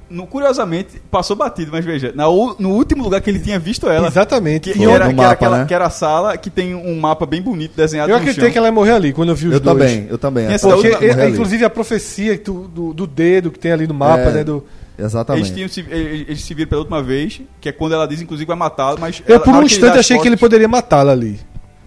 No, 0.10 0.26
curiosamente, 0.26 1.01
passou 1.12 1.36
batido, 1.36 1.70
mas 1.72 1.84
veja, 1.84 2.12
na 2.16 2.24
no 2.26 2.70
último 2.72 3.03
lugar 3.03 3.20
que 3.20 3.30
ele 3.30 3.39
tinha 3.39 3.60
visto 3.60 3.89
ela. 3.89 4.08
Exatamente. 4.08 4.72
Que, 4.72 4.80
E 4.80 4.84
era, 4.86 5.05
no 5.05 5.14
que, 5.14 5.20
era 5.20 5.30
mapa, 5.30 5.32
aquela, 5.34 5.58
né? 5.60 5.66
que 5.66 5.74
era 5.74 5.86
a 5.88 5.89
sala 5.89 6.38
que 6.38 6.49
tem 6.49 6.74
um 6.76 6.97
mapa 6.99 7.26
bem 7.26 7.41
bonito 7.41 7.76
desenhado 7.76 8.10
Eu 8.10 8.16
no 8.16 8.22
acreditei 8.22 8.45
chão. 8.45 8.51
que 8.53 8.58
ela 8.58 8.68
ia 8.68 8.72
morrer 8.72 8.91
ali 8.93 9.12
quando 9.14 9.30
eu 9.30 9.36
vi 9.36 9.47
os 9.47 9.53
eu 9.55 9.60
dois. 9.60 9.78
também, 9.78 10.08
eu 10.10 10.18
também. 10.18 10.45
Tem 10.45 10.55
essa 10.55 10.70
Porque, 10.70 10.88
é, 10.88 11.12
ali. 11.12 11.32
inclusive, 11.34 11.66
a 11.66 11.70
profecia 11.70 12.38
do, 12.38 12.68
do, 12.68 12.93
do 12.93 13.05
dedo 13.08 13.51
que 13.51 13.60
tem 13.60 13.72
ali 13.72 13.86
no 13.86 13.93
mapa, 13.93 14.22
É, 14.22 14.32
né? 14.32 14.43
Do... 14.43 14.64
Exatamente. 14.97 15.43
Eles, 15.51 15.55
tinham 15.55 15.70
se, 15.70 15.93
eles, 15.93 16.26
eles 16.30 16.41
se 16.41 16.53
viram 16.53 16.70
pela 16.70 16.82
última 16.82 17.03
vez, 17.03 17.41
que 17.62 17.70
é 17.70 17.72
quando 17.72 17.93
ela 17.93 18.08
diz, 18.08 18.22
inclusive, 18.22 18.47
vai 18.47 18.58
matá-lo, 18.58 18.97
mas... 18.99 19.22
Eu, 19.28 19.36
ela- 19.36 19.43
por 19.43 19.53
um 19.53 19.62
instante, 19.64 19.97
achei 19.99 20.18
que 20.20 20.28
ele 20.28 20.38
poderia 20.38 20.68
matá-la 20.68 21.12
ali. 21.12 21.39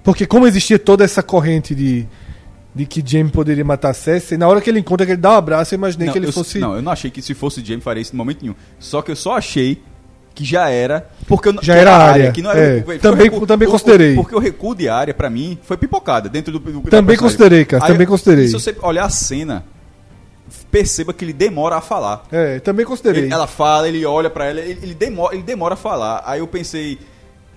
Porque 0.04 0.26
como 0.26 0.46
existia 0.46 0.78
toda 0.78 1.04
essa 1.04 1.22
corrente 1.22 1.74
de, 1.74 2.06
de 2.74 2.86
que 2.86 3.02
Jamie 3.04 3.32
poderia 3.32 3.64
matar 3.64 3.92
Cersei, 3.94 4.38
na 4.38 4.46
hora 4.48 4.60
que 4.60 4.70
ele 4.70 4.78
encontra 4.78 5.04
que 5.04 5.12
ele 5.12 5.20
dá 5.20 5.30
um 5.32 5.36
abraço, 5.36 5.74
eu 5.74 5.76
imaginei 5.78 6.06
Não, 6.06 6.12
que 6.12 6.18
ele 6.18 6.28
eu, 6.28 6.32
fosse... 6.32 6.58
Não, 6.58 6.76
eu 6.76 6.82
não 6.82 6.92
achei 6.92 7.10
que 7.10 7.20
se 7.20 7.34
fosse 7.34 7.64
Jamie 7.64 7.80
faria 7.82 8.00
isso 8.00 8.14
em 8.14 8.16
momento 8.16 8.42
nenhum. 8.42 8.54
Só 8.78 9.02
que 9.02 9.10
eu 9.10 9.16
só 9.16 9.36
achei 9.36 9.82
que 10.34 10.44
já 10.44 10.68
era. 10.70 11.10
Porque 11.26 11.48
eu, 11.48 11.52
não- 11.52 11.62
Já 11.62 11.74
era 11.74 11.92
a 11.94 11.98
área, 11.98 12.30
que 12.32 12.40
não 12.40 12.52
é. 12.52 12.80
foi 12.82 12.96
o 12.96 13.00
Também- 13.00 13.30
também 13.46 13.66
o- 13.68 13.70
considerei. 13.72 14.14
Porque 14.14 14.34
o 14.34 14.38
recuo 14.38 14.74
de 14.76 14.88
área, 14.88 15.12
pra 15.12 15.28
mim, 15.28 15.58
foi 15.62 15.76
pipocada 15.76 16.28
dentro 16.28 16.52
do. 16.52 16.58
do 16.60 16.82
Também 16.82 17.16
considerei, 17.16 17.64
cara, 17.64 17.84
Aí 17.84 17.90
também 17.92 18.06
considerei. 18.06 18.46
Se 18.46 18.52
você 18.52 18.74
olhar 18.80 19.04
a 19.04 19.10
cena, 19.10 19.64
perceba 20.70 21.12
que 21.12 21.24
ele 21.24 21.32
demora 21.32 21.76
a 21.76 21.80
falar. 21.80 22.24
É, 22.30 22.60
também 22.60 22.86
considerei. 22.86 23.24
Ele- 23.24 23.32
ela 23.34 23.46
fala, 23.48 23.88
ele 23.88 24.04
olha 24.06 24.30
pra 24.30 24.46
ela, 24.46 24.60
ele, 24.60 24.78
ele 24.82 24.94
demora, 24.94 25.34
ele 25.34 25.42
demora 25.42 25.74
a 25.74 25.76
falar. 25.76 26.22
Aí 26.24 26.38
eu 26.38 26.46
pensei. 26.46 26.98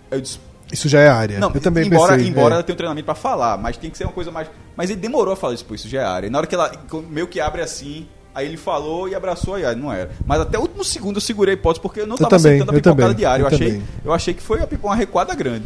Eu 0.10 0.20
disse, 0.22 0.40
Isso 0.74 0.90
já 0.90 1.00
é 1.00 1.08
área. 1.08 1.40
não, 1.40 1.52
eu 1.54 1.62
também 1.62 1.86
embora, 1.86 2.16
pensei. 2.16 2.28
embora 2.28 2.54
é. 2.54 2.56
ela 2.56 2.64
tenha 2.64 2.74
um 2.74 2.78
treinamento 2.78 3.06
pra 3.06 3.16
falar, 3.16 3.58
mas 3.58 3.78
tem 3.78 3.90
que 3.90 3.98
ser 3.98 4.06
uma 4.06 4.12
coisa 4.12 4.32
mais. 4.32 4.50
Mas 4.76 4.90
ele 4.90 5.00
demorou 5.00 5.34
a 5.34 5.38
falar 5.38 5.54
isso, 5.54 5.64
pô, 5.64 5.76
isso 5.76 5.88
já 5.88 6.02
é 6.02 6.06
área. 6.06 6.28
E 6.28 6.30
na 6.30 6.40
hora 6.40 6.48
que 6.48 6.56
ela 6.56 6.72
meio 7.10 7.28
que 7.28 7.40
abre 7.40 7.62
assim, 7.62 8.08
aí 8.34 8.48
ele 8.48 8.58
falou 8.58 9.08
e 9.08 9.14
abraçou 9.14 9.54
a 9.54 9.60
Yara, 9.60 9.76
não 9.76 9.94
era. 9.94 10.10
Mas 10.26 10.42
até 10.42 10.58
o 10.58 10.62
último 10.62 10.84
segundo 10.84 11.18
eu 11.18 11.22
segurei 11.22 11.54
a 11.54 11.58
hipótese 11.58 11.82
porque 11.82 12.02
eu 12.02 12.08
não 12.08 12.16
Eu 12.16 12.18
tava 12.18 12.38
também, 12.38 12.54
aceitando 12.54 12.72
a 12.72 12.74
eu 12.74 12.82
pipocada 12.82 13.02
também, 13.02 13.16
de 13.16 13.26
área. 13.26 13.44
Eu, 13.44 13.50
eu 13.50 13.56
achei, 13.56 13.68
também. 13.68 13.84
eu 14.04 14.14
achei 14.14 14.34
que 14.34 14.42
foi 14.42 14.60
uma 14.82 14.96
recuada 14.96 15.36
grande. 15.36 15.66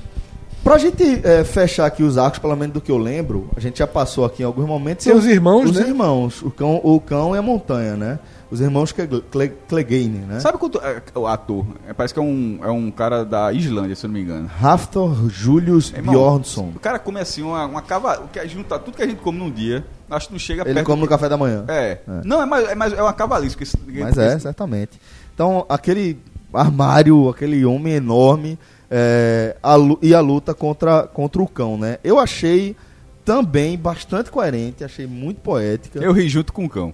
Pra 0.64 0.78
gente 0.78 1.22
é, 1.24 1.46
fechar 1.46 1.86
aqui 1.86 2.04
os 2.04 2.18
arcos, 2.18 2.40
pelo 2.40 2.54
menos 2.56 2.74
do 2.74 2.82
que 2.82 2.92
eu 2.92 2.98
lembro, 2.98 3.50
a 3.56 3.60
gente 3.62 3.80
já 3.80 3.88
passou 3.88 4.26
aqui 4.26 4.44
em 4.44 4.46
alguns 4.46 4.68
momentos. 4.68 5.06
Os 5.06 5.26
irmãos, 5.26 5.70
os 5.70 5.78
né? 5.78 5.88
irmãos, 5.88 6.42
o 6.42 6.52
cão, 6.52 6.82
o 6.84 7.00
cão 7.00 7.34
e 7.34 7.38
a 7.38 7.42
montanha, 7.42 7.96
né? 7.96 8.20
Os 8.50 8.62
irmãos 8.62 8.92
Cle- 8.94 9.22
Cle- 9.30 9.54
Clegane, 9.68 10.20
né? 10.20 10.40
Sabe 10.40 10.58
quanto. 10.58 10.80
é, 10.80 11.02
o 11.16 11.28
ator? 11.28 11.66
É, 11.88 11.94
parece 11.94 12.14
que 12.14 12.20
é 12.20 12.24
um, 12.24 12.60
é 12.64 12.70
um 12.72 12.90
cara 12.90 13.26
da 13.26 13.52
Islândia, 13.52 13.96
se 13.96 14.06
eu 14.06 14.08
não 14.08 14.14
me 14.14 14.22
engano. 14.22 14.48
Raftor 14.48 15.30
Julius 15.30 15.92
Irmão, 15.94 16.14
Bjornsson. 16.16 16.72
O 16.76 16.80
cara 16.80 16.98
come 16.98 17.20
assim 17.20 17.42
uma, 17.42 17.66
uma 17.66 17.82
cava... 17.82 18.22
o 18.22 18.28
que 18.30 18.40
a 18.40 18.48
junta 18.48 18.80
tudo 18.80 18.96
que 18.96 19.04
a 19.04 19.08
gente 19.08 19.20
come 19.22 19.38
num 19.38 19.52
dia, 19.52 19.86
acho 20.10 20.28
que 20.28 20.34
não 20.34 20.40
chega 20.40 20.62
Ele 20.64 20.76
perto. 20.76 20.86
come 20.86 21.02
no 21.02 21.08
café 21.08 21.28
da 21.28 21.36
manhã. 21.36 21.66
É. 21.68 22.00
Não, 22.24 22.42
é 22.42 22.46
mais, 22.46 22.70
é 22.70 22.76
mais 22.76 22.94
é 22.94 23.02
uma 23.02 23.12
cavalice. 23.14 23.58
esse- 23.60 23.78
Mas 23.86 24.18
é, 24.18 24.40
certamente. 24.40 25.00
Então, 25.34 25.66
aquele 25.68 26.18
armário, 26.54 27.28
aquele 27.30 27.66
homem 27.66 27.94
enorme 27.96 28.58
é, 28.90 29.58
a 29.62 29.76
e 30.02 30.16
a 30.16 30.22
luta 30.22 30.54
contra, 30.54 31.04
contra 31.04 31.42
o 31.42 31.48
cão, 31.48 31.78
né? 31.78 31.98
Eu 32.02 32.18
achei 32.18 32.76
também 33.26 33.78
bastante 33.78 34.32
coerente, 34.32 34.84
achei 34.86 35.06
muito 35.06 35.42
poética. 35.42 36.00
Eu 36.00 36.14
ri 36.14 36.30
junto 36.30 36.54
com 36.54 36.64
o 36.64 36.70
cão. 36.70 36.94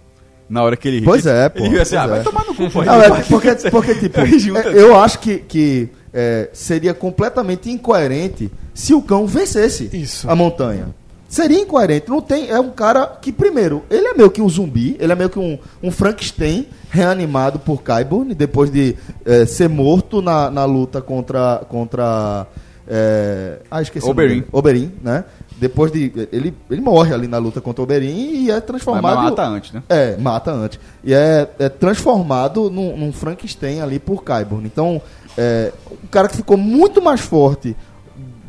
Na 0.53 0.61
hora 0.61 0.77
que 0.77 0.87
ele 0.87 0.99
ri. 0.99 1.05
Pois 1.05 1.25
é, 1.25 1.49
pô, 1.49 1.59
Ele 1.59 1.69
riu 1.69 1.81
assim, 1.81 1.95
ah, 1.95 2.05
vai 2.05 2.19
é. 2.19 2.23
tomar 2.23 2.45
no 2.45 2.53
cu, 2.53 2.69
pô. 2.69 2.83
Não, 2.83 3.01
é 3.01 3.09
porque, 3.23 3.55
porque, 3.71 3.95
tipo, 3.97 4.19
Eu 4.19 4.55
é, 4.55 4.59
assim. 4.59 4.77
eu 4.77 4.99
acho 4.99 5.17
que, 5.17 5.37
que 5.39 5.89
é, 6.13 6.47
seria 6.53 6.93
completamente 6.93 7.71
incoerente 7.71 8.51
se 8.71 8.93
o 8.93 9.01
cão 9.01 9.25
vencesse 9.25 9.89
Isso. 9.91 10.29
a 10.29 10.35
montanha. 10.35 10.89
Seria 11.27 11.59
incoerente. 11.59 12.07
Não 12.07 12.21
tem, 12.21 12.51
é 12.51 12.59
um 12.59 12.69
cara 12.69 13.17
que, 13.19 13.31
primeiro, 13.31 13.81
ele 13.89 14.05
é 14.05 14.13
meio 14.13 14.29
que 14.29 14.43
um 14.43 14.47
zumbi, 14.47 14.95
ele 14.99 15.11
é 15.11 15.15
meio 15.15 15.31
que 15.31 15.39
um, 15.39 15.57
um 15.81 15.89
Frankenstein 15.89 16.67
reanimado 16.91 17.57
por 17.57 17.81
Qyburn, 17.81 18.35
depois 18.35 18.69
de 18.71 18.95
é, 19.25 19.47
ser 19.47 19.67
morto 19.67 20.21
na, 20.21 20.51
na 20.51 20.65
luta 20.65 21.01
contra. 21.01 21.63
contra 21.67 22.45
é, 22.87 23.57
ah, 23.71 23.81
esqueci. 23.81 24.05
o 24.05 24.09
nome 24.09 24.21
Oberyn. 24.21 24.39
dele. 24.41 24.47
Oberyn, 24.51 24.91
né? 25.01 25.23
Depois 25.57 25.91
de. 25.91 26.11
Ele, 26.31 26.53
ele 26.69 26.81
morre 26.81 27.13
ali 27.13 27.27
na 27.27 27.37
luta 27.37 27.61
contra 27.61 27.81
o 27.81 27.83
Oberyn 27.83 28.45
e 28.45 28.49
é 28.49 28.55
Mas 28.55 28.63
transformado. 28.63 29.23
mata 29.23 29.45
antes, 29.45 29.71
né? 29.71 29.83
É, 29.87 30.17
mata 30.17 30.51
antes. 30.51 30.79
E 31.03 31.13
é, 31.13 31.49
é 31.59 31.69
transformado 31.69 32.69
num, 32.69 32.97
num 32.97 33.13
Frankenstein 33.13 33.81
ali 33.81 33.99
por 33.99 34.23
Qyburn. 34.23 34.65
Então, 34.65 35.01
é, 35.37 35.71
um 35.91 36.07
cara 36.07 36.27
que 36.27 36.35
ficou 36.35 36.57
muito 36.57 37.01
mais 37.01 37.21
forte 37.21 37.75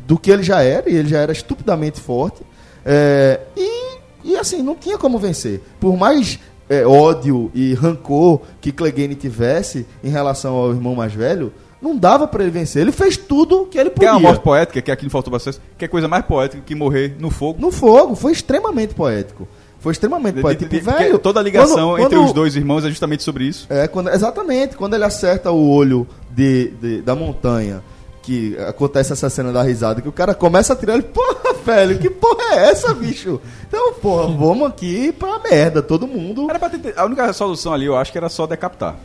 do 0.07 0.17
que 0.17 0.31
ele 0.31 0.43
já 0.43 0.61
era, 0.61 0.89
e 0.89 0.95
ele 0.95 1.09
já 1.09 1.19
era 1.19 1.31
estupidamente 1.31 1.99
forte. 1.99 2.41
É, 2.85 3.39
e, 3.55 3.97
e 4.23 4.35
assim, 4.35 4.61
não 4.61 4.75
tinha 4.75 4.97
como 4.97 5.17
vencer. 5.17 5.61
Por 5.79 5.97
mais 5.97 6.39
é, 6.69 6.85
ódio 6.85 7.51
e 7.53 7.73
rancor 7.73 8.41
que 8.59 8.71
Clegane 8.71 9.15
tivesse 9.15 9.85
em 10.03 10.09
relação 10.09 10.55
ao 10.55 10.71
irmão 10.71 10.95
mais 10.95 11.13
velho, 11.13 11.53
não 11.85 11.95
dava 11.97 12.27
pra 12.27 12.41
ele 12.43 12.51
vencer. 12.51 12.81
Ele 12.81 12.91
fez 12.91 13.15
tudo 13.15 13.65
que 13.65 13.77
ele 13.77 13.89
Quer 13.91 14.07
uma 14.09 14.13
podia. 14.15 14.27
morte 14.29 14.41
poética, 14.43 14.81
que 14.81 14.91
aqui 14.91 15.03
não 15.03 15.09
faltou 15.09 15.31
bastante, 15.31 15.59
que 15.77 15.85
é 15.85 15.87
coisa 15.87 16.07
mais 16.07 16.25
poética 16.25 16.61
que 16.65 16.73
morrer 16.75 17.15
no 17.19 17.29
fogo. 17.29 17.59
No 17.61 17.71
fogo, 17.71 18.15
foi 18.15 18.31
extremamente 18.31 18.93
poético. 18.93 19.47
Foi 19.79 19.91
extremamente 19.91 20.35
De- 20.35 20.41
poético. 20.41 20.69
de- 20.69 20.79
Tipo, 20.79 20.89
porque 20.91 21.03
velho, 21.03 21.19
toda 21.19 21.39
a 21.39 21.43
ligação 21.43 21.89
quando- 21.91 22.01
entre 22.03 22.17
quando- 22.17 22.25
os 22.25 22.33
dois 22.33 22.55
irmãos 22.55 22.83
é 22.83 22.89
justamente 22.89 23.21
sobre 23.21 23.43
isso. 23.45 23.67
É, 23.69 23.87
quando, 23.87 24.09
exatamente, 24.09 24.75
quando 24.75 24.95
ele 24.95 25.03
acerta 25.03 25.51
o 25.51 25.69
olho 25.69 26.07
de, 26.31 26.69
de- 26.81 27.01
da 27.03 27.13
montanha, 27.15 27.83
que 28.23 28.57
acontece 28.67 29.13
essa 29.13 29.29
cena 29.29 29.51
da 29.53 29.61
risada, 29.61 30.01
que 30.01 30.09
o 30.09 30.11
cara 30.11 30.33
começa 30.33 30.73
a 30.73 30.75
tirar 30.75 30.95
ele, 30.95 31.03
porra, 31.03 31.53
velho, 31.63 31.99
que 31.99 32.09
porra 32.09 32.55
é 32.55 32.71
essa, 32.71 32.91
bicho? 32.95 33.39
Então, 33.67 33.93
porra, 33.93 34.25
vamos 34.35 34.67
aqui 34.67 35.11
pra 35.11 35.37
merda, 35.39 35.83
todo 35.83 36.07
mundo. 36.07 36.47
Era 36.49 36.57
pra 36.57 36.67
ter, 36.71 36.95
a 36.97 37.05
única 37.05 37.31
solução 37.33 37.71
ali, 37.71 37.85
eu 37.85 37.95
acho 37.95 38.11
que 38.11 38.17
era 38.17 38.27
só 38.27 38.47
decapitar. 38.47 38.95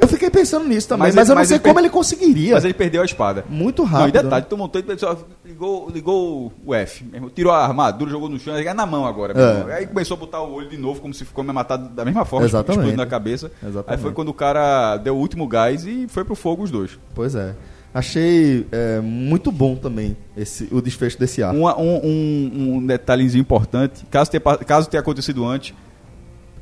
Eu 0.00 0.06
fiquei 0.08 0.30
pensando 0.30 0.66
nisso 0.68 0.88
também, 0.88 1.08
Mas 1.08 1.14
mas, 1.14 1.24
ele- 1.26 1.32
eu 1.32 1.34
não 1.34 1.40
mas 1.40 1.48
sei 1.48 1.56
ele 1.56 1.62
como 1.62 1.74
per- 1.74 1.82
ele 1.84 1.90
conseguiria. 1.90 2.54
Mas 2.54 2.64
ele 2.64 2.74
perdeu 2.74 3.02
a 3.02 3.04
espada. 3.04 3.44
Muito 3.48 3.82
Não, 3.82 3.88
e 3.88 3.92
rápido. 3.92 4.12
detalhe, 4.22 4.42
né? 4.42 4.46
tu 4.48 4.56
montou 4.56 4.80
e 4.80 4.98
só 4.98 5.16
ligou, 5.44 5.90
ligou 5.90 6.52
o 6.64 6.74
F. 6.74 7.04
meu 7.04 7.14
irmão, 7.16 7.30
Tirou 7.30 7.52
a 7.52 7.64
armadura, 7.64 8.10
jogou 8.10 8.28
no 8.28 8.38
chão, 8.38 8.54
é 8.56 8.74
na 8.74 8.86
mão 8.86 9.06
agora. 9.06 9.34
É. 9.68 9.74
Aí 9.74 9.86
começou 9.86 10.16
a 10.16 10.20
botar 10.20 10.40
o 10.40 10.52
olho 10.52 10.68
de 10.68 10.76
novo, 10.76 11.00
como 11.00 11.12
se 11.12 11.24
ficou 11.24 11.42
me 11.42 11.52
matado 11.52 11.88
da 11.88 12.04
mesma 12.04 12.24
forma, 12.24 12.46
Exatamente. 12.46 12.70
explodindo 12.78 12.96
na 13.02 13.06
cabeça. 13.08 13.50
Exatamente. 13.62 13.90
Aí 13.90 13.98
foi 13.98 14.12
quando 14.12 14.28
o 14.28 14.34
cara 14.34 14.96
deu 14.98 15.16
o 15.16 15.18
último 15.18 15.46
gás 15.48 15.84
e 15.84 16.06
foi 16.08 16.24
pro 16.24 16.34
fogo 16.36 16.62
os 16.62 16.70
dois. 16.70 16.98
Pois 17.14 17.34
é. 17.34 17.54
Achei 17.92 18.66
é, 18.70 19.00
muito 19.00 19.50
bom 19.50 19.74
também 19.74 20.16
esse, 20.36 20.68
o 20.70 20.80
desfecho 20.80 21.18
desse 21.18 21.42
arco. 21.42 21.58
Uma- 21.58 21.76
um, 21.78 21.96
um, 22.04 22.74
um 22.76 22.86
detalhezinho 22.86 23.40
importante, 23.40 24.04
caso 24.10 24.30
tenha, 24.30 24.40
caso 24.40 24.88
tenha 24.88 25.00
acontecido 25.00 25.44
antes, 25.44 25.74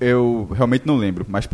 eu 0.01 0.49
realmente 0.55 0.87
não 0.87 0.97
lembro. 0.97 1.25
Mas 1.29 1.49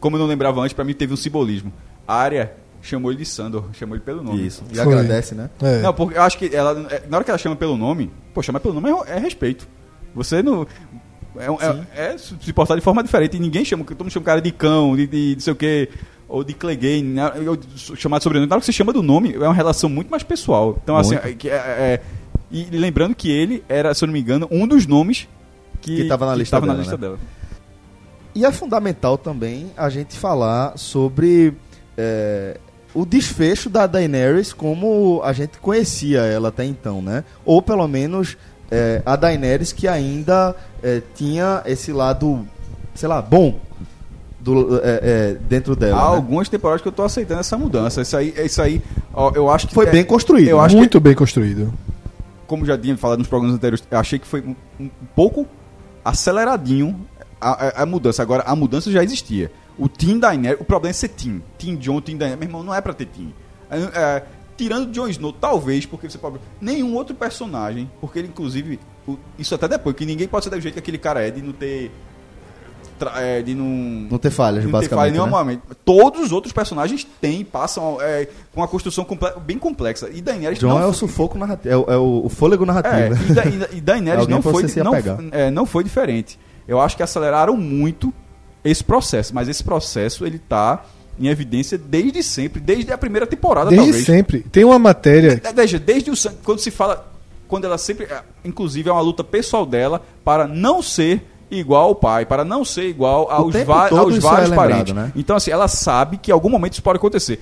como 0.00 0.16
eu 0.16 0.20
não 0.20 0.26
lembrava 0.26 0.60
antes, 0.60 0.72
pra 0.72 0.84
mim 0.84 0.94
teve 0.94 1.12
um 1.12 1.16
simbolismo. 1.16 1.72
A 2.06 2.14
área 2.14 2.52
chamou 2.82 3.10
ele 3.10 3.18
de 3.20 3.26
Sandor, 3.26 3.64
chamou 3.72 3.96
ele 3.96 4.04
pelo 4.04 4.22
nome. 4.22 4.46
Isso. 4.46 4.62
E 4.70 4.74
Foi. 4.76 4.84
agradece, 4.84 5.34
né? 5.34 5.50
É. 5.62 5.82
Não, 5.82 5.92
porque 5.92 6.16
eu 6.18 6.22
acho 6.22 6.38
que 6.38 6.54
ela, 6.54 6.74
na 7.08 7.16
hora 7.16 7.24
que 7.24 7.30
ela 7.30 7.38
chama 7.38 7.56
pelo 7.56 7.76
nome, 7.76 8.10
pô, 8.32 8.42
chamar 8.42 8.60
pelo 8.60 8.74
nome 8.80 8.90
é, 9.08 9.16
é 9.16 9.18
respeito. 9.18 9.66
Você 10.14 10.42
não. 10.42 10.66
É, 11.38 12.00
é, 12.00 12.14
é 12.14 12.18
se 12.18 12.52
portar 12.52 12.76
de 12.76 12.82
forma 12.82 13.02
diferente. 13.02 13.36
E 13.36 13.40
ninguém 13.40 13.64
chama, 13.64 13.84
todo 13.84 14.02
mundo 14.02 14.10
chama 14.12 14.22
o 14.22 14.26
cara 14.26 14.40
de 14.40 14.50
cão, 14.52 14.96
de, 14.96 15.06
de 15.06 15.32
não 15.34 15.40
sei 15.40 15.52
o 15.52 15.56
quê, 15.56 15.88
ou 16.28 16.42
de 16.42 16.54
Clegane, 16.54 17.02
né, 17.02 17.30
ou 17.46 17.56
de- 17.56 17.66
chamar 17.96 18.18
de 18.18 18.24
sobrenome. 18.24 18.48
Na 18.48 18.54
hora 18.54 18.60
que 18.60 18.66
você 18.66 18.72
chama 18.72 18.92
do 18.92 19.02
nome, 19.02 19.34
é 19.34 19.38
uma 19.38 19.52
relação 19.52 19.90
muito 19.90 20.08
mais 20.10 20.22
pessoal. 20.22 20.78
Então, 20.82 20.96
assim, 20.96 21.10
Muito. 21.14 21.26
é, 21.28 21.32
que 21.34 21.50
é- 21.50 21.52
é- 21.54 22.00
e 22.50 22.64
lembrando 22.70 23.14
que 23.14 23.30
ele 23.30 23.62
era, 23.68 23.92
se 23.92 24.02
eu 24.02 24.06
não 24.06 24.12
me 24.14 24.20
engano, 24.20 24.48
um 24.50 24.66
dos 24.66 24.86
nomes 24.86 25.28
que, 25.82 25.96
Que 25.96 26.04
tava 26.08 26.24
na 26.24 26.34
lista 26.34 26.56
tava 26.56 26.66
na 26.66 26.72
dela, 26.72 26.82
lista 26.82 26.96
né? 26.96 27.00
dela. 27.02 27.18
E 28.36 28.44
é 28.44 28.52
fundamental 28.52 29.16
também 29.16 29.72
a 29.78 29.88
gente 29.88 30.14
falar 30.14 30.76
sobre 30.76 31.54
é, 31.96 32.58
o 32.92 33.06
desfecho 33.06 33.70
da 33.70 33.86
Daenerys 33.86 34.52
como 34.52 35.22
a 35.24 35.32
gente 35.32 35.56
conhecia 35.56 36.20
ela 36.20 36.48
até 36.48 36.62
então, 36.62 37.00
né? 37.00 37.24
Ou 37.46 37.62
pelo 37.62 37.88
menos 37.88 38.36
é, 38.70 39.00
a 39.06 39.16
Daenerys 39.16 39.72
que 39.72 39.88
ainda 39.88 40.54
é, 40.82 41.00
tinha 41.14 41.62
esse 41.64 41.90
lado, 41.94 42.46
sei 42.94 43.08
lá, 43.08 43.22
bom 43.22 43.58
do, 44.38 44.80
é, 44.84 45.00
é, 45.02 45.36
dentro 45.48 45.74
dela. 45.74 45.98
Há 45.98 46.10
né? 46.10 46.16
algumas 46.16 46.50
temporadas 46.50 46.82
que 46.82 46.88
eu 46.88 46.92
tô 46.92 47.04
aceitando 47.04 47.40
essa 47.40 47.56
mudança. 47.56 48.02
Isso 48.02 48.18
aí, 48.18 48.34
isso 48.44 48.60
aí 48.60 48.82
ó, 49.14 49.32
eu 49.34 49.50
acho 49.50 49.66
que. 49.66 49.72
Foi 49.72 49.86
é- 49.86 49.90
bem 49.90 50.04
construído. 50.04 50.48
eu 50.48 50.60
acho 50.60 50.74
que- 50.74 50.78
Muito 50.78 51.00
bem 51.00 51.14
construído. 51.14 51.72
como 52.46 52.66
já 52.66 52.76
tinha 52.76 52.98
falado 52.98 53.20
nos 53.20 53.28
programas 53.28 53.56
anteriores, 53.56 53.82
eu 53.90 53.98
achei 53.98 54.18
que 54.18 54.26
foi 54.26 54.42
um, 54.42 54.54
um 54.78 54.90
pouco 55.14 55.46
aceleradinho 56.04 56.94
a- 57.40 57.82
a 57.82 57.86
mudança. 57.86 58.22
Agora, 58.22 58.42
a 58.44 58.54
mudança 58.56 58.90
já 58.90 59.02
existia. 59.02 59.50
O 59.78 59.88
Team 59.88 60.18
Daenerys, 60.18 60.60
o 60.60 60.64
problema 60.64 60.90
é 60.90 60.92
ser 60.94 61.08
Team. 61.08 61.42
Team 61.58 61.76
John, 61.76 62.00
Team 62.00 62.16
Daenerys. 62.18 62.40
Meu 62.40 62.48
irmão, 62.48 62.62
não 62.62 62.74
é 62.74 62.80
pra 62.80 62.94
ter 62.94 63.06
Team. 63.06 63.32
É, 63.70 63.78
é, 63.78 64.22
tirando 64.56 64.90
Jon 64.90 65.08
Snow, 65.08 65.32
talvez, 65.32 65.84
porque 65.84 66.08
você 66.08 66.16
pode... 66.18 66.38
Nenhum 66.60 66.94
outro 66.94 67.14
personagem, 67.14 67.90
porque 68.00 68.18
ele, 68.20 68.28
inclusive... 68.28 68.78
o- 69.06 69.18
isso 69.38 69.54
até 69.54 69.68
depois, 69.68 69.94
que 69.94 70.06
ninguém 70.06 70.26
pode 70.26 70.44
ser 70.44 70.50
do 70.50 70.60
jeito 70.60 70.74
que 70.74 70.78
aquele 70.80 70.98
cara 70.98 71.20
é, 71.20 71.30
de 71.30 71.42
não 71.42 71.52
ter... 71.52 71.90
é, 73.16 73.42
de 73.42 73.54
não... 73.54 73.66
Não 74.10 74.18
ter 74.18 74.30
falhas, 74.30 74.64
Não 74.64 74.70
ter 74.80 74.88
falha 74.88 74.88
basicamente. 74.88 75.12
nenhum 75.12 75.24
né? 75.26 75.30
momento. 75.30 75.62
Todos 75.84 76.22
os 76.22 76.32
outros 76.32 76.52
personagens 76.54 77.06
têm, 77.20 77.44
passam 77.44 77.98
é, 78.00 78.26
com 78.54 78.60
uma 78.62 78.68
construção 78.68 79.04
comple- 79.04 79.34
bem 79.44 79.58
complexa. 79.58 80.08
E 80.10 80.22
Daenerys 80.22 80.58
John 80.58 80.68
não 80.70 80.80
é 80.80 80.86
o 80.86 80.92
sufoco 80.94 81.36
narrativo, 81.36 81.74
é, 81.74 81.76
o- 81.76 81.84
é 81.92 81.96
o, 81.98 82.28
fôlego 82.30 82.64
narrativo. 82.64 82.94
é, 82.94 83.08
e, 83.30 83.34
da, 83.34 83.44
e, 83.44 83.50
da- 83.58 83.68
e 83.72 83.80
Daenerys 83.82 84.26
não 84.26 84.40
foi, 84.40 84.66
se 84.68 84.82
não, 84.82 84.92
é, 85.32 85.50
não 85.50 85.66
foi 85.66 85.84
diferente. 85.84 86.38
Eu 86.66 86.80
acho 86.80 86.96
que 86.96 87.02
aceleraram 87.02 87.56
muito 87.56 88.12
esse 88.64 88.82
processo, 88.82 89.34
mas 89.34 89.48
esse 89.48 89.62
processo 89.62 90.26
ele 90.26 90.38
tá 90.38 90.84
em 91.18 91.28
evidência 91.28 91.78
desde 91.78 92.22
sempre, 92.22 92.60
desde 92.60 92.92
a 92.92 92.98
primeira 92.98 93.26
temporada, 93.26 93.70
Desde 93.70 93.86
talvez. 93.86 94.04
sempre. 94.06 94.40
Tem 94.40 94.64
uma 94.64 94.78
matéria. 94.78 95.40
É, 95.42 95.52
Veja, 95.52 95.78
desde 95.78 96.10
o 96.10 96.14
quando 96.44 96.58
se 96.58 96.70
fala, 96.70 97.10
quando 97.48 97.64
ela 97.64 97.78
sempre, 97.78 98.04
é, 98.06 98.22
inclusive 98.44 98.88
é 98.90 98.92
uma 98.92 99.00
luta 99.00 99.22
pessoal 99.24 99.64
dela 99.64 100.02
para 100.24 100.46
não 100.46 100.82
ser 100.82 101.24
igual 101.50 101.84
ao 101.84 101.94
pai, 101.94 102.26
para 102.26 102.44
não 102.44 102.64
ser 102.64 102.88
igual 102.88 103.30
aos, 103.30 103.54
va- 103.64 103.88
aos 103.88 104.16
é 104.16 104.20
vários 104.20 104.50
lembrado, 104.50 104.56
parentes. 104.56 104.92
né? 104.94 105.12
Então 105.16 105.36
assim, 105.36 105.50
ela 105.52 105.68
sabe 105.68 106.16
que 106.18 106.30
em 106.30 106.34
algum 106.34 106.48
momento 106.50 106.72
isso 106.74 106.82
pode 106.82 106.96
acontecer. 106.98 107.40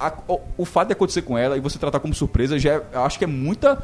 A- 0.00 0.14
o, 0.26 0.40
o 0.58 0.64
fato 0.64 0.88
de 0.88 0.94
acontecer 0.94 1.22
com 1.22 1.36
ela 1.38 1.56
e 1.56 1.60
você 1.60 1.78
tratar 1.78 2.00
como 2.00 2.14
surpresa 2.14 2.58
já 2.58 2.72
é- 2.72 2.82
eu 2.94 3.02
acho 3.04 3.18
que 3.18 3.24
é 3.24 3.28
muita 3.28 3.80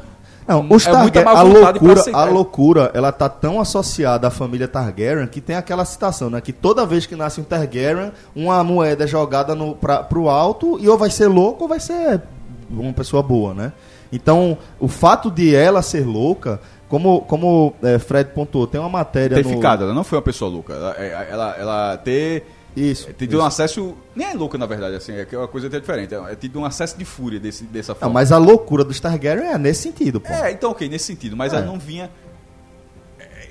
Não, 0.49 0.61
é 0.61 0.73
os 0.75 0.87
muita 0.87 1.21
Targa- 1.21 1.23
má 1.23 1.31
a 1.39 1.41
loucura, 1.43 2.03
a 2.11 2.23
loucura, 2.25 2.91
ela 2.95 3.11
tá 3.11 3.29
tão 3.29 3.61
associada 3.61 4.27
à 4.27 4.31
família 4.31 4.67
Targaryen 4.67 5.27
que 5.27 5.39
tem 5.39 5.55
aquela 5.55 5.85
citação, 5.85 6.29
né? 6.29 6.41
Que 6.41 6.51
toda 6.51 6.85
vez 6.87 7.05
que 7.05 7.15
nasce 7.15 7.39
um 7.39 7.43
Targaryen, 7.43 8.11
uma 8.35 8.63
moeda 8.63 9.03
é 9.03 9.07
jogada 9.07 9.53
no, 9.53 9.75
pra, 9.75 10.01
pro 10.01 10.27
alto 10.27 10.77
e 10.81 10.89
ou 10.89 10.97
vai 10.97 11.11
ser 11.11 11.27
louco 11.27 11.63
ou 11.63 11.67
vai 11.69 11.79
ser 11.79 12.21
uma 12.69 12.91
pessoa 12.93 13.21
boa, 13.21 13.53
né? 13.53 13.71
Então, 14.11 14.57
o 14.79 14.87
fato 14.87 15.29
de 15.29 15.53
ela 15.55 15.83
ser 15.83 16.03
louca, 16.03 16.59
como, 16.87 17.21
como 17.21 17.75
é, 17.83 17.99
Fred 17.99 18.31
pontuou, 18.31 18.65
tem 18.65 18.79
uma 18.81 18.89
matéria 18.89 19.35
ter 19.37 19.43
no... 19.43 19.51
ficado. 19.51 19.83
Ela 19.83 19.93
não 19.93 20.03
foi 20.03 20.17
uma 20.17 20.23
pessoa 20.23 20.49
louca. 20.49 20.73
Ela, 20.73 20.95
é- 20.97 21.27
ela, 21.29 21.55
ela 21.59 21.97
ter, 21.97 22.43
Isso. 22.75 23.07
ter 23.07 23.27
tido 23.27 23.39
um 23.39 23.43
acesso. 23.45 23.95
Nem 24.15 24.27
é 24.27 24.33
louca, 24.33 24.57
na 24.57 24.65
verdade, 24.65 24.95
assim, 24.95 25.11
é 25.13 25.27
é 25.31 25.37
uma 25.37 25.47
coisa 25.47 25.67
até 25.67 25.79
diferente. 25.79 26.13
É 26.13 26.31
é 26.31 26.35
tido 26.35 26.59
um 26.59 26.65
acesso 26.65 26.97
de 26.97 27.03
fúria 27.05 27.39
desse, 27.39 27.63
dessa 27.65 27.93
Não, 27.93 27.99
forma. 27.99 28.13
mas 28.13 28.31
a 28.31 28.37
loucura 28.37 28.83
dos 28.83 28.99
Targaryen 28.99 29.51
é 29.53 29.57
nesse 29.57 29.81
sentido, 29.83 30.21
pô. 30.21 30.29
É, 30.31 30.51
então 30.51 30.71
ok, 30.71 30.87
nesse 30.87 31.05
sentido. 31.05 31.35
Mas 31.35 31.51
É. 31.53 31.57
ela 31.57 31.65
não 31.65 31.79
vinha. 31.79 32.09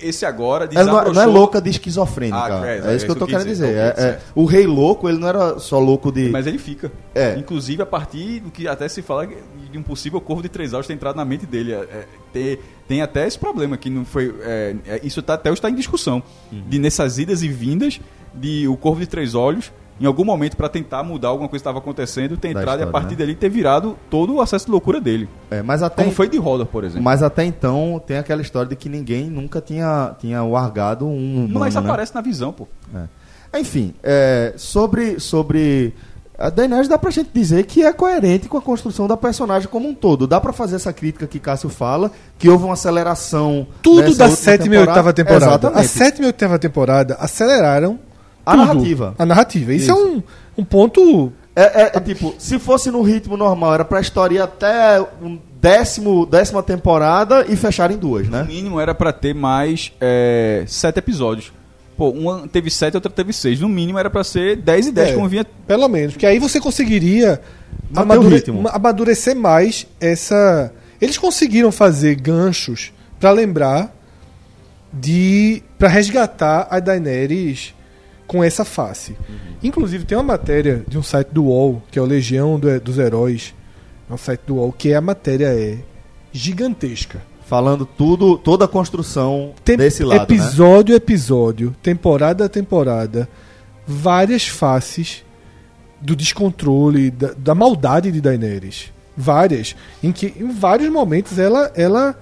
Esse 0.01 0.25
agora 0.25 0.69
Ela 0.73 1.05
não, 1.05 1.12
não 1.12 1.23
é 1.23 1.27
louca 1.27 1.61
de 1.61 1.71
esquizofrênica. 1.71 2.39
Ah, 2.39 2.66
é, 2.66 2.79
é, 2.79 2.93
é 2.93 2.95
isso 2.97 3.05
que 3.05 3.11
eu 3.11 3.16
tô 3.16 3.25
isso 3.25 3.27
que 3.27 3.33
querendo 3.33 3.49
dizer. 3.49 3.66
dizer, 3.66 3.79
É- 3.79 4.11
é, 4.11 4.21
o 4.33 4.45
rei 4.45 4.64
louco, 4.64 5.09
ele 5.09 5.19
não 5.19 5.27
era 5.27 5.59
só 5.59 5.81
louco 5.81 6.12
de. 6.12 6.29
Mas 6.31 6.47
ele 6.47 6.57
fica. 6.59 6.93
É. 7.12 7.35
Inclusive 7.37 7.83
a 7.83 7.87
partir 7.87 8.39
do 8.41 8.51
que 8.51 8.69
até 8.69 8.89
se 8.89 9.03
fala 9.03 9.27
de 9.27 9.77
um 9.77 9.83
possível 9.83 10.21
corvo 10.21 10.41
de 10.43 10.49
três 10.49 10.73
olhos 10.73 10.87
ter 10.87 10.93
entrado 10.93 11.16
na 11.16 11.25
mente 11.25 11.47
dele. 11.47 11.73
É, 11.73 11.77
é, 11.79 12.05
ter- 12.33 12.61
tem 12.87 13.03
até 13.03 13.27
esse 13.27 13.37
problema 13.39 13.77
que 13.77 13.91
não 13.91 14.05
foi. 14.05 14.33
é, 14.43 14.77
é, 14.87 15.01
isso 15.03 15.21
tá, 15.21 15.35
até 15.35 15.51
está 15.53 15.69
em 15.69 15.75
discussão. 15.75 16.23
Uhum. 16.53 16.62
De 16.69 16.79
nessas 16.79 17.19
idas 17.19 17.43
e 17.43 17.49
vindas 17.49 18.01
de 18.39 18.68
o 18.68 18.76
corvo 18.76 19.01
de 19.01 19.07
três 19.07 19.34
olhos, 19.34 19.72
em 20.01 20.07
algum 20.07 20.24
momento, 20.24 20.57
para 20.57 20.68
tentar 20.68 21.03
mudar 21.03 21.28
alguma 21.28 21.49
coisa 21.49 21.61
que 21.61 21.68
estava 21.68 21.78
acontecendo, 21.78 22.36
ter 22.36 22.55
Da 22.55 22.61
entrado 22.61 22.78
e 22.78 22.82
a 22.82 22.86
história, 22.86 22.93
partir 22.93 23.14
né? 23.14 23.16
dali 23.18 23.34
ter 23.34 23.49
virado 23.49 23.97
todo 24.09 24.34
o 24.34 24.41
acesso 24.41 24.66
de 24.66 24.70
loucura 24.70 25.01
dele. 25.01 25.28
É, 25.51 25.61
mas 25.61 25.82
até 25.82 26.05
Como 26.05 26.14
foi 26.14 26.28
de 26.28 26.39
Hodor, 26.39 26.66
por 26.66 26.84
exemplo. 26.84 27.03
Mas 27.03 27.22
até 27.22 27.45
então 27.45 28.01
tem 28.07 28.16
aquela 28.16 28.41
história 28.41 28.68
de 28.68 28.76
que 28.76 28.89
ninguém 28.89 29.28
nunca 29.28 29.61
tinha, 29.61 30.14
tinha 30.20 30.43
largado 30.45 31.07
um 31.07 31.45
humano, 31.45 31.61
mas 31.61 31.74
né? 31.74 31.80
aparece 31.80 32.14
na 32.14 32.20
visão, 32.20 32.53
pô. 32.53 32.68
Enfim, 33.53 33.95
é, 34.03 34.55
sobre, 34.57 35.18
sobre 35.18 35.95
a 36.39 36.51
Daenerys 36.51 36.86
dá 36.86 36.97
pra 36.97 37.11
gente 37.11 37.30
dizer 37.34 37.64
que 37.64 37.82
é 37.82 37.93
coerente 37.93 38.49
com 38.49 38.57
a 38.57 38.62
construção 38.62 39.09
da 39.09 39.16
personagem 39.16 39.68
como 39.68 39.89
um 39.89 39.95
todo. 39.95 40.26
Dá 40.26 40.41
pra 40.41 40.53
fazer 40.53 40.76
essa 40.76 40.93
crítica 40.93 41.26
que 41.26 41.41
Cássio 41.41 41.68
fala, 41.68 42.12
que 42.39 42.49
houve 42.49 42.64
uma 42.64 42.74
aceleração 42.74 43.66
Tudo 43.82 44.03
nessa 44.03 44.18
da 44.18 44.30
sétima 44.30 44.76
e 44.76 44.78
oitava 44.78 45.12
temporada. 45.12 45.47
Exatamente. 45.47 45.80
A 45.80 45.89
sétima 45.89 46.24
e 46.24 46.28
oitava 46.28 46.59
temporada 46.59 47.16
aceleraram 47.18 47.99
A 48.49 48.53
tudo. 48.57 48.66
narrativa. 48.66 49.14
A 49.18 49.26
narrativa. 49.26 49.74
Isso, 49.74 49.90
Isso. 49.90 49.92
é 49.92 49.94
um, 49.94 50.22
um 50.59 50.64
ponto. 50.64 51.32
É, 51.57 51.82
é- 51.82 51.92
é 51.94 52.01
tipo, 52.01 52.34
se 52.38 52.59
fosse 52.59 52.90
no 52.90 53.03
ritmo 53.03 53.36
normal, 53.36 53.74
era 53.74 53.84
pra 53.84 54.01
história 54.01 54.36
ir 54.36 54.40
até 54.40 55.01
um 55.20 55.38
décimo, 55.61 56.24
décima 56.24 56.62
temporada 56.62 57.44
e 57.49 57.57
fechar 57.57 57.90
em 57.90 57.96
duas, 57.96 58.26
No 58.28 58.36
né? 58.38 58.44
mínimo 58.46 58.78
era 58.80 58.94
pra 58.94 59.12
ter 59.12 59.34
mais 59.34 59.92
é, 60.01 60.62
sete 60.68 60.99
episódios. 60.99 61.53
Pô, 61.96 62.11
uma 62.11 62.46
teve 62.46 62.70
sete, 62.70 62.94
outra 62.94 63.11
teve 63.11 63.32
seis. 63.32 63.59
No 63.61 63.68
mínimo 63.68 63.99
era 63.99 64.09
pra 64.09 64.22
ser 64.22 64.55
10 64.57 64.86
e 64.86 64.92
10, 64.92 65.09
É, 65.11 65.14
como 65.14 65.28
vinha. 65.28 65.44
Pelo 65.66 65.88
menos. 65.88 66.12
Porque 66.12 66.26
aí 66.26 66.38
você 66.38 66.61
conseguiria 66.61 67.40
amadure- 67.92 68.44
amadurecer 68.72 69.34
mais 69.34 69.84
essa. 70.01 70.72
Eles 71.01 71.18
conseguiram 71.18 71.72
fazer 71.72 72.14
ganchos 72.14 72.92
pra 73.18 73.32
lembrar 73.32 73.92
de. 74.92 75.61
pra 75.76 75.88
resgatar 75.88 76.68
a 76.70 76.78
Daenerys 76.80 77.74
com 78.29 78.45
essa 78.45 78.64
face. 78.64 79.16
Inclusive, 79.62 80.05
tem 80.05 80.16
uma 80.16 80.22
matéria 80.22 80.85
de 80.87 80.97
um 80.97 81.03
site 81.03 81.29
do 81.33 81.45
UOL, 81.47 81.83
que 81.91 81.99
é 81.99 82.03
o 82.03 82.05
Legião 82.05 82.61
do- 82.61 82.79
dos 82.81 82.97
Heróis. 82.99 83.53
É 84.09 84.12
um 84.14 84.16
site 84.18 84.43
do 84.47 84.55
UOL, 84.57 84.70
que 84.70 84.95
a 84.95 85.01
matéria 85.01 85.47
é 85.47 85.79
gigantesca. 86.33 87.20
Falando 87.47 87.87
tudo, 87.87 88.37
toda 88.37 88.66
a 88.66 88.68
construção 88.68 89.53
Tem 89.64 89.76
desse 89.76 90.05
lado, 90.05 90.18
né? 90.18 90.24
episódio 90.24 90.95
a 90.95 90.99
episódio, 90.99 91.74
temporada 91.83 92.45
a 92.45 92.49
temporada, 92.49 93.26
várias 93.87 94.47
faces 94.47 95.24
do 96.01 96.14
descontrole, 96.14 97.11
da, 97.11 97.33
da 97.37 97.55
maldade 97.55 98.12
de 98.12 98.20
Daenerys. 98.20 98.93
Várias. 99.16 99.74
Em 100.03 100.12
que 100.12 100.26
em 100.39 100.53
vários 100.53 100.91
momentos 100.91 101.39
ela, 101.39 101.72
ela 101.74 102.14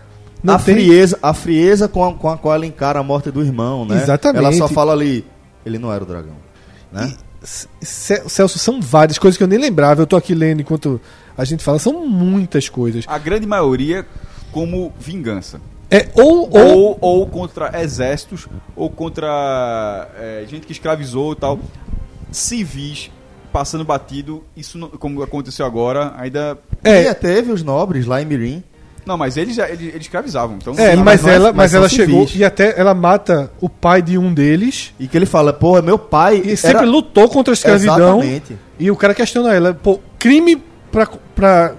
não 0.42 0.54
a 0.54 0.58
tem. 0.60 0.76
frieza, 0.76 1.18
a 1.20 1.34
frieza 1.34 1.88
com 1.88 2.04
a, 2.04 2.14
com 2.14 2.28
a 2.30 2.38
qual 2.38 2.54
ela 2.54 2.64
encara 2.64 3.00
a 3.00 3.02
morte 3.02 3.30
do 3.32 3.42
irmão, 3.42 3.84
né? 3.84 4.00
Exatamente. 4.00 4.38
Ela 4.44 4.52
só 4.52 4.68
fala 4.68 4.92
ali, 4.92 5.24
ele 5.66 5.78
não 5.78 5.92
era 5.92 6.02
o 6.02 6.06
dragão, 6.06 6.36
né? 6.92 7.14
Ce- 7.42 7.68
Celso, 8.28 8.58
são 8.58 8.80
várias 8.80 9.18
coisas 9.18 9.36
que 9.36 9.42
eu 9.44 9.48
nem 9.48 9.58
lembrava. 9.58 10.00
Eu 10.02 10.06
tô 10.06 10.16
aqui 10.16 10.34
lendo 10.34 10.60
enquanto 10.62 11.00
a 11.36 11.44
gente 11.44 11.62
fala. 11.62 11.78
São 11.78 12.06
muitas 12.06 12.68
coisas. 12.68 13.04
A 13.06 13.18
grande 13.18 13.46
maioria 13.46 14.06
como 14.50 14.92
vingança. 14.98 15.60
É, 15.90 16.08
ou, 16.14 16.48
ou, 16.50 16.76
Ou, 16.78 16.98
ou 17.00 17.26
contra 17.28 17.80
exércitos, 17.82 18.48
ou 18.74 18.90
contra 18.90 20.08
é, 20.16 20.44
gente 20.48 20.66
que 20.66 20.72
escravizou 20.72 21.32
e 21.34 21.36
tal. 21.36 21.58
Civis 22.32 23.10
passando 23.52 23.84
batido. 23.84 24.42
Isso, 24.56 24.76
não- 24.78 24.88
como 24.90 25.22
aconteceu 25.22 25.64
agora, 25.64 26.12
ainda. 26.16 26.58
é, 26.82 27.02
E 27.08 27.14
teve 27.14 27.52
os 27.52 27.62
nobres 27.62 28.06
lá 28.06 28.20
em 28.20 28.24
Mirim. 28.24 28.64
Não, 29.06 29.16
mas 29.16 29.36
eles, 29.36 29.56
eles, 29.56 29.80
eles 29.80 30.00
escravizavam. 30.02 30.56
Então, 30.60 30.74
é, 30.76 30.96
mas, 30.96 31.04
mas 31.04 31.22
não 31.22 31.30
é- 31.30 31.34
ela, 31.36 31.46
mas 31.52 31.56
mas 31.56 31.74
ela 31.74 31.88
chegou 31.88 32.28
e 32.34 32.44
até 32.44 32.78
ela 32.78 32.92
mata 32.92 33.52
o 33.60 33.68
pai 33.68 34.02
de 34.02 34.18
um 34.18 34.34
deles 34.34 34.92
E 34.98 35.06
que 35.06 35.16
ele 35.16 35.26
fala, 35.26 35.52
porra, 35.52 35.80
meu 35.80 35.96
pai. 35.98 36.42
e 36.44 36.56
sempre 36.56 36.78
era... 36.78 36.86
lutou 36.86 37.28
contra 37.28 37.52
a 37.52 37.54
escravidão. 37.54 38.18
Exatamente. 38.18 38.56
E 38.78 38.90
o 38.90 38.96
cara 38.96 39.14
questiona 39.14 39.54
ela, 39.54 39.72
pô, 39.72 40.00
crime 40.18 40.60
pra, 40.90 41.06
pra 41.34 41.74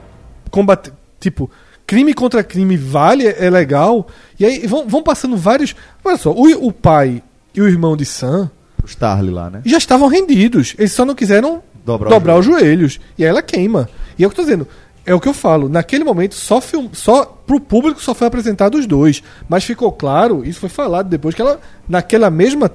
combater. 0.50 0.94
Tipo, 1.20 1.52
crime 1.86 2.14
contra 2.14 2.44
crime 2.44 2.78
vale, 2.78 3.28
é 3.28 3.50
legal. 3.50 4.08
E 4.40 4.46
aí 4.46 4.66
vão, 4.66 4.88
vão 4.88 5.04
passando 5.04 5.36
vários. 5.36 5.76
Olha 6.06 6.18
só, 6.18 6.32
o, 6.32 6.68
o 6.68 6.72
pai 6.72 7.22
e 7.54 7.62
o 7.62 7.68
irmão 7.68 7.98
de 7.98 8.06
Sam 8.06 8.50
Os 8.84 8.96
Tarly 8.96 9.32
lá, 9.32 9.50
né? 9.50 9.62
já 9.66 9.78
estavam 9.78 10.08
rendidos. 10.08 10.76
Eles 10.78 10.94
só 10.94 11.04
não 11.04 11.14
quiseram 11.16 11.62
Dobrar 11.86 12.10
dobrar, 12.10 12.34
os 12.36 12.40
os 12.40 12.46
joelhos. 12.46 13.00
E 13.18 13.24
aí 13.24 13.30
ela 13.30 13.42
queima. 13.42 13.90
E 14.20 14.24
é 14.24 14.28
o 14.28 14.30
que 14.30 14.34
eu 14.34 14.44
tô 14.44 14.50
dizendo. 14.50 14.68
É 15.08 15.16
o 15.16 15.22
que 15.22 15.30
eu 15.30 15.34
falo. 15.34 15.70
Naquele 15.70 16.04
momento, 16.04 16.36
só, 16.36 16.60
film, 16.60 16.90
só 16.92 17.24
pro 17.24 17.62
público 17.62 18.02
só 18.02 18.14
foi 18.14 18.28
apresentado 18.28 18.76
os 18.78 18.86
dois. 18.86 19.24
Mas 19.48 19.64
ficou 19.64 19.90
claro, 19.90 20.44
isso 20.44 20.60
foi 20.60 20.68
falado 20.68 21.08
depois, 21.08 21.34
que 21.34 21.42
ela, 21.42 21.62
naquela 21.88 22.30
mesma 22.30 22.70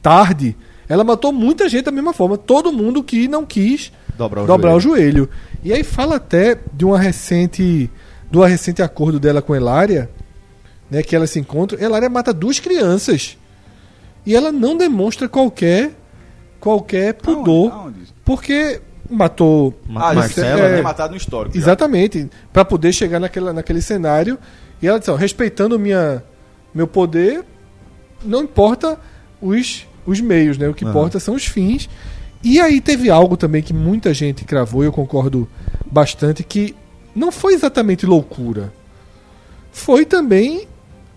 tarde, 0.00 0.56
ela 0.88 1.04
matou 1.04 1.30
muita 1.30 1.68
gente 1.68 1.84
da 1.84 1.92
mesma 1.92 2.14
forma. 2.14 2.38
Todo 2.38 2.72
mundo 2.72 3.04
que 3.04 3.28
não 3.28 3.44
quis 3.44 3.92
Dobrar 4.16 4.44
o 4.44 4.46
dobrar 4.46 4.74
o 4.74 4.80
joelho. 4.80 5.24
joelho. 5.24 5.30
E 5.62 5.70
aí 5.70 5.84
fala 5.84 6.16
até 6.16 6.58
de 6.72 6.86
uma 6.86 6.98
recente. 6.98 7.90
Do 8.30 8.42
recente 8.42 8.82
acordo 8.82 9.20
dela 9.20 9.42
com 9.42 9.54
Elária, 9.54 10.10
né? 10.90 11.02
Que 11.02 11.14
ela 11.14 11.26
se 11.26 11.38
encontra. 11.38 11.82
Elária 11.82 12.08
mata 12.08 12.32
duas 12.32 12.58
crianças. 12.58 13.36
E 14.24 14.34
ela 14.34 14.50
não 14.50 14.74
demonstra 14.74 15.28
qualquer. 15.28 15.92
qualquer 16.58 17.12
pudor. 17.12 17.70
Aonde? 17.70 17.98
Aonde? 17.98 18.14
Porque 18.24 18.80
matou. 19.10 19.78
Ma- 19.88 20.10
Ah, 20.10 20.14
Marcela, 20.14 20.60
é, 20.62 20.76
né? 20.76 20.82
matado 20.82 21.10
no 21.12 21.16
histórico. 21.16 21.56
Exatamente. 21.56 22.28
Pra 22.52 22.64
poder 22.64 22.92
chegar 22.92 23.18
naquela, 23.20 23.52
naquele 23.52 23.80
cenário. 23.82 24.38
E 24.82 24.86
ela 24.86 24.98
disse, 24.98 25.10
ó, 25.10 25.14
respeitando 25.16 25.78
minha, 25.78 26.22
meu 26.74 26.86
poder, 26.86 27.44
não 28.24 28.42
importa 28.42 28.98
os, 29.40 29.86
os 30.06 30.20
meios, 30.20 30.56
né? 30.58 30.68
O 30.68 30.74
que 30.74 30.84
Aham. 30.84 30.90
importa 30.92 31.18
são 31.18 31.34
os 31.34 31.46
fins. 31.46 31.88
E 32.44 32.60
aí 32.60 32.80
teve 32.80 33.10
algo 33.10 33.36
também 33.36 33.62
que 33.62 33.72
muita 33.74 34.14
gente 34.14 34.44
cravou, 34.44 34.84
e 34.84 34.86
eu 34.86 34.92
concordo 34.92 35.48
bastante, 35.90 36.44
que 36.44 36.76
não 37.14 37.32
foi 37.32 37.54
exatamente 37.54 38.06
loucura. 38.06 38.72
Foi 39.72 40.04
também 40.04 40.68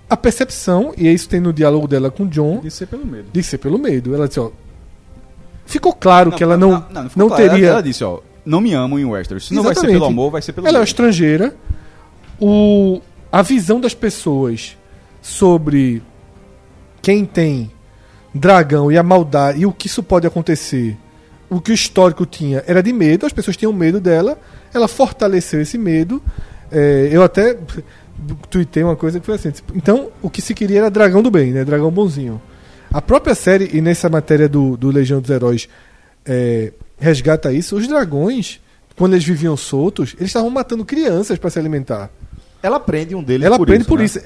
a 0.10 0.18
percepção, 0.18 0.94
e 0.98 1.08
isso 1.08 1.30
tem 1.30 1.40
no 1.40 1.54
diálogo 1.54 1.88
dela 1.88 2.10
com 2.10 2.26
John, 2.28 2.60
De 2.62 2.72
ser 2.72 2.88
pelo 2.88 3.06
medo. 3.06 3.26
de 3.32 3.44
ser 3.44 3.58
pelo 3.60 3.78
medo. 3.78 4.14
Ela 4.16 4.28
disse, 4.28 4.40
ó. 4.40 4.50
Ficou 5.72 5.94
claro 5.94 6.34
que 6.34 6.44
ela 6.44 6.58
não, 6.58 6.86
não, 6.92 7.10
ficou 7.10 7.28
claro. 7.30 7.44
teria. 7.44 7.68
Ela, 7.68 7.74
ela 7.76 7.84
disse, 7.84 8.04
ó, 8.04 8.20
não 8.46 8.60
me 8.60 8.74
amam 8.74 9.00
em 9.00 9.06
Westeros. 9.06 9.48
Se 9.48 9.54
não 9.54 9.64
vai 9.64 9.74
ser 9.74 9.88
pelo 9.88 10.06
amor, 10.06 10.30
vai 10.30 10.42
ser 10.42 10.52
pelo 10.52 10.68
Ela 10.68 10.80
é 10.80 10.84
estrangeira. 10.84 11.56
O, 12.40 13.02
a 13.32 13.42
visão 13.42 13.80
das 13.80 13.94
pessoas 13.94 14.78
sobre 15.22 16.04
quem 17.02 17.24
tem 17.24 17.72
dragão 18.34 18.92
e 18.92 18.98
a 18.98 19.04
maldade 19.04 19.62
e 19.62 19.66
o 19.66 19.72
que 19.72 19.88
isso 19.88 20.04
pode 20.04 20.28
acontecer, 20.28 20.98
o 21.50 21.62
que 21.62 21.72
o 21.72 21.74
histórico 21.74 22.26
tinha 22.26 22.64
era 22.68 22.84
de 22.84 22.92
medo, 22.92 23.26
as 23.26 23.32
pessoas 23.32 23.56
tinham 23.56 23.72
medo 23.72 24.00
dela, 24.00 24.38
ela 24.74 24.90
fortaleceu 24.90 25.62
esse 25.62 25.78
medo. 25.78 26.22
É, 26.70 27.08
eu 27.12 27.24
até 27.24 27.58
tuitei 28.50 28.84
uma 28.84 28.98
coisa 28.98 29.22
que 29.22 29.26
foi 29.26 29.36
assim: 29.36 29.52
tipo, 29.52 29.72
então 29.76 30.10
o 30.22 30.30
que 30.30 30.42
se 30.42 30.54
queria 30.54 30.80
era 30.80 30.92
dragão 30.92 31.24
do 31.24 31.32
bem, 31.32 31.52
né? 31.52 31.64
Dragão 31.64 31.90
bonzinho. 31.90 32.42
A 32.94 33.02
própria 33.02 33.34
série, 33.36 33.70
e 33.74 33.82
nessa 33.82 34.10
matéria 34.10 34.50
do, 34.50 34.76
do 34.76 34.90
Legião 34.90 35.22
dos 35.22 35.30
Heróis, 35.30 35.70
é, 36.26 36.74
resgata 37.00 37.52
isso. 37.54 37.76
Os 37.76 37.88
dragões, 37.88 38.60
quando 38.96 39.14
eles 39.14 39.26
viviam 39.26 39.56
soltos, 39.56 40.14
eles 40.18 40.30
estavam 40.30 40.50
matando 40.50 40.84
crianças 40.84 41.40
para 41.40 41.50
se 41.50 41.58
alimentar. 41.58 42.10
Ela 42.62 42.80
prende 42.80 43.16
um 43.16 43.24
deles 43.24 43.46
Ela 43.46 43.58
por 43.58 43.64
aprende 43.64 43.82
isso, 43.82 43.90
por 43.90 44.00
né? 44.00 44.06
isso. 44.06 44.20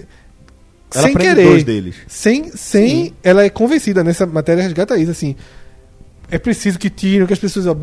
Ela 0.94 1.08
sem 1.08 1.14
prende 1.14 1.30
querer. 1.30 1.48
dois 1.48 1.64
deles. 1.64 1.96
Sem, 2.08 2.52
sem 2.52 3.14
ela 3.24 3.44
é 3.44 3.50
convencida 3.50 4.04
nessa 4.04 4.26
matéria 4.26 4.64
resgata 4.64 4.98
isso 4.98 5.12
assim. 5.12 5.36
É 6.30 6.38
preciso 6.38 6.80
que 6.80 6.90
tirem, 6.90 7.26
que 7.28 7.34
as 7.34 7.40
pessoas 7.40 7.68
ó, 7.68 7.76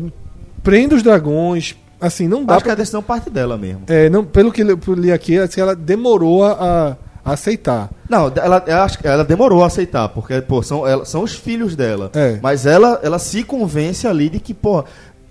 prendam 0.61 0.97
os 0.97 1.03
dragões, 1.03 1.75
assim, 1.99 2.27
não 2.27 2.43
dá 2.43 2.55
Acho 2.55 2.63
que 2.63 2.69
pra, 2.69 2.73
a 2.73 2.77
decisão 2.77 3.01
parte 3.01 3.29
dela 3.29 3.57
mesmo. 3.57 3.83
é, 3.87 4.09
não, 4.09 4.25
pelo 4.25 4.51
que 4.51 4.61
eu 4.61 4.77
li 4.95 5.11
aqui, 5.11 5.37
assim, 5.37 5.61
ela 5.61 5.75
demorou 5.75 6.43
a, 6.43 6.51
a 6.51 6.97
aceitar. 7.23 7.89
Não, 8.09 8.31
ela, 8.35 8.63
que 8.99 9.07
ela 9.07 9.23
demorou 9.23 9.63
a 9.63 9.67
aceitar, 9.67 10.09
porque, 10.09 10.41
pô, 10.41 10.61
são, 10.61 10.85
ela- 10.87 11.05
são 11.05 11.23
os 11.23 11.33
filhos 11.33 11.75
dela. 11.75 12.11
É. 12.13 12.39
Mas 12.41 12.65
ela, 12.65 12.99
ela 13.03 13.19
se 13.19 13.43
convence 13.43 14.05
ali 14.07 14.29
de 14.29 14.39
que, 14.39 14.53
pô, 14.53 14.83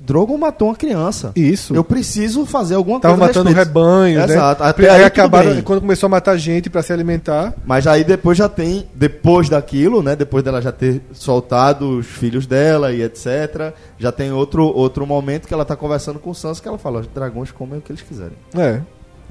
Drogon 0.05 0.37
matou 0.37 0.67
uma 0.69 0.75
criança. 0.75 1.31
Isso. 1.37 1.77
Eu 1.77 1.85
preciso 1.85 2.45
fazer 2.45 2.75
alguma 2.75 2.99
Tava 2.99 3.15
coisa 3.17 3.25
a 3.25 3.29
matando 3.29 3.49
respeito. 3.51 3.69
rebanhos, 3.69 4.31
Exato. 4.31 4.63
né? 4.65 4.69
Até 4.69 4.91
aí 4.91 4.97
aí 4.97 5.05
acabaram, 5.05 5.53
bem. 5.53 5.63
quando 5.63 5.81
começou 5.81 6.09
a 6.09 6.11
matar 6.11 6.37
gente 6.37 6.69
pra 6.69 6.83
se 6.83 6.93
alimentar. 6.93 7.55
Mas 7.65 7.87
aí 7.87 8.03
depois 8.03 8.37
já 8.37 8.49
tem, 8.49 8.89
depois 8.97 9.49
daquilo, 9.49 10.03
né? 10.03 10.17
Depois 10.17 10.43
dela 10.43 10.61
já 10.61 10.73
ter 10.73 11.01
soltado 11.13 11.99
os 11.99 12.07
filhos 12.07 12.47
dela 12.49 12.93
e 12.93 13.01
etc. 13.01 13.73
Já 13.97 14.11
tem 14.11 14.33
outro, 14.33 14.65
outro 14.65 15.07
momento 15.07 15.47
que 15.47 15.55
ela 15.55 15.65
tá 15.65 15.77
conversando 15.77 16.19
com 16.19 16.31
o 16.31 16.35
Sansa 16.35 16.61
que 16.61 16.67
ela 16.67 16.79
fala, 16.79 16.99
os 16.99 17.07
dragões 17.07 17.53
comem 17.53 17.79
o 17.79 17.81
que 17.81 17.93
eles 17.93 18.03
quiserem. 18.03 18.37
É. 18.59 18.81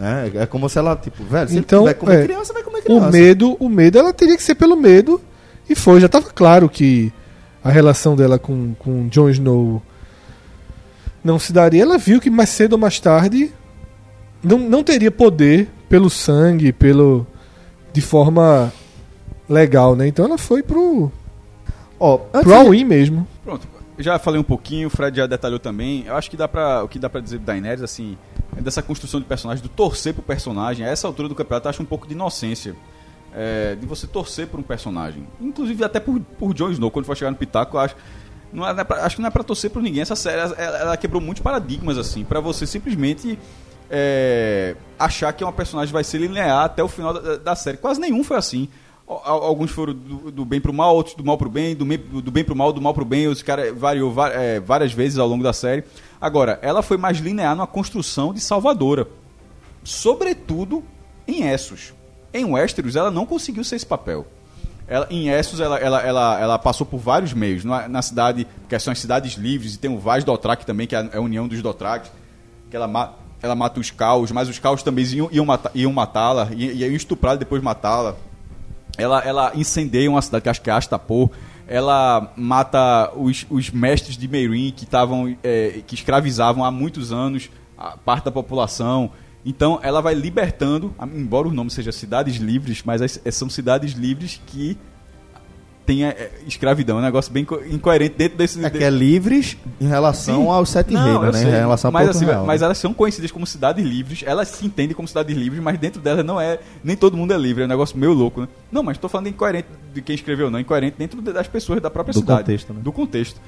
Né? 0.02 0.32
É 0.34 0.46
como 0.48 0.68
se 0.68 0.80
ela, 0.80 0.96
tipo, 0.96 1.24
velho, 1.24 1.48
se 1.48 1.60
Então, 1.60 1.82
ele 1.82 1.86
vai 1.86 1.94
comer 1.94 2.20
é, 2.22 2.24
criança, 2.24 2.54
vai 2.54 2.64
comer 2.64 2.82
criança. 2.82 3.08
O 3.08 3.12
medo, 3.12 3.56
o 3.60 3.70
medo, 3.70 4.00
ela 4.00 4.12
teria 4.12 4.36
que 4.36 4.42
ser 4.42 4.56
pelo 4.56 4.76
medo. 4.76 5.22
E 5.70 5.76
foi, 5.76 6.00
já 6.00 6.08
estava 6.08 6.26
claro 6.34 6.68
que 6.68 7.14
a 7.64 7.70
relação 7.70 8.16
dela 8.16 8.40
com, 8.40 8.74
com 8.80 9.08
Jon 9.10 9.30
Snow 9.30 9.80
não 11.24 11.38
se 11.38 11.54
daria. 11.54 11.84
Ela 11.84 12.00
viu 12.00 12.20
que 12.20 12.32
mais 12.32 12.50
cedo 12.50 12.74
ou 12.74 12.80
mais 12.80 13.00
tarde 13.00 13.52
não, 14.44 14.58
não 14.58 14.84
teria 14.84 15.12
poder 15.12 15.70
pelo 15.88 16.10
sangue, 16.10 16.74
pelo 16.74 17.28
de 17.94 18.02
forma 18.02 18.74
legal, 19.48 19.96
né? 19.96 20.08
Então 20.08 20.26
ela 20.26 20.38
foi 20.40 20.64
pro, 20.64 21.12
Ó, 22.00 22.22
antes 22.34 22.42
pro 22.42 22.54
de- 22.54 22.54
all-in 22.58 22.86
mesmo. 22.86 23.28
Pronto, 23.44 23.68
já 24.00 24.18
falei 24.18 24.42
um 24.42 24.44
pouquinho, 24.44 24.88
o 24.88 24.90
Fred 24.90 25.16
já 25.18 25.28
detalhou 25.28 25.60
também. 25.60 26.06
Eu 26.08 26.16
acho 26.16 26.28
que 26.28 26.36
dá 26.38 26.48
pra, 26.48 26.84
o 26.84 26.88
que 26.88 26.98
dá 26.98 27.08
pra 27.08 27.22
dizer 27.22 27.38
do 27.38 27.46
Daenerys, 27.46 27.84
assim, 27.84 28.18
dessa 28.60 28.82
construção 28.82 29.20
de 29.20 29.26
personagem, 29.26 29.62
do 29.64 29.70
torcer 29.70 30.14
pro 30.14 30.22
personagem, 30.24 30.86
a 30.86 30.90
essa 30.90 31.08
altura 31.08 31.30
do 31.30 31.36
campeonato, 31.36 31.70
acho 31.70 31.82
um 31.82 31.86
pouco 31.86 32.08
de 32.08 32.14
inocência. 32.14 32.76
É, 33.34 33.76
de 33.80 33.86
você 33.86 34.06
torcer 34.06 34.48
por 34.48 34.60
um 34.60 34.64
personagem. 34.64 35.26
Inclusive 35.40 35.82
até 35.86 36.02
por, 36.02 36.20
por 36.38 36.54
Jon 36.54 36.70
Snow, 36.72 36.92
quando 36.92 37.06
for 37.06 37.16
chegar 37.16 37.32
no 37.32 37.38
Pitaco, 37.38 37.78
acho. 37.78 37.96
Não 38.52 38.68
é, 38.68 38.74
não 38.74 38.82
é 38.82 38.84
pra- 38.84 39.06
acho 39.06 39.16
que 39.16 39.22
não 39.22 39.30
é 39.30 39.32
pra 39.32 39.42
torcer 39.42 39.70
por 39.72 39.82
ninguém. 39.82 40.02
Essa 40.02 40.18
série 40.18 40.42
ela, 40.42 40.54
ela 40.58 40.98
quebrou 40.98 41.22
muitos 41.22 41.42
paradigmas, 41.42 41.98
assim, 41.98 42.26
pra 42.26 42.42
você 42.42 42.68
simplesmente 42.68 43.40
é, 43.90 44.76
achar 45.00 45.32
que 45.34 45.44
uma 45.44 45.54
personagem 45.54 45.92
vai 45.94 46.04
ser 46.04 46.18
linear 46.18 46.66
até 46.66 46.84
o 46.84 46.88
final 46.88 47.14
da, 47.14 47.38
da 47.38 47.56
série. 47.56 47.78
Quase 47.78 48.00
nenhum 48.00 48.24
foi 48.24 48.36
assim. 48.38 48.68
Al- 49.08 49.22
al- 49.26 49.44
Alguns 49.44 49.72
foram 49.72 49.94
do, 49.94 50.30
do 50.32 50.46
bem 50.46 50.60
pro 50.62 50.74
mal, 50.74 50.96
outros 50.96 51.16
do 51.16 51.24
mal 51.24 51.38
pro 51.38 51.50
bem, 51.50 51.76
do, 51.76 51.86
do 52.22 52.32
bem 52.32 52.44
pro 52.44 52.56
mal, 52.56 52.72
do 52.74 52.82
mal 52.82 52.94
pro 52.94 53.06
bem. 53.06 53.28
Os 53.28 53.42
caras 53.42 53.74
variou 53.78 54.12
va- 54.12 54.30
é, 54.30 54.60
várias 54.60 54.92
vezes 54.94 55.18
ao 55.18 55.28
longo 55.28 55.44
da 55.44 55.54
série. 55.54 55.84
Agora, 56.22 56.60
ela 56.62 56.84
foi 56.84 56.98
mais 56.98 57.18
linear 57.18 57.56
numa 57.56 57.66
construção 57.68 58.32
de 58.34 58.40
salvadora. 58.40 59.08
Sobretudo 59.84 60.84
em 61.28 61.48
Essos. 61.48 61.94
Em 62.34 62.46
Westeros, 62.46 62.96
ela 62.96 63.10
não 63.12 63.26
conseguiu 63.26 63.64
ser 63.64 63.76
esse 63.78 63.86
papel. 63.86 64.26
Ela, 64.88 65.08
em 65.10 65.30
Essos, 65.30 65.60
ela, 65.60 65.78
ela, 65.80 66.00
ela, 66.02 66.40
ela 66.40 66.60
passou 66.60 66.86
por 66.86 66.98
vários 67.00 67.34
meios. 67.34 67.66
Na, 67.66 67.88
na 67.88 68.02
cidade, 68.02 68.46
que 68.70 68.78
são 68.80 68.92
as 68.92 69.00
cidades 69.00 69.34
livres, 69.34 69.74
e 69.76 69.78
tem 69.78 69.90
o 69.94 69.98
Vaz 69.98 70.24
Dothraki 70.24 70.66
também, 70.66 70.86
que 70.86 70.96
é 70.96 71.00
a, 71.00 71.10
é 71.14 71.20
união 71.20 71.48
dos 71.48 71.62
Dothraki, 71.62 72.10
que 72.70 72.76
ela, 72.76 72.88
ma- 72.88 73.14
ela 73.42 73.56
mata 73.56 73.80
os 73.80 73.90
caos, 73.90 74.32
mas 74.32 74.48
os 74.48 74.60
caos 74.60 74.84
também 74.84 75.04
iam, 75.06 75.30
iam, 75.32 75.46
mata- 75.46 75.72
iam 75.74 75.92
matá-la, 75.92 76.50
i- 76.54 76.78
iam 76.84 76.92
estuprar 76.92 77.36
e 77.36 77.40
depois 77.40 77.62
matá-la. 77.64 78.16
Ela, 78.98 79.20
ela 79.22 79.52
incendeia 79.56 80.10
uma 80.10 80.22
cidade 80.22 80.44
que 80.44 80.50
acho 80.50 80.62
que 80.62 80.70
é 80.70 80.74
Astapor. 80.74 81.30
Ela 81.74 82.34
mata 82.36 83.14
os, 83.16 83.46
os 83.50 83.70
mestres 83.70 84.18
de 84.18 84.28
Meereen 84.28 84.72
que 84.72 84.84
estavam 84.84 85.38
é, 85.42 85.82
que 85.88 85.96
escravizavam 85.96 86.66
há 86.66 86.70
muitos 86.70 87.14
anos 87.14 87.50
a 87.78 87.96
parte 87.96 88.26
da 88.26 88.32
população. 88.32 89.10
Então 89.46 89.80
ela 89.82 90.02
vai 90.02 90.14
libertando, 90.14 90.94
embora 91.16 91.48
o 91.48 91.52
nome 91.54 91.72
seja 91.72 91.94
Cidades 91.94 92.36
Livres, 92.36 92.84
mas 92.86 93.02
as- 93.02 93.22
são 93.32 93.50
cidades 93.50 93.94
livres 93.94 94.42
que 94.48 94.78
têm 95.92 96.06
é, 96.06 96.32
escravidão. 96.48 96.98
É 96.98 97.02
um 97.02 97.04
negócio 97.04 97.32
bem 97.32 97.44
inco- 97.44 97.62
incoerente 97.70 98.16
dentro 98.18 98.38
desse. 98.38 98.64
É 98.64 98.70
que 98.70 98.84
é 98.84 98.90
livres 98.90 99.58
em 99.80 99.88
relação 99.88 100.44
Sim. 100.44 100.50
aos 100.50 100.70
sete 100.70 100.94
Não, 100.94 101.04
reinos, 101.04 101.36
né? 101.36 101.42
sei. 101.42 101.50
Em 101.50 101.52
relação 101.52 101.90
a 101.90 101.92
mas, 101.92 102.04
Porto 102.06 102.16
assim, 102.18 102.26
Real, 102.26 102.46
mas 102.46 102.62
né? 102.62 102.66
elas 102.66 102.78
são 102.78 102.94
conhecidas 102.94 103.32
como 103.32 103.46
cidades 103.46 103.84
livres, 103.86 104.24
elas 104.26 104.48
se 104.48 104.66
entendem 104.66 104.96
como 104.96 105.08
cidades 105.08 105.36
livres, 105.36 105.62
mas 105.62 105.78
dentro 105.78 106.02
delas 106.02 106.26
não 106.26 106.40
é. 106.40 106.60
Nem 106.84 106.96
todo 106.96 107.18
mundo 107.18 107.34
é 107.34 107.38
livre, 107.38 107.64
é 107.64 107.66
um 107.66 107.70
negócio 107.70 107.98
meio 107.98 108.14
louco, 108.14 108.42
né? 108.42 108.48
Não, 108.72 108.84
mas 108.84 108.98
tô 108.98 109.10
falando 109.10 109.28
incoerente 109.28 109.68
de 109.94 110.02
quem 110.02 110.16
escreveu, 110.16 110.50
não, 110.50 110.60
incoerente 110.60 110.96
dentro 110.98 111.22
das 111.22 111.48
pessoas 111.48 111.82
da 111.82 111.90
própria 111.90 112.14
Do 112.14 112.20
cidade. 112.20 112.40
contexto, 112.40 112.74
né? 112.74 112.80
Do 112.82 112.92
contexto. 112.92 113.42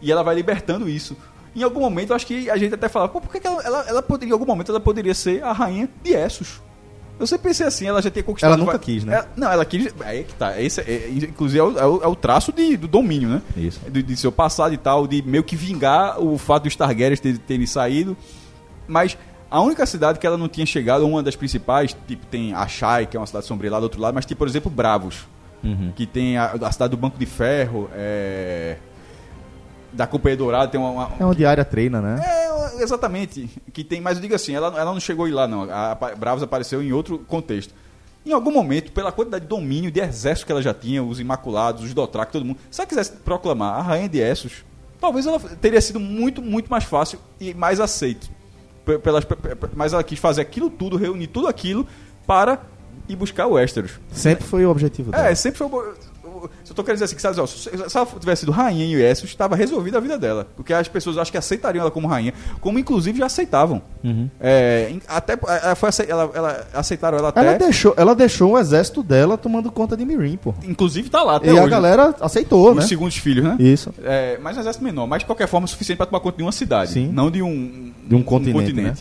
E 0.00 0.12
ela 0.12 0.22
vai 0.22 0.34
libertando 0.34 0.88
isso. 0.88 1.16
Em 1.56 1.62
algum 1.62 1.80
momento, 1.80 2.10
eu 2.10 2.16
acho 2.16 2.26
que 2.26 2.48
a 2.48 2.56
gente 2.56 2.74
até 2.74 2.88
falava, 2.88 3.10
pô, 3.12 3.20
por 3.20 3.32
que, 3.32 3.40
que 3.40 3.46
ela, 3.46 3.60
ela, 3.62 3.84
ela 3.88 4.02
poderia, 4.02 4.30
em 4.30 4.32
algum 4.32 4.46
momento, 4.46 4.70
ela 4.70 4.78
poderia 4.78 5.14
ser 5.14 5.42
a 5.42 5.52
rainha 5.52 5.88
de 6.04 6.12
Essos? 6.12 6.60
Eu 7.18 7.26
sempre 7.26 7.48
pensei 7.48 7.66
assim, 7.66 7.86
ela 7.86 8.00
já 8.00 8.10
tinha 8.10 8.22
conquistado. 8.22 8.50
Ela 8.52 8.58
nunca 8.58 8.72
va- 8.72 8.78
quis, 8.78 9.04
né? 9.04 9.14
Ela- 9.14 9.28
não, 9.36 9.50
ela 9.50 9.64
quis. 9.64 9.92
Aí 10.00 10.20
é 10.20 10.22
que 10.22 10.34
tá. 10.34 10.60
Esse, 10.60 10.80
é, 10.82 11.08
inclusive 11.10 11.58
é 11.58 11.62
o, 11.62 11.78
é 11.78 11.86
o- 11.86 12.02
é 12.04 12.06
o 12.06 12.14
traço 12.14 12.52
de, 12.52 12.76
do 12.76 12.86
domínio, 12.86 13.28
né? 13.28 13.42
Isso. 13.56 13.80
De, 13.90 14.02
de 14.02 14.16
seu 14.16 14.30
passado 14.30 14.72
e 14.72 14.76
tal, 14.76 15.06
de 15.06 15.20
meio 15.22 15.42
que 15.42 15.56
vingar 15.56 16.20
o 16.22 16.38
fato 16.38 16.64
dos 16.64 16.76
Targaryens 16.76 17.18
ter- 17.20 17.38
terem 17.38 17.66
saído. 17.66 18.16
Mas 18.86 19.18
a 19.50 19.60
única 19.60 19.84
cidade 19.86 20.18
que 20.18 20.26
ela 20.26 20.36
não 20.38 20.48
tinha 20.48 20.64
chegado, 20.66 21.06
uma 21.06 21.22
das 21.22 21.34
principais, 21.34 21.96
tipo, 22.06 22.24
tem 22.26 22.52
Achai, 22.54 23.06
que 23.06 23.16
é 23.16 23.20
uma 23.20 23.26
cidade 23.26 23.46
sombria 23.46 23.70
lá 23.70 23.78
do 23.80 23.84
outro 23.84 24.00
lado, 24.00 24.14
mas 24.14 24.24
tem, 24.24 24.36
por 24.36 24.46
exemplo, 24.46 24.70
Bravos, 24.70 25.26
Uhum. 25.64 25.90
que 25.96 26.06
tem 26.06 26.36
a, 26.38 26.52
a 26.52 26.70
cidade 26.72 26.92
do 26.92 26.96
Banco 26.96 27.18
de 27.18 27.26
Ferro, 27.26 27.90
é, 27.92 28.76
da 29.92 30.06
Companhia 30.06 30.36
Dourada, 30.36 30.68
tem 30.70 30.80
uma, 30.80 30.90
uma- 30.90 31.10
É 31.18 31.24
onde 31.24 31.44
a 31.44 31.50
área 31.50 31.64
treina, 31.64 32.00
né? 32.00 32.20
é, 32.24 32.82
exatamente. 32.82 33.48
Que 33.72 33.82
tem, 33.84 34.00
mas 34.00 34.16
eu 34.16 34.22
digo 34.22 34.34
assim, 34.34 34.54
ela, 34.54 34.68
ela 34.68 34.92
não 34.92 35.00
chegou 35.00 35.26
lá, 35.30 35.46
não. 35.48 35.62
A, 35.70 35.92
a 35.92 35.94
Bravos 36.16 36.42
apareceu 36.42 36.82
em 36.82 36.92
outro 36.92 37.18
contexto. 37.20 37.74
Em 38.26 38.32
algum 38.32 38.50
momento, 38.52 38.92
pela 38.92 39.10
quantidade 39.10 39.44
de 39.44 39.48
domínio, 39.48 39.90
de 39.90 40.00
exército 40.00 40.44
que 40.46 40.52
ela 40.52 40.60
já 40.60 40.74
tinha, 40.74 41.02
os 41.02 41.18
Imaculados, 41.18 41.82
os 41.84 41.94
Dothraki, 41.94 42.32
todo 42.32 42.44
mundo. 42.44 42.58
Se 42.70 42.80
ela 42.80 42.86
quisesse 42.88 43.12
proclamar 43.12 43.78
a 43.78 43.82
rainha 43.82 44.08
de 44.08 44.18
Essos, 44.18 44.64
talvez 45.00 45.26
ela 45.26 45.38
teria 45.40 45.80
sido 45.80 45.98
muito, 45.98 46.42
muito 46.42 46.68
mais 46.70 46.84
fácil 46.84 47.18
e 47.40 47.54
mais 47.54 47.80
aceito. 47.80 48.28
Pe- 48.84 48.98
Pelas, 48.98 49.24
pe- 49.24 49.36
pe- 49.36 49.56
mas 49.74 49.92
ela 49.94 50.02
quis 50.04 50.18
fazer 50.18 50.42
aquilo 50.42 50.68
tudo, 50.68 50.96
reunir 50.96 51.28
tudo 51.28 51.46
aquilo 51.46 51.86
para 52.26 52.60
ir 53.08 53.16
buscar 53.16 53.46
o 53.46 53.52
Westeros. 53.52 53.92
Sempre 54.12 54.44
foi 54.44 54.66
o 54.66 54.70
objetivo 54.70 55.10
dela. 55.12 55.28
É, 55.28 55.34
sempre 55.34 55.58
foi. 55.58 55.66
o- 55.68 55.94
eu 56.68 56.74
tô 56.74 56.82
querendo 56.82 56.96
dizer 56.96 57.04
assim, 57.06 57.16
que 57.16 57.22
sabe, 57.22 57.40
ó, 57.40 57.46
se 57.46 57.68
ela 57.70 58.06
tivesse 58.20 58.40
sido 58.40 58.52
rainha 58.52 58.84
em 58.84 58.96
Westeros, 58.96 59.30
estava 59.30 59.56
resolvida 59.56 59.98
a 59.98 60.00
vida 60.00 60.18
dela. 60.18 60.46
Porque 60.56 60.72
as 60.72 60.88
pessoas 60.88 61.18
acho 61.18 61.30
que 61.32 61.38
aceitariam 61.38 61.82
ela 61.82 61.90
como 61.90 62.06
rainha, 62.06 62.32
como 62.60 62.78
inclusive 62.78 63.18
já 63.18 63.26
aceitavam. 63.26 63.82
Uhum. 64.04 64.28
É, 64.40 64.94
até 65.08 65.38
ela, 65.62 65.74
foi, 65.74 65.88
ace- 65.88 66.06
ela, 66.08 66.30
ela 66.34 66.66
aceitaram 66.74 67.18
ela 67.18 67.28
até. 67.28 67.40
Ela 67.40 67.58
deixou, 67.58 67.94
ela 67.96 68.14
deixou 68.14 68.52
o 68.52 68.58
exército 68.58 69.02
dela 69.02 69.36
tomando 69.38 69.70
conta 69.70 69.96
de 69.96 70.04
Mirim, 70.04 70.36
pô. 70.36 70.54
Inclusive 70.64 71.08
tá 71.10 71.22
lá 71.22 71.36
até 71.36 71.48
E 71.48 71.52
hoje. 71.52 71.60
a 71.60 71.66
galera 71.66 72.14
aceitou, 72.20 72.70
Os 72.70 72.76
né? 72.76 72.82
segundos 72.82 73.16
filhos, 73.16 73.44
né? 73.44 73.56
Isso. 73.58 73.92
É, 74.04 74.38
mas 74.42 74.56
um 74.56 74.60
exército 74.60 74.84
menor, 74.84 75.06
mas 75.06 75.20
de 75.20 75.26
qualquer 75.26 75.48
forma 75.48 75.64
é 75.64 75.68
suficiente 75.68 75.96
para 75.98 76.06
tomar 76.06 76.20
conta 76.20 76.36
de 76.36 76.42
uma 76.42 76.52
cidade, 76.52 76.92
Sim. 76.92 77.08
não 77.12 77.30
de 77.30 77.42
um, 77.42 77.92
De 78.06 78.14
um 78.14 78.22
continente, 78.22 78.72
né? 78.74 78.94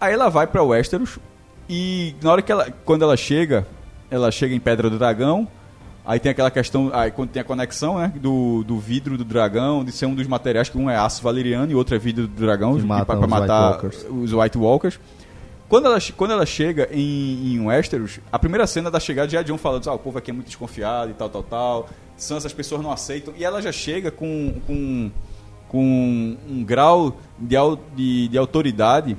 Aí 0.00 0.12
ela 0.14 0.28
vai 0.28 0.46
para 0.46 0.62
Westeros 0.62 1.18
e 1.68 2.14
na 2.22 2.32
hora 2.32 2.42
que 2.42 2.50
ela, 2.50 2.68
quando 2.84 3.02
ela 3.02 3.16
chega, 3.16 3.66
ela 4.10 4.30
chega 4.30 4.54
em 4.54 4.58
Pedra 4.60 4.88
do 4.90 4.98
Dragão. 4.98 5.46
Aí 6.10 6.18
tem 6.18 6.32
aquela 6.32 6.50
questão, 6.50 6.90
aí 6.92 7.08
quando 7.12 7.30
tem 7.30 7.40
a 7.40 7.44
conexão, 7.44 8.00
né, 8.00 8.12
do, 8.16 8.64
do 8.64 8.80
vidro 8.80 9.16
do 9.16 9.24
dragão, 9.24 9.84
de 9.84 9.92
ser 9.92 10.06
um 10.06 10.14
dos 10.16 10.26
materiais 10.26 10.68
que 10.68 10.76
um 10.76 10.90
é 10.90 10.96
aço 10.96 11.22
valeriano 11.22 11.70
e 11.70 11.74
outro 11.76 11.94
é 11.94 12.00
vidro 12.00 12.26
do 12.26 12.34
dragão, 12.34 12.72
os 12.72 12.82
matar 12.82 13.14
White 13.14 13.28
os 14.10 14.32
White 14.32 14.58
Walkers. 14.58 14.98
Quando 15.68 15.86
ela, 15.86 15.98
quando 16.16 16.32
ela 16.32 16.44
chega 16.44 16.88
em, 16.90 17.54
em 17.54 17.64
Westeros, 17.64 18.18
a 18.32 18.40
primeira 18.40 18.66
cena 18.66 18.90
da 18.90 18.98
chegada 18.98 19.28
já 19.28 19.38
é 19.38 19.44
John 19.44 19.56
falando, 19.56 19.88
ah, 19.88 19.94
o 19.94 20.00
povo 20.00 20.18
aqui 20.18 20.32
é 20.32 20.34
muito 20.34 20.48
desconfiado 20.48 21.12
e 21.12 21.14
tal, 21.14 21.28
tal, 21.28 21.44
tal. 21.44 21.88
Sansa, 22.16 22.48
as 22.48 22.52
pessoas 22.52 22.82
não 22.82 22.90
aceitam. 22.90 23.32
E 23.36 23.44
ela 23.44 23.62
já 23.62 23.70
chega 23.70 24.10
com, 24.10 24.54
com, 24.66 25.12
com 25.68 26.36
um 26.48 26.64
grau 26.64 27.20
de, 27.38 27.54
de, 27.94 28.26
de 28.26 28.36
autoridade 28.36 29.16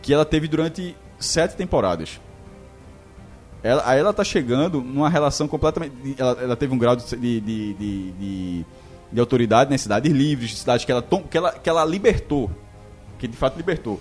que 0.00 0.14
ela 0.14 0.24
teve 0.24 0.46
durante 0.46 0.94
sete 1.18 1.56
temporadas. 1.56 2.20
Ela, 3.62 3.82
aí 3.86 4.00
ela 4.00 4.12
tá 4.12 4.24
chegando 4.24 4.80
numa 4.80 5.08
relação 5.08 5.46
completamente. 5.46 5.92
Ela, 6.18 6.38
ela 6.42 6.56
teve 6.56 6.74
um 6.74 6.78
grau 6.78 6.96
de, 6.96 7.04
de, 7.16 7.40
de, 7.40 7.74
de, 7.74 8.12
de- 8.12 8.66
de 9.12 9.20
autoridade 9.20 9.70
nas 9.70 9.80
cidades 9.82 10.10
livres, 10.10 10.58
cidades 10.58 10.84
que 10.86 10.90
ela, 10.92 11.02
que, 11.02 11.36
ela, 11.36 11.52
que 11.52 11.68
ela 11.68 11.84
libertou. 11.84 12.50
Que 13.18 13.28
de 13.28 13.36
fato 13.36 13.56
libertou. 13.56 14.00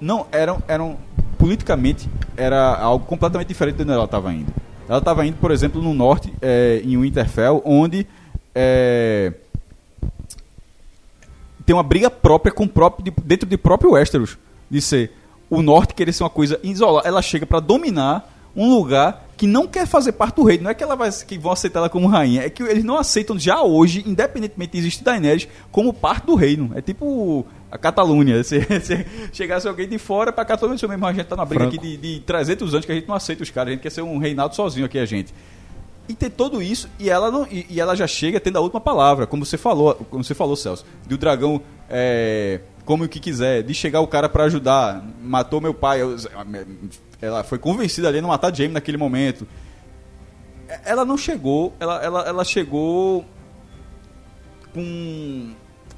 Não, 0.00 0.26
eram. 0.32 0.62
eram 0.68 0.96
politicamente, 1.38 2.08
era 2.36 2.74
algo 2.76 3.04
completamente 3.04 3.48
diferente 3.48 3.76
de 3.76 3.82
onde 3.82 3.92
ela 3.92 4.04
estava 4.04 4.32
indo. 4.32 4.52
Ela 4.88 4.98
estava 4.98 5.26
indo, 5.26 5.36
por 5.36 5.50
exemplo, 5.50 5.82
no 5.82 5.92
norte, 5.92 6.32
é, 6.40 6.80
em 6.84 6.96
Winterfell, 6.96 7.60
onde. 7.64 8.06
é, 8.54 9.32
tem 11.64 11.74
uma 11.74 11.82
briga 11.82 12.08
própria 12.08 12.52
com 12.52 12.66
próprio 12.68 13.04
de- 13.04 13.22
dentro 13.22 13.48
do 13.48 13.58
próprio 13.58 13.92
Westeros 13.92 14.38
de 14.70 14.80
ser 14.80 15.12
o 15.50 15.60
norte 15.62 15.94
querer 15.94 16.12
ser 16.12 16.22
uma 16.22 16.30
coisa 16.30 16.58
isolada. 16.62 17.06
Ela 17.08 17.20
chega 17.20 17.44
para 17.44 17.60
dominar 17.60 18.32
um 18.56 18.74
lugar 18.74 19.26
que 19.36 19.46
não 19.46 19.66
quer 19.66 19.86
fazer 19.86 20.12
parte 20.12 20.36
do 20.36 20.44
reino. 20.44 20.64
Não 20.64 20.70
é 20.70 20.74
que 20.74 20.82
ela 20.82 20.96
vai 20.96 21.10
que 21.12 21.38
vão 21.38 21.52
aceitar 21.52 21.80
ela 21.80 21.90
como 21.90 22.06
rainha, 22.06 22.42
é 22.42 22.50
que 22.50 22.62
eles 22.62 22.82
não 22.82 22.96
aceitam 22.96 23.38
já 23.38 23.62
hoje, 23.62 24.02
independentemente 24.06 24.72
de 24.72 24.78
existir 24.78 25.04
Daenerys, 25.04 25.46
como 25.70 25.92
parte 25.92 26.26
do 26.26 26.34
reino. 26.34 26.72
É 26.74 26.80
tipo 26.80 27.46
a 27.70 27.76
Catalunha, 27.76 28.42
se, 28.44 28.60
se 28.80 29.06
chegasse 29.32 29.68
alguém 29.68 29.86
de 29.86 29.98
fora 29.98 30.32
para 30.32 30.44
Catalunha, 30.44 30.76
isso 30.76 30.88
mesmo, 30.88 31.04
a 31.06 31.12
gente 31.12 31.26
tá 31.26 31.36
na 31.36 31.44
briga 31.44 31.64
Franco. 31.64 31.76
aqui 31.76 31.96
de, 31.96 32.14
de 32.14 32.20
300 32.20 32.72
anos 32.74 32.86
que 32.86 32.92
a 32.92 32.94
gente 32.94 33.08
não 33.08 33.14
aceita 33.14 33.42
os 33.42 33.50
caras, 33.50 33.68
a 33.68 33.72
gente 33.72 33.82
quer 33.82 33.90
ser 33.90 34.02
um 34.02 34.18
reinado 34.18 34.54
sozinho 34.56 34.86
aqui 34.86 34.98
a 34.98 35.04
gente. 35.04 35.34
E 36.08 36.14
tem 36.14 36.30
tudo 36.30 36.62
isso, 36.62 36.88
e 36.98 37.10
ela, 37.10 37.30
não, 37.30 37.46
e, 37.50 37.66
e 37.68 37.80
ela 37.80 37.96
já 37.96 38.06
chega 38.06 38.38
tendo 38.38 38.56
a 38.56 38.60
última 38.60 38.80
palavra, 38.80 39.26
como 39.26 39.44
você 39.44 39.58
falou, 39.58 39.94
como 40.08 40.22
você 40.22 40.34
falou, 40.34 40.54
Celso, 40.54 40.86
do 41.06 41.18
dragão 41.18 41.60
é, 41.90 42.60
come 42.86 43.04
o 43.04 43.08
que 43.08 43.20
quiser, 43.20 43.62
de 43.62 43.74
chegar 43.74 44.00
o 44.00 44.06
cara 44.06 44.28
pra 44.30 44.44
ajudar, 44.44 45.04
matou 45.20 45.60
meu 45.60 45.74
pai, 45.74 46.00
eu- 46.00 46.16
ela 47.20 47.44
foi 47.44 47.58
convencida 47.58 48.08
ali 48.08 48.18
a 48.18 48.22
não 48.22 48.28
matar 48.30 48.54
Jaime 48.54 48.72
naquele 48.72 48.96
momento. 48.96 49.46
Ela 50.84 51.04
não 51.04 51.18
chegou, 51.18 51.74
ela, 51.78 52.02
ela, 52.02 52.20
ela 52.28 52.44
chegou 52.44 53.24
com 54.72 55.52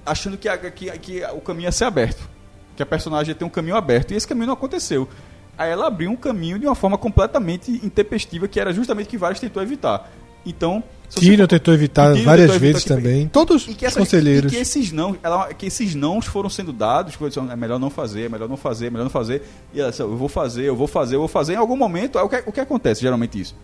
achando 0.05 0.37
que, 0.37 0.49
a- 0.49 0.57
que, 0.59 0.91
que 0.99 1.23
o 1.35 1.41
caminho 1.41 1.67
ia 1.67 1.73
ser 1.73 1.85
aberto, 1.85 2.29
que 2.77 2.83
a 2.83 2.87
personagem 2.87 3.31
ia 3.33 3.35
ter 3.35 3.45
um 3.45 3.49
caminho 3.51 3.77
aberto, 3.77 4.13
e 4.13 4.17
esse 4.17 4.27
caminho 4.27 4.47
não 4.47 4.55
aconteceu. 4.55 5.09
Aí 5.57 5.71
ela 5.71 5.87
abriu 5.89 6.11
um 6.11 6.17
caminho 6.17 6.59
de 6.59 6.67
uma 6.67 6.75
forma 6.75 6.97
completamente 6.97 7.71
intempestiva, 7.85 8.47
que 8.49 8.59
era 8.61 8.73
justamente 8.73 9.07
o 9.07 9.11
que 9.11 9.19
vários 9.19 9.41
tentou 9.41 9.63
evitar. 9.63 10.09
Então, 10.47 10.83
Tyrion 11.11 11.47
tentou 11.47 11.73
evitar 11.75 12.13
Tyrion 12.13 12.25
várias 12.25 12.51
tentou 12.51 12.57
evitar 12.69 12.73
vezes 12.73 12.83
que- 12.85 12.89
também. 12.95 13.29
Todos 13.29 13.63
e 13.67 13.71
os 13.71 13.77
que, 13.77 13.87
essa- 13.87 13.99
conselheiros. 13.99 14.53
e 14.53 14.57
que 14.57 14.61
esses 14.63 14.93
não, 14.93 15.17
ela, 15.23 15.53
que 15.55 15.67
esses 15.67 15.95
nãos 15.95 16.27
foram 16.27 16.51
sendo 16.51 16.73
dados, 16.73 17.17
que 17.17 17.25
é 17.25 17.57
melhor 17.57 17.79
não 17.79 17.91
fazer, 17.91 18.23
é 18.23 18.29
melhor 18.29 18.49
não 18.49 18.57
fazer, 18.57 18.87
é 18.87 18.91
melhor 18.91 19.05
não 19.05 19.11
fazer. 19.11 19.43
E 19.73 19.81
ela 19.81 19.91
disse, 19.91 20.03
eu 20.03 20.17
vou 20.17 20.29
fazer, 20.29 20.65
eu 20.65 20.77
vou 20.77 20.87
fazer, 20.87 21.15
eu 21.17 21.21
vou 21.21 21.29
fazer. 21.29 21.55
Em 21.55 21.57
algum 21.57 21.77
momento, 21.77 22.19
é 22.19 22.23
o 22.23 22.29
que, 22.29 22.43
o 22.47 22.53
que 22.53 22.61
acontece 22.61 23.01
geralmente 23.01 23.41
isso. 23.41 23.57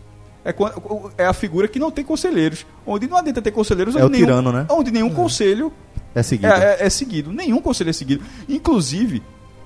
É, 0.45 0.53
quando, 0.53 1.11
é 1.17 1.25
a 1.27 1.33
figura 1.33 1.67
que 1.69 1.79
não 1.79 1.91
tem 1.91 2.05
conselheiros. 2.05 2.67
Onde 2.87 3.07
não 3.07 3.17
adianta 3.17 3.41
ter 3.41 3.51
conselheiros 3.51 3.95
É 3.97 3.99
onde 3.99 4.07
o 4.07 4.11
nenhum, 4.11 4.25
tirano, 4.27 4.53
né? 4.53 4.67
Onde 4.71 4.91
nenhum 4.91 5.09
conselho 5.11 5.73
É 6.15 6.23
seguido. 6.23 6.53
é, 6.53 6.77
é- 6.81 6.87
é 6.87 6.91
seguido. 6.91 7.33
Nenhum 7.33 7.61
conselho 7.63 7.89
é 7.91 7.93
seguido. 7.95 8.23
Inclusive, 8.49 9.23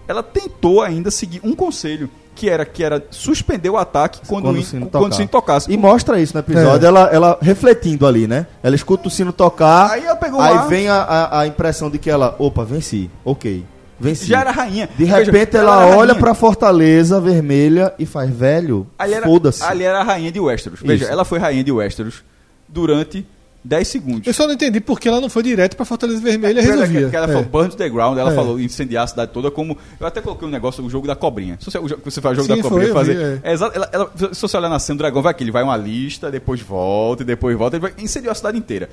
ela 0.06 0.22
tentou 0.22 0.80
ainda 0.82 1.10
seguir 1.10 1.40
um 1.42 1.52
conselho, 1.54 2.08
que 2.38 2.48
era 2.48 2.64
que 2.64 2.84
era 2.84 3.04
suspender 3.10 3.68
o 3.68 3.76
ataque 3.76 4.20
quando, 4.28 4.44
Quando 4.44 4.54
o 4.54 4.58
o 4.58 4.60
in- 4.60 4.64
sino 4.64 4.86
quando 4.86 5.12
o 5.12 5.14
sino 5.16 5.28
tocasse. 5.28 5.70
E 5.72 5.76
mostra 5.76 6.20
isso 6.20 6.34
no 6.34 6.40
episódio, 6.40 6.84
É. 6.84 6.88
ela, 6.88 7.00
ela 7.12 7.38
refletindo 7.42 8.06
ali, 8.06 8.26
né? 8.28 8.46
Ela 8.62 8.76
escuta 8.76 9.08
o 9.08 9.10
sino 9.10 9.32
tocar, 9.32 9.90
Aí 9.90 10.04
ela 10.04 10.14
pegou 10.16 10.40
aí 10.40 10.68
vem 10.68 10.88
a, 10.88 11.02
a, 11.02 11.40
a 11.40 11.46
impressão 11.48 11.90
de 11.90 11.98
que 11.98 12.08
ela, 12.08 12.36
opa, 12.38 12.64
venci, 12.64 13.10
ok, 13.24 13.64
venci. 13.98 14.26
Já 14.26 14.40
era 14.42 14.50
rainha. 14.52 14.88
De 14.96 15.04
Veja, 15.04 15.16
repente 15.24 15.56
ela, 15.56 15.82
era 15.84 15.96
olha 15.96 16.12
rainha. 16.12 16.14
pra 16.14 16.32
Fortaleza 16.34 17.20
Vermelha 17.20 17.92
e 17.98 18.06
faz, 18.06 18.30
velho, 18.30 18.86
Ali 18.98 19.14
era, 19.14 19.26
foda-se. 19.26 19.62
ali 19.64 19.82
era 19.84 19.98
a 20.00 20.04
rainha 20.04 20.30
de 20.30 20.38
Westeros. 20.38 20.80
Veja, 20.80 21.04
Isso. 21.04 21.12
ela 21.12 21.24
foi 21.24 21.38
rainha 21.40 21.64
de 21.64 21.72
Westeros 21.72 22.22
durante 22.68 23.26
10 23.64 23.88
segundos. 23.88 24.26
Eu 24.26 24.32
só 24.32 24.46
não 24.46 24.54
entendi 24.54 24.80
por 24.80 24.98
que 25.00 25.08
ela 25.08 25.20
não 25.20 25.28
foi 25.28 25.42
direto 25.42 25.76
pra 25.76 25.84
Fortaleza 25.84 26.20
Vermelha 26.20 26.60
e 26.60 26.62
Porque 26.62 26.70
ela- 26.72 26.80
resolvia. 26.86 27.10
que 27.10 27.16
ela 27.16 27.26
É. 27.26 27.28
falou 27.28 27.44
burn 27.44 27.70
to 27.70 27.76
the 27.76 27.88
ground, 27.88 28.16
ela 28.18 28.32
É. 28.32 28.34
falou 28.34 28.58
incendiar 28.60 29.04
a 29.04 29.06
cidade 29.06 29.32
toda 29.32 29.50
como. 29.50 29.76
Eu 29.98 30.06
até 30.06 30.20
coloquei 30.20 30.46
um 30.46 30.50
negócio, 30.50 30.82
o 30.84 30.88
jogo 30.88 31.06
da 31.06 31.16
cobrinha. 31.16 31.58
Se 31.60 31.66
você, 31.70 31.78
você 31.78 32.20
faz 32.20 32.38
o 32.38 32.42
jogo 32.42 32.54
Sim, 32.54 32.62
da 32.62 32.68
cobrinha, 32.68 32.92
foi, 32.92 33.00
eu 33.02 33.06
fazer. 33.06 33.36
vi, 33.38 33.40
é 33.46 33.52
exa- 33.52 33.70
ela- 33.74 33.88
ela- 33.92 34.10
se 34.32 34.40
você 34.40 34.56
olhar 34.56 34.68
na 34.68 34.78
cena, 34.78 34.94
o 34.94 34.98
dragão 34.98 35.20
vai 35.22 35.32
aqui, 35.32 35.44
ele 35.44 35.50
vai 35.50 35.62
uma 35.62 35.76
lista, 35.76 36.30
depois 36.30 36.60
volta, 36.60 37.22
e 37.22 37.26
depois 37.26 37.56
volta, 37.58 37.76
ele 37.76 37.82
vai, 37.82 37.92
incendiou 37.98 38.32
a 38.32 38.34
cidade 38.34 38.56
inteira. 38.56 38.88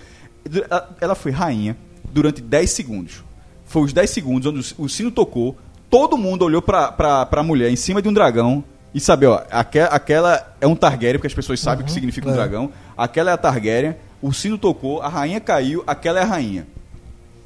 Ela, 0.70 0.96
ela 1.00 1.16
foi 1.16 1.32
rainha 1.32 1.78
durante 2.12 2.42
10 2.42 2.70
segundos. 2.72 3.24
Foi 3.66 3.82
os 3.84 3.94
10 3.94 4.10
segundos 4.10 4.46
onde 4.52 4.74
o, 4.80 4.84
o 4.86 4.90
sino 4.90 5.10
tocou, 5.12 5.56
todo 5.90 6.18
mundo 6.18 6.44
olhou 6.44 6.62
pra, 6.62 6.92
pra, 6.92 7.26
pra 7.26 7.44
mulher 7.44 7.70
em 7.72 7.76
cima 7.76 8.02
de 8.02 8.10
um 8.10 8.14
dragão 8.14 8.64
e 8.94 9.00
sabe, 9.00 9.26
ó, 9.26 9.42
aque- 9.52 9.80
aquela 9.80 10.56
é 10.62 10.68
um 10.68 10.76
Targaryen, 10.76 11.16
porque 11.18 11.28
as 11.28 11.34
pessoas 11.34 11.60
sabem 11.60 11.84
o 11.84 11.86
que 11.86 11.92
significa 11.92 12.28
um 12.28 12.32
é. 12.32 12.36
dragão. 12.36 12.72
Aquela 12.98 13.32
é 13.32 13.34
a 13.34 13.38
Targaryen, 13.38 13.96
o 14.28 14.34
sino 14.34 14.58
tocou, 14.58 15.02
a 15.02 15.08
rainha 15.08 15.40
caiu, 15.40 15.84
aquela 15.86 16.20
é 16.20 16.24
a 16.24 16.26
rainha. 16.26 16.68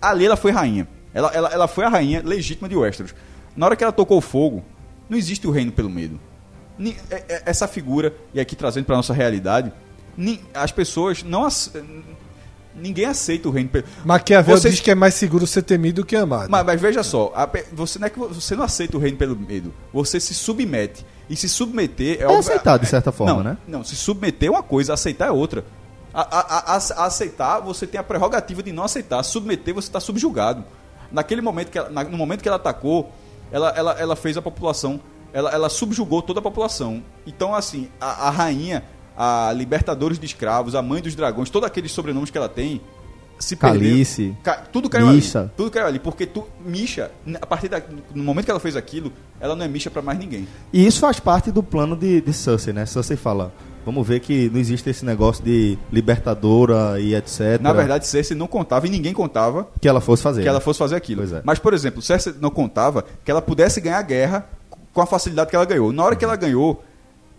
Ali 0.01 0.26
ela 0.26 0.38
foi 0.38 0.51
rainha. 0.51 0.88
Ela, 1.14 1.30
ela, 1.34 1.49
ela 1.49 1.68
foi 1.68 1.84
a 1.85 1.89
rainha 1.89 2.22
legítima 2.23 2.69
de 2.69 2.76
Westeros. 2.76 3.14
Na 3.56 3.65
hora 3.65 3.76
que 3.76 3.84
ela 3.84 3.91
tocou 3.91 4.18
o 4.18 4.22
fogo, 4.22 4.64
não 5.10 5.18
existe 5.18 5.45
o 5.47 5.51
reino 5.51 5.72
pelo 5.72 5.89
medo. 5.89 6.19
É- 6.80 7.23
é- 7.27 7.43
Essa 7.45 7.68
figura, 7.68 8.14
e 8.34 8.39
aqui 8.39 8.56
trazendo 8.56 8.85
para 8.85 8.95
nossa 8.95 9.14
realidade, 9.14 9.72
as 10.53 10.72
pessoas 10.72 11.23
não. 11.23 11.45
ace- 11.45 11.72
Ninguém 12.76 13.06
aceita 13.06 13.49
o 13.49 13.51
reino 13.51 13.69
pelo 13.69 13.84
Maquiavel 14.06 14.56
Você- 14.56 14.69
diz 14.69 14.80
que 14.80 14.89
é 14.91 14.95
mais 14.95 15.14
seguro 15.15 15.45
ser 15.45 15.64
temido 15.64 16.01
do 16.01 16.06
que 16.06 16.15
amado. 16.15 16.49
mas, 16.49 16.65
mas 16.65 16.80
veja 16.80 17.03
só, 17.03 17.34
a 17.35 17.49
você 17.73 17.99
não, 17.99 18.07
é 18.07 18.10
que 18.10 18.18
vo- 18.18 18.30
você 18.30 18.56
não 18.56 18.64
aceita 18.64 18.95
o 18.95 18.99
reino 18.99 19.18
pelo 19.18 19.35
medo, 19.35 19.73
você 19.91 20.18
se 20.19 20.34
submete. 20.34 21.06
E 21.30 21.35
se 21.35 21.49
submeter 21.49 22.22
é, 22.22 22.26
óbvio- 22.26 22.39
aceitar, 22.39 22.77
de 22.77 22.85
certa 22.85 23.11
forma, 23.11 23.34
não, 23.34 23.43
né? 23.43 23.57
Não, 23.68 23.84
se 23.84 23.95
submeter 23.95 24.47
é 24.47 24.51
uma 24.51 24.64
coisa, 24.64 24.93
aceitar 24.93 25.27
é 25.27 25.31
outra. 25.31 25.65
A, 26.22 26.40
a- 26.40 26.76
a- 26.76 27.06
aceitar, 27.06 27.60
você 27.60 27.86
tem 27.88 28.00
a 28.00 28.04
prerrogativa 28.04 28.62
de 28.64 28.72
não 28.72 28.84
aceitar. 28.84 29.22
Submeter, 29.24 29.74
você 29.74 29.88
está 29.88 30.00
subjugado. 30.00 30.64
Naquele 31.12 31.41
momento 31.41 31.70
que 31.72 31.78
ela, 31.78 31.90
na- 31.90 32.04
no 32.04 32.18
momento 32.18 32.41
que 32.41 32.48
ela 32.48 32.58
atacou, 32.58 33.12
ela, 33.52 33.70
ela, 33.70 33.91
ela 34.00 34.16
fez 34.16 34.38
a 34.38 34.41
população, 34.41 35.00
ela, 35.34 35.50
ela 35.52 35.70
subjugou 35.70 36.22
toda 36.22 36.40
a 36.40 36.44
população. 36.44 37.04
Então, 37.26 37.54
assim, 37.56 37.90
a, 38.00 38.28
a 38.28 38.30
rainha, 38.30 38.84
a 39.18 39.52
libertadores 39.56 40.20
de 40.20 40.26
escravos, 40.26 40.76
a 40.76 40.82
mãe 40.82 41.02
dos 41.02 41.16
dragões, 41.16 41.50
todos 41.50 41.68
aqueles 41.68 41.91
sobrenomes 41.91 42.30
que 42.30 42.38
ela 42.38 42.50
tem, 42.50 42.82
se 43.40 43.56
Calice. 43.56 44.24
perderam. 44.36 44.41
Ca- 44.44 44.68
tudo 44.72 44.90
caiu 44.90 45.08
Misha. 45.08 45.40
ali. 45.41 45.52
Tudo 45.56 45.72
caiu 45.72 45.88
ali, 45.88 45.98
porque 46.00 46.26
tu, 46.26 46.46
Misha, 46.64 47.10
a 47.41 47.46
partir 47.46 47.70
da, 47.70 47.82
no 48.14 48.24
momento 48.24 48.46
que 48.46 48.52
ela 48.52 48.60
fez 48.60 48.76
aquilo, 48.76 49.12
ela 49.40 49.56
não 49.56 49.64
é 49.66 49.68
Misha 49.68 49.90
pra 49.90 50.02
mais 50.02 50.20
ninguém. 50.20 50.48
E 50.74 50.86
isso 50.86 51.00
faz 51.00 51.20
parte 51.20 51.50
do 51.52 51.64
plano 51.64 51.96
de, 51.96 52.20
de 52.22 52.34
Cersei, 52.34 52.74
né? 52.74 52.86
Cersei 52.86 53.16
fala, 53.16 53.54
vamos 53.85 54.07
ver 54.07 54.19
que 54.19 54.49
não 54.49 54.60
existe 54.60 54.89
esse 54.89 55.06
negócio 55.06 55.43
de 55.43 55.77
libertadora 55.91 56.99
e 56.99 57.15
etc. 57.15 57.60
Na 57.61 57.73
verdade, 57.73 58.07
Cersei 58.07 58.35
não 58.35 58.47
contava 58.47 58.88
e 58.88 58.89
ninguém 58.89 59.14
contava 59.14 59.68
que 59.80 59.88
ela 59.88 60.01
fosse 60.01 60.23
fazer. 60.23 60.41
que 60.41 60.45
né? 60.45 60.49
ela 60.49 60.60
fosse 60.60 60.80
fazer 60.80 60.95
aquilo. 60.95 61.23
É. 61.23 61.41
Mas, 61.43 61.60
por 61.60 61.73
exemplo, 61.73 62.01
Cersei 62.01 62.34
não 62.39 62.49
contava 62.49 63.06
que 63.23 63.31
ela 63.31 63.41
pudesse 63.41 63.81
ganhar 63.81 63.99
a 63.99 64.03
guerra 64.03 64.49
com 64.93 65.01
a 65.01 65.06
facilidade 65.06 65.49
que 65.49 65.56
ela 65.56 65.65
ganhou. 65.65 65.91
Na 65.91 66.03
hora 66.03 66.15
que 66.15 66.26
ela 66.26 66.35
ganhou, 66.35 66.84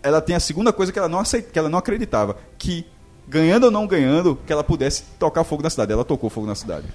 ela 0.01 0.21
tem 0.21 0.35
a 0.35 0.39
segunda 0.39 0.73
coisa 0.73 0.91
que 0.91 0.99
ela 0.99 1.09
não, 1.09 1.19
aceit... 1.19 1.47
que 1.51 1.59
ela 1.59 1.69
não 1.69 1.79
acreditava, 1.79 2.37
que 2.57 2.85
ganhando 3.27 3.65
ou 3.65 3.71
não 3.71 3.87
ganhando, 3.87 4.37
que 4.45 4.51
ela 4.51 4.63
pudesse 4.63 5.03
tocar 5.19 5.43
fogo 5.43 5.63
na 5.63 5.69
cidade. 5.69 5.91
Ela 5.91 6.03
tocou 6.03 6.29
fogo 6.29 6.47
na 6.47 6.55
cidade. 6.55 6.87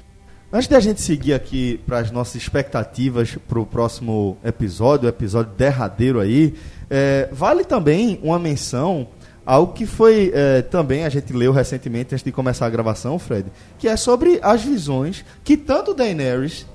Antes 0.52 0.68
de 0.68 0.76
a 0.76 0.80
gente 0.80 1.00
seguir 1.00 1.34
aqui 1.34 1.80
para 1.86 1.98
as 1.98 2.10
nossas 2.10 2.36
expectativas 2.36 3.36
para 3.48 3.58
o 3.58 3.66
próximo 3.66 4.38
episódio, 4.44 5.06
o 5.06 5.08
episódio 5.08 5.52
derradeiro 5.56 6.20
aí, 6.20 6.54
é, 6.88 7.28
vale 7.32 7.64
também 7.64 8.20
uma 8.22 8.38
menção 8.38 9.08
Algo 9.46 9.72
que 9.72 9.86
foi 9.86 10.32
é, 10.34 10.60
também 10.60 11.04
a 11.04 11.08
gente 11.08 11.32
leu 11.32 11.52
recentemente 11.52 12.12
antes 12.12 12.24
de 12.24 12.32
começar 12.32 12.66
a 12.66 12.70
gravação, 12.70 13.16
Fred, 13.16 13.46
que 13.78 13.86
é 13.86 13.96
sobre 13.96 14.40
as 14.42 14.64
visões 14.64 15.24
que 15.44 15.56
tanto 15.56 15.94
Daenerys 15.94 16.66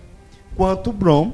quanto 0.55 0.93
Bron, 0.93 1.33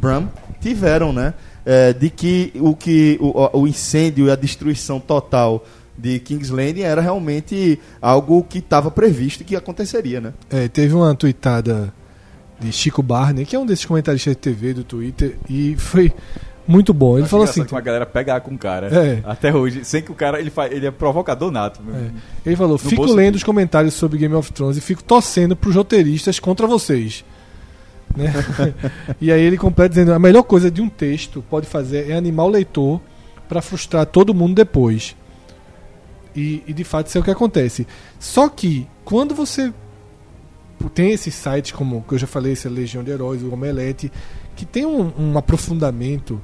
Bram 0.00 0.28
tiveram, 0.60 1.12
né? 1.12 1.34
É, 1.64 1.92
de 1.92 2.10
que 2.10 2.52
o 2.56 2.74
que 2.74 3.16
o, 3.20 3.60
o 3.60 3.66
incêndio 3.68 4.26
e 4.26 4.30
a 4.30 4.36
destruição 4.36 4.98
total 4.98 5.64
de 5.96 6.18
King's 6.18 6.50
Landing 6.50 6.82
era 6.82 7.00
realmente 7.00 7.78
algo 8.02 8.42
que 8.42 8.58
estava 8.58 8.90
previsto 8.90 9.44
que 9.44 9.54
aconteceria, 9.54 10.20
né? 10.20 10.34
É, 10.50 10.68
teve 10.68 10.94
uma 10.94 11.14
tweetada 11.14 11.92
de 12.58 12.72
Chico 12.72 13.02
Barney, 13.02 13.46
que 13.46 13.54
é 13.54 13.58
um 13.58 13.66
desses 13.66 13.84
comentaristas 13.84 14.32
de 14.32 14.38
TV 14.38 14.74
do 14.74 14.84
Twitter, 14.84 15.36
e 15.48 15.76
foi 15.76 16.12
muito 16.66 16.94
bom. 16.94 17.18
Ele 17.18 17.26
falou 17.26 17.44
assim. 17.44 17.64
Que 17.64 17.72
uma 17.72 17.80
galera 17.80 18.06
pega 18.06 18.40
com 18.40 18.54
o 18.54 18.58
cara. 18.58 18.88
É. 18.88 19.20
Até 19.24 19.54
hoje. 19.54 19.84
Sem 19.84 20.02
que 20.02 20.10
o 20.10 20.14
cara. 20.14 20.40
Ele, 20.40 20.50
faz, 20.50 20.72
ele 20.72 20.86
é 20.86 20.90
provocador 20.90 21.50
nato. 21.50 21.80
É. 21.92 22.10
Ele 22.46 22.56
falou: 22.56 22.78
fico 22.78 23.04
lendo 23.04 23.36
os 23.36 23.42
comentários 23.42 23.94
sobre 23.94 24.18
Game 24.18 24.34
of 24.34 24.52
Thrones 24.52 24.76
e 24.76 24.80
fico 24.80 25.02
torcendo 25.02 25.54
pros 25.54 25.74
roteiristas 25.74 26.38
contra 26.38 26.66
vocês. 26.66 27.24
Né? 28.16 28.32
e 29.20 29.30
aí 29.30 29.42
ele 29.42 29.56
completa 29.56 29.90
dizendo: 29.90 30.12
a 30.12 30.18
melhor 30.18 30.42
coisa 30.42 30.70
de 30.70 30.80
um 30.80 30.88
texto 30.88 31.44
pode 31.50 31.66
fazer 31.66 32.10
é 32.10 32.16
animar 32.16 32.46
o 32.46 32.50
leitor 32.50 33.00
para 33.48 33.60
frustrar 33.60 34.06
todo 34.06 34.34
mundo 34.34 34.54
depois. 34.54 35.16
E, 36.34 36.62
e 36.66 36.72
de 36.72 36.82
fato 36.82 37.06
isso 37.06 37.18
é 37.18 37.20
o 37.20 37.24
que 37.24 37.30
acontece. 37.30 37.86
Só 38.18 38.48
que 38.48 38.88
quando 39.04 39.34
você 39.34 39.72
tem 40.94 41.12
esses 41.12 41.34
sites 41.34 41.72
como 41.72 42.02
que 42.02 42.14
eu 42.14 42.18
já 42.18 42.26
falei, 42.26 42.52
esse 42.52 42.68
Legião 42.68 43.04
de 43.04 43.10
Heróis, 43.10 43.42
o 43.42 43.52
Omelete, 43.52 44.10
que 44.56 44.64
tem 44.64 44.84
um, 44.84 45.12
um 45.18 45.38
aprofundamento 45.38 46.40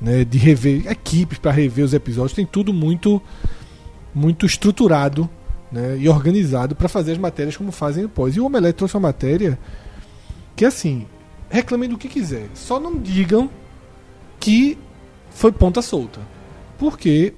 né, 0.00 0.24
de 0.24 0.38
rever 0.38 0.90
equipes 0.90 1.38
para 1.38 1.50
rever 1.50 1.84
os 1.84 1.92
episódios, 1.92 2.32
tem 2.32 2.46
tudo 2.46 2.72
muito 2.72 3.20
muito 4.12 4.44
estruturado 4.44 5.28
né, 5.70 5.96
e 5.98 6.08
organizado 6.08 6.74
para 6.74 6.88
fazer 6.88 7.12
as 7.12 7.18
matérias 7.18 7.56
como 7.56 7.70
fazem 7.70 8.02
depois. 8.02 8.34
E 8.34 8.40
o 8.40 8.46
Omelete 8.46 8.78
trouxe 8.78 8.96
uma 8.96 9.08
matéria 9.08 9.58
que 10.56 10.64
assim, 10.64 11.06
reclamem 11.48 11.88
do 11.88 11.98
que 11.98 12.08
quiser, 12.08 12.48
só 12.54 12.80
não 12.80 12.98
digam 12.98 13.48
que 14.38 14.76
foi 15.30 15.52
ponta 15.52 15.80
solta. 15.80 16.20
Porque 16.78 17.34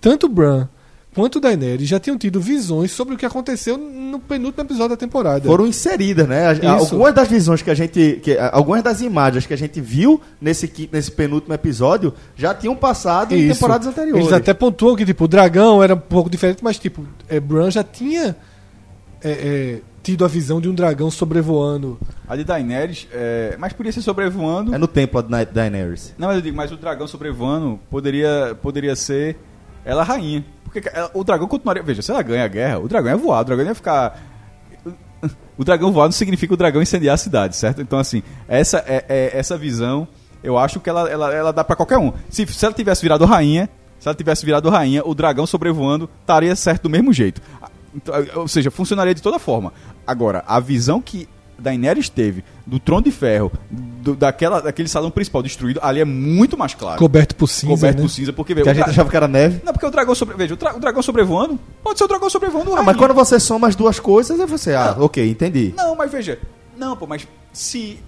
tanto 0.00 0.28
Bran 0.28 0.68
quanto 1.14 1.40
Daenerys 1.40 1.88
já 1.88 1.98
tinham 1.98 2.16
tido 2.16 2.40
visões 2.40 2.90
sobre 2.90 3.14
o 3.14 3.18
que 3.18 3.26
aconteceu 3.26 3.76
no 3.76 4.18
penúltimo 4.18 4.64
episódio 4.64 4.90
da 4.90 4.96
temporada. 4.96 5.44
Foram 5.46 5.66
inseridas, 5.66 6.26
né? 6.28 6.52
Isso. 6.52 6.66
Algumas 6.66 7.14
das 7.14 7.28
visões 7.28 7.62
que 7.62 7.70
a 7.70 7.74
gente. 7.74 8.20
Que, 8.22 8.38
algumas 8.38 8.82
das 8.82 9.00
imagens 9.00 9.46
que 9.46 9.54
a 9.54 9.56
gente 9.56 9.80
viu 9.80 10.20
nesse, 10.40 10.88
nesse 10.92 11.10
penúltimo 11.10 11.52
episódio 11.54 12.14
já 12.36 12.54
tinham 12.54 12.76
passado 12.76 13.34
Isso. 13.34 13.44
em 13.44 13.52
temporadas 13.52 13.86
anteriores. 13.86 14.24
Eles 14.24 14.32
até 14.32 14.54
pontuam 14.54 14.96
que, 14.96 15.04
tipo, 15.04 15.24
o 15.24 15.28
dragão 15.28 15.82
era 15.82 15.94
um 15.94 15.98
pouco 15.98 16.30
diferente, 16.30 16.62
mas, 16.62 16.78
tipo, 16.78 17.04
é, 17.28 17.40
Bran 17.40 17.70
já 17.70 17.84
tinha. 17.84 18.36
É, 19.22 19.30
é, 19.30 19.80
tido 20.02 20.24
a 20.24 20.28
visão 20.28 20.62
de 20.62 20.68
um 20.68 20.74
dragão 20.74 21.10
sobrevoando. 21.10 22.00
A 22.26 22.34
de 22.34 22.42
Daenerys, 22.42 23.06
é, 23.12 23.54
mas 23.58 23.74
podia 23.74 23.92
ser 23.92 24.00
sobrevoando. 24.00 24.74
É 24.74 24.78
no 24.78 24.88
templo 24.88 25.22
da 25.22 25.44
Daenerys. 25.44 26.14
Não, 26.16 26.28
mas 26.28 26.36
eu 26.36 26.42
digo, 26.42 26.56
mas 26.56 26.72
o 26.72 26.76
dragão 26.78 27.06
sobrevoando 27.06 27.78
poderia, 27.90 28.56
poderia 28.62 28.96
ser 28.96 29.36
ela 29.84 30.02
rainha. 30.02 30.44
Porque 30.72 30.88
o 31.12 31.24
dragão 31.24 31.48
continuaria. 31.48 31.82
Veja, 31.82 32.00
se 32.00 32.10
ela 32.10 32.22
ganha 32.22 32.44
a 32.44 32.48
guerra, 32.48 32.78
o 32.78 32.88
dragão 32.88 33.10
ia 33.10 33.16
voar, 33.16 33.40
o 33.40 33.44
dragão 33.44 33.64
ia 33.64 33.74
ficar. 33.74 34.20
O 35.58 35.64
dragão 35.64 35.92
voar 35.92 36.04
não 36.04 36.12
significa 36.12 36.54
o 36.54 36.56
dragão 36.56 36.80
incendiar 36.80 37.14
a 37.14 37.18
cidade, 37.18 37.56
certo? 37.56 37.82
Então, 37.82 37.98
assim, 37.98 38.22
essa, 38.48 38.82
é, 38.86 39.04
é 39.08 39.30
essa 39.38 39.58
visão, 39.58 40.08
eu 40.42 40.56
acho 40.56 40.80
que 40.80 40.88
ela, 40.88 41.10
ela, 41.10 41.34
ela 41.34 41.52
dá 41.52 41.62
para 41.64 41.76
qualquer 41.76 41.98
um. 41.98 42.12
Se, 42.30 42.46
se 42.46 42.64
ela 42.64 42.72
tivesse 42.72 43.02
virado 43.02 43.26
rainha, 43.26 43.68
se 43.98 44.08
ela 44.08 44.14
tivesse 44.14 44.46
virado 44.46 44.70
rainha, 44.70 45.02
o 45.04 45.14
dragão 45.14 45.44
sobrevoando 45.44 46.08
estaria 46.20 46.54
certo 46.56 46.84
do 46.84 46.90
mesmo 46.90 47.12
jeito. 47.12 47.42
Então, 47.94 48.14
ou 48.36 48.48
seja, 48.48 48.70
funcionaria 48.70 49.14
de 49.14 49.20
toda 49.20 49.38
forma. 49.38 49.72
Agora, 50.06 50.44
a 50.46 50.60
visão 50.60 51.02
que 51.02 51.28
Daenerys 51.60 52.08
teve 52.08 52.44
do 52.66 52.78
Trono 52.78 53.02
de 53.02 53.10
Ferro, 53.10 53.52
do, 53.70 54.14
daquela, 54.14 54.60
daquele 54.60 54.88
salão 54.88 55.10
principal 55.10 55.42
destruído, 55.42 55.80
ali 55.82 56.00
é 56.00 56.04
muito 56.04 56.56
mais 56.56 56.74
claro. 56.74 56.98
Coberto 56.98 57.34
por 57.34 57.48
cinza. 57.48 57.74
Coberto 57.74 57.96
né? 57.96 58.02
por 58.02 58.08
cinza, 58.08 58.32
porque 58.32 58.54
veja, 58.54 58.70
a 58.70 58.74
gente 58.74 58.90
achava 58.90 59.10
que 59.10 59.16
era 59.16 59.28
neve. 59.28 59.60
Não, 59.64 59.72
porque 59.72 59.86
o 59.86 59.90
dragão 59.90 60.14
sobre, 60.14 60.36
veja, 60.36 60.54
o, 60.54 60.76
o 60.76 60.80
dragão 60.80 61.02
sobrevoando, 61.02 61.58
pode 61.82 61.98
ser 61.98 62.04
o 62.04 62.08
dragão 62.08 62.30
sobrevoando. 62.30 62.74
Ah, 62.76 62.82
mas 62.82 62.96
quando 62.96 63.14
você 63.14 63.38
soma 63.38 63.68
as 63.68 63.76
duas 63.76 63.98
coisas, 63.98 64.38
aí 64.38 64.46
você, 64.46 64.74
ah, 64.74 64.94
não. 64.96 65.04
ok, 65.04 65.28
entendi. 65.28 65.74
Não, 65.76 65.94
mas 65.94 66.10
veja, 66.10 66.38
não, 66.76 66.96
pô, 66.96 67.06
mas 67.06 67.26
se 67.52 67.98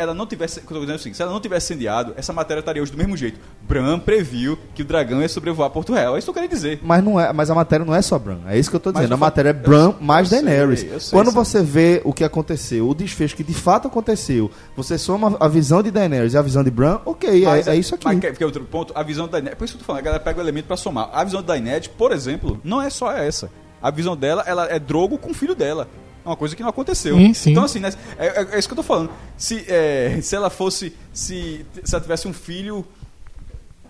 ela 0.00 0.14
não 0.14 0.26
tivesse. 0.26 0.60
Assim, 0.94 1.12
se 1.12 1.22
ela 1.22 1.32
não 1.32 1.40
tivesse 1.40 1.72
incendiado, 1.72 2.14
essa 2.16 2.32
matéria 2.32 2.60
estaria 2.60 2.82
hoje 2.82 2.92
do 2.92 2.98
mesmo 2.98 3.16
jeito. 3.16 3.38
Bran 3.62 3.98
previu 3.98 4.58
que 4.74 4.82
o 4.82 4.84
dragão 4.84 5.20
ia 5.20 5.28
sobrevoar 5.28 5.70
Porto 5.70 5.92
Real. 5.92 6.16
É 6.16 6.18
isso 6.18 6.26
que 6.26 6.30
eu 6.30 6.34
queria 6.34 6.48
dizer. 6.48 6.80
Mas, 6.82 7.02
não 7.02 7.20
é, 7.20 7.32
mas 7.32 7.50
a 7.50 7.54
matéria 7.54 7.84
não 7.84 7.94
é 7.94 8.02
só 8.02 8.18
Bran. 8.18 8.40
É 8.46 8.58
isso 8.58 8.70
que 8.70 8.76
eu 8.76 8.78
estou 8.78 8.92
dizendo. 8.92 9.14
a 9.14 9.16
matéria 9.16 9.50
é 9.50 9.52
Bran 9.52 9.94
mais 10.00 10.32
eu 10.32 10.42
Daenerys. 10.42 10.80
Sei, 10.80 11.00
sei, 11.00 11.10
Quando 11.10 11.30
você 11.30 11.62
vê 11.62 12.00
o 12.04 12.12
que 12.12 12.24
aconteceu, 12.24 12.88
o 12.88 12.94
desfecho 12.94 13.36
que 13.36 13.44
de 13.44 13.54
fato 13.54 13.88
aconteceu, 13.88 14.50
você 14.76 14.98
soma 14.98 15.36
a 15.38 15.48
visão 15.48 15.82
de 15.82 15.90
Daenerys 15.90 16.34
e 16.34 16.36
a 16.36 16.42
visão 16.42 16.64
de 16.64 16.70
Bran, 16.70 17.00
ok, 17.04 17.46
é, 17.46 17.70
é, 17.70 17.76
isso 17.76 17.94
aqui. 17.94 18.04
Mas 18.04 18.18
que, 18.18 18.32
que 18.32 18.42
é 18.42 18.46
outro 18.46 18.64
ponto, 18.64 18.92
a 18.96 19.02
visão 19.02 19.26
da 19.26 19.32
Daenerys. 19.32 19.58
Por 19.58 19.64
isso 19.64 19.74
que 19.74 19.78
eu 19.78 19.80
tô 19.80 19.86
falando, 19.86 20.00
a 20.00 20.04
galera 20.04 20.22
pega 20.22 20.38
o 20.38 20.42
elemento 20.42 20.66
para 20.66 20.76
somar. 20.76 21.10
A 21.12 21.24
visão 21.24 21.42
da 21.42 21.54
Daenerys, 21.54 21.88
por 21.88 22.12
exemplo, 22.12 22.60
não 22.64 22.80
é 22.80 22.90
só 22.90 23.12
essa. 23.12 23.50
A 23.82 23.90
visão 23.90 24.16
dela, 24.16 24.44
ela 24.46 24.66
é 24.70 24.78
Drogo 24.78 25.16
com 25.16 25.30
o 25.30 25.34
filho 25.34 25.54
dela. 25.54 25.88
É 26.30 26.32
uma 26.32 26.36
coisa 26.36 26.54
que 26.54 26.62
não 26.62 26.70
aconteceu. 26.70 27.16
Sim, 27.16 27.34
sim. 27.34 27.50
Então, 27.50 27.64
assim, 27.64 27.80
né, 27.80 27.92
é, 28.16 28.26
é, 28.26 28.48
é, 28.52 28.58
isso 28.58 28.68
que 28.68 28.72
eu 28.72 28.76
tô 28.76 28.82
falando. 28.82 29.10
Se, 29.36 29.64
é, 29.68 30.20
se 30.22 30.36
ela 30.36 30.48
fosse. 30.48 30.94
Se, 31.12 31.66
se 31.84 31.94
ela 31.94 32.00
tivesse 32.00 32.28
um 32.28 32.32
filho. 32.32 32.86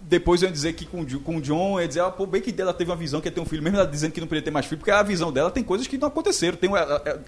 Depois 0.02 0.42
eu 0.42 0.48
ia 0.48 0.52
dizer 0.52 0.72
que 0.72 0.84
com, 0.86 1.06
com 1.20 1.36
o 1.36 1.40
John, 1.40 1.78
eu 1.78 1.82
ia 1.82 1.86
dizer, 1.86 2.00
ah, 2.00 2.10
pô, 2.10 2.26
bem 2.26 2.42
que 2.42 2.50
dela 2.50 2.74
teve 2.74 2.90
uma 2.90 2.96
visão 2.96 3.20
que 3.20 3.28
ia 3.28 3.32
ter 3.32 3.40
um 3.40 3.44
filho, 3.44 3.62
mesmo 3.62 3.78
ela 3.78 3.86
dizendo 3.86 4.10
que 4.10 4.20
não 4.20 4.26
podia 4.26 4.42
ter 4.42 4.50
mais 4.50 4.66
filho, 4.66 4.78
porque 4.78 4.90
a 4.90 5.04
visão 5.04 5.32
dela 5.32 5.52
tem 5.52 5.62
coisas 5.62 5.86
que 5.86 5.96
não 5.96 6.08
aconteceram. 6.08 6.56
Tem 6.56 6.68
o 6.68 6.74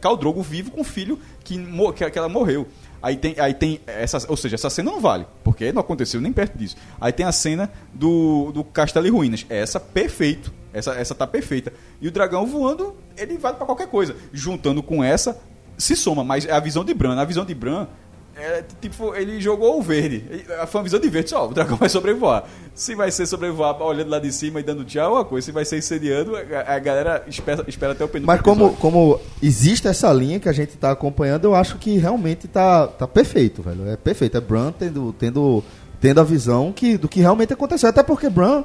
Khal 0.01 0.17
Drogo 0.17 0.43
vivo 0.43 0.73
com 0.73 0.81
um 0.81 0.85
filho 0.85 1.17
que, 1.45 1.57
que, 1.95 2.11
que 2.11 2.19
ela 2.19 2.29
morreu. 2.29 2.67
Aí 3.01 3.17
tem, 3.17 3.37
aí 3.39 3.55
tem 3.55 3.81
essa, 3.87 4.19
ou 4.29 4.37
seja, 4.37 4.57
essa 4.57 4.69
cena 4.69 4.91
não 4.91 5.01
vale, 5.01 5.27
porque 5.45 5.73
não 5.73 5.81
aconteceu 5.81 6.21
nem 6.21 6.33
perto 6.33 6.59
disso. 6.59 6.77
Aí 7.01 7.13
tem 7.13 7.25
a 7.25 7.31
cena 7.31 7.71
do, 7.95 8.51
do 8.51 8.65
Castelo 8.65 9.07
e 9.07 9.11
Ruínas. 9.11 9.47
Essa 9.49 9.79
perfeito. 9.79 10.53
Essa, 10.73 10.95
essa 10.95 11.15
tá 11.15 11.27
perfeita. 11.27 11.73
E 12.01 12.09
o 12.09 12.11
dragão 12.11 12.47
voando, 12.47 12.97
ele 13.17 13.39
vale 13.39 13.57
para 13.57 13.67
qualquer 13.67 13.89
coisa. 13.89 14.17
Juntando 14.33 14.83
com 14.83 15.03
essa, 15.03 15.41
se 15.77 15.97
soma, 15.97 16.23
mas 16.25 16.47
é 16.47 16.53
a 16.53 16.61
visão 16.61 16.85
de 16.85 16.95
Bran. 16.95 17.19
A 17.19 17.25
visão 17.25 17.45
de 17.45 17.55
Bran, 17.55 17.87
é, 18.35 18.65
tipo, 18.81 19.15
ele 19.15 19.41
jogou 19.41 19.79
o 19.79 19.83
verde. 19.83 20.25
Foi 20.69 20.81
uma 20.81 20.85
visão 20.85 20.99
de 20.99 21.09
verde, 21.09 21.31
só, 21.31 21.47
o 21.47 21.53
dragão 21.53 21.77
vai 21.79 21.89
sobrevoar. 21.89 22.45
Se 22.75 22.95
vai 22.95 23.11
ser 23.11 23.27
sobrevoar 23.27 23.81
olhando 23.83 24.09
lá 24.09 24.19
de 24.19 24.33
cima 24.33 24.61
e 24.61 24.63
dando 24.63 24.85
tchau, 24.85 25.13
é 25.13 25.19
uma 25.19 25.25
coisa. 25.25 25.45
Se 25.45 25.53
vai 25.53 25.65
ser 25.65 25.79
incendiando, 25.79 26.35
a, 26.37 26.75
a 26.75 26.79
galera 26.79 27.25
espera, 27.27 27.65
espera 27.69 27.93
até 27.93 28.05
o 28.05 28.09
penúltimo 28.09 28.33
Mas 28.33 28.41
como, 28.41 28.75
como 28.77 29.21
existe 29.43 29.87
essa 29.87 30.11
linha 30.13 30.41
que 30.41 30.49
a 30.49 30.53
gente 30.53 30.71
está 30.71 30.93
acompanhando, 30.93 31.45
eu 31.45 31.55
acho 31.55 31.77
que 31.77 31.99
realmente 31.99 32.49
tá, 32.49 32.87
tá 32.87 33.07
perfeito, 33.07 33.63
velho. 33.63 33.89
É 33.89 33.97
perfeito. 33.97 34.39
É 34.39 34.41
Bran 34.41 34.73
tendo, 34.73 35.13
tendo, 35.13 35.63
tendo 36.01 36.21
a 36.21 36.25
visão 36.25 36.73
que, 36.73 36.97
do 36.97 37.09
que 37.09 37.21
realmente 37.21 37.53
aconteceu. 37.53 37.91
Até 37.91 38.03
porque 38.03 38.31
Bran 38.31 38.65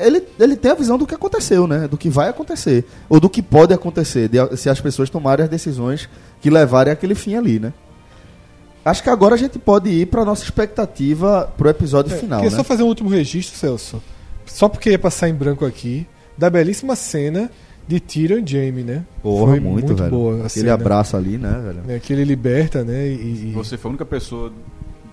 ele, 0.00 0.22
ele 0.38 0.56
tem 0.56 0.70
a 0.70 0.74
visão 0.74 0.98
do 0.98 1.06
que 1.06 1.14
aconteceu, 1.14 1.66
né? 1.66 1.86
Do 1.86 1.96
que 1.96 2.08
vai 2.08 2.28
acontecer. 2.28 2.84
Ou 3.08 3.20
do 3.20 3.28
que 3.28 3.42
pode 3.42 3.72
acontecer, 3.72 4.28
de, 4.28 4.56
se 4.56 4.68
as 4.68 4.80
pessoas 4.80 5.10
tomarem 5.10 5.44
as 5.44 5.50
decisões 5.50 6.08
que 6.40 6.50
levarem 6.50 6.92
aquele 6.92 7.14
fim 7.14 7.34
ali, 7.34 7.58
né? 7.58 7.72
Acho 8.84 9.02
que 9.02 9.10
agora 9.10 9.34
a 9.34 9.38
gente 9.38 9.58
pode 9.58 9.90
ir 9.90 10.06
para 10.06 10.24
nossa 10.24 10.44
expectativa 10.44 11.52
pro 11.56 11.68
episódio 11.68 12.14
é, 12.14 12.18
final. 12.18 12.38
Queria 12.38 12.52
né? 12.52 12.56
só 12.56 12.62
fazer 12.62 12.84
um 12.84 12.86
último 12.86 13.10
registro, 13.10 13.58
Celso. 13.58 14.02
Só 14.46 14.68
porque 14.68 14.90
ia 14.90 14.98
passar 14.98 15.28
em 15.28 15.34
branco 15.34 15.66
aqui, 15.66 16.06
da 16.38 16.48
belíssima 16.48 16.94
cena 16.94 17.50
de 17.88 18.00
Tyrion 18.00 18.38
e 18.38 18.48
Jaime, 18.48 18.82
né? 18.82 19.04
Porra, 19.22 19.52
foi 19.52 19.60
muito, 19.60 19.86
muito 19.86 19.96
velho. 19.96 20.10
boa. 20.10 20.34
Aquele 20.34 20.48
cena. 20.48 20.74
abraço 20.74 21.16
ali, 21.16 21.36
né, 21.36 21.60
velho? 21.64 21.96
É, 21.96 21.98
que 21.98 22.12
ele 22.12 22.24
liberta, 22.24 22.84
né? 22.84 23.08
E, 23.08 23.48
e... 23.48 23.52
Você 23.54 23.76
foi 23.76 23.88
a 23.88 23.90
única 23.90 24.04
pessoa 24.04 24.52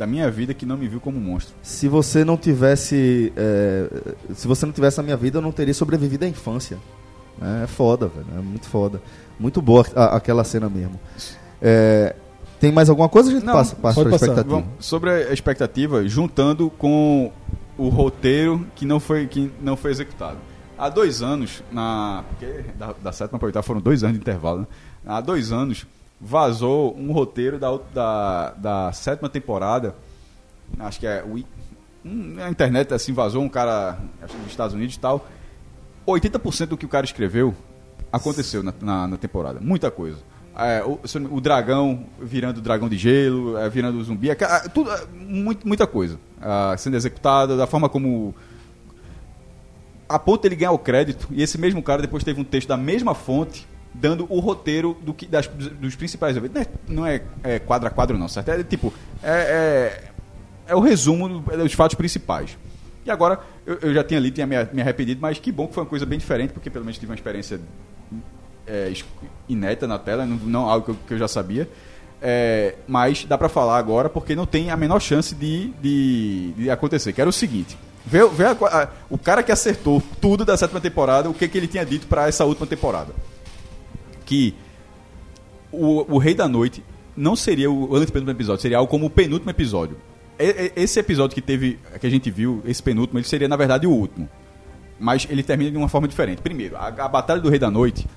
da 0.03 0.07
minha 0.07 0.29
vida 0.29 0.53
que 0.53 0.65
não 0.65 0.75
me 0.75 0.87
viu 0.87 0.99
como 0.99 1.17
monstro. 1.19 1.55
Se 1.61 1.87
você 1.87 2.25
não 2.25 2.35
tivesse. 2.35 3.31
É, 3.37 3.87
se 4.33 4.47
você 4.47 4.65
não 4.65 4.73
tivesse 4.73 4.97
na 4.97 5.03
minha 5.03 5.15
vida, 5.15 5.37
eu 5.37 5.41
não 5.41 5.51
teria 5.51 5.73
sobrevivido 5.73 6.25
à 6.25 6.27
infância. 6.27 6.77
É, 7.41 7.63
é 7.63 7.67
foda, 7.67 8.07
velho. 8.07 8.27
É 8.37 8.41
muito 8.41 8.67
foda. 8.67 9.01
Muito 9.39 9.61
boa 9.61 9.85
a, 9.95 10.17
aquela 10.17 10.43
cena 10.43 10.69
mesmo. 10.69 10.99
É, 11.61 12.15
tem 12.59 12.69
mais 12.69 12.89
alguma 12.89 13.07
coisa? 13.07 13.29
A 13.29 13.33
gente 13.33 13.45
não, 13.45 13.53
passa, 13.53 13.75
passa 13.77 14.01
para 14.01 14.11
a 14.11 14.15
expectativa. 14.15 14.55
Bom, 14.57 14.67
sobre 14.77 15.09
a 15.09 15.33
expectativa, 15.33 16.05
juntando 16.05 16.69
com 16.69 17.31
o 17.77 17.87
roteiro 17.87 18.67
que 18.75 18.85
não 18.85 18.99
foi, 18.99 19.25
que 19.25 19.49
não 19.61 19.77
foi 19.77 19.91
executado. 19.91 20.37
Há 20.77 20.89
dois 20.89 21.21
anos, 21.21 21.63
na. 21.71 22.25
Porque 22.27 22.65
da, 22.77 22.93
da 23.01 23.11
sétima 23.13 23.39
para 23.39 23.45
oitava 23.45 23.63
foram 23.63 23.79
dois 23.79 24.03
anos 24.03 24.15
de 24.15 24.21
intervalo, 24.21 24.61
né? 24.61 24.67
Há 25.05 25.21
dois 25.21 25.53
anos 25.53 25.85
vazou 26.23 26.95
um 26.97 27.11
roteiro 27.11 27.59
da, 27.59 27.77
da, 27.93 28.51
da 28.51 28.91
sétima 28.93 29.27
temporada. 29.27 29.93
Acho 30.79 30.99
que 30.99 31.05
é. 31.05 31.23
Na 32.03 32.49
internet 32.49 32.93
assim 32.93 33.13
vazou 33.13 33.43
um 33.43 33.49
cara 33.49 33.97
acho, 34.21 34.35
dos 34.37 34.47
Estados 34.47 34.73
Unidos 34.73 34.95
e 34.95 34.99
tal. 34.99 35.27
80% 36.07 36.67
do 36.67 36.77
que 36.77 36.85
o 36.85 36.89
cara 36.89 37.05
escreveu 37.05 37.53
aconteceu 38.11 38.63
na, 38.63 38.73
na, 38.81 39.07
na, 39.07 39.17
temporada. 39.17 39.59
Muita 39.61 39.91
coisa. 39.91 40.17
é, 40.57 40.83
o, 40.83 40.99
o 41.31 41.41
dragão 41.41 42.05
virando 42.21 42.61
dragão 42.61 42.87
de 42.87 42.97
gelo, 42.97 43.57
é, 43.57 43.69
virando 43.69 44.01
zumbi, 44.03 44.29
é, 44.29 44.35
ca- 44.35 44.67
tudo, 44.69 44.91
é, 44.91 45.05
muito- 45.13 45.67
muita 45.67 45.87
coisa 45.87 46.19
ah, 46.41 46.75
sendo 46.77 46.95
executada, 46.95 47.55
da 47.57 47.65
forma 47.65 47.87
como 47.89 48.35
a 50.07 50.19
ponto 50.19 50.41
dele 50.43 50.55
ganhar 50.55 50.71
o 50.71 50.77
crédito, 50.77 51.27
e 51.31 51.41
esse 51.41 51.57
mesmo 51.57 51.81
cara 51.81 52.01
depois 52.01 52.23
teve 52.23 52.39
um 52.39 52.43
texto 52.43 52.67
da 52.67 52.77
mesma 52.77 53.15
fonte 53.15 53.65
dando 53.93 54.25
o 54.29 54.39
roteiro 54.39 54.97
do 55.01 55.13
que, 55.13 55.25
das- 55.25 55.47
dos 55.47 55.95
principais 55.95 56.35
eventos. 56.35 56.55
Não 56.55 56.61
é, 56.61 56.67
não 56.87 57.05
é, 57.07 57.55
é 57.55 57.59
quadro 57.59 57.87
a 57.87 57.91
quadro, 57.91 58.17
não, 58.17 58.27
certo? 58.27 58.49
É 58.49 58.63
tipo, 58.63 58.93
é, 59.21 59.29
é, 60.67 60.71
é 60.71 60.75
o 60.75 60.79
resumo 60.79 61.27
do- 61.29 61.57
dos 61.57 61.73
fatos 61.73 61.95
principais. 61.95 62.57
E 63.05 63.11
agora, 63.11 63.39
eu, 63.65 63.77
eu 63.81 63.93
já 63.93 64.03
tinha 64.03 64.19
lido, 64.19 64.33
tinha 64.33 64.47
me, 64.47 64.55
me 64.71 64.81
arrependido, 64.81 65.19
mas 65.21 65.37
que 65.37 65.51
bom 65.51 65.67
que 65.67 65.73
foi 65.73 65.83
uma 65.83 65.89
coisa 65.89 66.05
bem 66.05 66.17
diferente, 66.17 66.51
porque 66.53 66.69
pelo 66.69 66.85
menos 66.85 66.97
tive 66.97 67.11
uma 67.11 67.15
experiência 67.15 67.59
é, 68.65 68.91
ineta 69.47 69.85
na 69.87 69.99
tela, 69.99 70.25
não, 70.25 70.37
não 70.37 70.69
algo 70.69 70.85
que 70.85 70.91
eu, 70.91 70.97
que 71.07 71.13
eu 71.15 71.17
já 71.17 71.27
sabia. 71.27 71.69
É, 72.21 72.75
mas 72.87 73.25
dá 73.25 73.37
pra 73.37 73.49
falar 73.49 73.77
agora 73.77 74.07
porque 74.07 74.33
não 74.33 74.45
tem 74.45 74.71
a 74.71 74.77
menor 74.77 75.01
chance 75.01 75.35
de, 75.35 75.67
de, 75.81 76.53
de 76.53 76.69
acontecer. 76.69 77.11
Que 77.11 77.19
era 77.19 77.29
o 77.29 77.33
seguinte: 77.33 77.77
vê, 78.05 78.25
vê 78.29 78.45
a- 78.45 78.51
a- 78.61 78.87
o 79.09 79.17
cara 79.17 79.43
que 79.43 79.51
acertou 79.51 80.01
tudo 80.21 80.45
da 80.45 80.55
sétima 80.55 80.79
temporada, 80.79 81.29
o 81.29 81.33
que, 81.33 81.45
que 81.49 81.57
ele 81.57 81.67
tinha 81.67 81.85
dito 81.85 82.07
pra 82.07 82.29
essa 82.29 82.45
última 82.45 82.65
temporada. 82.65 83.13
Que 84.25 84.53
o, 85.71 86.13
o 86.15 86.17
Rei 86.17 86.33
da 86.33 86.47
Noite 86.47 86.83
não 87.15 87.35
seria 87.35 87.69
o 87.69 87.95
antepenúltimo 87.95 88.31
episódio, 88.31 88.61
seria 88.61 88.77
algo 88.77 88.89
como 88.89 89.05
o 89.05 89.09
penúltimo 89.09 89.49
episódio. 89.49 89.97
E- 90.39 90.71
Esse 90.75 90.99
episódio 90.99 91.35
que 91.35 91.41
teve, 91.41 91.79
que 91.99 92.07
a 92.07 92.09
gente 92.09 92.29
viu, 92.31 92.61
esse 92.65 92.81
penúltimo, 92.81 93.19
ele 93.19 93.27
seria 93.27 93.47
na 93.47 93.55
verdade 93.55 93.85
o 93.87 93.91
último. 93.91 94.27
Mas 94.99 95.27
ele 95.29 95.43
termina 95.43 95.71
de 95.71 95.77
uma 95.77 95.89
forma 95.89 96.07
diferente. 96.07 96.41
Primeiro, 96.41 96.75
a, 96.77 96.87
a 96.87 97.07
Batalha 97.07 97.41
do 97.41 97.49
Rei 97.49 97.59
da 97.59 97.69
Noite, 97.69 98.07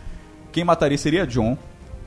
quem 0.53 0.65
mataria 0.65 0.97
seria 0.99 1.27
John, 1.27 1.57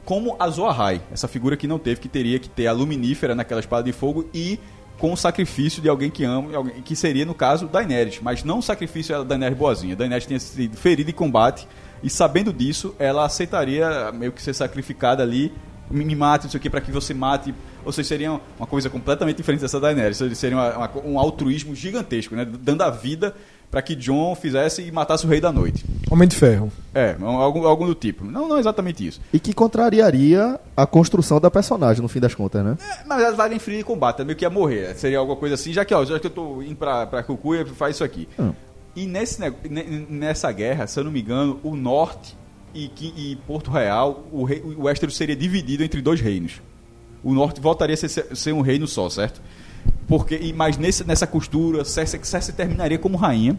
como 0.06 0.36
a 0.40 0.48
Zoahai, 0.50 1.02
essa 1.12 1.28
figura 1.28 1.56
que 1.58 1.68
não 1.68 1.78
teve, 1.78 2.00
que 2.00 2.08
teria 2.10 2.40
que 2.40 2.50
ter 2.50 2.68
a 2.68 2.72
luminífera 2.72 3.36
naquela 3.36 3.60
espada 3.60 3.84
de 3.84 3.92
fogo 3.92 4.28
e 4.34 4.60
com 4.98 5.14
o 5.14 5.18
sacrifício 5.18 5.82
de 5.82 5.88
alguém 5.90 6.10
que 6.10 6.24
ama, 6.24 6.56
alguém- 6.56 6.82
que 6.82 6.96
seria, 6.96 7.26
no 7.26 7.34
caso, 7.34 7.68
Daenerys. 7.68 8.20
Mas 8.22 8.44
não 8.44 8.60
o 8.60 8.62
sacrifício 8.64 9.16
da 9.20 9.24
Daenerys 9.24 9.58
boazinha. 9.58 9.96
Daenerys 9.96 10.26
tinha 10.26 10.40
sido 10.40 10.76
ferida 10.78 11.10
em 11.10 11.14
combate 11.14 11.68
e, 12.04 12.10
sabendo 12.10 12.52
disso, 12.54 12.96
ela 13.00 13.26
aceitaria 13.26 14.12
meio 14.12 14.32
que 14.32 14.42
ser 14.42 14.54
sacrificada 14.54 15.24
ali. 15.24 15.52
Me 15.92 16.16
mate, 16.16 16.44
não 16.46 16.52
sei 16.52 16.60
o 16.60 16.62
que, 16.62 16.70
pra 16.70 16.82
que 16.82 16.92
você 16.92 17.16
mate. 17.16 17.54
Ou 17.84 17.92
seja, 17.92 18.10
seria 18.10 18.32
uma 18.60 18.68
coisa 18.68 18.90
completamente 18.92 19.38
diferente 19.38 19.62
dessa 19.62 19.80
Daenerys. 19.80 20.18
Seria 20.38 20.56
uma- 20.56 20.78
uma- 20.78 20.92
um 21.04 21.20
altruísmo 21.20 21.74
gigantesco, 21.74 22.36
né? 22.36 22.46
Dando 22.46 22.84
a 22.84 22.92
vida 22.92 23.34
para 23.72 23.82
que 23.82 23.96
John 23.96 24.36
fizesse 24.36 24.84
e 24.84 24.92
matasse 24.92 25.26
o 25.26 25.30
Rei 25.30 25.42
da 25.42 25.52
Noite. 25.52 25.84
Homem 26.12 26.28
de 26.28 26.36
Ferro. 26.36 26.72
É, 26.94 27.16
algo, 27.20 27.66
algo 27.66 27.86
do 27.88 27.96
tipo. 27.96 28.24
Não, 28.24 28.48
não 28.48 28.60
exatamente 28.60 29.06
isso. 29.08 29.20
E 29.34 29.40
que 29.40 29.52
contrariaria 29.52 30.60
a 30.78 30.86
construção 30.86 31.40
da 31.40 31.50
personagem, 31.50 32.02
no 32.04 32.08
fim 32.08 32.20
das 32.20 32.36
contas, 32.36 32.64
né? 32.64 32.78
É, 32.80 33.04
mas 33.08 33.24
ela 33.24 33.36
vai 33.36 33.52
em 33.54 33.60
frio 33.60 33.78
de 33.80 33.84
combate, 33.84 34.22
é 34.22 34.26
meio 34.26 34.38
que 34.38 34.46
ia 34.46 34.50
morrer. 34.50 34.94
Seria 34.96 35.18
alguma 35.18 35.38
coisa 35.38 35.56
assim, 35.56 35.74
já 35.74 35.84
que, 35.84 35.94
ó, 35.94 36.06
já 36.06 36.20
que 36.20 36.28
eu 36.28 36.32
tô 36.32 36.62
indo 36.62 36.76
pra, 36.76 37.08
pra 37.08 37.24
Cucuia, 37.24 37.66
faz 37.66 37.96
isso 37.96 38.04
aqui. 38.04 38.28
Hum. 38.38 38.52
E 39.00 39.06
nesse, 39.06 39.42
nessa 40.10 40.52
guerra, 40.52 40.86
se 40.86 41.00
eu 41.00 41.06
não 41.06 41.12
me 41.12 41.22
engano, 41.22 41.58
o 41.64 41.74
norte 41.76 42.36
e, 42.76 42.92
e 43.16 43.38
Porto 43.48 43.72
Real, 43.72 44.28
o, 44.30 44.44
rei, 44.44 44.62
o 44.62 44.84
Westeros 44.84 45.16
seria 45.16 45.36
dividido 45.38 45.84
entre 45.84 46.02
dois 46.02 46.20
reinos. 46.20 46.62
O 47.24 47.34
norte 47.34 47.62
voltaria 47.62 47.94
a 47.94 47.98
ser, 47.98 48.10
ser 48.36 48.52
um 48.54 48.60
reino 48.60 48.86
só, 48.88 49.10
certo? 49.10 49.42
Porque, 50.06 50.54
mas 50.54 50.78
nesse, 50.78 51.06
nessa 51.08 51.26
costura, 51.26 51.86
Cersei, 51.86 52.20
Cersei 52.24 52.54
terminaria 52.54 52.98
como 53.00 53.16
rainha. 53.16 53.58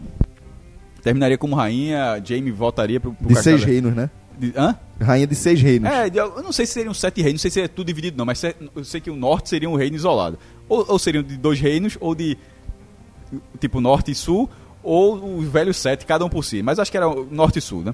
Terminaria 1.01 1.39
como 1.39 1.55
rainha, 1.55 2.21
Jaime 2.23 2.51
voltaria 2.51 2.99
pro, 2.99 3.11
pro 3.11 3.27
De 3.27 3.35
seis 3.41 3.63
reinos, 3.63 3.95
né? 3.95 4.11
De- 4.37 4.53
hã? 4.55 4.77
Rainha 4.99 5.25
de 5.25 5.33
seis 5.33 5.59
reinos. 5.59 5.89
É, 5.89 6.07
eu 6.13 6.43
não 6.43 6.51
sei 6.51 6.67
se 6.67 6.73
seriam 6.73 6.93
sete 6.93 7.19
reinos, 7.21 7.39
não 7.39 7.49
sei 7.49 7.51
se 7.51 7.61
é 7.61 7.67
tudo 7.67 7.87
dividido 7.87 8.15
não, 8.15 8.25
mas 8.25 8.37
se- 8.37 8.55
eu 8.75 8.83
sei 8.83 9.01
que 9.01 9.09
o 9.09 9.15
norte 9.15 9.49
seria 9.49 9.67
um 9.67 9.75
reino 9.75 9.95
isolado. 9.95 10.37
Ou, 10.69 10.85
ou 10.87 10.99
seriam 10.99 11.23
de 11.23 11.35
dois 11.35 11.59
reinos, 11.59 11.97
ou 11.99 12.13
de 12.13 12.37
tipo 13.59 13.79
norte 13.81 14.11
e 14.11 14.15
sul, 14.15 14.49
ou 14.83 15.37
os 15.37 15.47
velhos 15.47 15.77
sete, 15.77 16.05
cada 16.05 16.25
um 16.25 16.29
por 16.29 16.43
si. 16.43 16.61
Mas 16.61 16.79
acho 16.79 16.89
que 16.91 16.97
era 16.97 17.07
o 17.07 17.27
norte 17.29 17.59
e 17.59 17.61
sul, 17.61 17.83
né? 17.83 17.93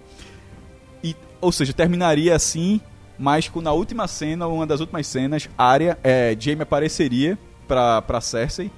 E, 1.03 1.15
ou 1.41 1.51
seja, 1.51 1.73
terminaria 1.73 2.35
assim, 2.35 2.81
mas 3.17 3.47
com, 3.47 3.61
na 3.61 3.71
última 3.71 4.07
cena, 4.07 4.47
uma 4.47 4.65
das 4.65 4.79
últimas 4.79 5.05
cenas, 5.07 5.49
Arya, 5.57 5.97
é, 6.03 6.35
Jaime 6.39 6.61
apareceria 6.63 7.37
pra, 7.67 8.01
pra 8.01 8.21
Cersei 8.21 8.71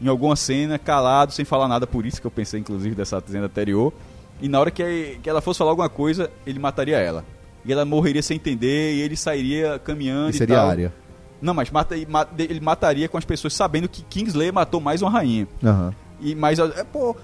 em 0.00 0.08
alguma 0.08 0.34
cena, 0.34 0.78
calado, 0.78 1.32
sem 1.32 1.44
falar 1.44 1.68
nada, 1.68 1.86
por 1.86 2.04
isso 2.04 2.20
que 2.20 2.26
eu 2.26 2.30
pensei, 2.30 2.58
inclusive, 2.58 2.94
dessa 2.94 3.22
cena 3.24 3.46
anterior. 3.46 3.92
E 4.40 4.48
na 4.48 4.58
hora 4.58 4.70
que, 4.70 5.18
que 5.22 5.30
ela 5.30 5.40
fosse 5.40 5.58
falar 5.58 5.70
alguma 5.70 5.88
coisa, 5.88 6.28
ele 6.44 6.58
mataria 6.58 6.98
ela. 6.98 7.24
E 7.64 7.72
ela 7.72 7.84
morreria 7.84 8.20
sem 8.20 8.34
entender, 8.36 8.94
e 8.96 9.00
ele 9.00 9.16
sairia 9.16 9.78
caminhando 9.78 10.30
E 10.30 10.34
e, 10.34 10.38
seria 10.38 10.56
tal. 10.56 10.68
área. 10.70 10.92
Não, 11.40 11.54
mas 11.54 11.70
mata, 11.70 11.94
ma- 12.08 12.26
ele 12.36 12.58
mataria 12.60 13.08
com 13.08 13.16
as 13.16 13.24
pessoas 13.24 13.54
sabendo 13.54 13.88
que 13.88 14.02
Kingsley 14.02 14.50
matou 14.50 14.80
mais 14.80 15.02
uma 15.02 15.10
rainha. 15.10 15.46
Aham. 15.62 15.94
E 16.20 16.34
mas 16.34 16.58
é, 16.58 16.82
pô, 16.82 17.16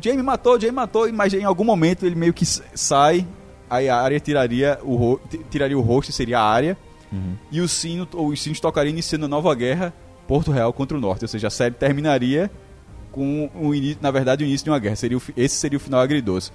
Jamie 0.00 0.22
matou, 0.22 0.58
Jamie 0.60 0.74
matou, 0.74 1.10
mas 1.12 1.32
em 1.32 1.44
algum 1.44 1.64
momento 1.64 2.04
ele 2.06 2.14
meio 2.14 2.32
que 2.32 2.44
sai, 2.44 3.26
aí 3.68 3.88
a 3.88 3.96
área 4.00 4.20
tiraria 4.20 4.78
o 4.82 4.94
ro- 4.96 5.20
tiraria 5.50 5.76
o 5.78 5.80
rosto, 5.80 6.12
seria 6.12 6.38
a 6.38 6.44
área. 6.44 6.76
E 7.50 7.60
o 7.62 7.68
sino, 7.68 8.06
ou 8.12 8.28
os 8.28 8.42
sinos 8.42 8.60
tocariam 8.60 8.90
iniciando 8.92 9.24
a 9.24 9.28
nova 9.28 9.54
guerra 9.54 9.94
Porto 10.28 10.50
Real 10.50 10.70
contra 10.72 10.96
o 10.98 11.00
Norte, 11.00 11.24
ou 11.24 11.28
seja, 11.28 11.46
a 11.46 11.50
série 11.50 11.74
terminaria 11.74 12.50
com 13.10 13.48
o 13.54 13.74
início, 13.74 13.98
na 14.02 14.10
verdade, 14.10 14.44
o 14.44 14.46
início 14.46 14.64
de 14.64 14.70
uma 14.70 14.78
guerra. 14.78 14.96
Seria 14.96 15.16
o 15.16 15.22
esse 15.36 15.54
seria 15.54 15.78
o 15.78 15.80
final 15.80 16.00
agridoce. 16.00 16.50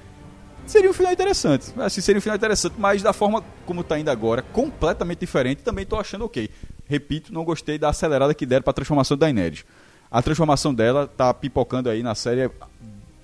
Seria 0.67 0.89
um 0.89 0.93
final 0.93 1.11
interessante. 1.11 1.73
Assim, 1.77 2.01
seria 2.01 2.19
um 2.19 2.21
final 2.21 2.35
interessante, 2.37 2.75
mas 2.77 3.01
da 3.01 3.11
forma 3.11 3.43
como 3.65 3.83
tá 3.83 3.97
indo 3.97 4.09
agora, 4.11 4.43
completamente 4.43 5.19
diferente, 5.19 5.63
também 5.63 5.85
tô 5.85 5.95
achando 5.97 6.25
ok. 6.25 6.47
Repito, 6.85 7.33
não 7.33 7.43
gostei 7.43 7.79
da 7.79 7.89
acelerada 7.89 8.33
que 8.35 8.45
deram 8.45 8.61
pra 8.61 8.73
transformação 8.73 9.17
da 9.17 9.25
Daenerys. 9.25 9.65
A 10.11 10.21
transformação 10.21 10.73
dela 10.73 11.07
tá 11.07 11.33
pipocando 11.33 11.89
aí 11.89 12.03
na 12.03 12.13
série 12.13 12.51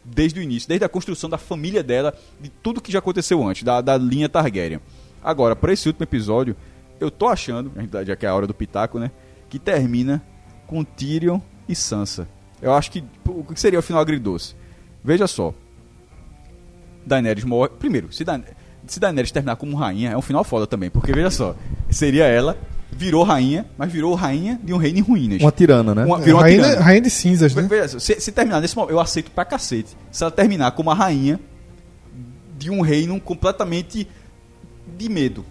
desde 0.07 0.39
o 0.39 0.43
início, 0.43 0.67
desde 0.67 0.85
a 0.85 0.89
construção 0.89 1.29
da 1.29 1.37
família 1.37 1.83
dela, 1.83 2.13
de 2.39 2.49
tudo 2.49 2.81
que 2.81 2.91
já 2.91 2.99
aconteceu 2.99 3.45
antes, 3.45 3.63
da, 3.63 3.81
da 3.81 3.97
linha 3.97 4.29
Targaryen. 4.29 4.79
Agora, 5.23 5.55
para 5.55 5.73
esse 5.73 5.87
último 5.87 6.03
episódio, 6.03 6.55
eu 6.99 7.11
tô 7.11 7.27
achando, 7.27 7.71
já 8.05 8.15
que 8.15 8.25
é 8.25 8.29
a 8.29 8.35
hora 8.35 8.47
do 8.47 8.53
pitaco, 8.53 8.99
né, 8.99 9.11
que 9.49 9.59
termina 9.59 10.23
com 10.65 10.83
Tyrion 10.83 11.39
e 11.67 11.75
Sansa. 11.75 12.27
Eu 12.61 12.73
acho 12.73 12.91
que 12.91 13.03
o 13.25 13.43
que 13.43 13.59
seria 13.59 13.79
o 13.79 13.83
final 13.83 14.01
agridoce? 14.01 14.55
Veja 15.03 15.27
só. 15.27 15.53
Daenerys 17.05 17.43
morre. 17.43 17.69
Primeiro, 17.77 18.11
se, 18.11 18.23
Dan 18.23 18.41
se 18.87 18.99
Daenerys 18.99 19.31
terminar 19.31 19.55
como 19.55 19.75
rainha, 19.75 20.11
é 20.11 20.17
um 20.17 20.21
final 20.21 20.43
foda 20.43 20.65
também, 20.67 20.89
porque 20.89 21.11
veja 21.11 21.29
só, 21.29 21.55
seria 21.89 22.25
ela, 22.25 22.57
virou 22.91 23.23
rainha, 23.23 23.65
mas 23.77 23.91
virou 23.91 24.13
rainha 24.15 24.59
de 24.63 24.73
um 24.73 24.77
reino 24.77 24.99
em 24.99 25.01
ruínas. 25.01 25.41
Uma 25.41 25.51
tirana, 25.51 25.93
né? 25.93 26.05
Uma- 26.05 26.19
virou 26.19 26.39
uma 26.39 26.43
rainha, 26.43 26.63
tirana. 26.63 26.81
rainha 26.81 27.01
de 27.01 27.09
cinzas, 27.09 27.53
né? 27.53 27.63
Veja 27.69 27.87
só, 27.89 27.99
se, 27.99 28.19
se 28.19 28.31
terminar 28.31 28.61
nesse 28.61 28.75
momento, 28.75 28.91
eu 28.91 28.99
aceito 28.99 29.29
pra 29.31 29.43
cacete. 29.45 29.95
Se 30.11 30.23
ela 30.23 30.31
terminar 30.31 30.71
como 30.71 30.89
a 30.89 30.93
rainha 30.93 31.39
de 32.57 32.69
um 32.71 32.81
reino 32.81 33.19
completamente 33.21 34.07
de 34.97 35.09
medo. 35.09 35.45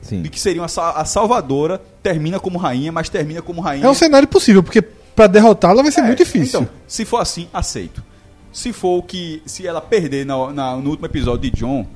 Sim. 0.00 0.22
De 0.22 0.28
que 0.28 0.38
seria 0.38 0.62
uma, 0.62 0.66
a 0.94 1.04
salvadora, 1.04 1.82
termina 2.02 2.38
como 2.38 2.58
rainha, 2.58 2.92
mas 2.92 3.08
termina 3.08 3.42
como 3.42 3.60
rainha. 3.60 3.84
É 3.84 3.88
um 3.88 3.94
cenário 3.94 4.28
possível, 4.28 4.62
porque 4.62 4.80
pra 4.80 5.26
derrotá-la 5.26 5.82
vai 5.82 5.90
ser 5.90 6.00
É, 6.00 6.04
muito 6.04 6.18
difícil. 6.18 6.60
Então, 6.60 6.72
se 6.86 7.04
for 7.04 7.18
assim, 7.18 7.48
aceito. 7.52 8.02
Se 8.52 8.72
for 8.72 8.98
o 8.98 9.02
que. 9.02 9.42
Se 9.44 9.66
ela 9.66 9.80
perder 9.82 10.24
na- 10.24 10.52
na- 10.52 10.76
no 10.76 10.90
último 10.90 11.06
episódio 11.06 11.50
de 11.50 11.58
John, 11.58 11.86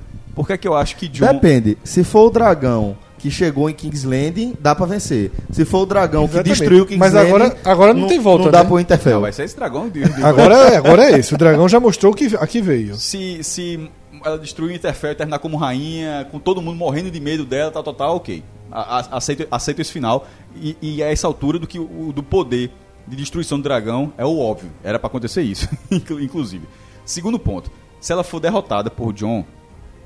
por 0.42 0.46
que 0.46 0.52
é 0.54 0.58
que 0.58 0.66
eu 0.68 0.74
acho 0.74 0.96
que 0.96 1.08
John. 1.08 1.26
Depende. 1.32 1.76
Se 1.84 2.02
for 2.04 2.26
o 2.26 2.30
dragão 2.30 2.96
que 3.18 3.30
chegou 3.30 3.68
em 3.68 3.74
King's 3.74 4.04
Landing, 4.04 4.54
dá 4.60 4.74
pra 4.74 4.86
vencer. 4.86 5.30
Se 5.50 5.64
for 5.66 5.80
o 5.82 5.86
dragão 5.86 6.22
que 6.26 6.34
Exatamente. 6.36 6.58
destruiu 6.58 6.86
King's 6.86 6.98
Mas 6.98 7.12
Landing, 7.12 7.28
agora- 7.28 7.56
agora 7.64 7.94
não 7.94 8.06
tem 8.08 8.18
volta, 8.18 8.44
Não 8.44 8.50
dá 8.50 8.62
né? 8.62 8.68
pro 8.68 8.80
Interfell. 8.80 9.14
Não, 9.14 9.20
vai 9.20 9.32
ser 9.32 9.44
esse 9.44 9.54
dragão 9.56 9.88
de, 9.90 10.02
de- 10.02 10.22
Agora, 10.24 10.54
é- 10.54 10.76
agora 10.76 11.04
é 11.04 11.18
esse. 11.18 11.34
O 11.34 11.36
dragão 11.38 11.68
já 11.68 11.78
mostrou 11.78 12.14
que 12.14 12.34
aqui 12.36 12.62
veio. 12.62 12.94
se, 12.96 13.44
se 13.44 13.90
ela 14.24 14.38
destruir 14.38 14.72
o 14.72 14.74
Interfell 14.74 15.12
e 15.12 15.14
terminar 15.14 15.38
como 15.38 15.56
rainha, 15.58 16.26
com 16.30 16.38
todo 16.38 16.62
mundo 16.62 16.76
morrendo 16.76 17.10
de 17.10 17.20
medo 17.20 17.44
dela, 17.44 17.70
tal, 17.70 17.82
tal, 17.82 17.94
tal, 17.94 18.16
ok. 18.16 18.42
A- 18.72 19.00
a- 19.00 19.16
aceito, 19.18 19.46
aceito 19.50 19.80
esse 19.82 19.92
final. 19.92 20.26
E, 20.56 20.76
e 20.80 21.02
a 21.02 21.12
essa 21.12 21.26
altura 21.26 21.58
do 21.58 21.66
que 21.66 21.78
o, 21.78 22.12
do 22.14 22.22
poder 22.22 22.70
de 23.06 23.16
destruição 23.16 23.58
do 23.58 23.64
dragão 23.64 24.12
é 24.16 24.24
o 24.24 24.38
óbvio. 24.38 24.70
Era 24.82 24.98
pra 24.98 25.08
acontecer 25.08 25.42
isso, 25.42 25.68
inclu- 25.90 26.20
inclusive. 26.20 26.66
Segundo 27.04 27.38
ponto, 27.38 27.70
se 28.00 28.12
ela 28.12 28.22
for 28.24 28.40
derrotada 28.40 28.88
por 28.90 29.12
John, 29.12 29.44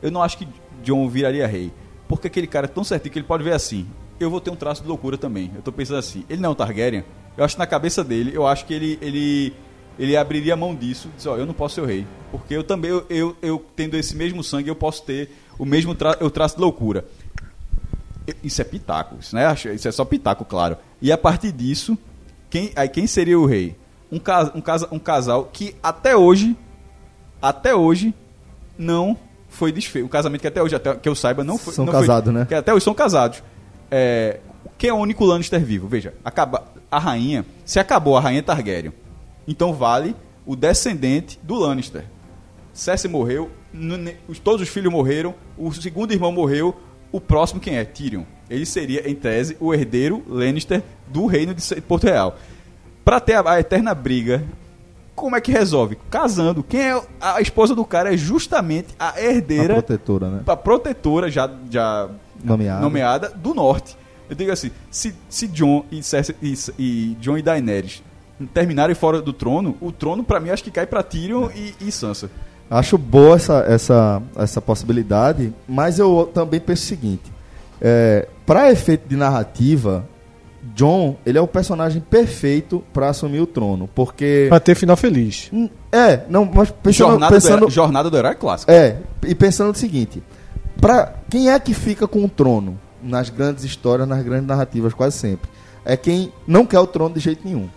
eu 0.05 0.11
não 0.11 0.23
acho 0.23 0.37
que 0.37 0.47
John 0.83 1.09
viraria 1.09 1.47
rei. 1.47 1.73
Porque 2.07 2.27
aquele 2.27 2.47
cara 2.47 2.67
é 2.67 2.69
tão 2.69 2.85
certinho 2.85 3.11
que 3.11 3.19
ele 3.19 3.27
pode 3.27 3.43
ver 3.43 3.55
assim. 3.55 3.87
Eu 4.21 4.29
vou 4.29 4.39
ter 4.39 4.51
um 4.51 4.55
traço 4.55 4.83
de 4.83 4.89
loucura 4.89 5.17
também. 5.17 5.51
Eu 5.57 5.63
tô 5.63 5.73
pensando 5.73 5.97
assim. 5.97 6.27
Ele 6.29 6.43
não 6.43 6.51
é 6.51 6.53
um 6.53 6.55
Targaryen. 6.55 7.03
Eu 7.39 7.43
acho 7.43 7.57
que 7.57 7.59
na 7.59 7.67
cabeça 7.67 8.05
dele, 8.05 8.31
eu 8.35 8.47
acho 8.47 8.67
que 8.67 8.75
ele, 8.75 8.99
ele, 9.01 9.55
ele 9.99 10.15
abriria 10.15 10.53
a 10.53 10.57
mão 10.57 10.75
disso. 10.75 11.11
Diz, 11.17 11.27
ó, 11.27 11.39
eu 11.39 11.47
não 11.47 11.55
posso 11.55 11.77
ser 11.77 11.81
o 11.81 11.87
rei. 11.87 12.07
Porque 12.31 12.55
eu 12.55 12.63
também, 12.63 12.91
eu, 12.91 13.07
eu, 13.09 13.37
eu 13.41 13.65
tendo 13.75 13.97
esse 13.97 14.15
mesmo 14.15 14.45
sangue, 14.45 14.69
eu 14.69 14.77
posso 14.77 15.03
ter 15.05 15.31
o 15.59 15.65
mesmo 15.65 15.95
tra 15.95 16.19
eu 16.21 16.31
traço 16.31 16.57
de 16.57 16.61
loucura. 16.61 17.07
Isso 18.43 18.61
é 18.61 18.65
pitaco, 18.65 19.17
isso, 19.21 19.35
não 19.35 19.43
é, 19.43 19.55
isso 19.75 19.89
é 19.89 19.93
só 19.93 20.05
pitaco, 20.05 20.45
claro. 20.45 20.77
E 21.01 21.11
a 21.13 21.19
partir 21.19 21.51
disso, 21.51 21.97
quem, 22.51 22.73
aí 22.77 22.89
quem 22.89 23.07
seria 23.07 23.39
o 23.39 23.47
rei? 23.47 23.77
Um, 24.13 24.19
cas, 24.19 24.51
um, 24.55 24.61
casa, 24.61 24.89
um 24.93 24.99
casal 24.99 25.49
que 25.53 25.75
até 25.83 26.17
hoje, 26.17 26.57
até 27.41 27.75
hoje, 27.75 28.15
não 28.79 29.19
foi 29.55 29.73
desfeito. 29.73 30.07
Um 30.07 30.11
casamento 30.11 30.41
que 30.41 30.49
até 30.49 30.63
hoje, 30.63 30.75
até 30.75 30.95
que 30.95 31.09
eu 31.09 31.15
saiba, 31.15 31.43
não 31.45 31.57
foi. 31.57 31.73
São 31.73 31.87
casados, 31.87 32.33
né? 32.33 32.45
Que 32.47 32.55
até 32.55 32.75
hoje 32.75 32.85
são 32.85 32.95
casados. 32.95 33.43
é, 33.91 34.41
quem 34.77 34.91
é 34.91 34.93
o 34.93 34.97
único 34.97 35.25
Lannister 35.25 35.65
vivo? 35.65 35.87
Veja, 35.87 36.15
acaba, 36.25 36.65
a 36.91 36.99
rainha, 36.99 37.45
se 37.65 37.79
acabou 37.79 38.17
a 38.17 38.21
rainha 38.21 38.43
Targaryen, 38.43 38.93
então 39.47 39.73
vale 39.73 40.15
o 40.45 40.57
descendente 40.57 41.39
do 41.43 41.55
Lannister. 41.55 42.05
Cersei 42.73 43.09
morreu, 43.09 43.51
todos 44.43 44.61
os 44.61 44.69
filhos 44.69 44.93
morreram, 44.93 45.35
o 45.57 45.73
segundo 45.73 46.13
irmão 46.13 46.33
morreu, 46.33 46.75
o 47.13 47.21
próximo 47.21 47.61
quem 47.61 47.77
é? 47.77 47.85
Tyrion. 47.85 48.25
Ele 48.51 48.67
seria, 48.67 49.09
em 49.09 49.15
tese, 49.15 49.57
o 49.61 49.73
herdeiro 49.73 50.23
Lannister 50.29 50.83
do 51.07 51.27
reino 51.27 51.55
de 51.55 51.81
Porto 51.83 52.05
Real. 52.05 52.37
Pra 53.05 53.21
ter 53.21 53.35
a, 53.35 53.53
a 53.53 53.61
eterna 53.61 53.95
briga, 53.95 54.45
como 55.15 55.37
é 55.37 55.41
que 55.41 55.53
resolve? 55.53 55.97
Casando. 56.11 56.63
Quem 56.63 56.81
é 56.81 57.03
a 57.21 57.41
esposa 57.41 57.75
do 57.75 57.85
cara 57.85 58.13
é 58.13 58.17
justamente 58.17 58.89
a 58.99 59.11
A 59.15 59.23
herdeira, 59.23 59.75
protetora, 59.75 60.29
né? 60.29 60.41
a 60.47 60.57
protetora 60.57 61.31
já, 61.31 61.51
já 61.71 62.09
Nomeada. 62.43 62.81
nomeada 62.81 63.29
do 63.31 63.55
norte. 63.55 63.97
Eu 64.29 64.35
digo 64.35 64.51
assim, 64.53 64.71
se, 64.91 65.15
se 65.29 65.47
John 65.49 65.85
e, 65.91 66.03
Cersei, 66.03 66.35
e, 66.43 66.55
e 66.79 67.17
John 67.21 67.37
e 67.39 67.43
Daenerys 67.43 68.03
terminarem 68.53 68.95
fora 68.95 69.21
do 69.23 69.33
trono, 69.33 69.77
o 69.81 69.93
trono 69.93 70.25
pra 70.25 70.41
mim 70.41 70.51
acho 70.51 70.65
que 70.65 70.71
cai 70.71 70.87
pra 70.87 71.03
Tyrion 71.03 71.49
e, 71.55 71.75
e 71.81 71.93
Sansa. 71.93 72.31
Acho 72.71 72.97
boa 72.99 73.37
essa, 73.37 73.59
essa, 73.69 74.23
essa 74.37 74.61
possibilidade, 74.61 75.53
mas 75.69 75.99
eu 75.99 76.31
também 76.35 76.59
penso 76.59 76.83
o 76.83 76.87
seguinte: 76.87 77.31
é, 77.81 78.27
para 78.47 78.73
efeito 78.73 79.07
de 79.07 79.15
narrativa, 79.17 80.09
John 80.75 81.17
ele 81.27 81.39
é 81.39 81.41
o 81.41 81.47
personagem 81.47 82.01
perfeito 82.01 82.83
para 82.93 83.09
assumir 83.09 83.41
o 83.41 83.47
trono, 83.47 83.89
porque 83.95 84.47
Pra 84.49 84.61
ter 84.61 84.75
final 84.75 84.97
feliz. 84.97 85.51
É, 85.93 86.21
não, 86.29 86.45
mas 86.45 86.71
pensando, 86.71 87.11
Jornada, 87.11 87.31
do 87.31 87.35
pensando 87.35 87.57
herói, 87.57 87.71
Jornada 87.71 88.11
do 88.11 88.17
Herói 88.17 88.31
é 88.31 88.35
clássico. 88.35 88.73
é 88.73 88.97
e 89.27 89.35
pensando 89.35 89.73
o 89.73 89.79
seguinte: 89.79 90.23
para 90.81 91.15
quem 91.29 91.51
é 91.51 91.59
que 91.59 91.75
fica 91.75 92.07
com 92.09 92.25
o 92.25 92.29
trono 92.29 92.79
nas 93.03 93.29
grandes 93.29 93.65
histórias, 93.65 94.09
nas 94.09 94.23
grandes 94.23 94.47
narrativas, 94.47 94.95
quase 94.95 95.19
sempre 95.19 95.49
é 95.85 95.97
quem 95.97 96.33
não 96.47 96.65
quer 96.65 96.81
o 96.81 96.87
trono 96.87 97.15
de 97.15 97.21
jeito 97.21 97.43
nenhum. 97.45 97.69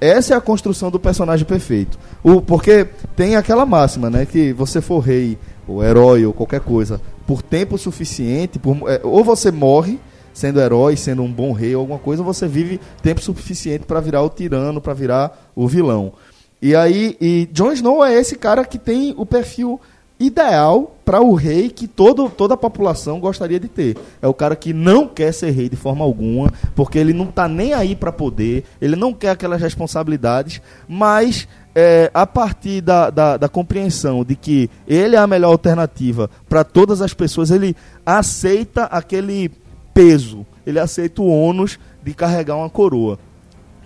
Essa 0.00 0.34
é 0.34 0.36
a 0.36 0.40
construção 0.40 0.90
do 0.90 0.98
personagem 0.98 1.46
perfeito. 1.46 1.96
O, 2.24 2.42
porque 2.42 2.88
tem 3.14 3.36
aquela 3.36 3.64
máxima, 3.64 4.10
né? 4.10 4.26
Que 4.26 4.52
você 4.52 4.80
for 4.80 4.98
rei, 4.98 5.38
ou 5.66 5.82
herói, 5.82 6.26
ou 6.26 6.32
qualquer 6.32 6.60
coisa, 6.60 7.00
por 7.24 7.40
tempo 7.40 7.78
suficiente, 7.78 8.58
por, 8.58 8.76
é, 8.88 9.00
ou 9.04 9.22
você 9.22 9.52
morre 9.52 10.00
sendo 10.32 10.60
herói, 10.60 10.96
sendo 10.96 11.22
um 11.22 11.32
bom 11.32 11.52
rei, 11.52 11.74
alguma 11.74 11.98
coisa, 11.98 12.22
você 12.22 12.46
vive 12.46 12.80
tempo 13.02 13.20
suficiente 13.20 13.84
para 13.84 14.00
virar 14.00 14.22
o 14.22 14.30
tirano, 14.30 14.80
para 14.80 14.94
virar 14.94 15.50
o 15.54 15.66
vilão. 15.66 16.12
E 16.60 16.76
aí, 16.76 17.16
e 17.20 17.48
Jon 17.52 17.72
Snow 17.72 18.04
é 18.04 18.14
esse 18.14 18.36
cara 18.36 18.64
que 18.64 18.78
tem 18.78 19.14
o 19.16 19.26
perfil 19.26 19.80
ideal 20.18 20.96
para 21.04 21.20
o 21.20 21.34
rei 21.34 21.68
que 21.68 21.88
todo, 21.88 22.30
toda 22.30 22.54
a 22.54 22.56
população 22.56 23.18
gostaria 23.18 23.58
de 23.58 23.68
ter. 23.68 23.96
É 24.20 24.28
o 24.28 24.34
cara 24.34 24.54
que 24.54 24.72
não 24.72 25.08
quer 25.08 25.32
ser 25.32 25.50
rei 25.50 25.68
de 25.68 25.76
forma 25.76 26.04
alguma, 26.04 26.52
porque 26.74 26.98
ele 26.98 27.12
não 27.12 27.26
tá 27.26 27.48
nem 27.48 27.72
aí 27.72 27.96
para 27.96 28.12
poder, 28.12 28.64
ele 28.80 28.94
não 28.94 29.12
quer 29.12 29.30
aquelas 29.30 29.60
responsabilidades, 29.60 30.62
mas 30.88 31.48
é, 31.74 32.10
a 32.14 32.26
partir 32.26 32.80
da, 32.80 33.10
da, 33.10 33.36
da 33.36 33.48
compreensão 33.48 34.24
de 34.24 34.36
que 34.36 34.70
ele 34.86 35.16
é 35.16 35.18
a 35.18 35.26
melhor 35.26 35.50
alternativa 35.50 36.30
para 36.48 36.62
todas 36.62 37.02
as 37.02 37.12
pessoas, 37.12 37.50
ele 37.50 37.74
aceita 38.06 38.84
aquele 38.84 39.50
peso, 39.94 40.46
ele 40.66 40.78
aceita 40.78 41.22
o 41.22 41.28
ônus 41.28 41.78
de 42.02 42.14
carregar 42.14 42.56
uma 42.56 42.70
coroa. 42.70 43.18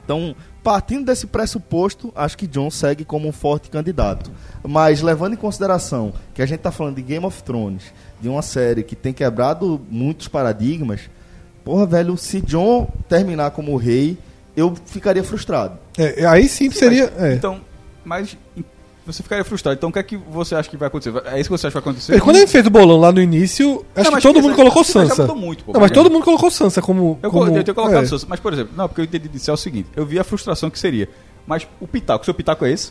Então, 0.05 0.35
partindo 0.62 1.07
desse 1.07 1.27
pressuposto, 1.27 2.12
acho 2.15 2.39
que 2.39 2.47
John 2.47 2.70
segue 2.70 3.05
como 3.05 3.28
um 3.28 3.33
forte 3.33 3.70
candidato. 3.70 4.31
Mas 4.62 5.03
levando 5.03 5.35
em 5.35 5.37
consideração 5.37 6.12
que 6.33 6.43
a 6.43 6.47
gente 6.47 6.59
está 6.59 6.70
falando 6.70 6.97
de 6.97 7.03
Game 7.03 7.24
of 7.24 7.43
Thrones, 7.43 7.93
de 8.20 8.28
uma 8.28 8.43
série 8.43 8.83
que 8.83 8.95
tem 8.95 9.12
quebrado 9.12 9.81
muitos 9.91 10.28
paradigmas, 10.28 11.03
porra, 11.65 11.87
velho, 11.87 12.16
se 12.16 12.41
John 12.41 12.89
terminar 13.09 13.51
como 13.51 13.77
rei, 13.77 14.16
eu 14.57 14.74
ficaria 14.87 15.24
frustrado. 15.24 15.78
É, 15.99 16.24
aí 16.24 16.49
sim 16.49 16.70
seria. 16.70 17.12
Mas, 17.12 17.23
é. 17.23 17.35
Então, 17.35 17.61
mas 18.05 18.37
você 19.07 19.23
ficaria 19.23 19.45
frustrado. 19.45 19.77
Então 19.77 19.89
o 19.89 19.93
que 19.93 19.99
é 19.99 20.03
que 20.03 20.16
você 20.16 20.55
acha 20.55 20.69
que 20.69 20.77
vai 20.77 20.89
acontecer? 20.89 21.12
É 21.27 21.41
isso 21.41 21.49
que 21.49 21.57
você 21.57 21.66
acha 21.69 21.78
que 21.78 21.83
vai 21.85 21.91
acontecer? 21.93 22.15
É, 22.16 22.20
Quando 22.20 22.37
a 22.37 22.41
gente 22.41 22.51
fez 22.51 22.66
o 22.66 22.70
bolão 22.70 22.99
lá 22.99 23.12
no 23.12 23.20
início, 23.20 23.85
acho 23.95 24.11
Não, 24.11 24.16
que 24.19 24.23
todo 24.23 24.35
que- 24.37 24.43
mundo 24.43 24.55
colocou 24.57 24.83
mas 24.83 25.09
já 25.09 25.15
Sansa. 25.15 25.35
muito, 25.35 25.65
pô, 25.65 25.73
não, 25.73 25.81
mas 25.81 25.91
todo 25.91 26.11
mundo 26.11 26.24
colocou 26.24 26.51
Sansa 26.51 26.83
como. 26.83 27.19
Eu, 27.23 27.31
como 27.31 27.47
eu 27.57 27.62
tenho 27.65 27.74
colocado 27.74 28.03
é. 28.03 28.07
Sansa. 28.07 28.27
Mas, 28.28 28.41
por 28.41 28.53
exemplo, 28.53 28.73
não, 28.77 28.89
porque 28.89 29.01
eu 29.01 29.05
entendi 29.05 29.28
disso 29.28 29.51
é 29.51 29.55
o 29.55 29.57
seguinte: 29.57 29.89
eu 29.97 30.05
vi 30.05 30.19
a 30.19 30.24
frustração 30.24 30.69
que 30.69 30.78
seria. 30.78 31.09
Mas 31.47 31.66
o 31.81 31.87
Pitaco, 31.87 32.24
seu 32.24 32.35
Pitaco 32.35 32.65
é 32.65 32.73
esse? 32.73 32.91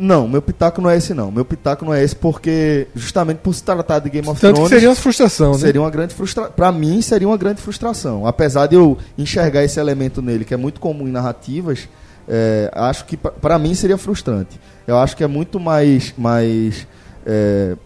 Não, 0.00 0.28
meu 0.28 0.40
pitaco 0.40 0.80
não 0.80 0.88
é 0.88 0.96
esse 0.96 1.12
não. 1.12 1.28
Meu 1.32 1.44
pitaco 1.44 1.84
não 1.84 1.92
é 1.92 2.04
esse 2.04 2.14
porque 2.14 2.86
justamente 2.94 3.38
por 3.38 3.52
se 3.52 3.64
tratar 3.64 3.98
de 3.98 4.08
Game 4.08 4.28
of 4.28 4.40
Tanto 4.40 4.50
que 4.52 4.54
Thrones 4.54 4.70
seria 4.70 4.88
uma 4.90 4.94
frustração, 4.94 5.52
né? 5.54 5.58
seria 5.58 5.80
uma 5.80 5.90
grande 5.90 6.14
frustração. 6.14 6.52
Para 6.52 6.70
mim 6.70 7.02
seria 7.02 7.26
uma 7.26 7.36
grande 7.36 7.60
frustração. 7.60 8.24
Apesar 8.24 8.68
de 8.68 8.76
eu 8.76 8.96
enxergar 9.18 9.64
esse 9.64 9.80
elemento 9.80 10.22
nele 10.22 10.44
que 10.44 10.54
é 10.54 10.56
muito 10.56 10.78
comum 10.78 11.08
em 11.08 11.10
narrativas, 11.10 11.88
é, 12.28 12.70
acho 12.74 13.04
que 13.06 13.16
para 13.16 13.58
mim 13.58 13.74
seria 13.74 13.96
frustrante. 13.98 14.60
Eu 14.86 14.98
acho 14.98 15.16
que 15.16 15.24
é 15.24 15.26
muito 15.26 15.58
mais 15.58 16.14
mais 16.16 16.86
é, 17.26 17.76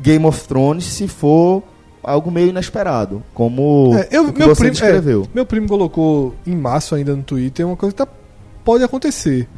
Game 0.00 0.24
of 0.26 0.46
Thrones 0.46 0.84
se 0.84 1.08
for 1.08 1.62
algo 2.02 2.30
meio 2.30 2.48
inesperado, 2.48 3.22
como 3.32 3.92
É, 3.96 4.08
eu- 4.10 4.28
o 4.28 4.32
que 4.32 4.38
meu, 4.40 4.48
você 4.48 4.60
primo, 4.62 4.72
descreveu. 4.72 5.22
é, 5.22 5.28
meu 5.34 5.46
primo 5.46 5.68
colocou 5.68 6.34
em 6.46 6.56
março 6.56 6.94
ainda 6.94 7.14
no 7.14 7.22
Twitter 7.22 7.66
uma 7.66 7.76
coisa 7.76 7.94
que 7.94 8.04
tá- 8.04 8.12
pode 8.64 8.82
acontecer. 8.84 9.48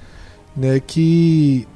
Né, 0.56 0.78
que 0.78 1.66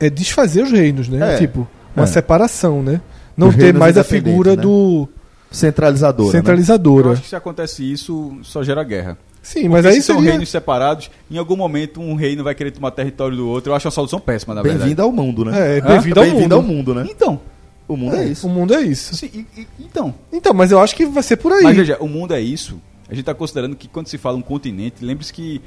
é 0.00 0.08
desfazer 0.08 0.62
os 0.62 0.70
reinos, 0.72 1.08
né? 1.10 1.34
É, 1.34 1.38
Tipo, 1.38 1.68
uma 1.94 2.04
é. 2.04 2.06
separação, 2.06 2.82
né? 2.82 3.00
Não 3.36 3.48
Os 3.48 3.56
ter 3.56 3.74
mais 3.74 3.98
a 3.98 4.04
figura 4.04 4.56
né? 4.56 4.62
do 4.62 5.06
Centralizadora. 5.50 6.24
né? 6.24 6.28
Eu 6.28 6.32
centralizadora. 6.40 7.10
acho 7.12 7.22
que 7.22 7.28
se 7.28 7.36
acontece 7.36 7.82
isso, 7.92 8.32
só 8.42 8.62
gera 8.62 8.82
guerra. 8.82 9.18
Sim, 9.48 9.66
mas 9.68 9.80
Porque 9.82 9.94
aí 9.96 10.00
se 10.02 10.06
são 10.08 10.16
seria... 10.16 10.30
reinos 10.32 10.50
separados, 10.50 11.10
em 11.30 11.38
algum 11.38 11.56
momento 11.56 12.02
um 12.02 12.14
reino 12.14 12.44
vai 12.44 12.54
querer 12.54 12.70
tomar 12.70 12.90
território 12.90 13.34
do 13.34 13.48
outro. 13.48 13.70
Eu 13.72 13.76
acho 13.76 13.86
uma 13.86 13.92
solução 13.92 14.20
péssima, 14.20 14.54
na 14.54 14.60
verdade. 14.60 14.80
Bem-vindo 14.84 15.00
ao 15.02 15.10
mundo, 15.10 15.42
né? 15.46 15.78
É, 15.78 15.80
bem-vindo 15.80 16.20
ao 16.20 16.26
mundo. 16.26 16.32
Bem-vindo 16.34 16.54
ao 16.54 16.62
mundo, 16.62 16.94
né? 16.94 17.06
Então, 17.10 17.40
O 17.88 17.96
mundo 17.96 18.16
é, 18.16 18.26
isso. 18.26 18.46
O 18.46 18.50
mundo 18.50 18.74
é 18.74 18.82
isso. 18.82 19.16
sim, 19.16 19.30
e- 19.32 19.46
e- 19.60 19.66
então. 19.80 20.14
Então, 20.30 20.52
mas 20.52 20.70
eu 20.70 20.78
acho 20.78 20.94
que 20.94 21.06
vai 21.06 21.22
ser 21.22 21.38
por 21.38 21.50
aí. 21.52 21.62
Mas 21.62 21.74
veja, 21.78 21.96
o 21.98 22.06
mundo 22.06 22.34
é 22.34 22.40
isso. 22.42 22.78
A 23.08 23.12
gente 23.14 23.20
está 23.22 23.32
considerando 23.32 23.74
que 23.74 23.88
quando 23.88 24.06
se 24.08 24.18
fala 24.18 24.36
um 24.36 24.42
continente, 24.42 25.02
lembre-se 25.02 25.32
que 25.32 25.62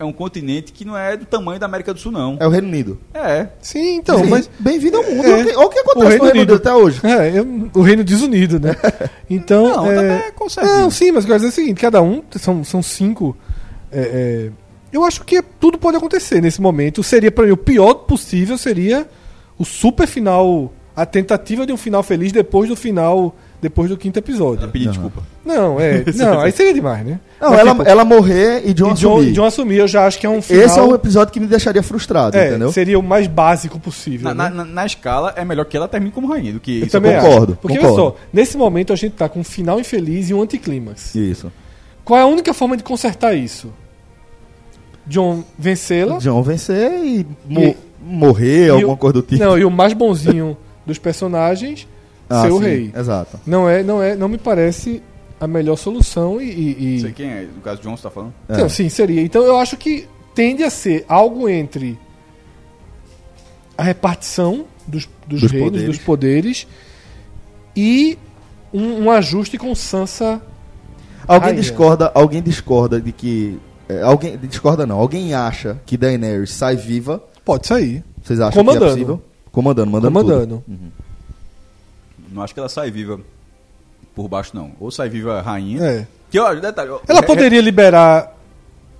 é 0.00 0.04
um 0.04 0.12
continente 0.14 0.72
que 0.72 0.82
não 0.82 0.96
é 0.96 1.14
do 1.14 1.26
tamanho 1.26 1.60
da 1.60 1.66
América 1.66 1.92
do 1.92 2.00
Sul, 2.00 2.10
não. 2.10 2.38
É 2.40 2.46
o 2.46 2.50
Reino 2.50 2.66
Unido. 2.68 2.98
É. 3.12 3.48
Sim, 3.60 3.96
então, 3.96 4.18
Sim, 4.24 4.30
mas 4.30 4.50
bem-vindo 4.58 4.96
ao 4.96 5.04
mundo. 5.04 5.26
É. 5.26 5.30
Olha 5.30 5.42
o 5.42 5.44
que- 5.44 5.56
olha 5.56 5.66
o 5.66 5.68
acontece 5.90 6.08
Reino 6.08 6.24
no 6.24 6.24
Reino 6.24 6.24
Unido 6.40 6.50
Unido. 6.50 6.54
até 6.54 6.74
hoje. 6.74 7.00
É, 7.04 7.38
eu- 7.38 7.70
o 7.74 7.82
reino 7.82 8.02
desunido, 8.02 8.58
né? 8.58 8.74
Então. 9.28 9.62
Não, 9.68 9.86
é... 9.92 9.94
também 9.94 10.10
é 10.16 10.30
concebível. 10.30 10.76
Não, 10.78 10.90
sim, 10.90 11.12
mas 11.12 11.24
eu 11.24 11.28
quero 11.28 11.38
dizer 11.40 11.48
o 11.50 11.52
seguinte: 11.54 11.78
cada 11.80 12.00
um, 12.00 12.22
são, 12.36 12.64
são 12.64 12.82
cinco. 12.82 13.36
é, 13.92 14.00
é, 14.00 14.50
eu 14.90 15.04
acho 15.04 15.22
que 15.22 15.40
tudo 15.60 15.76
pode 15.78 15.98
acontecer 15.98 16.40
nesse 16.40 16.62
momento. 16.62 17.02
Seria, 17.02 17.30
pra 17.30 17.44
mim, 17.44 17.52
o 17.52 17.56
pior 17.56 17.92
possível 17.94 18.56
seria 18.56 19.06
o 19.58 19.64
super 19.66 20.06
final. 20.06 20.72
A 20.96 21.04
tentativa 21.06 21.64
de 21.66 21.72
um 21.72 21.76
final 21.76 22.02
feliz 22.02 22.32
depois 22.32 22.68
do 22.70 22.74
final. 22.74 23.36
Depois 23.62 23.90
do 23.90 23.96
quinto 23.98 24.18
episódio. 24.18 24.68
Pedir 24.68 24.88
desculpa. 24.88 25.22
Não, 25.44 25.78
é. 25.78 26.02
Não, 26.16 26.40
aí 26.40 26.50
seria 26.50 26.72
demais, 26.72 27.04
né? 27.04 27.20
Não, 27.38 27.50
Mas, 27.50 27.58
ela, 27.60 27.70
tipo, 27.72 27.82
ela 27.88 28.04
morrer 28.06 28.62
e 28.64 28.72
John 28.72 28.92
e 28.92 28.94
John, 28.94 29.16
assumir. 29.18 29.32
John 29.32 29.44
assumir, 29.44 29.76
eu 29.76 29.88
já 29.88 30.06
acho 30.06 30.18
que 30.18 30.24
é 30.24 30.30
um 30.30 30.40
final. 30.40 30.64
Esse 30.64 30.78
é 30.78 30.82
o 30.82 30.94
episódio 30.94 31.32
que 31.32 31.38
me 31.40 31.46
deixaria 31.46 31.82
frustrado, 31.82 32.36
é, 32.38 32.48
entendeu? 32.48 32.72
seria 32.72 32.98
o 32.98 33.02
mais 33.02 33.26
básico 33.26 33.78
possível. 33.78 34.34
Na, 34.34 34.48
né? 34.48 34.56
na- 34.56 34.64
na 34.64 34.86
escala, 34.86 35.34
é 35.36 35.44
melhor 35.44 35.64
que 35.66 35.76
ela 35.76 35.86
termine 35.88 36.10
como 36.10 36.26
rainha 36.26 36.54
do 36.54 36.60
que 36.60 36.78
Eu 36.78 36.82
isso. 36.84 36.90
também 36.92 37.14
concordo, 37.20 37.52
acho. 37.52 37.60
Porque 37.60 37.76
concordo. 37.78 38.02
olha 38.02 38.10
só, 38.12 38.16
nesse 38.32 38.56
momento 38.56 38.92
a 38.94 38.96
gente 38.96 39.12
tá 39.12 39.28
com 39.28 39.40
um 39.40 39.44
final 39.44 39.78
infeliz 39.78 40.30
e 40.30 40.34
um 40.34 40.40
anticlímax. 40.42 41.14
Isso. 41.14 41.52
Qual 42.02 42.18
é 42.18 42.22
a 42.22 42.26
única 42.26 42.54
forma 42.54 42.76
de 42.78 42.82
consertar 42.82 43.34
isso? 43.34 43.70
John 45.06 45.42
vencê-la. 45.58 46.18
John 46.18 46.42
vencer 46.42 46.92
e, 47.04 47.26
mo- 47.48 47.60
E- 47.60 47.76
morrer, 48.02 48.66
e 48.66 48.70
alguma 48.70 48.94
o- 48.94 48.96
coisa 48.96 49.14
do 49.14 49.22
tipo. 49.22 49.42
Não, 49.42 49.58
e 49.58 49.64
o 49.64 49.70
mais 49.70 49.92
bonzinho 49.92 50.56
dos 50.86 50.98
personagens 50.98 51.86
Ah, 52.30 52.42
ser 52.42 52.52
o 52.52 52.58
sim, 52.58 52.64
rei. 52.64 52.92
Exato. 52.96 53.38
Não 53.46 53.68
é, 53.68 53.82
não 53.82 54.02
é, 54.02 54.14
não 54.16 54.28
me 54.28 54.38
parece 54.38 55.02
a 55.40 55.46
melhor 55.46 55.76
solução 55.76 56.40
e, 56.40 56.44
e- 56.44 56.76
e- 56.78 56.92
Não 56.94 57.00
sei 57.00 57.12
quem 57.12 57.30
é, 57.30 57.42
no 57.54 57.60
caso 57.60 57.82
John, 57.82 57.96
você 57.96 58.02
tá 58.04 58.10
falando? 58.10 58.32
Então, 58.48 58.66
É. 58.66 58.68
sim, 58.68 58.88
seria. 58.88 59.20
Então 59.22 59.42
eu 59.42 59.56
acho 59.58 59.76
que 59.76 60.06
tende 60.34 60.62
a 60.62 60.70
ser 60.70 61.04
algo 61.08 61.48
entre 61.48 61.98
a 63.76 63.82
repartição 63.82 64.64
dos, 64.86 65.08
dos, 65.26 65.40
Dos 65.40 65.50
reinos, 65.50 65.70
poderes. 65.70 65.86
dos 65.96 65.98
poderes 66.04 66.66
e 67.76 68.18
um, 68.72 69.04
um 69.04 69.10
ajuste 69.10 69.56
com 69.58 69.74
Sansa. 69.74 70.40
Alguém 71.26 71.50
Rainha. 71.50 71.60
discorda, 71.62 72.10
alguém 72.14 72.42
discorda 72.42 73.00
de 73.00 73.12
que 73.12 73.58
é, 73.88 74.02
alguém 74.02 74.36
discorda 74.36 74.86
não. 74.86 74.98
Alguém 74.98 75.32
acha 75.34 75.80
que 75.86 75.96
Daenerys 75.96 76.50
sai 76.52 76.76
viva? 76.76 77.22
Pode 77.44 77.66
sair. 77.66 78.04
Vocês 78.22 78.38
acham 78.40 78.52
que 78.52 78.58
é 78.58 78.62
Comandando. 78.62 78.92
possível? 78.92 79.22
Comandando, 79.50 79.90
mandando 79.90 80.12
Comandando. 80.20 80.64
tudo. 80.66 80.92
Não 82.30 82.42
acho 82.42 82.54
que 82.54 82.60
ela 82.60 82.68
sai 82.68 82.90
viva 82.90 83.18
por 84.14 84.28
baixo, 84.28 84.50
não. 84.54 84.72
Ou 84.80 84.90
sai 84.90 85.08
viva 85.08 85.40
rainha. 85.40 85.82
É. 85.84 86.06
Que, 86.30 86.38
olha, 86.38 86.60
detalhe, 86.60 86.90
Ela 87.08 87.20
re- 87.20 87.26
poderia 87.26 87.60
liberar 87.60 88.36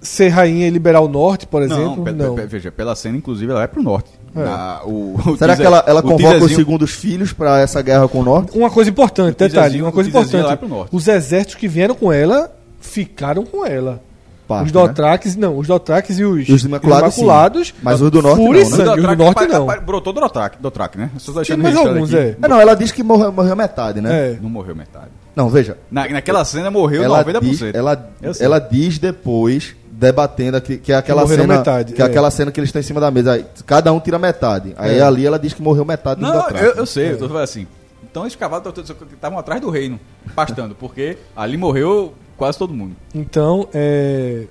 ser 0.01 0.29
rainha 0.29 0.67
e 0.67 0.71
liberar 0.71 1.01
o 1.01 1.09
norte, 1.09 1.47
por 1.47 1.61
exemplo, 1.63 1.97
Não, 1.97 2.05
pe- 2.05 2.13
não. 2.13 2.35
pe- 2.35 2.47
veja, 2.47 2.73
pela 2.73 2.97
cena, 2.97 3.19
inclusive, 3.19 3.51
ela 3.51 3.61
vai 3.61 3.69
pro 3.69 3.83
norte. 3.83 4.11
É. 4.35 4.43
Na- 4.43 4.81
o- 4.85 5.15
o 5.15 5.37
Será 5.37 5.55
teaser- 5.55 5.57
que 5.59 5.67
ela, 5.67 5.85
ela 5.87 6.03
convoca 6.03 6.39
os 6.45 6.53
segundos 6.55 6.91
filhos 6.93 7.33
pra 7.33 7.61
essa 7.61 7.83
guerra 7.83 8.09
com 8.09 8.21
o 8.21 8.25
norte? 8.25 8.57
Uma 8.57 8.71
coisa 8.71 8.89
importante, 8.91 9.37
detalhe, 9.37 9.83
uma 9.83 9.93
coisa 9.93 10.09
importante. 10.09 10.43
lá 10.43 10.57
pro 10.57 10.69
norte. 10.69 10.89
Os 10.97 11.07
exércitos 11.07 11.57
que 11.57 11.69
vieram 11.69 11.95
com 11.95 12.11
ela 12.13 12.51
ficaram 12.81 13.45
com 13.45 13.65
ela. 13.67 14.03
Parte, 14.51 14.67
os 14.67 14.73
né? 14.73 14.81
Dothraques, 14.89 15.37
não, 15.37 15.57
os 15.57 15.67
Dothraques 15.69 16.19
e 16.19 16.25
os, 16.25 16.49
os 16.49 16.65
Imaculados. 16.65 17.17
Imaculados, 17.17 17.75
Mas 17.83 18.01
os 18.01 18.11
do 18.11 18.21
norte 18.21 18.43
não, 18.43 18.53
né? 18.53 18.65
sangue, 18.65 19.03
do 19.03 19.17
norte 19.17 19.47
não. 19.47 19.67
Brotou 19.87 20.13
do 20.13 20.21
Dothraki, 20.21 20.59
Dothraki, 20.61 20.99
né? 20.99 21.11
Deixando 21.35 21.63
mais 21.63 21.77
alguns, 21.77 22.13
aqui. 22.13 22.23
é. 22.23 22.37
É, 22.43 22.49
não, 22.49 22.61
ela 22.61 22.75
diz 22.75 22.91
que 22.91 23.03
morreu, 23.05 23.31
morreu 23.33 23.55
metade, 23.55 24.01
né? 24.01 24.33
É. 24.33 24.39
Não 24.43 24.51
morreu 24.51 24.75
metade. 24.75 25.07
Não, 25.37 25.49
veja. 25.49 25.79
Na, 25.91 26.09
naquela 26.09 26.45
cena 26.45 26.69
morreu 26.71 27.05
ela 27.05 27.25
90%. 27.25 27.41
diz, 27.41 27.63
ela, 27.75 28.11
Eu 28.21 28.35
sei. 28.35 28.45
ela 28.45 28.59
diz 28.59 28.99
depois, 28.99 29.77
debatendo 29.93 30.57
aqui, 30.57 30.77
que 30.79 30.93
é 30.93 30.97
aquela 30.97 31.23
morreram 31.23 31.45
cena. 31.45 31.57
metade, 31.59 31.93
que 31.93 32.03
é 32.03 32.05
é. 32.05 32.09
aquela 32.09 32.31
cena 32.33 32.51
que 32.51 32.59
eles 32.59 32.69
estão 32.69 32.81
em 32.81 32.83
cima 32.85 33.01
da 33.01 33.11
mesa. 33.11 33.35
Aí, 33.35 33.47
cada 33.65 33.93
um 33.93 34.01
tira 34.01 34.19
metade. 34.19 34.75
Aí 34.77 34.99
É. 34.99 35.03
ali 35.03 35.25
ela 35.25 35.39
diz 35.39 35.55
que 35.55 35.63
morreu 35.63 35.85
metade 35.85 36.21
do 36.21 36.27
Não, 36.27 36.33
Dothraki. 36.33 36.65
eu, 36.65 36.73
eu 36.73 36.87
sei, 36.87 37.13
eu 37.13 37.19
tô 37.19 37.29
falando 37.29 37.45
assim. 37.45 37.67
Então 38.03 38.27
esses 38.27 38.35
cavalos 38.37 38.67
estavam 39.13 39.39
atrás 39.39 39.61
do 39.61 39.71
reino, 39.71 40.01
pastando, 40.35 40.75
porque 40.75 41.17
ali 41.37 41.57
morreu 41.57 42.13
quase 42.41 42.57
todo 42.57 42.73
mundo. 42.73 42.97
Então, 43.15 43.69
é, 43.75 44.45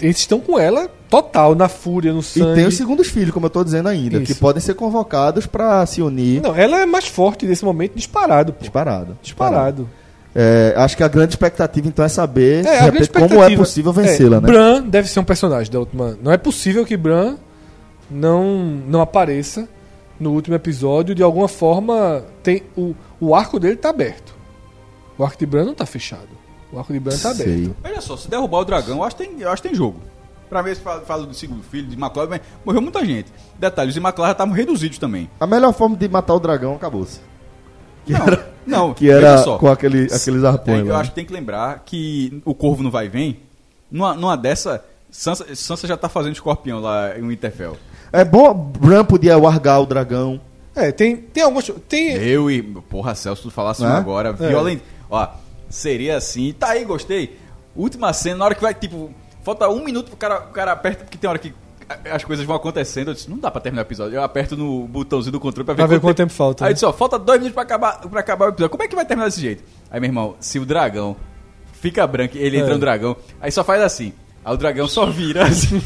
eles 0.00 0.18
estão 0.18 0.40
com 0.40 0.58
ela 0.58 0.88
total, 1.08 1.54
na 1.54 1.68
fúria, 1.68 2.12
no 2.12 2.18
E 2.18 2.22
sangue. 2.24 2.54
tem 2.56 2.66
os 2.66 2.76
segundos 2.76 3.06
filhos, 3.06 3.30
como 3.30 3.46
eu 3.46 3.50
tô 3.50 3.62
dizendo 3.62 3.88
ainda, 3.88 4.16
Isso. 4.18 4.26
que 4.26 4.34
podem 4.34 4.60
ser 4.60 4.74
convocados 4.74 5.46
pra 5.46 5.86
se 5.86 6.02
unir. 6.02 6.42
Não, 6.42 6.56
ela 6.56 6.80
é 6.80 6.86
mais 6.86 7.06
forte 7.06 7.46
nesse 7.46 7.64
momento, 7.64 7.94
disparado, 7.94 8.52
pô. 8.52 8.60
Disparado. 8.62 9.16
Disparado. 9.22 9.88
É, 10.34 10.74
acho 10.76 10.96
que 10.96 11.04
a 11.04 11.08
grande 11.08 11.32
expectativa 11.34 11.86
então 11.88 12.04
é 12.04 12.08
saber 12.08 12.64
É, 12.66 12.80
repente, 12.80 13.10
como 13.10 13.42
é 13.44 13.56
possível 13.56 13.92
vencê-la, 13.92 14.38
é, 14.38 14.40
né? 14.40 14.46
Bran 14.46 14.82
deve 14.82 15.08
ser 15.08 15.20
um 15.20 15.24
personagem 15.24 15.70
da 15.72 15.78
última. 15.78 16.18
Não 16.20 16.32
é 16.32 16.36
possível 16.36 16.84
que 16.84 16.96
Bran 16.96 17.36
não, 18.10 18.58
não 18.88 19.00
apareça 19.00 19.68
no 20.18 20.32
último 20.32 20.56
episódio. 20.56 21.14
De 21.14 21.22
alguma 21.22 21.46
forma, 21.48 22.24
tem 22.42 22.64
o, 22.76 22.92
o 23.20 23.34
arco 23.36 23.58
dele 23.60 23.76
tá 23.76 23.90
aberto. 23.90 24.34
O 25.16 25.24
arco 25.24 25.38
de 25.38 25.46
Bran 25.46 25.64
não 25.64 25.74
tá 25.74 25.86
fechado. 25.86 26.39
O 26.72 26.78
arco 26.78 26.92
de 26.92 27.00
Bran 27.00 27.16
tá 27.18 27.34
Sei. 27.34 27.64
aberto. 27.64 27.76
Olha 27.84 28.00
só, 28.00 28.16
se 28.16 28.28
derrubar 28.28 28.58
o 28.58 28.64
dragão, 28.64 28.98
eu 28.98 29.04
acho 29.04 29.16
que 29.16 29.26
tem, 29.26 29.40
eu 29.40 29.50
acho 29.50 29.62
que 29.62 29.68
tem 29.68 29.76
jogo. 29.76 30.00
Pra 30.48 30.62
ver 30.62 30.74
se 30.76 30.82
fala, 30.82 31.00
fala 31.02 31.26
do 31.26 31.34
segundo 31.34 31.62
filho, 31.62 31.86
de 31.86 31.96
McLaren, 31.96 32.28
mas 32.28 32.40
morreu 32.64 32.80
muita 32.80 33.04
gente. 33.04 33.32
Detalhe, 33.58 33.90
os 33.90 33.96
McLaren 33.96 34.32
estavam 34.32 34.54
reduzidos 34.54 34.98
também. 34.98 35.30
A 35.38 35.46
melhor 35.46 35.72
forma 35.72 35.96
de 35.96 36.08
matar 36.08 36.34
o 36.34 36.40
dragão 36.40 36.74
acabou-se. 36.74 37.20
Que 38.04 38.12
Não, 38.12 38.26
era, 38.26 38.52
não, 38.66 38.94
que 38.94 39.10
era 39.10 39.38
só. 39.38 39.58
com 39.58 39.68
aquele, 39.68 40.04
aqueles 40.12 40.42
arpões. 40.44 40.86
Eu 40.86 40.96
acho 40.96 41.10
que 41.10 41.14
tem 41.16 41.24
que 41.24 41.32
lembrar 41.32 41.82
que 41.84 42.42
o 42.44 42.54
corvo 42.54 42.82
não 42.82 42.90
vai 42.90 43.06
e 43.06 43.08
vem. 43.08 43.38
Numa, 43.90 44.14
numa 44.14 44.36
dessa, 44.36 44.82
Sansa, 45.10 45.54
Sansa 45.54 45.86
já 45.86 45.96
tá 45.96 46.08
fazendo 46.08 46.32
escorpião 46.32 46.80
lá 46.80 47.16
em 47.18 47.22
Winterfell. 47.28 47.76
É 48.12 48.24
bom, 48.24 48.52
Bran 48.54 49.04
podia 49.04 49.36
largar 49.36 49.78
o 49.80 49.86
dragão. 49.86 50.40
É, 50.74 50.90
tem, 50.90 51.16
tem 51.16 51.42
algumas. 51.42 51.70
Tem, 51.88 52.12
Eu 52.14 52.50
e. 52.50 52.62
Porra, 52.62 53.14
Celso, 53.14 53.42
tu 53.42 53.50
falasse 53.50 53.84
É? 53.84 53.86
agora. 53.86 54.30
É. 54.30 54.32
Violento. 54.48 54.82
Ó, 55.10 55.28
seria 55.70 56.16
assim. 56.18 56.52
Tá 56.52 56.68
aí, 56.70 56.84
gostei. 56.84 57.38
Última 57.74 58.12
cena, 58.12 58.36
na 58.36 58.44
hora 58.44 58.54
que 58.54 58.60
vai, 58.62 58.74
tipo. 58.74 59.10
Falta 59.42 59.66
um 59.70 59.82
minuto 59.82 60.08
pro 60.08 60.16
cara, 60.18 60.40
o 60.40 60.52
cara 60.52 60.72
aperta, 60.72 61.04
porque 61.04 61.16
tem 61.16 61.30
hora 61.30 61.38
que 61.38 61.54
as 62.12 62.22
coisas 62.24 62.44
vão 62.44 62.54
acontecendo. 62.54 63.08
Eu 63.08 63.14
disse, 63.14 63.30
não 63.30 63.38
dá 63.38 63.50
pra 63.50 63.60
terminar 63.60 63.82
o 63.82 63.86
episódio. 63.86 64.14
Eu 64.16 64.22
aperto 64.22 64.54
no 64.56 64.86
botãozinho 64.86 65.32
do 65.32 65.40
controle 65.40 65.64
pra 65.64 65.72
ver, 65.72 65.78
Pra 65.78 65.86
ver 65.86 65.98
quanto 66.00 66.16
tempo 66.18 66.32
falta, 66.32 66.64
Aí 66.64 66.68
né? 66.70 66.74
disse, 66.74 66.84
ó, 66.84 66.92
falta 66.92 67.18
dois 67.18 67.38
minutos 67.38 67.54
pra 67.54 67.62
acabar, 67.62 67.98
pra 68.02 68.20
acabar 68.20 68.46
o 68.46 68.48
episódio. 68.50 68.68
Como 68.70 68.82
é 68.82 68.88
que 68.88 68.94
vai 68.94 69.04
terminar 69.06 69.28
desse 69.28 69.40
jeito? 69.40 69.64
Aí, 69.90 69.98
meu 69.98 70.08
irmão, 70.08 70.36
se 70.40 70.58
o 70.58 70.66
dragão 70.66 71.16
fica 71.72 72.06
branco 72.06 72.36
ele 72.36 72.58
entra 72.58 72.70
É. 72.72 72.74
no 72.74 72.78
dragão, 72.78 73.16
aí 73.40 73.50
só 73.50 73.64
faz 73.64 73.80
assim. 73.82 74.12
Aí 74.44 74.54
o 74.54 74.56
dragão 74.58 74.86
só 74.86 75.06
vira 75.06 75.44
assim, 75.48 75.80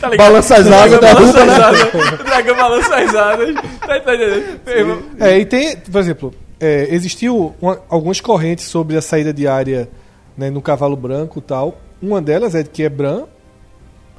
tá 0.00 0.08
ligado? 0.10 0.28
Balança 0.28 0.56
as 0.56 0.66
asas, 0.66 1.00
derruba, 1.00 1.32
balança 1.32 1.44
né? 1.46 1.52
as 1.52 1.60
asas, 1.60 2.20
O 2.20 2.24
dragão 2.24 2.56
balança 2.56 2.96
as 2.96 3.14
asas. 3.14 3.54
Tá, 3.80 3.96
entendendo? 3.98 5.04
É, 5.18 5.38
e 5.38 5.46
tem, 5.46 5.76
por 5.78 5.98
exemplo, 5.98 6.34
é, 6.62 6.94
existiu 6.94 7.54
uma- 7.60 7.78
algumas 7.88 8.20
correntes 8.20 8.64
sobre 8.66 8.96
a 8.96 9.02
saída 9.02 9.32
diária 9.34 9.88
né, 10.36 10.48
no 10.48 10.62
cavalo 10.62 10.96
branco 10.96 11.40
e 11.40 11.42
tal. 11.42 11.76
Uma 12.00 12.22
delas 12.22 12.54
é 12.54 12.62
que 12.62 12.82
é 12.84 12.88
Bran. 12.88 13.24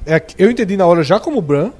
É, 0.06 0.22
eu 0.38 0.50
entendi 0.50 0.76
na 0.76 0.86
hora 0.86 1.02
já 1.02 1.18
como 1.18 1.40
Bran. 1.40 1.70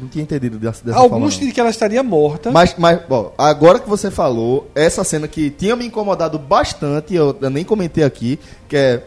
Não 0.00 0.08
tinha 0.08 0.22
entendido 0.22 0.58
dessa, 0.58 0.82
dessa 0.82 0.96
Alguns 0.98 1.10
forma, 1.18 1.28
dizem 1.30 1.50
que 1.52 1.60
ela 1.60 1.68
estaria 1.68 2.02
morta. 2.02 2.50
Mas, 2.50 2.74
mas 2.78 2.98
bom, 3.06 3.34
agora 3.36 3.78
que 3.78 3.86
você 3.88 4.10
falou, 4.10 4.66
essa 4.74 5.04
cena 5.04 5.28
que 5.28 5.50
tinha 5.50 5.76
me 5.76 5.84
incomodado 5.86 6.38
bastante, 6.38 7.14
eu, 7.14 7.36
eu 7.38 7.50
nem 7.50 7.62
comentei 7.64 8.02
aqui, 8.02 8.38
que 8.68 8.76
é. 8.76 9.02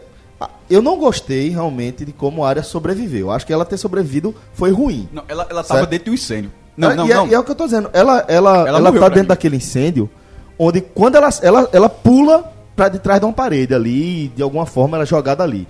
Eu 0.70 0.82
não 0.82 0.96
gostei 0.98 1.48
realmente 1.48 2.04
de 2.04 2.12
como 2.12 2.44
a 2.44 2.48
área 2.48 2.62
sobreviveu. 2.62 3.30
Acho 3.32 3.44
que 3.46 3.52
ela 3.52 3.64
ter 3.64 3.76
sobrevivido 3.78 4.34
foi 4.52 4.70
ruim. 4.70 5.08
Não, 5.12 5.24
ela, 5.28 5.46
ela 5.50 5.64
tava 5.64 5.80
Certo. 5.80 5.90
dentro 5.90 6.06
do 6.06 6.14
incêndio. 6.14 6.52
Não, 6.76 6.88
Ela- 6.90 6.96
não, 6.96 7.08
e, 7.08 7.12
é- 7.12 7.14
não. 7.14 7.26
e 7.28 7.34
é 7.34 7.38
o 7.38 7.42
que 7.44 7.50
eu 7.50 7.54
tô 7.54 7.64
dizendo. 7.64 7.88
Ela, 7.92 8.24
ela, 8.28 8.56
Ela 8.58 8.68
ela, 8.68 8.78
morreu 8.80 8.92
tá 8.94 8.98
pra 9.06 9.08
dentro 9.08 9.22
mim. 9.22 9.28
daquele 9.28 9.56
incêndio, 9.56 10.10
onde 10.58 10.80
quando 10.80 11.16
ela, 11.16 11.28
ela, 11.42 11.68
ela 11.72 11.88
pula 11.88 12.52
pra 12.74 12.88
de 12.88 12.98
trás 12.98 13.20
de 13.20 13.26
uma 13.26 13.32
parede 13.32 13.74
ali, 13.74 14.24
e 14.24 14.28
de 14.28 14.42
alguma 14.42 14.66
forma 14.66 14.96
ela 14.96 15.04
é 15.04 15.06
jogada 15.06 15.42
ali. 15.42 15.66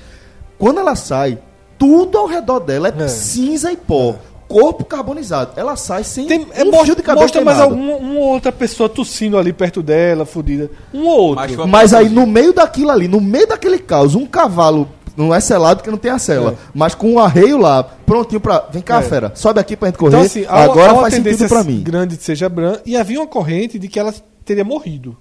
Quando 0.59 0.81
ela 0.81 0.95
sai, 0.97 1.39
tudo 1.79 2.19
ao 2.19 2.27
redor 2.27 2.61
dela 2.61 2.89
é, 2.89 3.03
É. 3.05 3.09
cinza 3.09 3.71
e 3.71 3.77
pó. 3.77 4.17
Corpo 4.49 4.85
carbonizado. 4.85 5.51
Ela 5.57 5.75
sai 5.75 6.05
sem 6.05 6.27
Tem, 6.29 6.47
é, 6.55 6.63
um 6.63 6.67
mostra, 6.67 6.85
fio 6.87 6.97
de 6.97 7.03
cabelo 7.03 7.23
mostra 7.23 7.45
mais 7.45 7.59
alguma 7.61 7.97
uma 7.97 8.21
outra 8.21 8.53
pessoa 8.53 8.89
tossindo 8.89 9.37
ali 9.37 9.53
perto 9.53 9.83
dela, 9.83 10.25
fodida. 10.25 10.71
Um 10.95 11.05
ou 11.07 11.19
outro. 11.31 11.59
Mas 11.59 11.69
Mas 11.71 11.95
aí 11.95 12.09
no 12.09 12.27
meio 12.29 12.53
daquilo 12.53 12.91
ali, 12.93 13.09
no 13.09 13.21
meio 13.21 13.49
daquele 13.49 13.79
caos, 13.79 14.15
um 14.15 14.25
cavalo 14.25 14.89
não 15.17 15.35
é 15.35 15.41
selado 15.41 15.79
porque 15.79 15.91
não 15.91 15.99
tem 15.99 16.13
a 16.13 16.19
cela, 16.19 16.53
É. 16.53 16.55
mas 16.73 16.95
com 16.95 17.11
um 17.15 17.19
arreio 17.19 17.59
lá, 17.59 17.83
prontinho 17.83 18.41
pra. 18.41 18.65
Vem 18.71 18.83
cá, 18.83 18.99
É. 19.01 19.03
fera, 19.03 19.33
sobe 19.35 19.59
aqui 19.59 19.77
pra 19.77 19.89
gente 19.89 19.99
correr. 19.99 20.11
Então, 20.17 20.21
assim, 20.27 20.45
há 20.49 20.63
Agora 20.63 20.93
há 20.93 20.97
faz 20.97 21.15
sentido 21.15 21.49
pra 21.49 21.65
mim. 21.65 21.83
grande 21.83 22.17
de 22.17 22.23
seja 22.23 22.49
Bran. 22.49 22.77
E 22.87 22.97
havia 22.97 23.19
uma 23.19 23.27
corrente 23.27 23.79
de 23.81 23.89
que 23.89 23.99
ela 23.99 24.15
teria 24.47 24.65
morrido. 24.65 25.17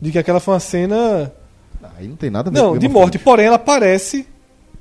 De 0.00 0.12
que 0.12 0.18
aquela 0.18 0.40
foi 0.40 0.54
uma 0.54 0.60
cena. 0.60 1.32
Aí 1.96 2.06
não 2.06 2.16
tem 2.16 2.28
nada 2.30 2.50
a 2.50 2.52
ver 2.52 2.58
Não, 2.60 2.72
com 2.72 2.78
de 2.78 2.88
morte. 2.88 3.18
Porém, 3.18 3.46
ela 3.46 3.56
aparece 3.56 4.26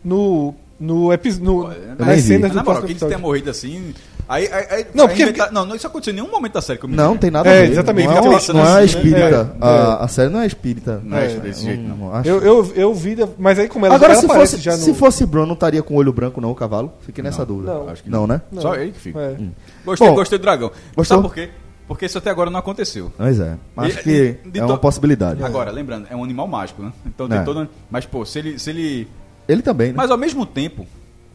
no. 0.04 0.54
No 0.80 1.12
episódio. 1.12 1.70
nem 1.98 2.08
nas 2.08 2.22
cenas 2.22 2.52
do 2.52 2.64
próximo 2.64 2.86
que 2.86 2.92
ele 2.94 3.00
tenha 3.00 3.08
episódio. 3.10 3.20
morrido 3.20 3.50
assim. 3.50 3.96
Aí, 4.30 4.48
aí, 4.52 4.66
aí- 4.70 4.86
Não, 4.94 5.08
porque- 5.08 5.24
inventa- 5.24 5.50
não, 5.52 5.66
não, 5.66 5.76
isso 5.76 5.88
aconteceu 5.88 6.12
em 6.14 6.18
nenhum 6.18 6.30
momento 6.30 6.54
da 6.54 6.62
série 6.62 6.78
que 6.78 6.86
eu 6.86 6.90
me 6.90 6.96
Não, 6.96 7.18
tem 7.18 7.32
nada 7.32 7.50
É, 7.50 7.58
a 7.58 7.62
ver. 7.64 7.72
exatamente, 7.72 8.08
Não 8.10 8.18
é, 8.18 8.22
uma- 8.22 8.34
pensando 8.34 8.58
não 8.58 8.64
é 8.64 8.68
assim, 8.68 8.78
né? 8.78 8.86
espírita. 8.86 9.56
É, 9.60 9.66
a, 9.66 9.98
é. 10.02 10.04
a 10.04 10.08
série 10.08 10.30
não 10.30 10.42
é 10.42 10.46
espírita. 10.46 11.02
Não 11.04 11.18
é 11.18 11.26
É, 11.34 11.36
desse 11.40 11.64
jeito, 11.64 11.82
não. 11.82 12.14
acho. 12.14 12.30
Eu, 12.30 12.42
eu, 12.44 12.72
eu 12.76 12.94
vi, 12.94 13.16
mas 13.40 13.58
aí 13.58 13.68
como 13.68 13.88
ela, 13.88 13.96
Agora, 13.96 14.12
ela 14.14 14.20
se 14.20 14.26
aparece 14.28 14.52
fosse, 14.52 14.64
já 14.64 14.74
no. 14.74 14.84
se 14.84 14.94
fosse 14.94 15.26
Bruno, 15.26 15.48
não 15.48 15.54
estaria 15.56 15.82
com 15.82 15.96
o 15.96 15.98
olho 15.98 16.14
branco, 16.14 16.40
não, 16.40 16.52
o 16.52 16.56
cavalo? 16.56 16.94
Fiquei 17.02 17.24
nessa 17.24 17.44
dúvida. 17.44 17.74
Não. 17.74 17.90
Acho 17.90 18.04
que 18.04 18.10
Não, 18.12 18.28
né? 18.28 18.40
Não. 18.52 18.62
Só 18.62 18.76
ele 18.76 18.92
que 18.92 19.00
fica. 19.00 19.20
É. 19.20 19.36
Gostei, 19.84 20.08
Bom, 20.08 20.14
gostei 20.14 20.38
do 20.38 20.42
dragão. 20.44 20.72
gostou? 20.96 21.18
Sabe 21.18 21.28
por 21.28 21.34
quê? 21.34 21.50
Porque 21.88 22.06
isso 22.06 22.18
até 22.18 22.30
agora 22.30 22.50
não 22.50 22.60
aconteceu. 22.60 23.12
Pois 23.18 23.40
é. 23.40 23.58
Acho 23.78 24.00
E- 24.00 24.04
que 24.04 24.38
é 24.60 24.64
uma 24.66 24.76
to- 24.76 24.80
possibilidade. 24.82 25.42
Agora, 25.44 25.72
lembrando, 25.72 26.08
é 26.10 26.16
um 26.16 26.24
animal 26.24 26.46
mágico, 26.48 26.82
né? 26.84 26.92
Então 27.06 27.30
tem 27.30 27.38
É. 27.38 27.44
todo. 27.44 27.68
Mas, 27.90 28.06
pô, 28.06 28.26
se 28.26 28.40
ele. 28.40 28.60
Se 28.60 28.70
ele... 28.72 29.08
Ele 29.48 29.62
também, 29.62 29.88
né? 29.90 29.94
Mas 29.96 30.12
ao 30.12 30.18
mesmo 30.18 30.46
tempo, 30.46 30.86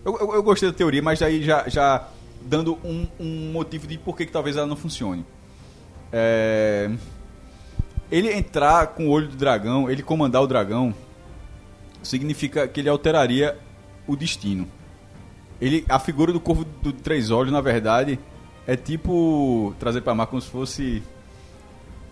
eu, 0.05 0.19
eu, 0.19 0.35
eu 0.35 0.43
gostei 0.43 0.71
da 0.71 0.77
teoria, 0.77 1.01
mas 1.03 1.23
aí 1.23 1.43
já, 1.43 1.67
já 1.69 2.07
dando 2.43 2.79
um, 2.85 3.07
um 3.19 3.51
motivo 3.53 3.87
de 3.87 3.97
por 3.97 4.15
que, 4.15 4.27
que 4.27 4.33
talvez 4.33 4.57
ela 4.57 4.67
não 4.67 4.77
funcione. 4.77 5.25
É, 6.13 6.91
Ele 8.11 8.31
entrar 8.31 8.89
com 8.89 9.07
o 9.07 9.11
olho 9.11 9.29
do 9.29 9.37
dragão, 9.37 9.91
ele 9.91 10.03
comandar 10.03 10.43
o 10.43 10.47
dragão, 10.47 10.95
significa 12.03 12.69
que 12.69 12.81
ele 12.81 12.89
alteraria 12.91 13.57
o 14.07 14.15
destino. 14.15 14.69
Ele, 15.61 15.85
a 15.89 15.99
figura 15.99 16.33
do 16.33 16.41
corvo 16.41 16.67
do 16.83 16.93
três 16.93 17.31
olhos, 17.31 17.51
na 17.53 17.61
verdade, 17.63 18.19
é 18.67 18.77
tipo 18.77 19.75
trazer 19.79 20.01
pra 20.03 20.15
mar 20.15 20.27
como 20.27 20.41
se 20.41 20.49
fosse 20.49 21.03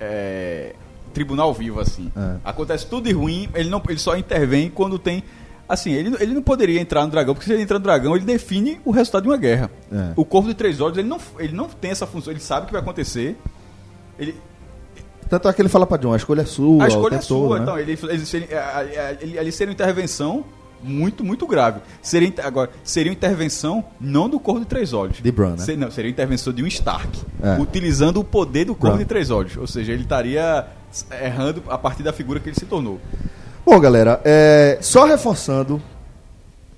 é, 0.01 0.75
tribunal 1.13 1.53
vivo, 1.55 1.81
assim. 1.81 2.11
É. 2.17 2.37
Acontece 2.45 2.87
tudo 2.87 3.07
de 3.09 3.13
ruim, 3.13 3.49
ele, 3.55 3.69
não, 3.69 3.83
ele 3.89 3.99
só 3.99 4.17
intervém 4.17 4.71
quando 4.71 4.99
tem. 4.99 5.23
Assim, 5.69 5.93
ele, 5.93 6.17
ele 6.19 6.35
não 6.35 6.43
poderia 6.43 6.81
entrar 6.81 7.05
no 7.05 7.11
dragão, 7.13 7.33
porque 7.33 7.47
se 7.47 7.53
ele 7.53 7.63
entrar 7.63 7.79
no 7.79 7.85
dragão, 7.85 8.17
ele 8.17 8.25
define 8.25 8.81
o 8.85 8.91
resultado 8.91 9.23
de 9.23 9.29
uma 9.29 9.37
guerra. 9.37 9.71
É. 9.93 10.13
O 10.17 10.25
corvo 10.25 10.49
de 10.49 10.55
três 10.55 10.81
olhos, 10.81 10.99
ele 10.99 11.09
não, 11.09 11.19
ele 11.39 11.55
não 11.55 11.69
tem 11.69 11.93
essa 11.93 12.07
função, 12.09 12.33
ele 12.33 12.41
sabe 12.41 12.65
o 12.65 12.67
que 12.67 12.73
vai 12.73 12.83
acontecer. 12.83 13.37
Ele, 14.19 14.35
Tanto 15.29 15.49
é 15.49 15.53
que 15.53 15.63
ele 15.63 15.69
fala 15.69 15.87
pra 15.87 15.97
John, 15.97 16.13
a 16.13 16.17
escolha 16.17 16.41
é 16.43 16.45
sua. 16.45 16.85
a 16.85 16.89
escolha 16.89 17.15
é 17.15 17.19
tempo 17.19 17.29
todo, 17.29 17.47
sua, 17.47 17.57
né? 17.59 17.63
então. 17.63 17.79
Ele, 17.79 17.93
ele, 17.93 18.55
a- 18.55 19.17
ele, 19.21 19.39
ali 19.39 19.53
seria 19.53 19.71
uma 19.71 19.75
intervenção 19.75 20.45
muito, 20.83 21.25
muito 21.25 21.47
grave. 21.47 21.81
Seria, 22.03 22.33
agora, 22.43 22.71
seria 22.85 23.11
uma 23.11 23.17
intervenção 23.17 23.85
não 24.01 24.29
do 24.29 24.39
Corvo 24.41 24.61
de 24.61 24.67
Três 24.67 24.93
Olhos. 24.93 25.19
De 25.23 25.33
Bran, 25.33 25.51
né? 25.57 25.59
Se- 25.65 25.77
não, 25.77 25.91
seria 25.91 26.09
uma 26.09 26.13
intervenção 26.13 26.53
de 26.53 26.63
um 26.63 26.67
Stark. 26.67 27.09
É. 27.43 27.61
Utilizando 27.61 28.21
o 28.21 28.25
poder 28.25 28.65
do 28.65 28.75
Corvo 28.75 28.97
Bran. 28.97 29.05
de 29.05 29.09
Três 29.09 29.31
Olhos. 29.31 29.57
Ou 29.57 29.67
seja, 29.67 29.93
ele 29.93 30.03
estaria 30.03 30.67
errando 31.23 31.63
a 31.69 31.79
partir 31.79 32.03
da 32.03 32.13
figura 32.13 32.41
que 32.41 32.49
ele 32.49 32.57
se 32.57 32.67
tornou. 32.67 33.01
Bom, 33.65 33.79
galera, 33.79 34.21
é, 34.25 34.79
só 34.81 35.05
reforçando, 35.05 35.81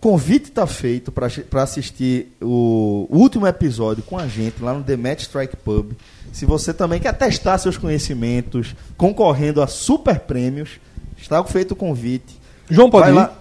convite 0.00 0.50
tá 0.50 0.66
feito 0.66 1.12
pra 1.12 1.62
assistir 1.62 2.32
o 2.42 3.06
último 3.08 3.46
episódio 3.46 4.02
com 4.02 4.18
a 4.18 4.26
gente 4.26 4.60
lá 4.62 4.74
no 4.74 4.82
The 4.82 4.96
Match 4.96 5.20
Strike 5.22 5.56
Pub. 5.56 5.92
Se 6.32 6.44
você 6.44 6.74
também 6.74 6.98
quer 7.00 7.12
testar 7.12 7.56
seus 7.58 7.76
conhecimentos 7.78 8.74
concorrendo 8.96 9.62
a 9.62 9.66
super 9.66 10.18
prêmios, 10.20 10.80
está 11.16 11.42
feito 11.44 11.72
o 11.72 11.76
convite. 11.76 12.40
João 12.68 12.90
pode 12.90 13.04
Vai 13.04 13.12
ir? 13.12 13.16
lá. 13.16 13.32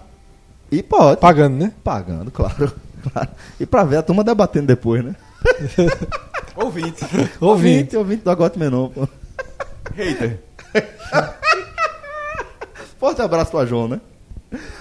E 0.72 0.82
pode. 0.82 1.20
Pagando, 1.20 1.56
né? 1.56 1.72
Pagando, 1.84 2.30
claro. 2.32 2.72
claro. 3.12 3.28
E 3.60 3.66
pra 3.66 3.84
ver 3.84 3.98
a 3.98 4.02
turma 4.02 4.24
debatendo 4.24 4.66
depois, 4.66 5.04
né? 5.04 5.14
Ouvinte. 6.56 7.04
Ouvinte, 7.40 7.96
ouvinte 7.96 8.22
do 8.24 8.30
Agote 8.30 8.58
Menon, 8.58 8.88
pô. 8.88 9.06
Hater. 9.96 10.38
Forte 12.98 13.20
abraço 13.22 13.50
pra 13.50 13.66
João, 13.66 13.88
né? 13.88 14.00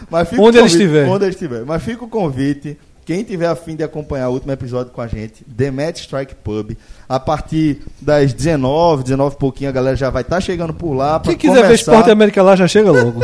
Mas 0.10 0.30
fica 0.30 0.42
Onde 0.42 0.58
o 0.58 0.62
ele 0.62 0.68
convite- 0.70 0.84
estiver. 0.84 1.08
Onde 1.08 1.24
ele 1.26 1.32
estiver. 1.32 1.66
Mas 1.66 1.84
fica 1.84 2.04
o 2.04 2.08
convite. 2.08 2.78
Quem 3.04 3.24
tiver 3.24 3.48
afim 3.48 3.76
de 3.76 3.84
acompanhar 3.84 4.30
o 4.30 4.34
último 4.34 4.52
episódio 4.52 4.92
com 4.94 5.02
a 5.02 5.08
gente, 5.08 5.44
The 5.46 5.72
Match 5.72 6.02
Strike 6.02 6.36
Pub. 6.36 6.78
A 7.10 7.20
partir 7.20 7.82
das 8.00 8.32
19, 8.32 9.04
19 9.04 9.36
e 9.36 9.40
pouquinho, 9.40 9.70
a 9.70 9.74
galera 9.74 9.96
já 9.98 10.10
vai 10.12 10.22
estar 10.22 10.40
chegando 10.40 10.74
por 10.74 10.94
lá. 10.94 11.20
pra 11.20 11.32
Quem 11.32 11.38
quiser 11.40 11.56
ver 11.56 11.62
começar- 11.64 11.92
Esporte 11.94 12.12
América 12.12 12.44
lá, 12.44 12.56
já 12.56 12.68
chega 12.68 12.92
logo. 12.92 13.22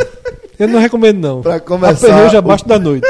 Eu 0.58 0.68
não 0.68 0.80
recomendo, 0.80 1.18
não. 1.20 1.42
Pra 1.42 1.60
começar 1.60 2.06
Aperreio 2.08 2.30
já 2.30 2.36
o- 2.36 2.38
abaixo 2.40 2.66
da 2.66 2.78
noite. 2.80 3.06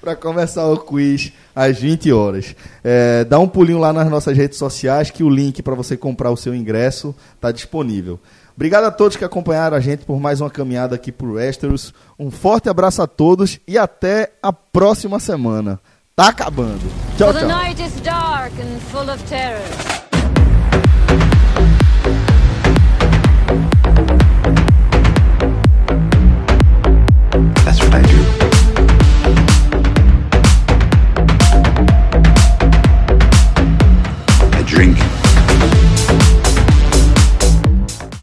para 0.00 0.16
começar 0.16 0.66
o 0.66 0.76
quiz 0.78 1.32
às 1.54 1.78
20 1.78 2.12
horas. 2.12 2.54
É, 2.82 3.24
dá 3.24 3.38
um 3.38 3.48
pulinho 3.48 3.78
lá 3.78 3.92
nas 3.92 4.08
nossas 4.10 4.36
redes 4.36 4.58
sociais 4.58 5.10
que 5.10 5.22
o 5.22 5.28
link 5.30 5.62
para 5.62 5.74
você 5.74 5.96
comprar 5.96 6.30
o 6.30 6.36
seu 6.36 6.54
ingresso 6.54 7.14
está 7.34 7.50
disponível. 7.52 8.18
Obrigado 8.56 8.84
a 8.84 8.90
todos 8.90 9.16
que 9.16 9.24
acompanharam 9.24 9.76
a 9.76 9.80
gente 9.80 10.04
por 10.04 10.20
mais 10.20 10.40
uma 10.40 10.50
caminhada 10.50 10.94
aqui 10.94 11.10
por 11.10 11.30
Westeros. 11.30 11.94
Um 12.18 12.30
forte 12.30 12.68
abraço 12.68 13.00
a 13.00 13.06
todos 13.06 13.58
e 13.66 13.78
até 13.78 14.32
a 14.42 14.52
próxima 14.52 15.18
semana. 15.18 15.80
Tá 16.14 16.28
acabando. 16.28 16.80
Tchau, 17.16 17.32
tchau. 17.32 17.48